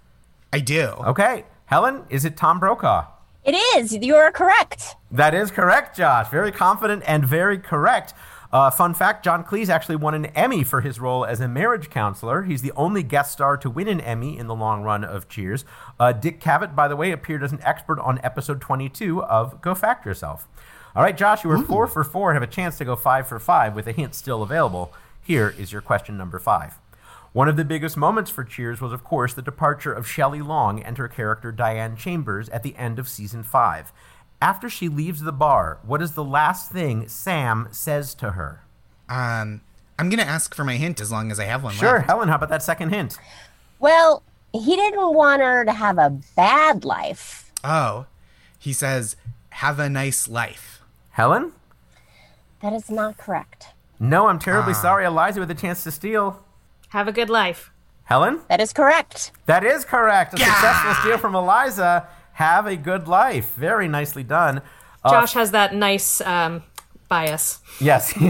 I 0.53 0.61
do. 0.61 0.89
Okay. 1.01 1.45
Helen, 1.65 2.05
is 2.11 2.25
it 2.25 2.37
Tom 2.37 2.61
Brokaw? 2.61 3.07
It 3.45 3.53
is. 3.77 3.93
You 3.97 4.17
are 4.17 4.31
correct. 4.31 4.97
That 5.11 5.33
is 5.35 5.51
correct, 5.51 5.97
Josh. 5.97 6.29
Very 6.31 6.53
confident 6.53 7.03
and 7.07 7.25
very 7.25 7.59
correct. 7.59 8.13
Uh, 8.53 8.71
fun 8.71 8.95
fact 8.95 9.25
John 9.25 9.43
Cleese 9.45 9.69
actually 9.69 9.97
won 9.97 10.15
an 10.15 10.27
Emmy 10.27 10.63
for 10.63 10.81
his 10.81 11.01
role 11.01 11.25
as 11.25 11.41
a 11.41 11.49
marriage 11.49 11.91
counselor. 11.91 12.43
He's 12.45 12.63
the 12.63 12.73
only 12.77 13.03
guest 13.03 13.33
star 13.33 13.57
to 13.57 13.69
win 13.69 13.89
an 13.89 14.01
Emmy 14.01 14.39
in 14.39 14.47
the 14.47 14.55
long 14.55 14.83
run 14.83 15.05
of 15.05 15.29
Cheers. 15.29 15.65
Uh, 15.99 16.13
Dick 16.13 16.41
Cavett, 16.41 16.75
by 16.75 16.87
the 16.87 16.97
way, 16.97 17.11
appeared 17.11 17.43
as 17.43 17.53
an 17.53 17.61
expert 17.63 17.99
on 18.01 18.21
episode 18.23 18.61
22 18.61 19.23
of 19.25 19.61
Go 19.63 19.75
Fact 19.75 20.07
Yourself. 20.07 20.49
All 20.97 21.03
right, 21.03 21.15
Josh, 21.15 21.45
you 21.45 21.51
were 21.51 21.59
four 21.63 21.87
for 21.87 22.03
four 22.03 22.31
and 22.31 22.37
have 22.37 22.49
a 22.49 22.51
chance 22.51 22.79
to 22.79 22.85
go 22.87 22.97
five 22.97 23.29
for 23.29 23.39
five 23.39 23.75
with 23.75 23.87
a 23.87 23.93
hint 23.93 24.15
still 24.15 24.43
available. 24.43 24.95
Here 25.21 25.55
is 25.59 25.71
your 25.71 25.83
question 25.83 26.17
number 26.17 26.39
five. 26.39 26.79
One 27.35 27.51
of 27.51 27.57
the 27.57 27.67
biggest 27.67 27.99
moments 27.99 28.31
for 28.31 28.45
Cheers 28.45 28.81
was, 28.81 28.95
of 28.95 29.05
course, 29.05 29.35
the 29.35 29.43
departure 29.43 29.93
of 29.93 30.09
Shelley 30.09 30.41
Long 30.41 30.83
and 30.83 30.97
her 30.97 31.07
character 31.07 31.53
Diane 31.53 31.99
Chambers 31.99 32.49
at 32.49 32.63
the 32.63 32.75
end 32.77 32.99
of 32.99 33.11
season 33.11 33.43
five. 33.43 33.93
After 34.41 34.71
she 34.71 34.89
leaves 34.89 35.21
the 35.21 35.33
bar, 35.33 35.81
what 35.85 36.01
is 36.01 36.13
the 36.13 36.25
last 36.25 36.73
thing 36.73 37.09
Sam 37.09 37.69
says 37.73 38.15
to 38.15 38.31
her? 38.31 38.63
Um, 39.07 39.61
I'm 39.99 40.09
going 40.09 40.25
to 40.25 40.27
ask 40.27 40.55
for 40.55 40.65
my 40.65 40.79
hint 40.79 41.03
as 41.03 41.13
long 41.13 41.31
as 41.31 41.39
I 41.39 41.45
have 41.45 41.63
one 41.63 41.75
Sure, 41.75 41.97
left. 41.97 42.07
Helen, 42.07 42.31
how 42.31 42.37
about 42.37 42.49
that 42.49 42.63
second 42.63 42.89
hint? 42.89 43.19
Well, 43.79 44.23
he 44.55 44.77
didn't 44.77 45.13
want 45.13 45.43
her 45.43 45.67
to 45.67 45.73
have 45.75 45.99
a 45.99 46.19
bad 46.37 46.87
life. 46.87 47.53
Oh, 47.63 48.07
he 48.59 48.73
says, 48.73 49.17
have 49.51 49.79
a 49.79 49.91
nice 49.91 50.27
life. 50.27 50.76
Helen? 51.17 51.53
That 52.61 52.75
is 52.75 52.91
not 52.91 53.17
correct. 53.17 53.69
No, 53.99 54.27
I'm 54.27 54.39
terribly 54.39 54.75
Ah. 54.75 54.83
sorry. 54.83 55.07
Eliza 55.07 55.41
with 55.41 55.51
a 55.51 55.55
chance 55.55 55.83
to 55.85 55.91
steal. 55.91 56.43
Have 56.91 57.09
a 57.09 57.13
good 57.13 57.31
life. 57.31 57.71
Helen? 58.05 58.41
That 58.51 58.61
is 58.61 58.75
correct. 58.75 59.33
That 59.47 59.65
is 59.65 59.87
correct. 59.87 60.35
A 60.35 60.37
successful 60.37 60.93
steal 61.01 61.17
from 61.17 61.35
Eliza. 61.35 62.07
Have 62.35 62.67
a 62.67 62.77
good 62.77 63.09
life. 63.09 63.55
Very 63.55 63.89
nicely 63.89 64.23
done. 64.25 64.61
Uh, 65.03 65.11
Josh 65.11 65.33
has 65.33 65.53
that 65.53 65.75
nice 65.75 66.21
um, 66.21 66.63
bias. 67.09 67.61
Yes, 67.81 68.13
Josh 68.15 68.23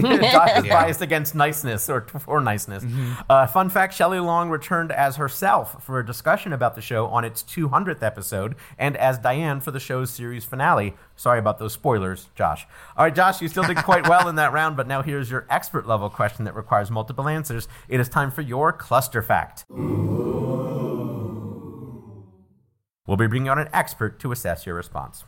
is 0.57 0.65
Yeah. 0.65 0.81
biased 0.81 1.01
against 1.01 1.33
niceness 1.35 1.89
or 1.89 2.01
for 2.01 2.39
niceness. 2.41 2.83
Mm-hmm. 2.83 3.13
Uh, 3.29 3.47
fun 3.47 3.69
fact: 3.69 3.93
Shelley 3.93 4.19
Long 4.19 4.49
returned 4.49 4.91
as 4.91 5.15
herself 5.17 5.83
for 5.83 5.99
a 5.99 6.05
discussion 6.05 6.53
about 6.53 6.75
the 6.75 6.81
show 6.81 7.07
on 7.07 7.23
its 7.25 7.43
200th 7.43 8.03
episode, 8.03 8.55
and 8.77 8.95
as 8.97 9.17
Diane 9.17 9.59
for 9.59 9.71
the 9.71 9.79
show's 9.79 10.09
series 10.09 10.45
finale. 10.45 10.93
Sorry 11.15 11.39
about 11.39 11.57
those 11.57 11.73
spoilers, 11.73 12.29
Josh. 12.35 12.67
All 12.95 13.03
right, 13.03 13.15
Josh, 13.15 13.41
you 13.41 13.47
still 13.47 13.63
did 13.63 13.77
quite 13.77 14.07
well 14.07 14.27
in 14.27 14.35
that 14.35 14.53
round, 14.53 14.77
but 14.77 14.87
now 14.87 15.01
here's 15.01 15.31
your 15.31 15.47
expert 15.49 15.87
level 15.87 16.09
question 16.11 16.45
that 16.45 16.53
requires 16.55 16.91
multiple 16.91 17.27
answers. 17.27 17.67
It 17.89 17.99
is 17.99 18.07
time 18.07 18.29
for 18.29 18.43
your 18.43 18.71
cluster 18.71 19.23
fact. 19.23 19.65
We'll 23.07 23.15
be 23.17 23.25
bringing 23.27 23.49
on 23.49 23.57
an 23.57 23.69
expert 23.73 24.19
to 24.19 24.31
assess 24.31 24.65
your 24.65 24.75
response. 24.75 25.23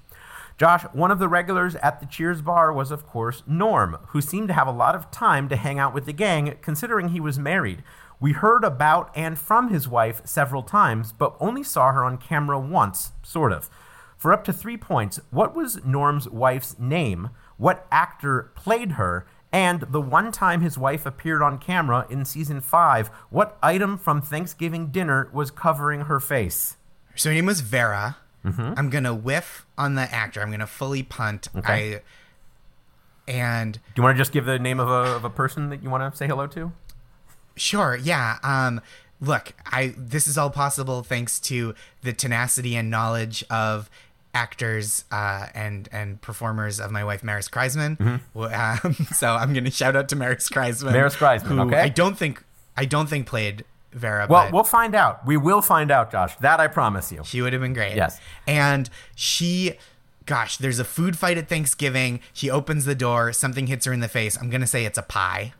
Josh, 0.59 0.83
one 0.91 1.09
of 1.09 1.19
the 1.19 1.29
regulars 1.29 1.75
at 1.77 2.01
the 2.01 2.05
Cheers 2.05 2.41
bar 2.41 2.73
was, 2.73 2.91
of 2.91 3.07
course, 3.07 3.43
Norm, 3.47 3.97
who 4.07 4.19
seemed 4.19 4.49
to 4.49 4.53
have 4.53 4.67
a 4.67 4.71
lot 4.71 4.93
of 4.93 5.09
time 5.09 5.47
to 5.47 5.55
hang 5.55 5.79
out 5.79 5.93
with 5.93 6.05
the 6.05 6.11
gang, 6.11 6.57
considering 6.61 7.09
he 7.09 7.21
was 7.21 7.39
married. 7.39 7.81
We 8.19 8.33
heard 8.33 8.65
about 8.65 9.09
and 9.15 9.39
from 9.39 9.69
his 9.69 9.87
wife 9.87 10.21
several 10.25 10.61
times, 10.61 11.13
but 11.13 11.37
only 11.39 11.63
saw 11.63 11.93
her 11.93 12.03
on 12.03 12.17
camera 12.17 12.59
once, 12.59 13.13
sort 13.23 13.53
of. 13.53 13.69
For 14.17 14.33
up 14.33 14.43
to 14.43 14.51
three 14.51 14.75
points, 14.75 15.21
what 15.29 15.55
was 15.55 15.85
Norm's 15.85 16.27
wife's 16.27 16.77
name? 16.77 17.29
What 17.55 17.87
actor 17.89 18.51
played 18.53 18.91
her? 18.91 19.25
And 19.53 19.83
the 19.83 20.01
one 20.01 20.29
time 20.33 20.59
his 20.59 20.77
wife 20.77 21.05
appeared 21.05 21.41
on 21.41 21.57
camera 21.59 22.05
in 22.09 22.25
season 22.25 22.59
five, 22.59 23.07
what 23.29 23.57
item 23.63 23.97
from 23.97 24.21
Thanksgiving 24.21 24.87
dinner 24.87 25.29
was 25.31 25.51
covering 25.51 26.01
her 26.01 26.19
face? 26.19 26.75
So 27.15 27.29
her 27.29 27.35
name 27.35 27.45
was 27.45 27.61
Vera. 27.61 28.17
Mhm. 28.45 28.73
I'm 28.77 28.89
gonna 28.89 29.13
whiff 29.13 29.65
on 29.77 29.95
the 29.95 30.03
actor. 30.13 30.41
I'm 30.41 30.51
gonna 30.51 30.65
fully 30.67 31.03
punt. 31.03 31.47
Okay. 31.55 31.95
I 31.95 32.01
and 33.27 33.73
Do 33.73 33.79
you 33.97 34.03
want 34.03 34.15
to 34.15 34.17
just 34.21 34.31
give 34.31 34.45
the 34.45 34.57
name 34.57 34.79
of 34.79 34.87
a, 34.89 35.15
of 35.15 35.23
a 35.23 35.29
person 35.29 35.69
that 35.69 35.83
you 35.83 35.89
want 35.89 36.11
to 36.11 36.17
say 36.17 36.27
hello 36.27 36.47
to? 36.47 36.71
Sure, 37.55 37.95
yeah. 37.95 38.37
Um, 38.41 38.81
look, 39.21 39.53
I 39.65 39.93
this 39.97 40.27
is 40.27 40.37
all 40.37 40.49
possible 40.49 41.03
thanks 41.03 41.39
to 41.41 41.75
the 42.01 42.13
tenacity 42.13 42.75
and 42.75 42.89
knowledge 42.89 43.43
of 43.49 43.89
actors 44.33 45.05
uh, 45.11 45.47
and 45.53 45.89
and 45.91 46.21
performers 46.21 46.79
of 46.79 46.91
my 46.91 47.03
wife 47.03 47.23
Maris 47.23 47.49
Kreisman. 47.49 47.97
Mhm. 47.97 48.85
Um, 48.85 48.93
so 49.13 49.33
I'm 49.35 49.53
going 49.53 49.65
to 49.65 49.71
shout 49.71 49.95
out 49.95 50.07
to 50.09 50.15
Maris 50.15 50.49
Kreisman. 50.49 50.93
Maris 50.93 51.15
Kreisman, 51.15 51.59
okay. 51.67 51.81
I 51.81 51.89
don't 51.89 52.17
think 52.17 52.43
I 52.77 52.85
don't 52.85 53.07
think 53.09 53.27
played 53.27 53.63
Vera. 53.91 54.27
Well, 54.29 54.49
we'll 54.51 54.63
find 54.63 54.95
out. 54.95 55.25
We 55.25 55.37
will 55.37 55.61
find 55.61 55.91
out, 55.91 56.11
Josh. 56.11 56.35
That 56.37 56.59
I 56.59 56.67
promise 56.67 57.11
you. 57.11 57.23
She 57.25 57.41
would 57.41 57.53
have 57.53 57.61
been 57.61 57.73
great. 57.73 57.95
Yes. 57.95 58.19
And 58.47 58.89
she, 59.15 59.73
gosh, 60.25 60.57
there's 60.57 60.79
a 60.79 60.85
food 60.85 61.17
fight 61.17 61.37
at 61.37 61.49
Thanksgiving. 61.49 62.19
She 62.33 62.49
opens 62.49 62.85
the 62.85 62.95
door. 62.95 63.33
Something 63.33 63.67
hits 63.67 63.85
her 63.85 63.93
in 63.93 63.99
the 63.99 64.07
face. 64.07 64.37
I'm 64.37 64.49
going 64.49 64.61
to 64.61 64.67
say 64.67 64.85
it's 64.85 64.97
a 64.97 65.03
pie. 65.03 65.53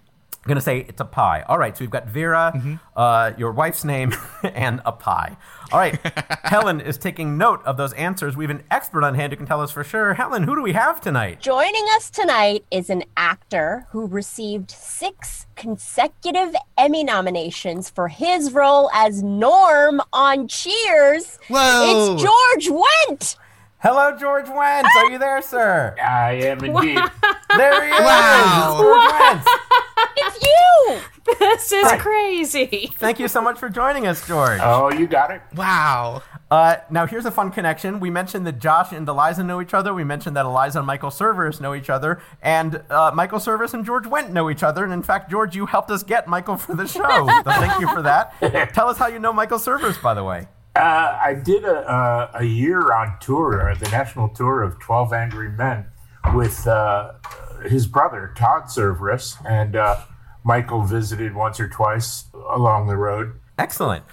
I'm 0.43 0.47
going 0.47 0.55
to 0.55 0.61
say 0.61 0.85
it's 0.87 1.01
a 1.01 1.05
pie. 1.05 1.43
All 1.47 1.57
right, 1.57 1.75
so 1.75 1.81
we've 1.81 1.89
got 1.91 2.07
Vera, 2.07 2.53
Mm-hmm. 2.55 2.75
uh, 2.95 3.31
your 3.37 3.51
wife's 3.51 3.83
name, 3.83 4.13
and 4.43 4.81
a 4.85 4.91
pie. 4.93 5.35
All 5.71 5.79
right, 5.79 5.99
Helen 6.45 6.79
is 6.79 6.97
taking 6.97 7.37
note 7.37 7.61
of 7.65 7.75
those 7.77 7.91
answers. 7.93 8.37
We 8.37 8.45
have 8.45 8.51
an 8.51 8.63
expert 8.71 9.03
on 9.03 9.15
hand 9.15 9.33
who 9.33 9.37
can 9.37 9.45
tell 9.45 9.61
us 9.61 9.71
for 9.71 9.83
sure. 9.83 10.13
Helen, 10.13 10.43
who 10.43 10.55
do 10.55 10.61
we 10.61 10.71
have 10.73 11.01
tonight? 11.01 11.41
Joining 11.41 11.85
us 11.95 12.09
tonight 12.09 12.63
is 12.71 12.89
an 12.89 13.03
actor 13.17 13.85
who 13.89 14.07
received 14.07 14.71
six 14.71 15.45
consecutive 15.57 16.55
Emmy 16.77 17.03
nominations 17.03 17.89
for 17.89 18.07
his 18.07 18.53
role 18.53 18.89
as 18.93 19.21
Norm 19.21 20.01
on 20.13 20.47
Cheers. 20.47 21.37
Whoa. 21.49 22.15
It's 22.15 22.23
George 22.23 22.81
Wendt. 23.09 23.35
Hello, 23.81 24.11
George 24.17 24.47
Wendt. 24.47 24.83
Are 24.97 25.09
you 25.09 25.17
there, 25.17 25.41
sir? 25.41 25.95
I 26.01 26.33
am 26.33 26.63
indeed. 26.63 26.99
There 27.57 27.83
he 27.83 27.91
is. 27.91 27.99
Wow. 28.01 28.71
It's 28.71 28.79
George 28.79 29.11
Wendt. 29.21 29.45
It's 30.17 30.43
you. 30.45 30.99
This 31.39 31.71
is 31.71 31.87
Hi. 31.87 31.97
crazy. 31.97 32.93
Thank 32.97 33.19
you 33.19 33.27
so 33.27 33.41
much 33.41 33.57
for 33.57 33.69
joining 33.69 34.05
us, 34.05 34.25
George. 34.27 34.59
Oh, 34.61 34.91
you 34.91 35.07
got 35.07 35.31
it. 35.31 35.41
Wow. 35.55 36.21
Uh, 36.51 36.75
now, 36.91 37.07
here's 37.07 37.25
a 37.25 37.31
fun 37.31 37.51
connection. 37.51 37.99
We 37.99 38.09
mentioned 38.11 38.45
that 38.47 38.59
Josh 38.59 38.91
and 38.91 39.07
Eliza 39.07 39.43
know 39.43 39.61
each 39.61 39.73
other. 39.73 39.93
We 39.95 40.03
mentioned 40.03 40.35
that 40.35 40.45
Eliza 40.45 40.79
and 40.79 40.87
Michael 40.87 41.09
Cerveris 41.09 41.59
know 41.59 41.73
each 41.73 41.89
other. 41.89 42.21
And 42.41 42.83
uh, 42.89 43.11
Michael 43.15 43.39
Cerveris 43.39 43.73
and 43.73 43.83
George 43.85 44.05
Wendt 44.05 44.29
know 44.29 44.49
each 44.49 44.61
other. 44.61 44.83
And 44.83 44.93
in 44.93 45.01
fact, 45.03 45.31
George, 45.31 45.55
you 45.55 45.65
helped 45.65 45.89
us 45.89 46.03
get 46.03 46.27
Michael 46.27 46.57
for 46.57 46.75
the 46.75 46.87
show. 46.87 47.01
so 47.27 47.51
thank 47.51 47.79
you 47.81 47.87
for 47.87 48.01
that. 48.03 48.33
Tell 48.75 48.89
us 48.89 48.97
how 48.97 49.07
you 49.07 49.19
know 49.19 49.33
Michael 49.33 49.57
Cerveris, 49.59 50.01
by 50.01 50.13
the 50.13 50.23
way. 50.23 50.47
Uh, 50.75 51.17
I 51.21 51.33
did 51.33 51.65
a, 51.65 51.91
a, 51.91 52.29
a 52.35 52.43
year 52.43 52.93
on 52.93 53.17
tour, 53.19 53.69
uh, 53.69 53.75
the 53.75 53.89
national 53.89 54.29
tour 54.29 54.63
of 54.63 54.79
12 54.79 55.13
Angry 55.13 55.49
Men, 55.49 55.85
with 56.33 56.65
uh, 56.67 57.13
his 57.65 57.87
brother, 57.87 58.33
Todd 58.37 58.63
Cerveris, 58.65 59.43
and 59.49 59.75
uh, 59.75 59.97
Michael 60.43 60.83
visited 60.83 61.35
once 61.35 61.59
or 61.59 61.67
twice 61.67 62.25
along 62.51 62.87
the 62.87 62.97
road. 62.97 63.33
Excellent. 63.57 64.03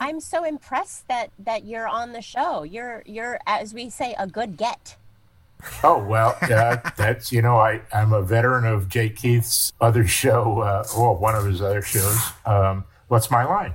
I'm 0.00 0.20
so 0.20 0.44
impressed 0.44 1.06
that 1.08 1.30
that 1.38 1.64
you're 1.64 1.86
on 1.86 2.12
the 2.12 2.22
show. 2.22 2.62
You're 2.62 3.02
you're 3.04 3.38
as 3.46 3.74
we 3.74 3.90
say 3.90 4.14
a 4.18 4.26
good 4.26 4.56
get. 4.56 4.96
Oh, 5.84 6.02
well, 6.02 6.36
uh, 6.42 6.78
that's, 6.96 7.32
you 7.32 7.42
know, 7.42 7.56
I, 7.58 7.82
I'm 7.92 8.14
a 8.14 8.22
veteran 8.22 8.64
of 8.64 8.88
J. 8.88 9.10
Keith's 9.10 9.74
other 9.78 10.06
show, 10.06 10.60
uh, 10.60 10.84
well, 10.96 11.16
one 11.16 11.34
of 11.34 11.44
his 11.44 11.60
other 11.60 11.82
shows. 11.82 12.18
Um, 12.46 12.84
What's 13.08 13.30
My 13.30 13.44
Line? 13.44 13.74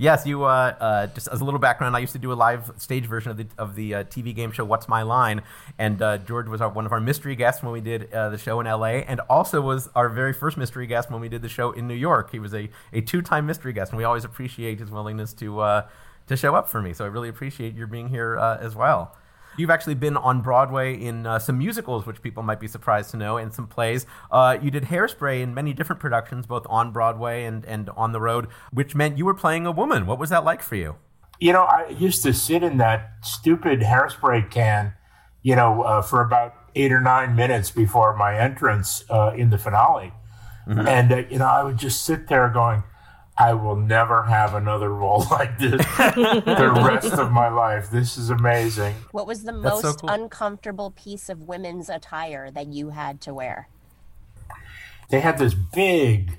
Yes, 0.00 0.24
you. 0.24 0.44
Uh, 0.44 0.74
uh, 0.80 1.06
just 1.08 1.28
as 1.28 1.42
a 1.42 1.44
little 1.44 1.60
background, 1.60 1.94
I 1.94 1.98
used 1.98 2.14
to 2.14 2.18
do 2.18 2.32
a 2.32 2.34
live 2.34 2.72
stage 2.78 3.04
version 3.04 3.32
of 3.32 3.36
the 3.36 3.46
of 3.58 3.74
the 3.74 3.96
uh, 3.96 4.04
TV 4.04 4.34
game 4.34 4.50
show 4.50 4.64
"What's 4.64 4.88
My 4.88 5.02
Line," 5.02 5.42
and 5.78 6.00
uh, 6.00 6.16
George 6.16 6.48
was 6.48 6.62
our, 6.62 6.70
one 6.70 6.86
of 6.86 6.92
our 6.92 7.00
mystery 7.00 7.36
guests 7.36 7.62
when 7.62 7.70
we 7.70 7.82
did 7.82 8.10
uh, 8.10 8.30
the 8.30 8.38
show 8.38 8.60
in 8.60 8.66
L.A. 8.66 9.04
and 9.04 9.20
also 9.28 9.60
was 9.60 9.90
our 9.94 10.08
very 10.08 10.32
first 10.32 10.56
mystery 10.56 10.86
guest 10.86 11.10
when 11.10 11.20
we 11.20 11.28
did 11.28 11.42
the 11.42 11.50
show 11.50 11.72
in 11.72 11.86
New 11.86 11.92
York. 11.92 12.32
He 12.32 12.38
was 12.38 12.54
a, 12.54 12.70
a 12.94 13.02
two 13.02 13.20
time 13.20 13.44
mystery 13.44 13.74
guest, 13.74 13.92
and 13.92 13.98
we 13.98 14.04
always 14.04 14.24
appreciate 14.24 14.78
his 14.78 14.90
willingness 14.90 15.34
to 15.34 15.60
uh, 15.60 15.86
to 16.28 16.34
show 16.34 16.54
up 16.54 16.70
for 16.70 16.80
me. 16.80 16.94
So 16.94 17.04
I 17.04 17.08
really 17.08 17.28
appreciate 17.28 17.74
your 17.74 17.86
being 17.86 18.08
here 18.08 18.38
as 18.38 18.74
well. 18.74 19.14
You've 19.56 19.70
actually 19.70 19.94
been 19.94 20.16
on 20.16 20.40
Broadway 20.42 20.94
in 20.94 21.26
uh, 21.26 21.38
some 21.38 21.58
musicals, 21.58 22.06
which 22.06 22.22
people 22.22 22.42
might 22.42 22.60
be 22.60 22.68
surprised 22.68 23.10
to 23.10 23.16
know, 23.16 23.36
and 23.36 23.52
some 23.52 23.66
plays. 23.66 24.06
Uh, 24.30 24.56
you 24.62 24.70
did 24.70 24.84
Hairspray 24.84 25.42
in 25.42 25.54
many 25.54 25.72
different 25.72 26.00
productions, 26.00 26.46
both 26.46 26.66
on 26.68 26.92
Broadway 26.92 27.44
and, 27.44 27.64
and 27.64 27.90
on 27.90 28.12
the 28.12 28.20
road, 28.20 28.48
which 28.72 28.94
meant 28.94 29.18
you 29.18 29.24
were 29.24 29.34
playing 29.34 29.66
a 29.66 29.72
woman. 29.72 30.06
What 30.06 30.18
was 30.18 30.30
that 30.30 30.44
like 30.44 30.62
for 30.62 30.76
you? 30.76 30.96
You 31.40 31.52
know, 31.52 31.62
I 31.62 31.88
used 31.88 32.22
to 32.22 32.32
sit 32.32 32.62
in 32.62 32.78
that 32.78 33.12
stupid 33.22 33.80
hairspray 33.80 34.50
can, 34.50 34.92
you 35.42 35.56
know, 35.56 35.82
uh, 35.82 36.02
for 36.02 36.20
about 36.20 36.54
eight 36.74 36.92
or 36.92 37.00
nine 37.00 37.34
minutes 37.34 37.70
before 37.70 38.14
my 38.16 38.38
entrance 38.38 39.04
uh, 39.10 39.32
in 39.36 39.50
the 39.50 39.58
finale. 39.58 40.12
Mm-hmm. 40.68 40.86
And, 40.86 41.12
uh, 41.12 41.16
you 41.28 41.38
know, 41.38 41.46
I 41.46 41.64
would 41.64 41.78
just 41.78 42.04
sit 42.04 42.28
there 42.28 42.48
going, 42.48 42.84
I 43.40 43.54
will 43.54 43.76
never 43.76 44.22
have 44.24 44.54
another 44.54 44.90
role 44.90 45.24
like 45.30 45.58
this 45.58 45.80
the 45.96 46.72
rest 46.84 47.14
of 47.14 47.32
my 47.32 47.48
life. 47.48 47.90
This 47.90 48.18
is 48.18 48.28
amazing. 48.28 48.94
What 49.12 49.26
was 49.26 49.44
the 49.44 49.52
That's 49.52 49.82
most 49.82 49.82
so 49.82 49.92
cool. 49.94 50.10
uncomfortable 50.10 50.90
piece 50.90 51.30
of 51.30 51.48
women's 51.48 51.88
attire 51.88 52.50
that 52.50 52.66
you 52.66 52.90
had 52.90 53.22
to 53.22 53.32
wear? 53.32 53.68
They 55.08 55.20
had 55.20 55.38
this 55.38 55.54
big 55.54 56.38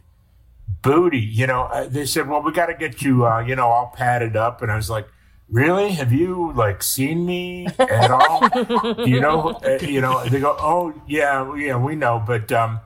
booty. 0.83 1.19
You 1.19 1.47
know, 1.47 1.63
uh, 1.63 1.87
they 1.87 2.05
said, 2.05 2.29
"Well, 2.29 2.43
we 2.43 2.51
got 2.51 2.67
to 2.67 2.75
get 2.75 3.01
you, 3.01 3.25
uh, 3.25 3.39
you 3.39 3.55
know, 3.55 3.67
all 3.67 3.91
padded 3.95 4.35
up," 4.35 4.61
and 4.61 4.71
I 4.71 4.75
was 4.75 4.89
like. 4.89 5.07
Really? 5.49 5.91
Have 5.91 6.13
you 6.13 6.53
like 6.53 6.81
seen 6.81 7.25
me 7.25 7.67
at 7.77 8.09
all? 8.09 8.47
you 9.05 9.19
know, 9.19 9.59
uh, 9.65 9.79
you 9.81 9.99
know. 9.99 10.23
They 10.23 10.39
go, 10.39 10.55
oh 10.57 10.93
yeah, 11.05 11.53
yeah, 11.57 11.75
we 11.75 11.93
know, 11.93 12.23
but 12.25 12.49
um, 12.53 12.79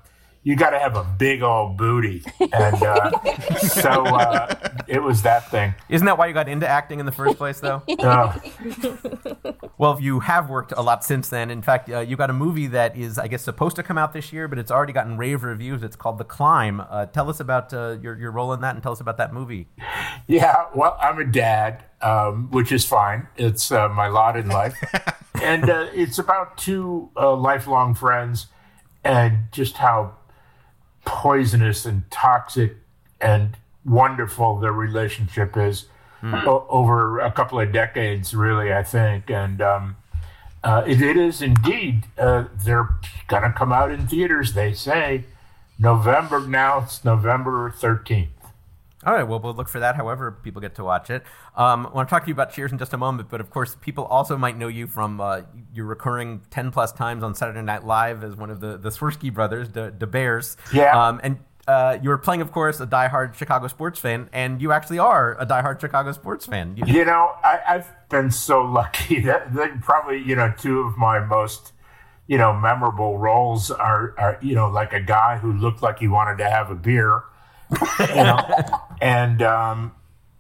you 0.46 0.56
got 0.56 0.70
to 0.70 0.80
have 0.80 0.96
a 0.96 1.04
big 1.04 1.42
old 1.42 1.76
booty, 1.76 2.24
and 2.40 2.84
uh, 2.84 3.10
so 3.58 3.90
uh, 4.06 4.56
it 4.88 5.02
was 5.02 5.24
that 5.24 5.50
thing. 5.50 5.74
Isn't 5.90 6.06
that 6.06 6.20
why 6.20 6.28
you 6.28 6.36
got 6.36 6.48
into 6.48 6.68
acting 6.68 7.00
in 7.00 7.08
the 7.08 7.12
first 7.12 7.38
place, 7.38 7.60
though? 7.60 7.82
Uh, 8.06 8.38
well, 9.80 10.00
you 10.00 10.20
have 10.20 10.48
worked 10.50 10.72
a 10.76 10.82
lot 10.82 11.04
since 11.04 11.30
then. 11.30 11.50
In 11.50 11.64
fact, 11.64 11.90
uh, 11.90 12.02
you 12.02 12.16
got 12.16 12.30
a 12.30 12.34
movie 12.34 12.68
that 12.68 12.96
is, 12.96 13.18
I 13.18 13.28
guess, 13.28 13.42
supposed 13.42 13.76
to 13.78 13.84
come 13.84 13.98
out 13.98 14.14
this 14.14 14.32
year, 14.32 14.48
but 14.48 14.60
it's 14.60 14.70
already 14.70 14.94
gotten 14.94 15.18
rave 15.18 15.44
reviews. 15.44 15.82
It's 15.82 15.96
called 15.96 16.20
The 16.20 16.24
Climb. 16.24 16.82
Uh, 16.82 17.08
tell 17.08 17.30
us 17.30 17.40
about 17.40 17.74
uh, 17.74 17.98
your 18.00 18.16
your 18.20 18.32
role 18.32 18.54
in 18.54 18.62
that, 18.62 18.76
and 18.76 18.84
tell 18.84 18.92
us 18.92 19.00
about 19.00 19.18
that 19.18 19.34
movie. 19.34 19.68
Yeah, 20.28 20.66
well, 20.76 20.96
I'm 21.02 21.18
a 21.18 21.26
dad, 21.26 21.86
um, 22.02 22.52
which 22.52 22.72
is 22.72 22.86
fine. 22.86 23.28
It's 23.38 23.72
my 23.72 24.08
lot 24.08 24.38
in 24.38 24.50
life, 24.50 24.76
and 25.42 25.68
it's 25.68 26.20
about 26.20 26.58
two 26.58 27.10
lifelong 27.16 27.96
friends, 27.96 28.48
and 29.04 29.48
just 29.52 29.78
how 29.78 30.16
poisonous 31.06 31.86
and 31.86 32.10
toxic 32.12 32.76
and 33.22 33.58
wonderful 33.86 34.60
their 34.60 34.74
relationship 34.74 35.56
is 35.56 35.86
mm. 36.22 36.46
o- 36.46 36.66
over 36.70 37.20
a 37.20 37.32
couple 37.32 37.60
of 37.60 37.72
decades, 37.72 38.34
really, 38.34 38.74
I 38.74 38.84
think. 38.84 39.30
And 39.30 39.62
um, 39.62 39.96
uh, 40.64 40.84
it, 40.86 41.02
it 41.02 41.18
is 41.18 41.42
indeed, 41.42 42.06
uh, 42.18 42.46
they're 42.64 42.90
going 43.28 43.44
to 43.44 43.52
come 43.52 43.72
out 43.72 43.92
in 43.92 44.08
theaters, 44.08 44.54
they 44.54 44.74
say. 44.74 45.26
November 45.78 46.40
now, 46.40 46.80
it's 46.80 47.04
November 47.04 47.70
13th. 47.70 48.28
All 49.06 49.14
right, 49.14 49.24
well, 49.24 49.40
we'll 49.40 49.54
look 49.54 49.70
for 49.70 49.80
that 49.80 49.96
however 49.96 50.32
people 50.32 50.62
get 50.62 50.76
to 50.76 50.84
watch 50.84 51.12
it. 51.12 51.24
Um, 51.56 51.86
I 51.86 51.90
want 51.92 52.10
to 52.10 52.14
talk 52.14 52.24
to 52.24 52.28
you 52.28 52.34
about 52.34 52.52
Cheers 52.52 52.72
in 52.72 52.80
just 52.80 52.94
a 52.94 52.98
moment, 52.98 53.30
but 53.30 53.40
of 53.40 53.52
course, 53.52 53.76
people 53.80 54.06
also 54.06 54.36
might 54.36 54.58
know 54.58 54.68
you 54.68 54.88
from 54.88 55.22
uh, 55.22 55.42
your 55.74 55.86
recurring 55.86 56.42
10 56.50 56.72
plus 56.72 56.92
times 56.92 57.24
on 57.24 57.36
Saturday 57.36 57.62
Night 57.62 57.86
Live 57.86 58.24
as 58.24 58.36
one 58.36 58.50
of 58.50 58.62
the, 58.62 58.78
the 58.78 58.90
Swirsky 58.90 59.32
brothers, 59.32 59.70
the, 59.70 59.94
the 59.96 60.08
Bears. 60.08 60.58
Yeah. 60.74 61.08
Um, 61.08 61.22
and 61.24 61.38
uh, 61.68 62.00
you 62.02 62.10
were 62.10 62.18
playing, 62.18 62.42
of 62.42 62.52
course, 62.52 62.80
a 62.80 62.88
diehard 62.88 63.36
Chicago 63.36 63.68
sports 63.68 64.00
fan, 64.00 64.28
and 64.34 64.60
you 64.60 64.72
actually 64.72 65.00
are 65.00 65.40
a 65.40 65.46
diehard 65.46 65.80
Chicago 65.80 66.12
sports 66.12 66.48
fan. 66.48 66.76
You, 66.76 66.86
you 66.88 67.06
know, 67.06 67.32
I, 67.44 67.60
have 67.66 68.10
been 68.10 68.32
so 68.32 68.64
lucky 68.64 69.20
that, 69.22 69.54
that 69.54 69.82
probably, 69.82 70.24
you 70.24 70.36
know, 70.36 70.52
two 70.58 70.80
of 70.82 70.98
my 70.98 71.20
most 71.20 71.74
you 72.28 72.40
know, 72.40 72.52
memorable 72.52 73.20
roles 73.20 73.70
are, 73.70 74.16
are, 74.18 74.40
you 74.42 74.56
know, 74.56 74.68
like 74.68 74.94
a 74.94 75.00
guy 75.00 75.38
who 75.38 75.54
looked 75.54 75.84
like 75.84 76.00
he 76.00 76.08
wanted 76.08 76.40
to 76.40 76.50
have 76.50 76.72
a 76.72 76.76
beer 76.76 77.22
you 78.00 78.16
know, 78.16 78.40
and 79.02 79.42
um, 79.42 79.94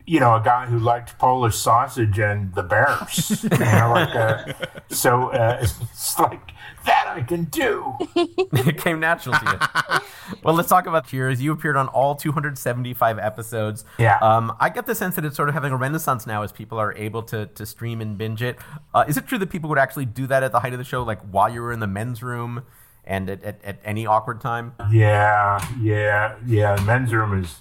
you 0.05 0.19
know, 0.19 0.35
a 0.35 0.41
guy 0.41 0.67
who 0.67 0.77
liked 0.77 1.17
Polish 1.17 1.55
sausage 1.55 2.19
and 2.19 2.53
the 2.53 2.63
Bears. 2.63 3.43
you 3.43 3.49
know, 3.49 3.91
like 3.93 4.15
uh, 4.15 4.53
so 4.89 5.29
uh, 5.29 5.57
it's 5.61 6.19
like 6.19 6.51
that 6.85 7.07
I 7.07 7.21
can 7.21 7.45
do. 7.45 7.95
it 8.15 8.77
came 8.77 8.99
natural 8.99 9.35
to 9.35 9.59
you. 9.91 9.99
well, 10.43 10.53
let's 10.53 10.69
talk 10.69 10.85
about 10.85 11.07
Cheers. 11.07 11.41
You 11.41 11.51
appeared 11.51 11.75
on 11.75 11.87
all 11.87 12.13
275 12.15 13.17
episodes. 13.17 13.83
Yeah. 13.97 14.19
Um, 14.19 14.55
I 14.59 14.69
get 14.69 14.85
the 14.85 14.93
sense 14.93 15.15
that 15.15 15.25
it's 15.25 15.35
sort 15.35 15.49
of 15.49 15.55
having 15.55 15.71
a 15.71 15.77
renaissance 15.77 16.27
now 16.27 16.43
as 16.43 16.51
people 16.51 16.77
are 16.77 16.93
able 16.93 17.23
to 17.23 17.47
to 17.47 17.65
stream 17.65 17.99
and 18.01 18.17
binge 18.17 18.43
it. 18.43 18.57
Uh, 18.93 19.05
is 19.07 19.17
it 19.17 19.25
true 19.25 19.39
that 19.39 19.49
people 19.49 19.69
would 19.69 19.79
actually 19.79 20.05
do 20.05 20.27
that 20.27 20.43
at 20.43 20.51
the 20.51 20.59
height 20.59 20.73
of 20.73 20.79
the 20.79 20.85
show, 20.85 21.01
like 21.01 21.21
while 21.21 21.51
you 21.51 21.61
were 21.61 21.71
in 21.71 21.79
the 21.79 21.87
men's 21.87 22.21
room? 22.21 22.63
and 23.07 23.29
at, 23.29 23.43
at, 23.43 23.63
at 23.63 23.79
any 23.85 24.07
awkward 24.07 24.41
time? 24.41 24.73
Yeah, 24.91 25.63
yeah, 25.79 26.35
yeah. 26.43 26.75
Men's 26.87 27.13
room 27.13 27.39
is 27.39 27.59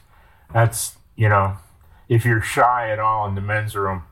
that's 0.53 0.97
you 1.17 1.29
know, 1.29 1.57
if 2.09 2.25
you're 2.25 2.43
shy 2.43 2.91
at 2.91 2.99
all 2.99 3.27
in 3.29 3.35
the 3.35 3.41
men's 3.41 3.77
room, 3.77 4.05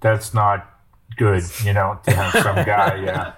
that's 0.00 0.32
not 0.34 0.68
good. 1.16 1.44
You 1.64 1.72
know, 1.72 1.98
to 2.04 2.10
have 2.12 2.42
some 2.42 2.56
guy, 2.64 2.96
yeah, 2.96 3.32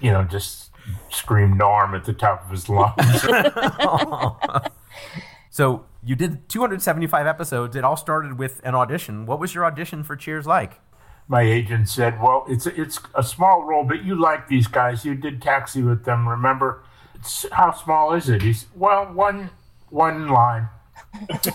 you 0.00 0.10
know, 0.10 0.24
just 0.24 0.70
scream 1.10 1.56
Norm 1.56 1.94
at 1.94 2.04
the 2.04 2.12
top 2.12 2.44
of 2.44 2.50
his 2.50 2.68
lungs. 2.68 2.96
so 5.50 5.84
you 6.04 6.16
did 6.16 6.48
275 6.48 7.26
episodes. 7.26 7.76
It 7.76 7.84
all 7.84 7.96
started 7.96 8.38
with 8.38 8.60
an 8.64 8.74
audition. 8.74 9.26
What 9.26 9.38
was 9.38 9.54
your 9.54 9.64
audition 9.64 10.02
for 10.02 10.16
Cheers 10.16 10.46
like? 10.46 10.80
my 11.28 11.42
agent 11.42 11.88
said, 11.88 12.20
"Well, 12.20 12.44
it's 12.48 12.66
a, 12.66 12.80
it's 12.80 13.00
a 13.14 13.22
small 13.22 13.64
role, 13.64 13.84
but 13.84 14.04
you 14.04 14.14
like 14.14 14.48
these 14.48 14.66
guys. 14.66 15.04
You 15.04 15.14
did 15.14 15.40
Taxi 15.40 15.82
with 15.82 16.04
them, 16.04 16.28
remember? 16.28 16.82
It's, 17.14 17.46
how 17.52 17.72
small 17.72 18.12
is 18.12 18.28
it?" 18.28 18.42
He's, 18.42 18.66
"Well, 18.74 19.06
one 19.12 19.50
one 19.88 20.28
line, 20.28 20.68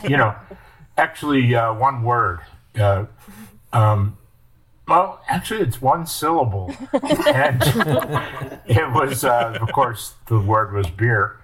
you 0.03 0.17
know, 0.17 0.35
actually 0.97 1.53
uh, 1.55 1.73
one 1.73 2.03
word. 2.03 2.39
Uh, 2.77 3.05
um, 3.73 4.17
well, 4.87 5.21
actually, 5.27 5.61
it's 5.61 5.81
one 5.81 6.05
syllable, 6.05 6.73
and 6.93 7.61
it 8.65 8.93
was, 8.93 9.25
uh, 9.25 9.57
of 9.61 9.71
course, 9.73 10.13
the 10.27 10.39
word 10.39 10.73
was 10.73 10.89
beer, 10.89 11.41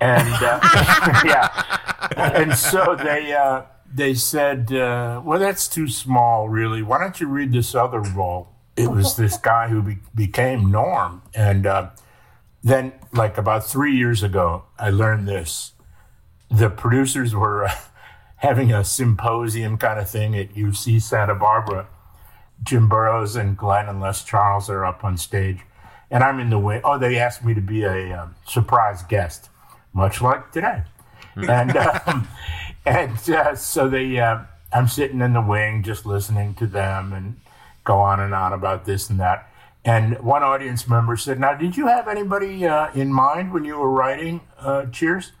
and 0.00 0.28
uh, 0.42 0.60
yeah, 1.24 2.08
and 2.16 2.54
so 2.54 2.96
they." 2.96 3.32
Uh, 3.32 3.62
they 3.90 4.12
said, 4.12 4.70
uh, 4.70 5.22
"Well, 5.24 5.38
that's 5.38 5.66
too 5.66 5.88
small, 5.88 6.50
really. 6.50 6.82
Why 6.82 6.98
don't 6.98 7.18
you 7.18 7.26
read 7.26 7.52
this 7.52 7.74
other 7.74 8.00
role?" 8.00 8.48
It 8.76 8.90
was 8.90 9.16
this 9.16 9.38
guy 9.38 9.68
who 9.68 9.80
be- 9.80 9.98
became 10.14 10.70
Norm, 10.70 11.22
and 11.34 11.66
then, 12.62 12.92
like 13.12 13.38
about 13.38 13.64
three 13.66 13.96
years 13.96 14.22
ago, 14.22 14.64
I 14.78 14.90
learned 14.90 15.26
this. 15.26 15.72
The 16.50 16.70
producers 16.70 17.34
were 17.34 17.64
uh, 17.64 17.74
having 18.36 18.72
a 18.72 18.84
symposium 18.84 19.78
kind 19.78 19.98
of 19.98 20.08
thing 20.08 20.36
at 20.36 20.54
UC 20.54 21.02
Santa 21.02 21.34
Barbara. 21.34 21.88
Jim 22.62 22.88
Burrows 22.88 23.36
and 23.36 23.56
Glenn 23.56 23.88
and 23.88 24.00
Les 24.00 24.24
Charles 24.24 24.68
are 24.68 24.84
up 24.84 25.04
on 25.04 25.16
stage, 25.16 25.60
and 26.10 26.24
I'm 26.24 26.40
in 26.40 26.50
the 26.50 26.58
wing. 26.58 26.80
Oh, 26.82 26.98
they 26.98 27.16
asked 27.16 27.44
me 27.44 27.54
to 27.54 27.60
be 27.60 27.84
a 27.84 28.20
um, 28.20 28.34
surprise 28.46 29.02
guest, 29.04 29.48
much 29.92 30.20
like 30.20 30.50
today, 30.52 30.82
hmm. 31.34 31.48
and. 31.48 31.76
Um, 32.06 32.28
and 32.88 33.30
uh, 33.30 33.54
so 33.54 33.88
they, 33.88 34.18
uh, 34.18 34.40
I'm 34.72 34.88
sitting 34.88 35.20
in 35.20 35.34
the 35.34 35.42
wing 35.42 35.82
just 35.82 36.06
listening 36.06 36.54
to 36.54 36.66
them 36.66 37.12
and 37.12 37.38
go 37.84 37.98
on 37.98 38.20
and 38.20 38.34
on 38.34 38.52
about 38.52 38.86
this 38.86 39.10
and 39.10 39.20
that. 39.20 39.50
And 39.84 40.18
one 40.20 40.42
audience 40.42 40.88
member 40.88 41.16
said, 41.16 41.38
"Now, 41.38 41.54
did 41.54 41.76
you 41.76 41.86
have 41.86 42.08
anybody 42.08 42.66
uh, 42.66 42.90
in 42.92 43.12
mind 43.12 43.52
when 43.52 43.64
you 43.64 43.78
were 43.78 43.90
writing 43.90 44.40
uh, 44.58 44.86
Cheers? 44.86 45.32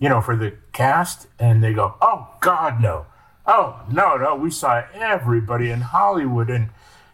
You 0.00 0.08
know, 0.08 0.20
for 0.20 0.34
the 0.34 0.54
cast?" 0.72 1.28
And 1.38 1.62
they 1.62 1.72
go, 1.72 1.94
"Oh 2.00 2.34
God, 2.40 2.80
no! 2.80 3.06
Oh 3.46 3.80
no, 3.88 4.16
no! 4.16 4.34
We 4.34 4.50
saw 4.50 4.82
everybody 4.92 5.70
in 5.70 5.82
Hollywood, 5.82 6.50
and 6.50 6.70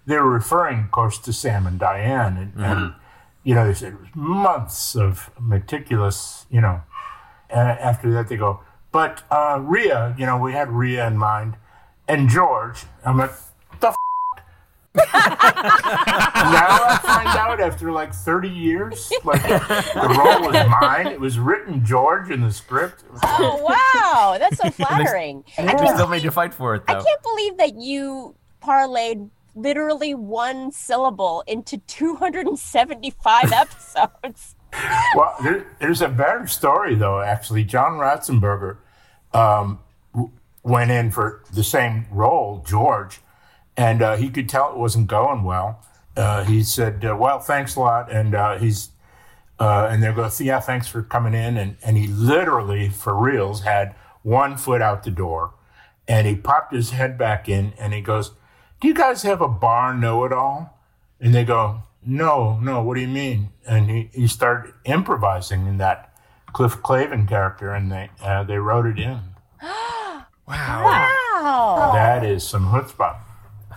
they 0.06 0.16
were 0.16 0.30
referring, 0.30 0.84
of 0.84 0.90
course, 0.90 1.18
to 1.18 1.32
Sam 1.32 1.66
and 1.66 1.78
Diane, 1.78 2.38
and, 2.38 2.52
mm-hmm. 2.54 2.64
and 2.64 2.94
you 3.44 3.54
know, 3.54 3.66
they 3.66 3.74
said 3.74 3.92
it 3.92 4.00
was 4.00 4.08
months 4.14 4.96
of 4.96 5.30
meticulous, 5.38 6.46
you 6.48 6.62
know." 6.62 6.80
And 7.50 7.68
after 7.68 8.10
that, 8.12 8.28
they 8.28 8.36
go, 8.36 8.62
but 8.96 9.22
uh, 9.30 9.60
Rhea, 9.60 10.14
you 10.18 10.24
know, 10.24 10.38
we 10.38 10.52
had 10.52 10.70
Rhea 10.70 11.06
in 11.06 11.18
mind, 11.18 11.56
and 12.08 12.30
George. 12.30 12.84
I'm 13.04 13.18
like? 13.18 13.32
Now 14.96 16.78
I 16.88 16.98
find 17.02 17.28
out 17.28 17.60
after 17.60 17.92
like 17.92 18.12
30 18.14 18.48
years, 18.48 19.10
like 19.24 19.42
the 19.42 20.16
role 20.18 20.50
was 20.50 20.68
mine. 20.80 21.06
It 21.08 21.20
was 21.20 21.38
written 21.38 21.84
George 21.84 22.30
in 22.30 22.40
the 22.40 22.52
script. 22.52 23.04
Oh 23.38 23.56
wow, 23.62 24.36
that's 24.38 24.56
so 24.58 24.70
flattering. 24.84 25.44
I 25.58 25.62
They 25.62 25.72
can't, 25.74 25.96
still 25.96 26.08
made 26.08 26.22
you 26.22 26.30
fight 26.30 26.54
for 26.54 26.74
it, 26.74 26.82
I 26.88 26.94
can't 26.94 27.22
believe 27.22 27.56
that 27.58 27.74
you 27.76 28.34
parlayed 28.62 29.30
literally 29.54 30.14
one 30.14 30.70
syllable 30.72 31.42
into 31.46 31.78
275 31.78 33.52
episodes. 33.52 34.54
Well, 35.14 35.34
there, 35.42 35.66
there's 35.80 36.02
a 36.02 36.08
better 36.08 36.46
story 36.46 36.94
though. 36.94 37.20
Actually, 37.20 37.64
John 37.64 37.92
Ratzenberger 37.92 38.78
um, 39.32 39.80
w- 40.14 40.30
went 40.62 40.90
in 40.90 41.10
for 41.10 41.42
the 41.52 41.64
same 41.64 42.06
role, 42.10 42.62
George, 42.66 43.20
and 43.76 44.02
uh, 44.02 44.16
he 44.16 44.30
could 44.30 44.48
tell 44.48 44.70
it 44.70 44.76
wasn't 44.78 45.06
going 45.06 45.42
well. 45.42 45.82
Uh, 46.16 46.44
he 46.44 46.62
said, 46.62 47.04
uh, 47.04 47.16
"Well, 47.16 47.40
thanks 47.40 47.76
a 47.76 47.80
lot," 47.80 48.10
and 48.10 48.34
uh, 48.34 48.58
he's 48.58 48.90
uh, 49.58 49.88
and 49.90 50.02
they 50.02 50.12
go, 50.12 50.30
"Yeah, 50.38 50.60
thanks 50.60 50.88
for 50.88 51.02
coming 51.02 51.34
in." 51.34 51.56
And 51.56 51.76
and 51.82 51.96
he 51.96 52.06
literally, 52.06 52.88
for 52.88 53.14
reals, 53.14 53.62
had 53.62 53.94
one 54.22 54.56
foot 54.56 54.80
out 54.80 55.02
the 55.02 55.10
door, 55.10 55.54
and 56.08 56.26
he 56.26 56.34
popped 56.34 56.72
his 56.72 56.90
head 56.90 57.18
back 57.18 57.48
in, 57.48 57.74
and 57.78 57.92
he 57.92 58.00
goes, 58.00 58.32
"Do 58.80 58.88
you 58.88 58.94
guys 58.94 59.22
have 59.22 59.40
a 59.40 59.48
bar 59.48 59.94
know-it-all?" 59.94 60.78
And 61.20 61.34
they 61.34 61.44
go, 61.44 61.82
"No, 62.04 62.58
no. 62.60 62.82
What 62.82 62.94
do 62.94 63.02
you 63.02 63.08
mean?" 63.08 63.50
And 63.66 63.90
he, 63.90 64.10
he 64.14 64.26
started 64.26 64.72
improvising 64.84 65.66
in 65.66 65.76
that 65.78 66.14
Cliff 66.54 66.76
Clavin 66.76 67.28
character, 67.28 67.74
and 67.74 67.92
they 67.92 68.10
uh, 68.22 68.42
they 68.44 68.56
wrote 68.58 68.86
it 68.86 68.98
in. 68.98 69.20
Wow. 70.48 70.84
Wow. 70.84 71.90
That 71.92 72.24
is 72.24 72.46
some 72.46 72.66
chutzpah. 72.66 73.16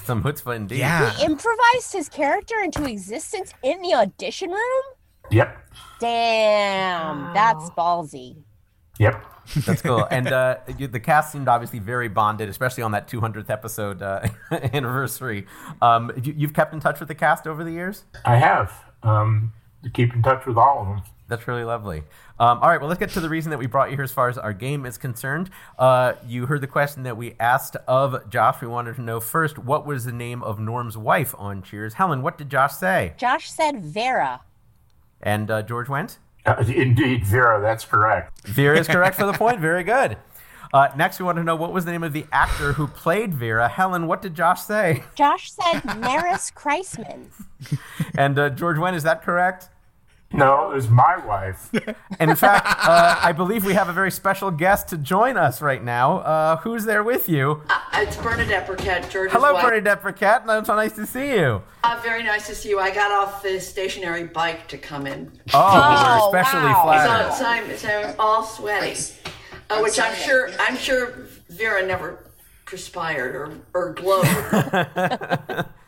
Some 0.04 0.24
chutzpah 0.24 0.56
indeed. 0.56 0.80
Yeah. 0.80 1.12
He 1.12 1.26
improvised 1.26 1.93
his 1.93 2.10
character 2.10 2.56
into 2.64 2.86
existence 2.86 3.54
in 3.64 3.82
the 3.82 3.93
audition 3.93 4.52
room? 4.52 4.84
Yep. 5.32 5.58
Damn, 6.00 7.34
that's 7.34 7.69
ballsy. 7.72 8.38
Yep. 8.99 9.23
That's 9.65 9.82
cool. 9.82 10.07
And 10.11 10.28
uh, 10.28 10.57
the 10.68 10.99
cast 10.99 11.32
seemed 11.32 11.48
obviously 11.48 11.80
very 11.80 12.07
bonded, 12.07 12.49
especially 12.49 12.84
on 12.84 12.91
that 12.91 13.07
200th 13.07 13.49
episode 13.49 14.02
uh, 14.02 14.28
anniversary. 14.52 15.48
Um, 15.82 16.11
you, 16.23 16.34
you've 16.36 16.53
kept 16.53 16.73
in 16.73 16.80
touch 16.80 16.99
with 16.99 17.07
the 17.07 17.15
cast 17.15 17.48
over 17.48 17.64
the 17.64 17.72
years? 17.72 18.03
I 18.26 18.38
have. 18.38 18.73
Um, 19.03 19.53
to 19.84 19.90
keep 19.90 20.14
in 20.14 20.22
touch 20.22 20.45
with 20.45 20.57
all 20.57 20.82
of 20.82 20.88
them. 20.88 21.02
That's 21.30 21.47
really 21.47 21.64
lovely. 21.64 21.99
Um, 22.39 22.57
all 22.60 22.69
right, 22.69 22.80
well, 22.80 22.89
let's 22.89 22.99
get 22.99 23.11
to 23.11 23.19
the 23.19 23.30
reason 23.30 23.51
that 23.51 23.60
we 23.60 23.68
brought 23.68 23.91
you 23.91 23.95
here 23.95 24.03
as 24.03 24.11
far 24.11 24.30
as 24.30 24.38
our 24.38 24.51
game 24.51 24.85
is 24.85 24.97
concerned. 24.97 25.51
Uh, 25.77 26.14
you 26.27 26.47
heard 26.47 26.61
the 26.61 26.68
question 26.68 27.03
that 27.03 27.15
we 27.15 27.35
asked 27.39 27.76
of 27.88 28.30
Josh. 28.30 28.61
We 28.61 28.68
wanted 28.68 28.95
to 28.95 29.01
know 29.01 29.19
first 29.19 29.60
what 29.60 29.85
was 29.85 30.06
the 30.06 30.11
name 30.11 30.41
of 30.41 30.60
Norm's 30.60 30.97
wife 30.97 31.35
on 31.38 31.61
Cheers. 31.61 31.93
Helen, 31.93 32.23
what 32.23 32.38
did 32.38 32.49
Josh 32.49 32.73
say? 32.73 33.14
Josh 33.18 33.51
said 33.51 33.81
Vera. 33.84 34.41
And 35.22 35.51
uh, 35.51 35.61
George 35.61 35.88
Wendt? 35.88 36.18
Uh, 36.45 36.64
indeed, 36.68 37.26
Vera, 37.26 37.61
that's 37.61 37.85
correct. 37.85 38.47
Vera 38.47 38.80
is 38.80 38.88
correct 38.88 39.15
for 39.15 39.26
the 39.27 39.34
point. 39.38 39.60
Very 39.60 39.84
good. 39.84 40.18
Uh, 40.73 40.88
next, 40.95 41.19
we 41.19 41.26
want 41.26 41.38
to 41.38 41.43
know 41.43 41.56
what 41.56 41.73
was 41.73 41.85
the 41.85 41.91
name 41.91 42.03
of 42.03 42.14
the 42.14 42.26
actor 42.31 42.73
who 42.73 42.88
played 42.88 43.34
Vera. 43.34 43.68
Helen, 43.68 44.07
what 44.07 44.22
did 44.22 44.35
Josh 44.35 44.61
say? 44.61 45.03
Josh 45.15 45.51
said 45.51 45.84
Maris 45.99 46.51
Kreisman. 46.51 47.27
And 48.18 48.39
uh, 48.39 48.49
George 48.49 48.77
Wendt. 48.77 48.95
Is 48.95 49.03
that 49.03 49.22
correct? 49.22 49.69
No, 50.31 50.72
it 50.72 50.76
was 50.76 50.89
my 50.89 51.18
wife. 51.26 51.69
And 52.19 52.30
in 52.30 52.35
fact, 52.35 52.65
uh, 52.68 53.19
I 53.22 53.31
believe 53.31 53.65
we 53.65 53.73
have 53.73 53.89
a 53.89 53.93
very 53.93 54.11
special 54.11 54.51
guest 54.51 54.88
to 54.89 54.97
join 54.97 55.38
us 55.38 55.60
right 55.61 55.84
now. 55.84 56.19
Uh, 56.19 56.57
who's 56.57 56.85
there 56.85 57.03
with 57.03 57.27
you? 57.27 57.64
Uh, 57.68 57.80
it's 57.95 58.15
Bernadette 58.18 58.68
Burkett, 58.68 59.10
George's 59.10 59.34
Hello, 59.34 59.53
wife. 59.53 59.65
Bernadette 59.65 60.03
Burkett. 60.03 60.43
It's 60.47 60.68
so 60.68 60.76
nice 60.76 60.93
to 60.93 61.07
see 61.07 61.31
you. 61.31 61.64
Uh, 61.84 61.99
very 62.03 62.22
nice 62.22 62.45
to 62.47 62.53
see 62.53 62.69
you. 62.69 62.80
I 62.80 62.93
got 62.93 63.11
off 63.11 63.41
the 63.41 63.60
stationary 63.60 64.26
bike 64.26 64.68
to 64.68 64.77
come 64.77 65.07
in. 65.07 65.31
Oh, 65.53 66.30
we're 66.31 66.39
especially 66.39 66.73
flattered. 66.73 67.34
So, 67.34 67.39
so, 67.39 67.45
I'm, 67.45 67.77
so 67.77 67.89
I'm 67.89 68.15
all 68.19 68.43
sweaty, 68.43 68.99
uh, 69.72 69.80
which 69.80 69.99
I'm 69.99 70.15
sure 70.15 70.51
I'm 70.60 70.77
sure 70.77 71.27
Vera 71.49 71.85
never 71.85 72.23
perspired 72.65 73.35
or, 73.35 73.57
or 73.73 73.93
glowed. 73.93 75.65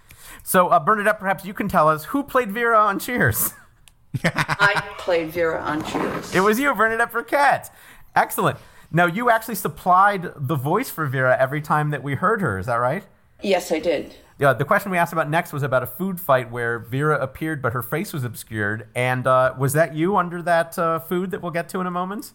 So, 0.43 0.69
uh, 0.69 0.80
Bernadette, 0.80 1.19
perhaps 1.19 1.45
you 1.45 1.53
can 1.53 1.68
tell 1.68 1.88
us 1.88 2.05
who 2.05 2.23
played 2.23 2.51
Vera 2.51 2.77
on 2.77 2.99
Cheers. 2.99 3.53
I 4.23 4.93
played 4.97 5.29
Vera 5.31 5.61
on 5.61 5.83
Cheers. 5.83 6.35
It 6.35 6.41
was 6.41 6.59
you, 6.59 6.73
Bernadette 6.73 7.11
Burkett. 7.11 7.69
Excellent. 8.15 8.57
Now, 8.91 9.05
you 9.05 9.29
actually 9.29 9.55
supplied 9.55 10.31
the 10.35 10.55
voice 10.55 10.89
for 10.89 11.05
Vera 11.07 11.38
every 11.39 11.61
time 11.61 11.91
that 11.91 12.03
we 12.03 12.15
heard 12.15 12.41
her. 12.41 12.59
Is 12.59 12.65
that 12.65 12.75
right? 12.75 13.05
Yes, 13.41 13.71
I 13.71 13.79
did. 13.79 14.15
Yeah, 14.38 14.53
the 14.53 14.65
question 14.65 14.91
we 14.91 14.97
asked 14.97 15.13
about 15.13 15.29
next 15.29 15.53
was 15.53 15.63
about 15.63 15.83
a 15.83 15.88
food 15.88 16.19
fight 16.19 16.51
where 16.51 16.79
Vera 16.79 17.17
appeared, 17.19 17.61
but 17.61 17.73
her 17.73 17.81
face 17.83 18.11
was 18.11 18.23
obscured. 18.23 18.88
And 18.95 19.25
uh, 19.27 19.53
was 19.57 19.73
that 19.73 19.95
you 19.95 20.17
under 20.17 20.41
that 20.41 20.77
uh, 20.77 20.99
food 20.99 21.31
that 21.31 21.41
we'll 21.41 21.51
get 21.51 21.69
to 21.69 21.79
in 21.79 21.88
a 21.88 21.91
moment? 21.91 22.33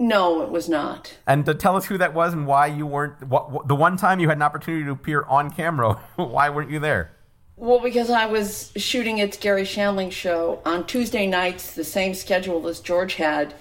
No, 0.00 0.42
it 0.42 0.50
was 0.50 0.68
not. 0.68 1.16
And 1.26 1.48
uh, 1.48 1.54
tell 1.54 1.76
us 1.76 1.86
who 1.86 1.98
that 1.98 2.14
was 2.14 2.32
and 2.32 2.46
why 2.46 2.66
you 2.66 2.86
weren't. 2.86 3.26
What, 3.26 3.50
what- 3.50 3.68
the 3.68 3.74
one 3.74 3.96
time 3.96 4.20
you 4.20 4.28
had 4.28 4.36
an 4.38 4.42
opportunity 4.42 4.84
to 4.84 4.90
appear 4.92 5.22
on 5.22 5.50
camera, 5.50 5.94
why 6.16 6.50
weren't 6.50 6.70
you 6.70 6.78
there? 6.78 7.12
Well, 7.58 7.80
because 7.80 8.08
I 8.08 8.26
was 8.26 8.72
shooting 8.76 9.20
at 9.20 9.38
Garry 9.40 9.62
Shandling 9.64 10.12
show 10.12 10.60
on 10.64 10.86
Tuesday 10.86 11.26
nights, 11.26 11.74
the 11.74 11.82
same 11.84 12.14
schedule 12.14 12.66
as 12.68 12.78
George 12.80 13.14
had, 13.14 13.52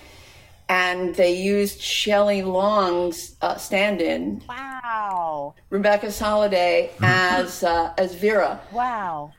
and 0.69 1.15
they 1.15 1.34
used 1.34 1.82
Shelley 1.82 2.44
Long's 2.44 3.36
uh, 3.41 3.56
stand-in, 3.57 4.44
Wow. 4.48 5.56
Rebecca 5.72 6.07
Soliday, 6.07 6.91
as 7.02 7.64
uh, 7.64 7.94
as 7.98 8.14
Vera. 8.15 8.60
Wow. 8.72 9.34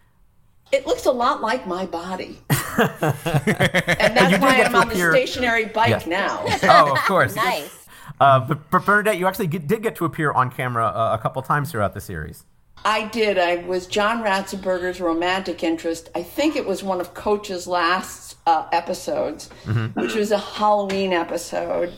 It 0.73 0.87
looks 0.87 1.07
a 1.07 1.13
lot 1.13 1.41
like 1.41 1.67
my 1.67 1.87
body, 1.87 2.41
and 2.51 2.93
you 2.93 3.09
that's 3.09 4.31
did 4.31 4.41
why 4.43 4.61
I'm 4.63 4.73
to 4.73 4.79
on 4.79 4.89
the 4.89 4.95
appear- 4.95 5.13
stationary 5.13 5.67
bike 5.67 6.05
Yeah. 6.07 6.09
now. 6.09 6.45
Oh, 6.65 6.93
of 6.93 6.99
course. 7.05 7.35
Nice. 7.37 7.87
Uh, 8.21 8.41
but, 8.41 8.71
but 8.71 8.85
Bernadette, 8.85 9.17
you 9.19 9.27
actually 9.29 9.47
get, 9.47 9.67
did 9.69 9.83
get 9.83 9.95
to 9.97 10.05
appear 10.05 10.33
on 10.33 10.51
camera 10.51 10.87
uh, 10.87 11.17
a 11.19 11.23
couple 11.23 11.41
times 11.43 11.71
throughout 11.71 11.95
the 11.95 12.01
series. 12.01 12.45
I 12.85 13.09
did. 13.09 13.39
I 13.39 13.57
was 13.57 13.87
John 13.87 14.23
Ratzenberger's 14.23 15.01
romantic 15.01 15.63
interest. 15.63 16.09
I 16.15 16.23
think 16.23 16.57
it 16.57 16.67
was 16.67 16.83
one 16.83 17.01
of 17.01 17.15
Coach's 17.15 17.67
last 17.67 18.37
uh, 18.47 18.67
episodes, 18.73 19.51
which 19.95 20.15
was 20.15 20.31
a 20.31 20.39
Halloween 20.39 21.13
episode, 21.13 21.93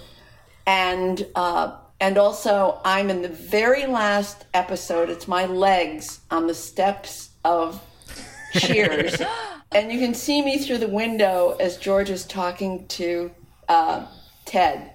and 0.66 1.26
uh, 1.34 1.76
and 2.00 2.18
also 2.18 2.80
I'm 2.84 3.10
in 3.10 3.22
the 3.22 3.28
very 3.28 3.86
last 3.86 4.46
episode. 4.54 5.10
It's 5.10 5.28
my 5.28 5.46
legs 5.46 6.20
on 6.30 6.46
the 6.46 6.54
steps 6.54 7.30
of 7.44 7.80
Cheers, 8.52 9.20
and 9.72 9.92
you 9.92 10.00
can 10.00 10.14
see 10.14 10.42
me 10.42 10.58
through 10.58 10.78
the 10.78 10.88
window 10.88 11.56
as 11.60 11.76
George 11.76 12.10
is 12.10 12.24
talking 12.24 12.86
to 12.88 13.30
uh, 13.68 14.06
Ted 14.44 14.90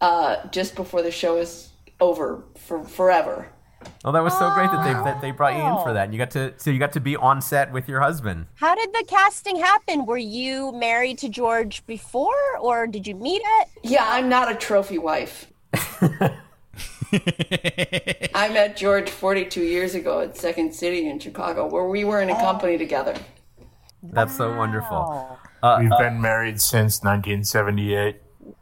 uh, 0.00 0.46
just 0.48 0.74
before 0.74 1.02
the 1.02 1.10
show 1.10 1.38
is 1.38 1.70
over 2.00 2.44
for 2.56 2.84
forever. 2.84 3.48
Well, 4.04 4.14
that 4.14 4.24
was 4.24 4.32
so 4.38 4.50
great 4.54 4.70
that 4.70 4.82
they 4.82 4.92
that 4.92 5.20
they 5.20 5.30
brought 5.30 5.54
you 5.54 5.60
in 5.60 5.74
for 5.82 5.90
oh. 5.90 5.94
that. 5.94 6.04
And 6.04 6.14
you 6.14 6.18
got 6.18 6.30
to 6.30 6.54
so 6.56 6.70
you 6.70 6.78
got 6.78 6.92
to 6.92 7.00
be 7.00 7.16
on 7.16 7.42
set 7.42 7.70
with 7.70 7.86
your 7.86 8.00
husband. 8.00 8.46
How 8.54 8.74
did 8.74 8.92
the 8.94 9.04
casting 9.06 9.56
happen? 9.56 10.06
Were 10.06 10.16
you 10.16 10.72
married 10.72 11.18
to 11.18 11.28
George 11.28 11.84
before, 11.86 12.56
or 12.60 12.86
did 12.86 13.06
you 13.06 13.14
meet 13.14 13.42
it? 13.44 13.68
Yeah, 13.82 14.06
I'm 14.06 14.30
not 14.30 14.50
a 14.50 14.54
trophy 14.54 14.96
wife. 14.96 15.52
I 17.12 18.48
met 18.52 18.76
George 18.76 19.10
42 19.10 19.62
years 19.62 19.94
ago 19.94 20.20
at 20.20 20.36
Second 20.36 20.74
City 20.74 21.06
in 21.06 21.18
Chicago, 21.18 21.66
where 21.66 21.86
we 21.86 22.04
were 22.04 22.22
in 22.22 22.30
a 22.30 22.36
company 22.36 22.76
oh. 22.76 22.78
together. 22.78 23.14
That's 24.02 24.34
so 24.34 24.56
wonderful. 24.56 25.38
Uh, 25.62 25.66
uh, 25.66 25.78
We've 25.80 25.90
been 25.98 26.22
married 26.22 26.60
since 26.60 27.02
1978. 27.02 28.16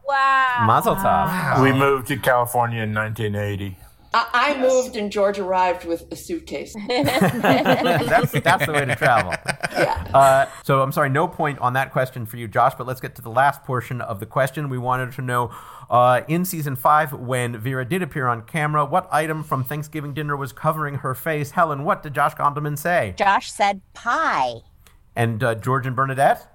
Wow. 0.05 0.65
Mazel 0.67 0.97
tov. 0.97 1.05
Wow. 1.05 1.63
We 1.63 1.73
moved 1.73 2.09
to 2.09 2.17
California 2.17 2.83
in 2.83 2.93
1980. 2.93 3.77
I, 4.15 4.55
I 4.57 4.61
moved 4.61 4.97
and 4.97 5.13
George 5.13 5.39
arrived 5.39 5.85
with 5.85 6.11
a 6.11 6.17
suitcase. 6.17 6.75
that's 6.89 8.33
that's 8.33 8.67
the 8.67 8.73
way 8.75 8.85
to 8.85 8.97
travel. 8.97 9.35
Uh, 10.15 10.47
so 10.65 10.83
I'm 10.83 10.93
sorry, 10.93 11.11
no 11.11 11.29
point 11.29 11.59
on 11.59 11.75
that 11.75 11.93
question 11.93 12.27
for 12.27 12.37
you, 12.37 12.49
Josh. 12.49 12.75
But 12.77 12.87
let's 12.87 13.01
get 13.01 13.15
to 13.17 13.23
the 13.23 13.31
last 13.31 13.65
portion 13.65 14.01
of 14.01 14.21
the 14.21 14.27
question. 14.27 14.69
We 14.69 14.79
wanted 14.79 15.13
to 15.13 15.23
know 15.23 15.51
uh, 15.91 16.23
in 16.29 16.45
season 16.45 16.77
five 16.77 17.13
when 17.13 17.59
Vera 17.59 17.85
did 17.85 18.03
appear 18.03 18.27
on 18.27 18.43
camera, 18.43 18.85
what 18.85 19.09
item 19.13 19.43
from 19.43 19.65
Thanksgiving 19.65 20.15
dinner 20.15 20.37
was 20.37 20.53
covering 20.53 20.97
her 20.97 21.15
face? 21.15 21.53
Helen, 21.53 21.85
what 21.85 22.03
did 22.03 22.15
Josh 22.15 22.35
Gondelman 22.35 22.79
say? 22.79 23.15
Josh 23.17 23.51
said 23.51 23.81
pie. 23.95 24.63
And 25.17 25.43
uh, 25.43 25.55
George 25.55 25.87
and 25.87 25.97
Bernadette. 25.97 26.47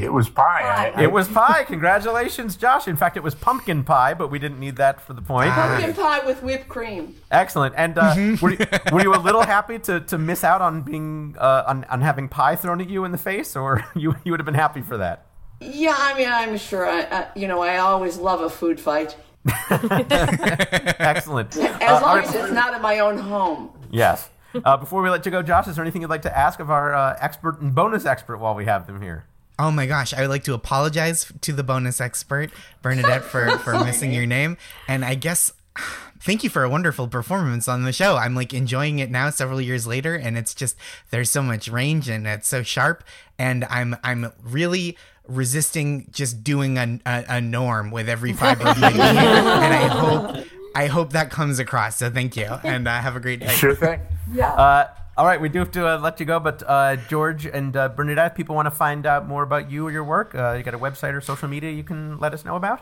It 0.00 0.12
was 0.12 0.28
pie. 0.28 0.92
I, 0.96 1.02
It 1.02 1.10
was 1.10 1.26
pie. 1.28 1.64
Congratulations, 1.64 2.56
Josh. 2.56 2.86
In 2.86 2.96
fact, 2.96 3.16
it 3.16 3.22
was 3.22 3.34
pumpkin 3.34 3.82
pie, 3.84 4.14
but 4.14 4.30
we 4.30 4.38
didn't 4.38 4.60
need 4.60 4.76
that 4.76 5.00
for 5.00 5.12
the 5.12 5.22
point. 5.22 5.50
Pumpkin 5.50 5.92
pie 5.94 6.24
with 6.24 6.42
whipped 6.42 6.68
cream. 6.68 7.16
Excellent. 7.32 7.74
And 7.76 7.98
uh, 7.98 8.14
were, 8.40 8.52
you, 8.52 8.58
were 8.92 9.02
you 9.02 9.14
a 9.14 9.18
little 9.18 9.42
happy 9.42 9.78
to, 9.80 10.00
to 10.00 10.16
miss 10.18 10.44
out 10.44 10.60
on 10.62 10.82
being 10.82 11.34
uh, 11.38 11.64
on, 11.66 11.84
on 11.84 12.00
having 12.02 12.28
pie 12.28 12.54
thrown 12.54 12.80
at 12.80 12.88
you 12.88 13.04
in 13.04 13.12
the 13.12 13.18
face, 13.18 13.56
or 13.56 13.84
you 13.96 14.14
you 14.24 14.30
would 14.32 14.38
have 14.40 14.46
been 14.46 14.54
happy 14.54 14.82
for 14.82 14.98
that? 14.98 15.26
Yeah, 15.60 15.96
I 15.98 16.16
mean, 16.16 16.28
I'm 16.30 16.56
sure. 16.58 16.86
I, 16.88 17.00
I, 17.02 17.26
you 17.34 17.48
know, 17.48 17.60
I 17.62 17.78
always 17.78 18.16
love 18.18 18.40
a 18.40 18.50
food 18.50 18.78
fight, 18.78 19.16
Excellent. 19.70 21.56
as 21.56 21.80
Uh, 21.80 22.00
long 22.02 22.18
right. 22.18 22.26
as 22.28 22.34
it's 22.34 22.52
not 22.52 22.74
in 22.74 22.82
my 22.82 22.98
own 23.00 23.18
home. 23.18 23.70
Yes. 23.90 24.28
Uh, 24.64 24.76
before 24.76 25.02
we 25.02 25.10
let 25.10 25.24
you 25.26 25.32
go, 25.32 25.42
Josh, 25.42 25.66
is 25.68 25.76
there 25.76 25.84
anything 25.84 26.02
you'd 26.02 26.10
like 26.10 26.22
to 26.22 26.36
ask 26.36 26.58
of 26.60 26.70
our 26.70 26.94
uh, 26.94 27.16
expert 27.20 27.60
and 27.60 27.74
bonus 27.74 28.06
expert 28.06 28.38
while 28.38 28.54
we 28.54 28.64
have 28.64 28.86
them 28.86 29.02
here? 29.02 29.24
Oh 29.58 29.70
my 29.70 29.86
gosh, 29.86 30.14
I 30.14 30.20
would 30.20 30.30
like 30.30 30.44
to 30.44 30.54
apologize 30.54 31.32
to 31.40 31.52
the 31.52 31.64
bonus 31.64 32.00
expert, 32.00 32.50
Bernadette, 32.80 33.24
for, 33.24 33.58
for 33.58 33.72
missing 33.84 34.12
your 34.12 34.26
name. 34.26 34.56
And 34.86 35.04
I 35.04 35.16
guess 35.16 35.52
thank 36.20 36.44
you 36.44 36.50
for 36.50 36.62
a 36.62 36.68
wonderful 36.68 37.08
performance 37.08 37.66
on 37.68 37.82
the 37.82 37.92
show. 37.92 38.16
I'm 38.16 38.34
like 38.34 38.54
enjoying 38.54 38.98
it 39.00 39.10
now 39.10 39.30
several 39.30 39.60
years 39.60 39.86
later 39.86 40.14
and 40.14 40.38
it's 40.38 40.54
just 40.54 40.76
there's 41.10 41.30
so 41.30 41.42
much 41.42 41.68
range 41.68 42.08
and 42.08 42.26
it's 42.26 42.48
so 42.48 42.62
sharp 42.62 43.04
and 43.38 43.64
I'm 43.70 43.96
I'm 44.04 44.32
really 44.42 44.96
resisting 45.26 46.08
just 46.10 46.42
doing 46.42 46.78
a, 46.78 47.00
a, 47.04 47.24
a 47.28 47.40
norm 47.40 47.90
with 47.90 48.08
every 48.08 48.32
fiber 48.32 48.66
of 48.68 48.78
my 48.78 48.88
being 48.92 49.00
and 49.00 49.74
I 49.74 49.88
hope 49.88 50.46
I 50.74 50.86
hope 50.86 51.12
that 51.12 51.30
comes 51.30 51.58
across. 51.58 51.96
So 51.98 52.10
thank 52.10 52.36
you 52.36 52.46
and 52.62 52.86
uh, 52.86 53.00
have 53.00 53.16
a 53.16 53.20
great 53.20 53.40
day. 53.40 53.48
Sure 53.48 53.74
thing. 53.74 54.00
Yeah. 54.32 54.52
Uh, 54.52 54.88
all 55.18 55.26
right, 55.26 55.40
we 55.40 55.48
do 55.48 55.58
have 55.58 55.72
to 55.72 55.84
uh, 55.86 55.98
let 55.98 56.20
you 56.20 56.26
go, 56.26 56.38
but 56.38 56.62
uh, 56.64 56.94
George 57.08 57.44
and 57.44 57.76
uh, 57.76 57.88
Bernadette, 57.88 58.30
if 58.30 58.36
people 58.36 58.54
want 58.54 58.66
to 58.66 58.70
find 58.70 59.04
out 59.04 59.26
more 59.26 59.42
about 59.42 59.68
you 59.68 59.84
or 59.88 59.90
your 59.90 60.04
work, 60.04 60.32
uh, 60.36 60.52
you 60.52 60.62
got 60.62 60.74
a 60.74 60.78
website 60.78 61.12
or 61.12 61.20
social 61.20 61.48
media 61.48 61.72
you 61.72 61.82
can 61.82 62.18
let 62.20 62.32
us 62.32 62.44
know 62.44 62.54
about? 62.54 62.80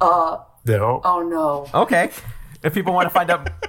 Uh, 0.00 0.38
No. 0.64 1.02
oh 1.04 1.20
no. 1.22 1.68
Okay. 1.82 2.10
If 2.62 2.72
people 2.72 2.94
want 2.94 3.06
to 3.06 3.10
find 3.10 3.30
out. 3.30 3.50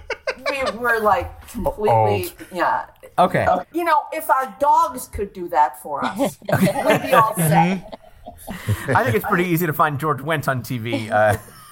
We 0.51 0.77
were 0.77 0.99
like 0.99 1.47
completely, 1.49 1.89
Old. 1.91 2.33
yeah. 2.51 2.85
Okay. 3.17 3.45
Uh, 3.45 3.63
you 3.73 3.83
know, 3.83 4.03
if 4.13 4.29
our 4.29 4.55
dogs 4.59 5.07
could 5.07 5.33
do 5.33 5.47
that 5.49 5.81
for 5.81 6.05
us, 6.05 6.37
we'd 6.51 7.01
be 7.01 7.13
all 7.13 7.33
set. 7.35 7.99
I 8.89 9.03
think 9.03 9.15
it's 9.15 9.25
pretty 9.25 9.45
easy 9.45 9.65
to 9.65 9.73
find 9.73 9.99
George 9.99 10.19
Wendt 10.19 10.47
on 10.47 10.61
TV. 10.61 11.09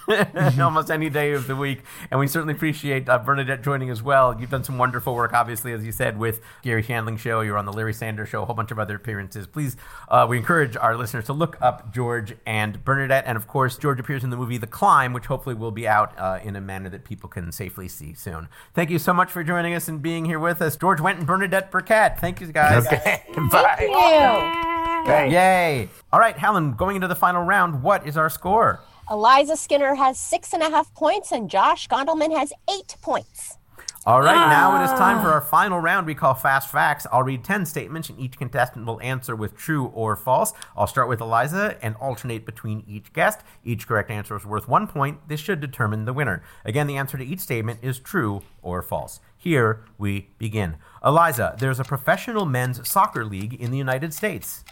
Uh, 0.07 0.51
almost 0.61 0.91
any 0.91 1.09
day 1.09 1.31
of 1.31 1.47
the 1.47 1.55
week. 1.55 1.81
And 2.11 2.19
we 2.19 2.27
certainly 2.27 2.53
appreciate 2.53 3.07
uh, 3.07 3.19
Bernadette 3.19 3.63
joining 3.63 3.89
as 3.89 4.01
well. 4.01 4.39
You've 4.39 4.49
done 4.49 4.63
some 4.63 4.77
wonderful 4.77 5.15
work, 5.15 5.33
obviously, 5.33 5.71
as 5.73 5.85
you 5.85 5.91
said, 5.91 6.17
with 6.17 6.41
Garry 6.61 6.83
Shandling 6.83 7.17
Show. 7.17 7.41
You're 7.41 7.57
on 7.57 7.65
the 7.65 7.73
Larry 7.73 7.93
Sanders 7.93 8.29
Show, 8.29 8.41
a 8.41 8.45
whole 8.45 8.55
bunch 8.55 8.71
of 8.71 8.79
other 8.79 8.95
appearances. 8.95 9.47
Please, 9.47 9.77
uh, 10.09 10.25
we 10.29 10.37
encourage 10.37 10.75
our 10.77 10.97
listeners 10.97 11.25
to 11.25 11.33
look 11.33 11.57
up 11.61 11.93
George 11.93 12.35
and 12.45 12.83
Bernadette. 12.83 13.23
And 13.25 13.37
of 13.37 13.47
course, 13.47 13.77
George 13.77 13.99
appears 13.99 14.23
in 14.23 14.29
the 14.29 14.37
movie 14.37 14.57
The 14.57 14.67
Climb, 14.67 15.13
which 15.13 15.25
hopefully 15.25 15.55
will 15.55 15.71
be 15.71 15.87
out 15.87 16.13
uh, 16.17 16.39
in 16.43 16.55
a 16.55 16.61
manner 16.61 16.89
that 16.89 17.03
people 17.03 17.29
can 17.29 17.51
safely 17.51 17.87
see 17.87 18.13
soon. 18.13 18.47
Thank 18.73 18.89
you 18.89 18.99
so 18.99 19.13
much 19.13 19.31
for 19.31 19.43
joining 19.43 19.73
us 19.73 19.87
and 19.87 20.01
being 20.01 20.25
here 20.25 20.39
with 20.39 20.61
us. 20.61 20.75
George 20.75 20.99
Wendt 20.99 21.19
and 21.19 21.27
Bernadette 21.27 21.71
Burkett. 21.71 22.19
Thank 22.19 22.41
you, 22.41 22.47
guys. 22.47 22.85
Okay. 22.87 23.23
Bye. 23.51 25.03
Thanks. 25.05 25.33
Yay. 25.33 25.89
All 26.11 26.19
right, 26.19 26.37
Helen, 26.37 26.73
going 26.73 26.95
into 26.95 27.07
the 27.07 27.15
final 27.15 27.43
round, 27.43 27.83
what 27.83 28.07
is 28.07 28.15
our 28.17 28.29
score? 28.29 28.79
Eliza 29.09 29.57
Skinner 29.57 29.95
has 29.95 30.17
six 30.17 30.53
and 30.53 30.63
a 30.63 30.69
half 30.69 30.93
points, 30.93 31.31
and 31.31 31.49
Josh 31.49 31.87
Gondelman 31.87 32.35
has 32.37 32.53
eight 32.69 32.95
points. 33.01 33.57
All 34.05 34.21
right, 34.21 34.49
now 34.49 34.81
it 34.81 34.83
is 34.83 34.91
ah. 34.91 34.97
time 34.97 35.21
for 35.21 35.29
our 35.29 35.39
final 35.39 35.79
round 35.79 36.05
we 36.05 36.13
call 36.13 36.33
Fast 36.33 36.69
Facts. 36.69 37.07
I'll 37.09 37.23
read 37.23 37.43
10 37.43 37.65
statements, 37.65 38.09
and 38.09 38.19
each 38.19 38.37
contestant 38.37 38.85
will 38.85 38.99
answer 39.01 39.33
with 39.33 39.55
true 39.55 39.85
or 39.87 40.17
false. 40.17 40.51
I'll 40.75 40.87
start 40.87 41.07
with 41.07 41.21
Eliza 41.21 41.77
and 41.81 41.95
alternate 41.95 42.45
between 42.45 42.83
each 42.85 43.13
guest. 43.13 43.39
Each 43.63 43.87
correct 43.87 44.09
answer 44.09 44.35
is 44.35 44.45
worth 44.45 44.67
one 44.67 44.87
point. 44.87 45.29
This 45.29 45.39
should 45.39 45.61
determine 45.61 46.03
the 46.03 46.11
winner. 46.11 46.43
Again, 46.65 46.87
the 46.87 46.97
answer 46.97 47.17
to 47.17 47.25
each 47.25 47.39
statement 47.39 47.79
is 47.81 47.97
true 47.97 48.41
or 48.61 48.81
false. 48.81 49.21
Here 49.37 49.85
we 49.97 50.27
begin. 50.37 50.75
Eliza, 51.03 51.55
there's 51.57 51.79
a 51.79 51.85
professional 51.85 52.45
men's 52.45 52.85
soccer 52.87 53.23
league 53.23 53.53
in 53.53 53.71
the 53.71 53.77
United 53.77 54.13
States. 54.13 54.65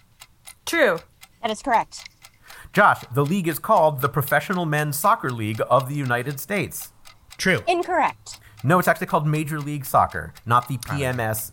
True. 0.66 1.00
That 1.42 1.52
is 1.52 1.62
correct. 1.62 2.11
Josh, 2.74 3.04
the 3.14 3.26
league 3.26 3.50
is 3.50 3.60
called 3.60 4.00
the 4.00 4.08
Professional 4.08 4.66
Men's 4.66 4.98
Soccer 4.98 5.30
League 5.30 5.62
of 5.70 5.90
the 5.90 5.96
United 5.96 6.40
States. 6.40 6.94
True. 7.38 7.62
Incorrect. 7.68 8.40
No, 8.64 8.80
it's 8.80 8.88
actually 8.88 9.08
called 9.08 9.28
Major 9.28 9.60
League 9.60 9.86
Soccer, 9.86 10.34
not 10.46 10.70
the 10.70 10.78
PMSLUS. 10.78 11.52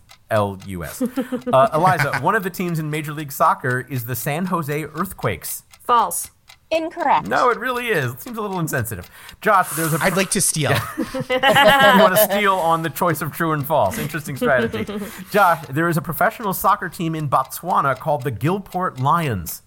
uh, 1.53 1.69
Eliza, 1.75 2.19
one 2.21 2.37
of 2.37 2.45
the 2.45 2.51
teams 2.51 2.79
in 2.79 2.89
Major 2.89 3.13
League 3.13 3.33
Soccer 3.33 3.81
is 3.91 4.05
the 4.05 4.15
San 4.15 4.47
Jose 4.47 4.85
Earthquakes. 4.85 5.65
False. 5.81 6.31
Incorrect. 6.71 7.27
No, 7.27 7.49
it 7.49 7.59
really 7.59 7.89
is. 7.89 8.13
It 8.13 8.21
seems 8.21 8.37
a 8.37 8.43
little 8.43 8.61
insensitive. 8.61 9.11
Josh, 9.41 9.71
there's 9.71 9.95
a. 9.95 9.99
I'd 10.03 10.17
like 10.19 10.31
to 10.33 10.41
steal. 10.41 10.71
you 10.99 11.39
want 11.41 12.15
to 12.15 12.29
steal 12.31 12.57
on 12.57 12.83
the 12.83 12.91
choice 12.91 13.23
of 13.23 13.33
true 13.33 13.53
and 13.53 13.67
false. 13.67 13.97
Interesting 13.97 14.37
strategy. 14.37 14.85
Josh, 15.31 15.65
there 15.69 15.89
is 15.89 15.97
a 15.97 16.03
professional 16.03 16.53
soccer 16.53 16.91
team 16.91 17.15
in 17.15 17.27
Botswana 17.29 17.99
called 17.99 18.23
the 18.23 18.33
Gilport 18.33 19.01
Lions. 19.01 19.63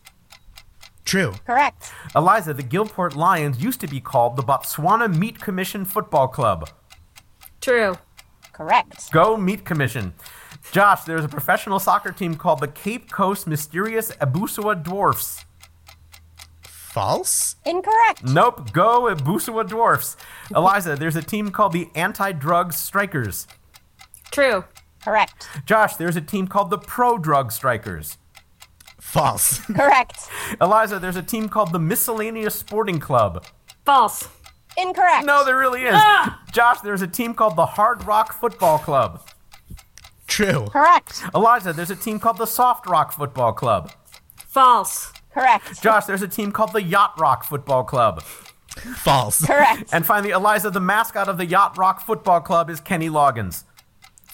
True. 1.06 1.34
Correct. 1.46 1.92
Eliza, 2.16 2.54
the 2.54 2.64
Gilport 2.64 3.16
Lions 3.16 3.62
used 3.62 3.82
to 3.82 3.88
be 3.88 4.00
called 4.00 4.36
the 4.36 4.44
Botswana 4.44 5.14
Meat 5.14 5.40
Commission 5.40 5.86
Football 5.86 6.28
Club. 6.28 6.70
True. 7.60 7.98
Correct. 8.54 9.12
Go 9.12 9.38
Meat 9.38 9.66
Commission. 9.66 10.14
Josh, 10.72 11.04
there's 11.04 11.26
a 11.26 11.30
professional 11.30 11.80
soccer 11.80 12.12
team 12.12 12.36
called 12.36 12.60
the 12.60 12.68
Cape 12.68 13.12
Coast 13.12 13.48
Mysterious 13.48 14.12
Abusua 14.22 14.82
Dwarfs. 14.84 15.46
False? 16.64 17.56
Incorrect. 17.66 18.24
Nope. 18.24 18.72
Go 18.72 19.04
Abusua 19.04 19.68
Dwarfs. 19.68 20.18
Eliza, 20.56 20.96
there's 20.96 21.16
a 21.16 21.22
team 21.22 21.50
called 21.50 21.72
the 21.72 21.90
Anti 21.96 22.34
Drug 22.34 22.74
Strikers. 22.74 23.48
True. 24.30 24.66
Correct. 25.04 25.48
Josh, 25.66 25.96
there's 25.96 26.16
a 26.16 26.22
team 26.22 26.48
called 26.48 26.70
the 26.70 26.78
Pro 26.78 27.18
Drug 27.18 27.52
Strikers. 27.52 28.18
False. 29.02 29.60
Correct. 29.66 30.30
Eliza, 30.62 31.00
there's 31.00 31.16
a 31.18 31.24
team 31.24 31.50
called 31.50 31.74
the 31.74 31.80
Miscellaneous 31.80 32.56
Sporting 32.56 33.00
Club. 33.00 33.44
False. 33.84 34.30
Incorrect. 34.78 35.26
No, 35.26 35.44
there 35.44 35.58
really 35.58 35.82
is. 35.82 35.96
Ah! 35.96 36.42
Josh, 36.52 36.80
there's 36.80 37.02
a 37.02 37.08
team 37.08 37.34
called 37.34 37.56
the 37.58 37.66
Hard 37.66 38.06
Rock 38.06 38.32
Football 38.32 38.78
Club. 38.78 39.28
True. 40.28 40.68
Correct. 40.68 41.24
Eliza, 41.36 41.74
there's 41.74 41.90
a 41.90 41.96
team 41.96 42.20
called 42.20 42.38
the 42.38 42.46
Soft 42.46 42.86
Rock 42.88 43.12
Football 43.12 43.52
Club. 43.54 43.92
False. 44.38 45.12
Correct. 45.34 45.82
Josh, 45.82 46.06
there's 46.06 46.22
a 46.22 46.28
team 46.28 46.52
called 46.52 46.72
the 46.72 46.84
Yacht 46.84 47.20
Rock 47.20 47.44
Football 47.44 47.84
Club. 47.84 48.22
False. 48.22 49.44
Correct. 49.46 49.90
And 49.92 50.06
finally, 50.06 50.30
Eliza, 50.32 50.70
the 50.70 50.80
mascot 50.80 51.28
of 51.28 51.38
the 51.38 51.46
Yacht 51.46 51.78
Rock 51.78 52.06
Football 52.06 52.40
Club 52.42 52.70
is 52.70 52.80
Kenny 52.80 53.10
Loggins. 53.10 53.64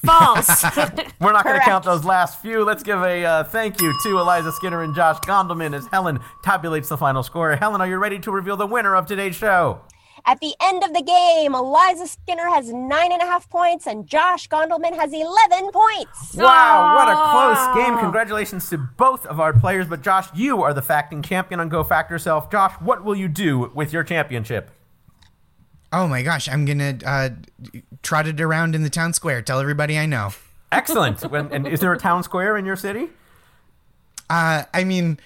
False. 0.05 0.63
We're 1.19 1.31
not 1.31 1.43
going 1.43 1.59
to 1.59 1.65
count 1.65 1.85
those 1.85 2.05
last 2.05 2.41
few. 2.41 2.63
Let's 2.63 2.83
give 2.83 3.01
a 3.01 3.25
uh, 3.25 3.43
thank 3.45 3.81
you 3.81 3.93
to 4.03 4.19
Eliza 4.19 4.51
Skinner 4.51 4.83
and 4.83 4.95
Josh 4.95 5.19
Gondelman 5.19 5.73
as 5.75 5.87
Helen 5.87 6.19
tabulates 6.43 6.87
the 6.87 6.97
final 6.97 7.23
score. 7.23 7.55
Helen, 7.55 7.81
are 7.81 7.87
you 7.87 7.97
ready 7.97 8.19
to 8.19 8.31
reveal 8.31 8.57
the 8.57 8.67
winner 8.67 8.95
of 8.95 9.05
today's 9.05 9.35
show? 9.35 9.81
At 10.25 10.41
the 10.41 10.53
end 10.61 10.83
of 10.83 10.93
the 10.93 11.01
game, 11.01 11.55
Eliza 11.55 12.05
Skinner 12.07 12.49
has 12.49 12.71
nine 12.73 13.13
and 13.13 13.21
a 13.21 13.25
half 13.25 13.49
points, 13.49 13.87
and 13.87 14.05
Josh 14.05 14.49
Gondelman 14.49 14.93
has 14.95 15.13
11 15.13 15.71
points. 15.71 16.35
Wow, 16.35 16.95
what 16.95 17.07
a 17.07 17.15
close 17.31 17.85
game. 17.85 17.97
Congratulations 17.97 18.69
to 18.69 18.77
both 18.77 19.25
of 19.25 19.39
our 19.39 19.53
players. 19.53 19.87
But 19.87 20.01
Josh, 20.01 20.27
you 20.35 20.63
are 20.63 20.73
the 20.73 20.81
facting 20.81 21.21
champion 21.21 21.61
on 21.61 21.69
Go 21.69 21.83
Fact 21.83 22.11
Yourself. 22.11 22.51
Josh, 22.51 22.73
what 22.81 23.05
will 23.05 23.15
you 23.15 23.29
do 23.29 23.71
with 23.73 23.93
your 23.93 24.03
championship? 24.03 24.71
Oh 25.93 26.07
my 26.07 26.21
gosh, 26.21 26.49
I'm 26.49 26.65
gonna 26.65 26.97
uh, 27.05 27.29
trot 28.03 28.27
it 28.27 28.41
around 28.41 28.75
in 28.75 28.83
the 28.83 28.89
town 28.89 29.13
square. 29.13 29.41
Tell 29.41 29.59
everybody 29.59 29.97
I 29.97 30.05
know. 30.05 30.31
Excellent. 30.71 31.23
And 31.23 31.65
is 31.67 31.79
there 31.79 31.93
a 31.93 31.97
town 31.97 32.23
square 32.23 32.57
in 32.57 32.65
your 32.65 32.75
city? 32.75 33.07
Uh, 34.29 34.63
I 34.73 34.83
mean, 34.83 35.17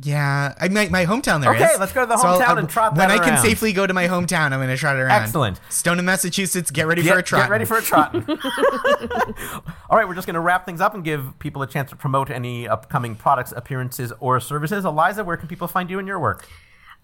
yeah, 0.00 0.54
I 0.58 0.68
my, 0.68 0.88
my 0.88 1.04
hometown 1.04 1.42
there 1.42 1.54
is. 1.54 1.60
Okay, 1.60 1.72
let's 1.78 1.92
go 1.92 2.00
to 2.02 2.06
the 2.06 2.16
So 2.16 2.26
I'll- 2.26 2.40
hometown 2.40 2.46
I'll- 2.48 2.58
and 2.58 2.70
trot 2.70 2.96
around. 2.96 3.08
When 3.08 3.10
I 3.10 3.18
can 3.22 3.34
around. 3.34 3.42
safely 3.42 3.72
go 3.74 3.86
to 3.86 3.92
my 3.92 4.06
hometown, 4.08 4.52
I'm 4.52 4.60
going 4.60 4.68
to 4.68 4.76
trot 4.78 4.96
it 4.96 5.00
around. 5.00 5.22
Excellent. 5.24 5.60
Stone 5.68 5.98
in 5.98 6.04
Massachusetts, 6.06 6.70
get 6.70 6.86
ready 6.86 7.02
Get, 7.02 7.12
for 7.12 7.18
a 7.18 7.22
trot. 7.22 7.42
get 7.42 7.50
ready 7.50 7.64
for 7.66 7.76
a 7.76 7.82
trot. 7.82 8.14
All 9.90 9.98
right, 9.98 10.06
we're 10.08 10.14
just 10.14 10.26
going 10.26 10.34
to 10.34 10.40
wrap 10.40 10.64
things 10.64 10.80
up 10.80 10.94
and 10.94 11.04
give 11.04 11.38
people 11.38 11.62
a 11.62 11.66
chance 11.66 11.90
to 11.90 11.96
promote 11.96 12.30
any 12.30 12.66
upcoming 12.68 13.14
products, 13.16 13.52
appearances, 13.54 14.12
or 14.20 14.40
services. 14.40 14.84
Eliza, 14.84 15.24
where 15.24 15.36
can 15.36 15.48
people 15.48 15.68
find 15.68 15.90
you 15.90 15.98
and 15.98 16.06
your 16.08 16.18
work? 16.18 16.46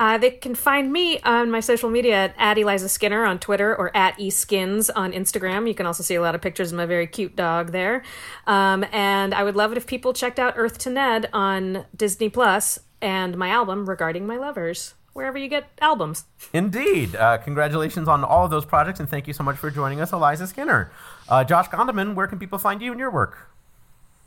Uh, 0.00 0.18
they 0.18 0.30
can 0.30 0.54
find 0.54 0.92
me 0.92 1.20
on 1.20 1.50
my 1.50 1.60
social 1.60 1.88
media 1.88 2.34
at, 2.36 2.58
Eliza 2.58 2.88
Skinner 2.88 3.24
on 3.24 3.38
Twitter 3.38 3.74
or 3.74 3.96
at 3.96 4.18
eSkins 4.18 4.90
on 4.94 5.12
Instagram. 5.12 5.68
You 5.68 5.74
can 5.74 5.86
also 5.86 6.02
see 6.02 6.14
a 6.16 6.20
lot 6.20 6.34
of 6.34 6.40
pictures 6.40 6.72
of 6.72 6.76
my 6.76 6.86
very 6.86 7.06
cute 7.06 7.36
dog 7.36 7.72
there. 7.72 8.02
Um, 8.46 8.84
and 8.92 9.32
I 9.34 9.44
would 9.44 9.56
love 9.56 9.70
it 9.72 9.78
if 9.78 9.86
people 9.86 10.12
checked 10.12 10.38
out 10.38 10.54
Earth 10.56 10.78
to 10.78 10.90
Ned 10.90 11.28
on 11.32 11.86
Disney 11.96 12.28
Plus 12.28 12.80
and 13.00 13.36
my 13.36 13.48
album 13.48 13.88
Regarding 13.88 14.26
My 14.26 14.36
Lovers, 14.36 14.94
wherever 15.12 15.38
you 15.38 15.48
get 15.48 15.68
albums. 15.80 16.24
Indeed. 16.52 17.14
Uh, 17.14 17.38
congratulations 17.38 18.08
on 18.08 18.24
all 18.24 18.44
of 18.44 18.50
those 18.50 18.64
projects, 18.64 18.98
and 18.98 19.08
thank 19.08 19.28
you 19.28 19.32
so 19.32 19.44
much 19.44 19.56
for 19.56 19.70
joining 19.70 20.00
us, 20.00 20.12
Eliza 20.12 20.46
Skinner. 20.46 20.90
Uh, 21.28 21.44
Josh 21.44 21.68
Gondelman, 21.68 22.14
where 22.14 22.26
can 22.26 22.38
people 22.38 22.58
find 22.58 22.82
you 22.82 22.90
and 22.90 22.98
your 22.98 23.10
work? 23.10 23.53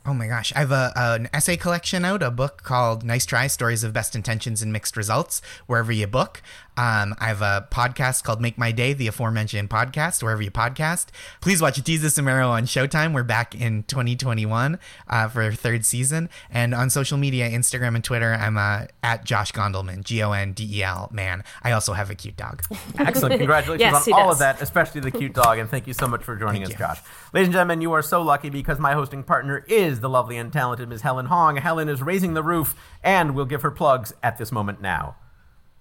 Oh 0.08 0.14
my 0.14 0.26
gosh. 0.26 0.54
I 0.56 0.60
have 0.60 0.72
a, 0.72 0.90
an 0.96 1.28
essay 1.34 1.58
collection 1.58 2.02
out, 2.02 2.22
a 2.22 2.30
book 2.30 2.62
called 2.62 3.04
Nice 3.04 3.26
Try 3.26 3.46
Stories 3.46 3.84
of 3.84 3.92
Best 3.92 4.16
Intentions 4.16 4.62
and 4.62 4.72
Mixed 4.72 4.96
Results, 4.96 5.42
wherever 5.66 5.92
you 5.92 6.06
book. 6.06 6.40
Um, 6.78 7.16
I 7.18 7.26
have 7.26 7.42
a 7.42 7.66
podcast 7.72 8.22
called 8.22 8.40
Make 8.40 8.56
My 8.56 8.70
Day, 8.70 8.92
the 8.92 9.08
aforementioned 9.08 9.68
podcast, 9.68 10.22
wherever 10.22 10.40
you 10.40 10.52
podcast. 10.52 11.06
Please 11.40 11.60
watch 11.60 11.74
Desus 11.82 12.16
and 12.18 12.24
Mero 12.24 12.50
on 12.50 12.66
Showtime. 12.66 13.12
We're 13.12 13.24
back 13.24 13.52
in 13.56 13.82
2021 13.82 14.78
uh, 15.08 15.28
for 15.28 15.42
our 15.42 15.50
third 15.50 15.84
season. 15.84 16.28
And 16.48 16.76
on 16.76 16.88
social 16.88 17.18
media, 17.18 17.50
Instagram 17.50 17.96
and 17.96 18.04
Twitter, 18.04 18.32
I'm 18.32 18.56
uh, 18.56 18.84
at 19.02 19.24
Josh 19.24 19.50
Gondelman, 19.50 20.04
G 20.04 20.22
O 20.22 20.30
N 20.30 20.52
D 20.52 20.78
E 20.78 20.84
L, 20.84 21.08
man. 21.12 21.42
I 21.64 21.72
also 21.72 21.94
have 21.94 22.10
a 22.10 22.14
cute 22.14 22.36
dog. 22.36 22.62
Excellent. 23.00 23.38
Congratulations 23.38 23.80
Yes, 23.80 24.06
on 24.06 24.12
all 24.14 24.26
does. 24.28 24.36
of 24.36 24.38
that, 24.38 24.62
especially 24.62 25.00
the 25.00 25.10
cute 25.10 25.32
dog. 25.34 25.58
And 25.58 25.68
thank 25.68 25.88
you 25.88 25.94
so 25.94 26.06
much 26.06 26.22
for 26.22 26.36
joining 26.36 26.62
us, 26.62 26.74
Josh. 26.74 27.00
Ladies 27.32 27.48
and 27.48 27.54
gentlemen, 27.54 27.80
you 27.80 27.90
are 27.92 28.02
so 28.02 28.22
lucky 28.22 28.50
because 28.50 28.78
my 28.78 28.92
hosting 28.92 29.24
partner 29.24 29.64
is 29.66 29.98
the 29.98 30.08
lovely 30.08 30.36
and 30.36 30.52
talented 30.52 30.88
Ms. 30.88 31.00
Helen 31.00 31.26
Hong. 31.26 31.56
Helen 31.56 31.88
is 31.88 32.02
raising 32.02 32.34
the 32.34 32.42
roof, 32.44 32.76
and 33.02 33.34
we'll 33.34 33.46
give 33.46 33.62
her 33.62 33.72
plugs 33.72 34.14
at 34.22 34.38
this 34.38 34.52
moment 34.52 34.80
now. 34.80 35.16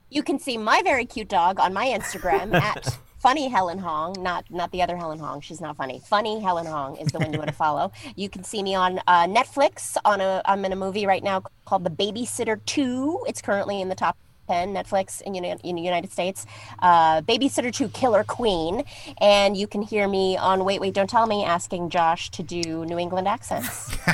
You 0.10 0.24
can 0.24 0.40
see 0.40 0.58
my 0.58 0.82
very 0.84 1.06
cute 1.06 1.28
dog 1.28 1.60
on 1.60 1.74
my 1.74 1.88
Instagram 1.88 2.54
at 2.62 2.98
funny 3.20 3.50
Helen 3.50 3.80
Hong, 3.80 4.16
not 4.20 4.46
not 4.50 4.72
the 4.72 4.82
other 4.82 4.96
Helen 4.96 5.20
Hong. 5.20 5.42
She's 5.42 5.60
not 5.60 5.76
funny. 5.76 6.02
Funny 6.08 6.40
Helen 6.40 6.66
Hong 6.66 6.96
is 6.98 7.12
the 7.12 7.20
one 7.20 7.34
you 7.34 7.40
want 7.40 7.50
to 7.50 7.56
follow. 7.66 7.92
You 8.16 8.30
can 8.30 8.44
see 8.44 8.64
me 8.64 8.74
on 8.76 9.00
uh, 9.08 9.26
Netflix. 9.28 9.98
On 10.06 10.22
a 10.22 10.42
I'm 10.46 10.64
in 10.66 10.72
a 10.72 10.78
movie 10.78 11.06
right 11.06 11.24
now 11.24 11.44
called 11.66 11.84
The 11.84 11.90
Babysitter 11.90 12.64
Two. 12.66 13.24
It's 13.28 13.42
currently 13.42 13.82
in 13.82 13.90
the 13.90 13.96
top. 13.96 14.18
10 14.48 14.74
Netflix 14.74 15.22
in, 15.22 15.36
in 15.36 15.76
the 15.76 15.82
United 15.82 16.12
States, 16.12 16.46
uh, 16.80 17.22
Babysitter 17.22 17.74
2 17.74 17.90
Killer 17.90 18.24
Queen. 18.24 18.84
And 19.20 19.56
you 19.56 19.68
can 19.68 19.82
hear 19.82 20.08
me 20.08 20.38
on 20.38 20.66
Wait, 20.66 20.82
Wait, 20.82 20.94
Don't 20.94 21.10
Tell 21.10 21.28
Me 21.28 21.44
asking 21.44 21.90
Josh 21.90 22.30
to 22.32 22.44
do 22.44 22.86
New 22.86 22.98
England 22.98 23.28
accents. 23.28 23.96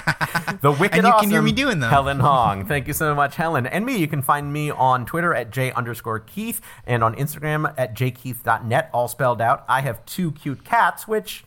The 0.61 0.71
wicked 0.71 0.99
And 0.99 1.07
you 1.07 1.13
can 1.19 1.29
hear 1.29 1.39
awesome 1.39 1.45
me 1.45 1.51
doing 1.51 1.79
them. 1.79 1.89
Helen 1.89 2.19
Hong. 2.19 2.65
Thank 2.65 2.87
you 2.87 2.93
so 2.93 3.13
much, 3.13 3.35
Helen. 3.35 3.65
And 3.67 3.85
me, 3.85 3.97
you 3.97 4.07
can 4.07 4.21
find 4.21 4.51
me 4.51 4.71
on 4.71 5.05
Twitter 5.05 5.33
at 5.33 5.51
j 5.51 5.71
underscore 5.73 6.19
Keith 6.19 6.61
and 6.85 7.03
on 7.03 7.15
Instagram 7.15 7.73
at 7.77 7.95
jkeith.net, 7.95 8.89
all 8.93 9.07
spelled 9.07 9.41
out. 9.41 9.65
I 9.67 9.81
have 9.81 10.05
two 10.05 10.31
cute 10.31 10.63
cats, 10.63 11.07
which. 11.07 11.45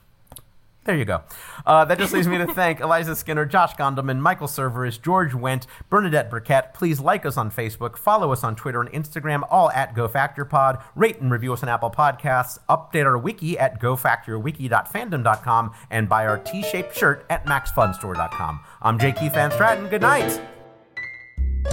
There 0.87 0.97
you 0.97 1.05
go. 1.05 1.23
Uh, 1.67 1.85
that 1.85 1.99
just 1.99 2.13
leaves 2.13 2.29
me 2.29 2.39
to 2.39 2.47
thank 2.47 2.79
Eliza 2.79 3.17
Skinner, 3.17 3.45
Josh 3.45 3.75
Gondelman, 3.75 4.21
Michael 4.21 4.47
Cerveris, 4.47 5.03
George 5.03 5.33
Wendt, 5.33 5.67
Bernadette 5.91 6.31
Burkett. 6.31 6.75
Please 6.75 7.01
like 7.01 7.27
us 7.27 7.37
on 7.37 7.51
Facebook, 7.51 7.97
follow 7.97 8.33
us 8.33 8.45
on 8.45 8.55
Twitter 8.55 8.81
and 8.81 8.91
Instagram, 8.93 9.45
all 9.51 9.71
at 9.73 9.97
GoFactorPod. 9.97 10.81
Rate 10.95 11.21
and 11.21 11.33
review 11.33 11.53
us 11.53 11.65
on 11.65 11.69
Apple 11.69 11.91
Podcasts. 11.91 12.61
Update 12.69 13.05
our 13.05 13.19
wiki 13.19 13.59
at 13.59 13.81
gofactorwiki.fandom.com 13.81 15.75
and 15.91 16.09
buy 16.09 16.25
our 16.25 16.39
T-shaped 16.39 16.97
shirt 16.97 17.27
at 17.31 17.45
maxfunstore.com. 17.47 18.61
I'm 18.81 18.99
J. 19.01 19.11
Keith 19.11 19.35
Van 19.35 19.51
Straaten. 19.51 19.91
Good 19.91 20.03
night. 20.03 20.56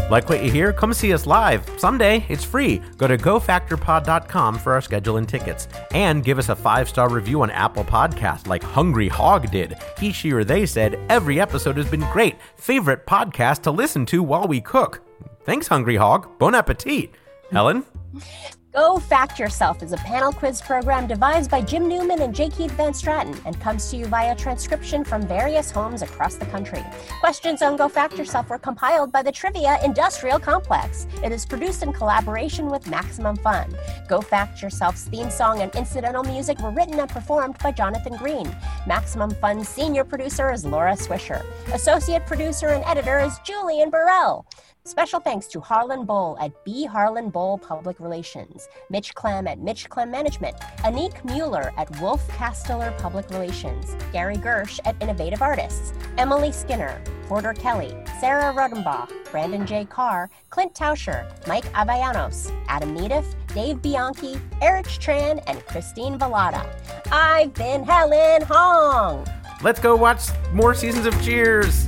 Like 0.10 0.30
what 0.30 0.44
you 0.44 0.52
hear? 0.52 0.74
Come 0.74 0.94
see 0.94 1.14
us 1.14 1.26
live. 1.26 1.68
Someday. 1.78 2.26
It's 2.30 2.44
free. 2.44 2.82
Go 2.98 3.08
to 3.08 3.18
gofactorpod.com 3.18 4.60
for 4.60 4.74
our 4.74 4.82
schedule 4.82 5.18
and 5.18 5.28
tickets. 5.28 5.68
And 5.92 6.24
give 6.24 6.40
us 6.40 6.50
a 6.50 6.56
five 6.56 6.90
star 6.90 7.10
review 7.10 7.42
on 7.42 7.52
Apple 7.52 7.84
Podcasts 7.84 8.48
like 8.48 8.64
Hungry 8.64 9.08
Hog 9.08 9.52
did. 9.52 9.78
He, 9.98 10.12
she, 10.12 10.32
or 10.32 10.44
they 10.44 10.66
said 10.66 11.00
every 11.10 11.40
episode 11.40 11.78
has 11.78 11.90
been 11.90 12.06
great. 12.12 12.36
Favorite 12.58 13.06
podcast 13.06 13.62
to 13.64 13.72
listen 13.72 14.06
to 14.08 14.24
while 14.24 14.48
we 14.48 14.62
cook. 14.62 15.02
Thanks, 15.46 15.68
Hungry 15.68 15.96
Hog. 15.96 16.38
Bon 16.40 16.56
appetit. 16.56 17.12
Helen? 17.52 17.84
Go 18.74 18.98
Fact 18.98 19.38
Yourself 19.38 19.84
is 19.84 19.94
a 19.94 19.98
panel 19.98 20.34
quiz 20.34 20.60
program 20.60 21.06
devised 21.06 21.52
by 21.52 21.62
Jim 21.62 21.88
Newman 21.88 22.24
and 22.24 22.34
J. 22.34 22.50
Keith 22.50 22.72
Van 22.72 22.92
Straaten 22.92 23.40
and 23.46 23.60
comes 23.62 23.92
to 23.92 23.98
you 23.98 24.08
via 24.08 24.36
transcription 24.36 25.04
from 25.04 25.28
various 25.28 25.70
homes 25.70 26.02
across 26.02 26.38
the 26.38 26.48
country. 26.48 26.84
Questions 27.20 27.62
on 27.62 27.78
Go 27.78 27.88
Fact 27.88 28.18
Yourself 28.18 28.50
were 28.50 28.58
compiled 28.58 29.12
by 29.12 29.22
the 29.22 29.32
Trivia 29.32 29.78
Industrial 29.86 30.40
Complex. 30.40 31.06
It 31.24 31.32
is 31.32 31.46
produced 31.46 31.84
in 31.84 31.94
collaboration 31.94 32.66
with 32.66 32.88
Maximum 32.88 33.36
Fun. 33.36 33.72
Go 34.08 34.22
Fact 34.22 34.60
Yourself's 34.60 35.04
theme 35.04 35.30
song 35.30 35.62
and 35.62 35.74
incidental 35.76 36.24
music 36.24 36.60
were 36.60 36.72
written 36.72 37.00
and 37.00 37.10
performed 37.10 37.60
by 37.60 37.72
Jonathan 37.72 38.18
Green. 38.18 38.56
Maximum 38.88 39.30
Fun's 39.36 39.70
senior 39.70 40.04
producer 40.04 40.52
is 40.52 40.66
Laura 40.66 40.94
Swisher. 40.94 41.46
Associate 41.76 42.26
producer 42.26 42.70
and 42.70 42.84
editor 42.86 43.20
is 43.20 43.38
Julian 43.46 43.92
Burrell. 43.92 44.48
Special 44.86 45.22
thanks 45.22 45.48
to 45.48 45.62
Harlan 45.62 46.04
Boll 46.04 46.38
at 46.42 46.52
B. 46.66 46.84
Harlan 46.84 47.30
Boll 47.30 47.58
Public 47.58 48.02
Relations, 48.02 48.68
Mitch 48.90 49.16
Clem 49.16 49.48
at 49.48 49.60
Mitch 49.60 49.90
Clem 49.90 50.12
Management, 50.12 50.58
Anik 50.80 51.24
Mueller 51.24 51.72
at 51.78 51.90
Wolf 52.02 52.28
Kasteler 52.28 52.94
Public 52.98 53.30
Relations, 53.30 53.96
Gary 54.12 54.36
Gersh 54.36 54.82
at 54.84 55.02
Innovative 55.02 55.42
Artists, 55.42 55.94
Emily 56.18 56.52
Skinner, 56.52 57.02
Porter 57.30 57.54
Kelly, 57.54 57.96
Sarah 58.20 58.54
Rodenbach, 58.54 59.10
Brandon 59.32 59.66
J. 59.66 59.86
Carr, 59.86 60.30
Clint 60.50 60.74
Tauscher, 60.74 61.32
Mike 61.48 61.72
Avayanos, 61.72 62.52
Adam 62.68 62.94
Neediff, 62.94 63.36
Dave 63.56 63.82
Bianchi, 63.82 64.38
Eric 64.62 64.88
Tran, 64.88 65.42
and 65.48 65.66
Christine 65.66 66.20
Velada. 66.20 66.68
I've 67.10 67.54
been 67.54 67.86
Helen 67.86 68.42
Hong. 68.50 69.26
Let's 69.62 69.80
go 69.80 69.96
watch 69.96 70.24
more 70.52 70.74
seasons 70.74 71.06
of 71.06 71.14
Cheers. 71.24 71.88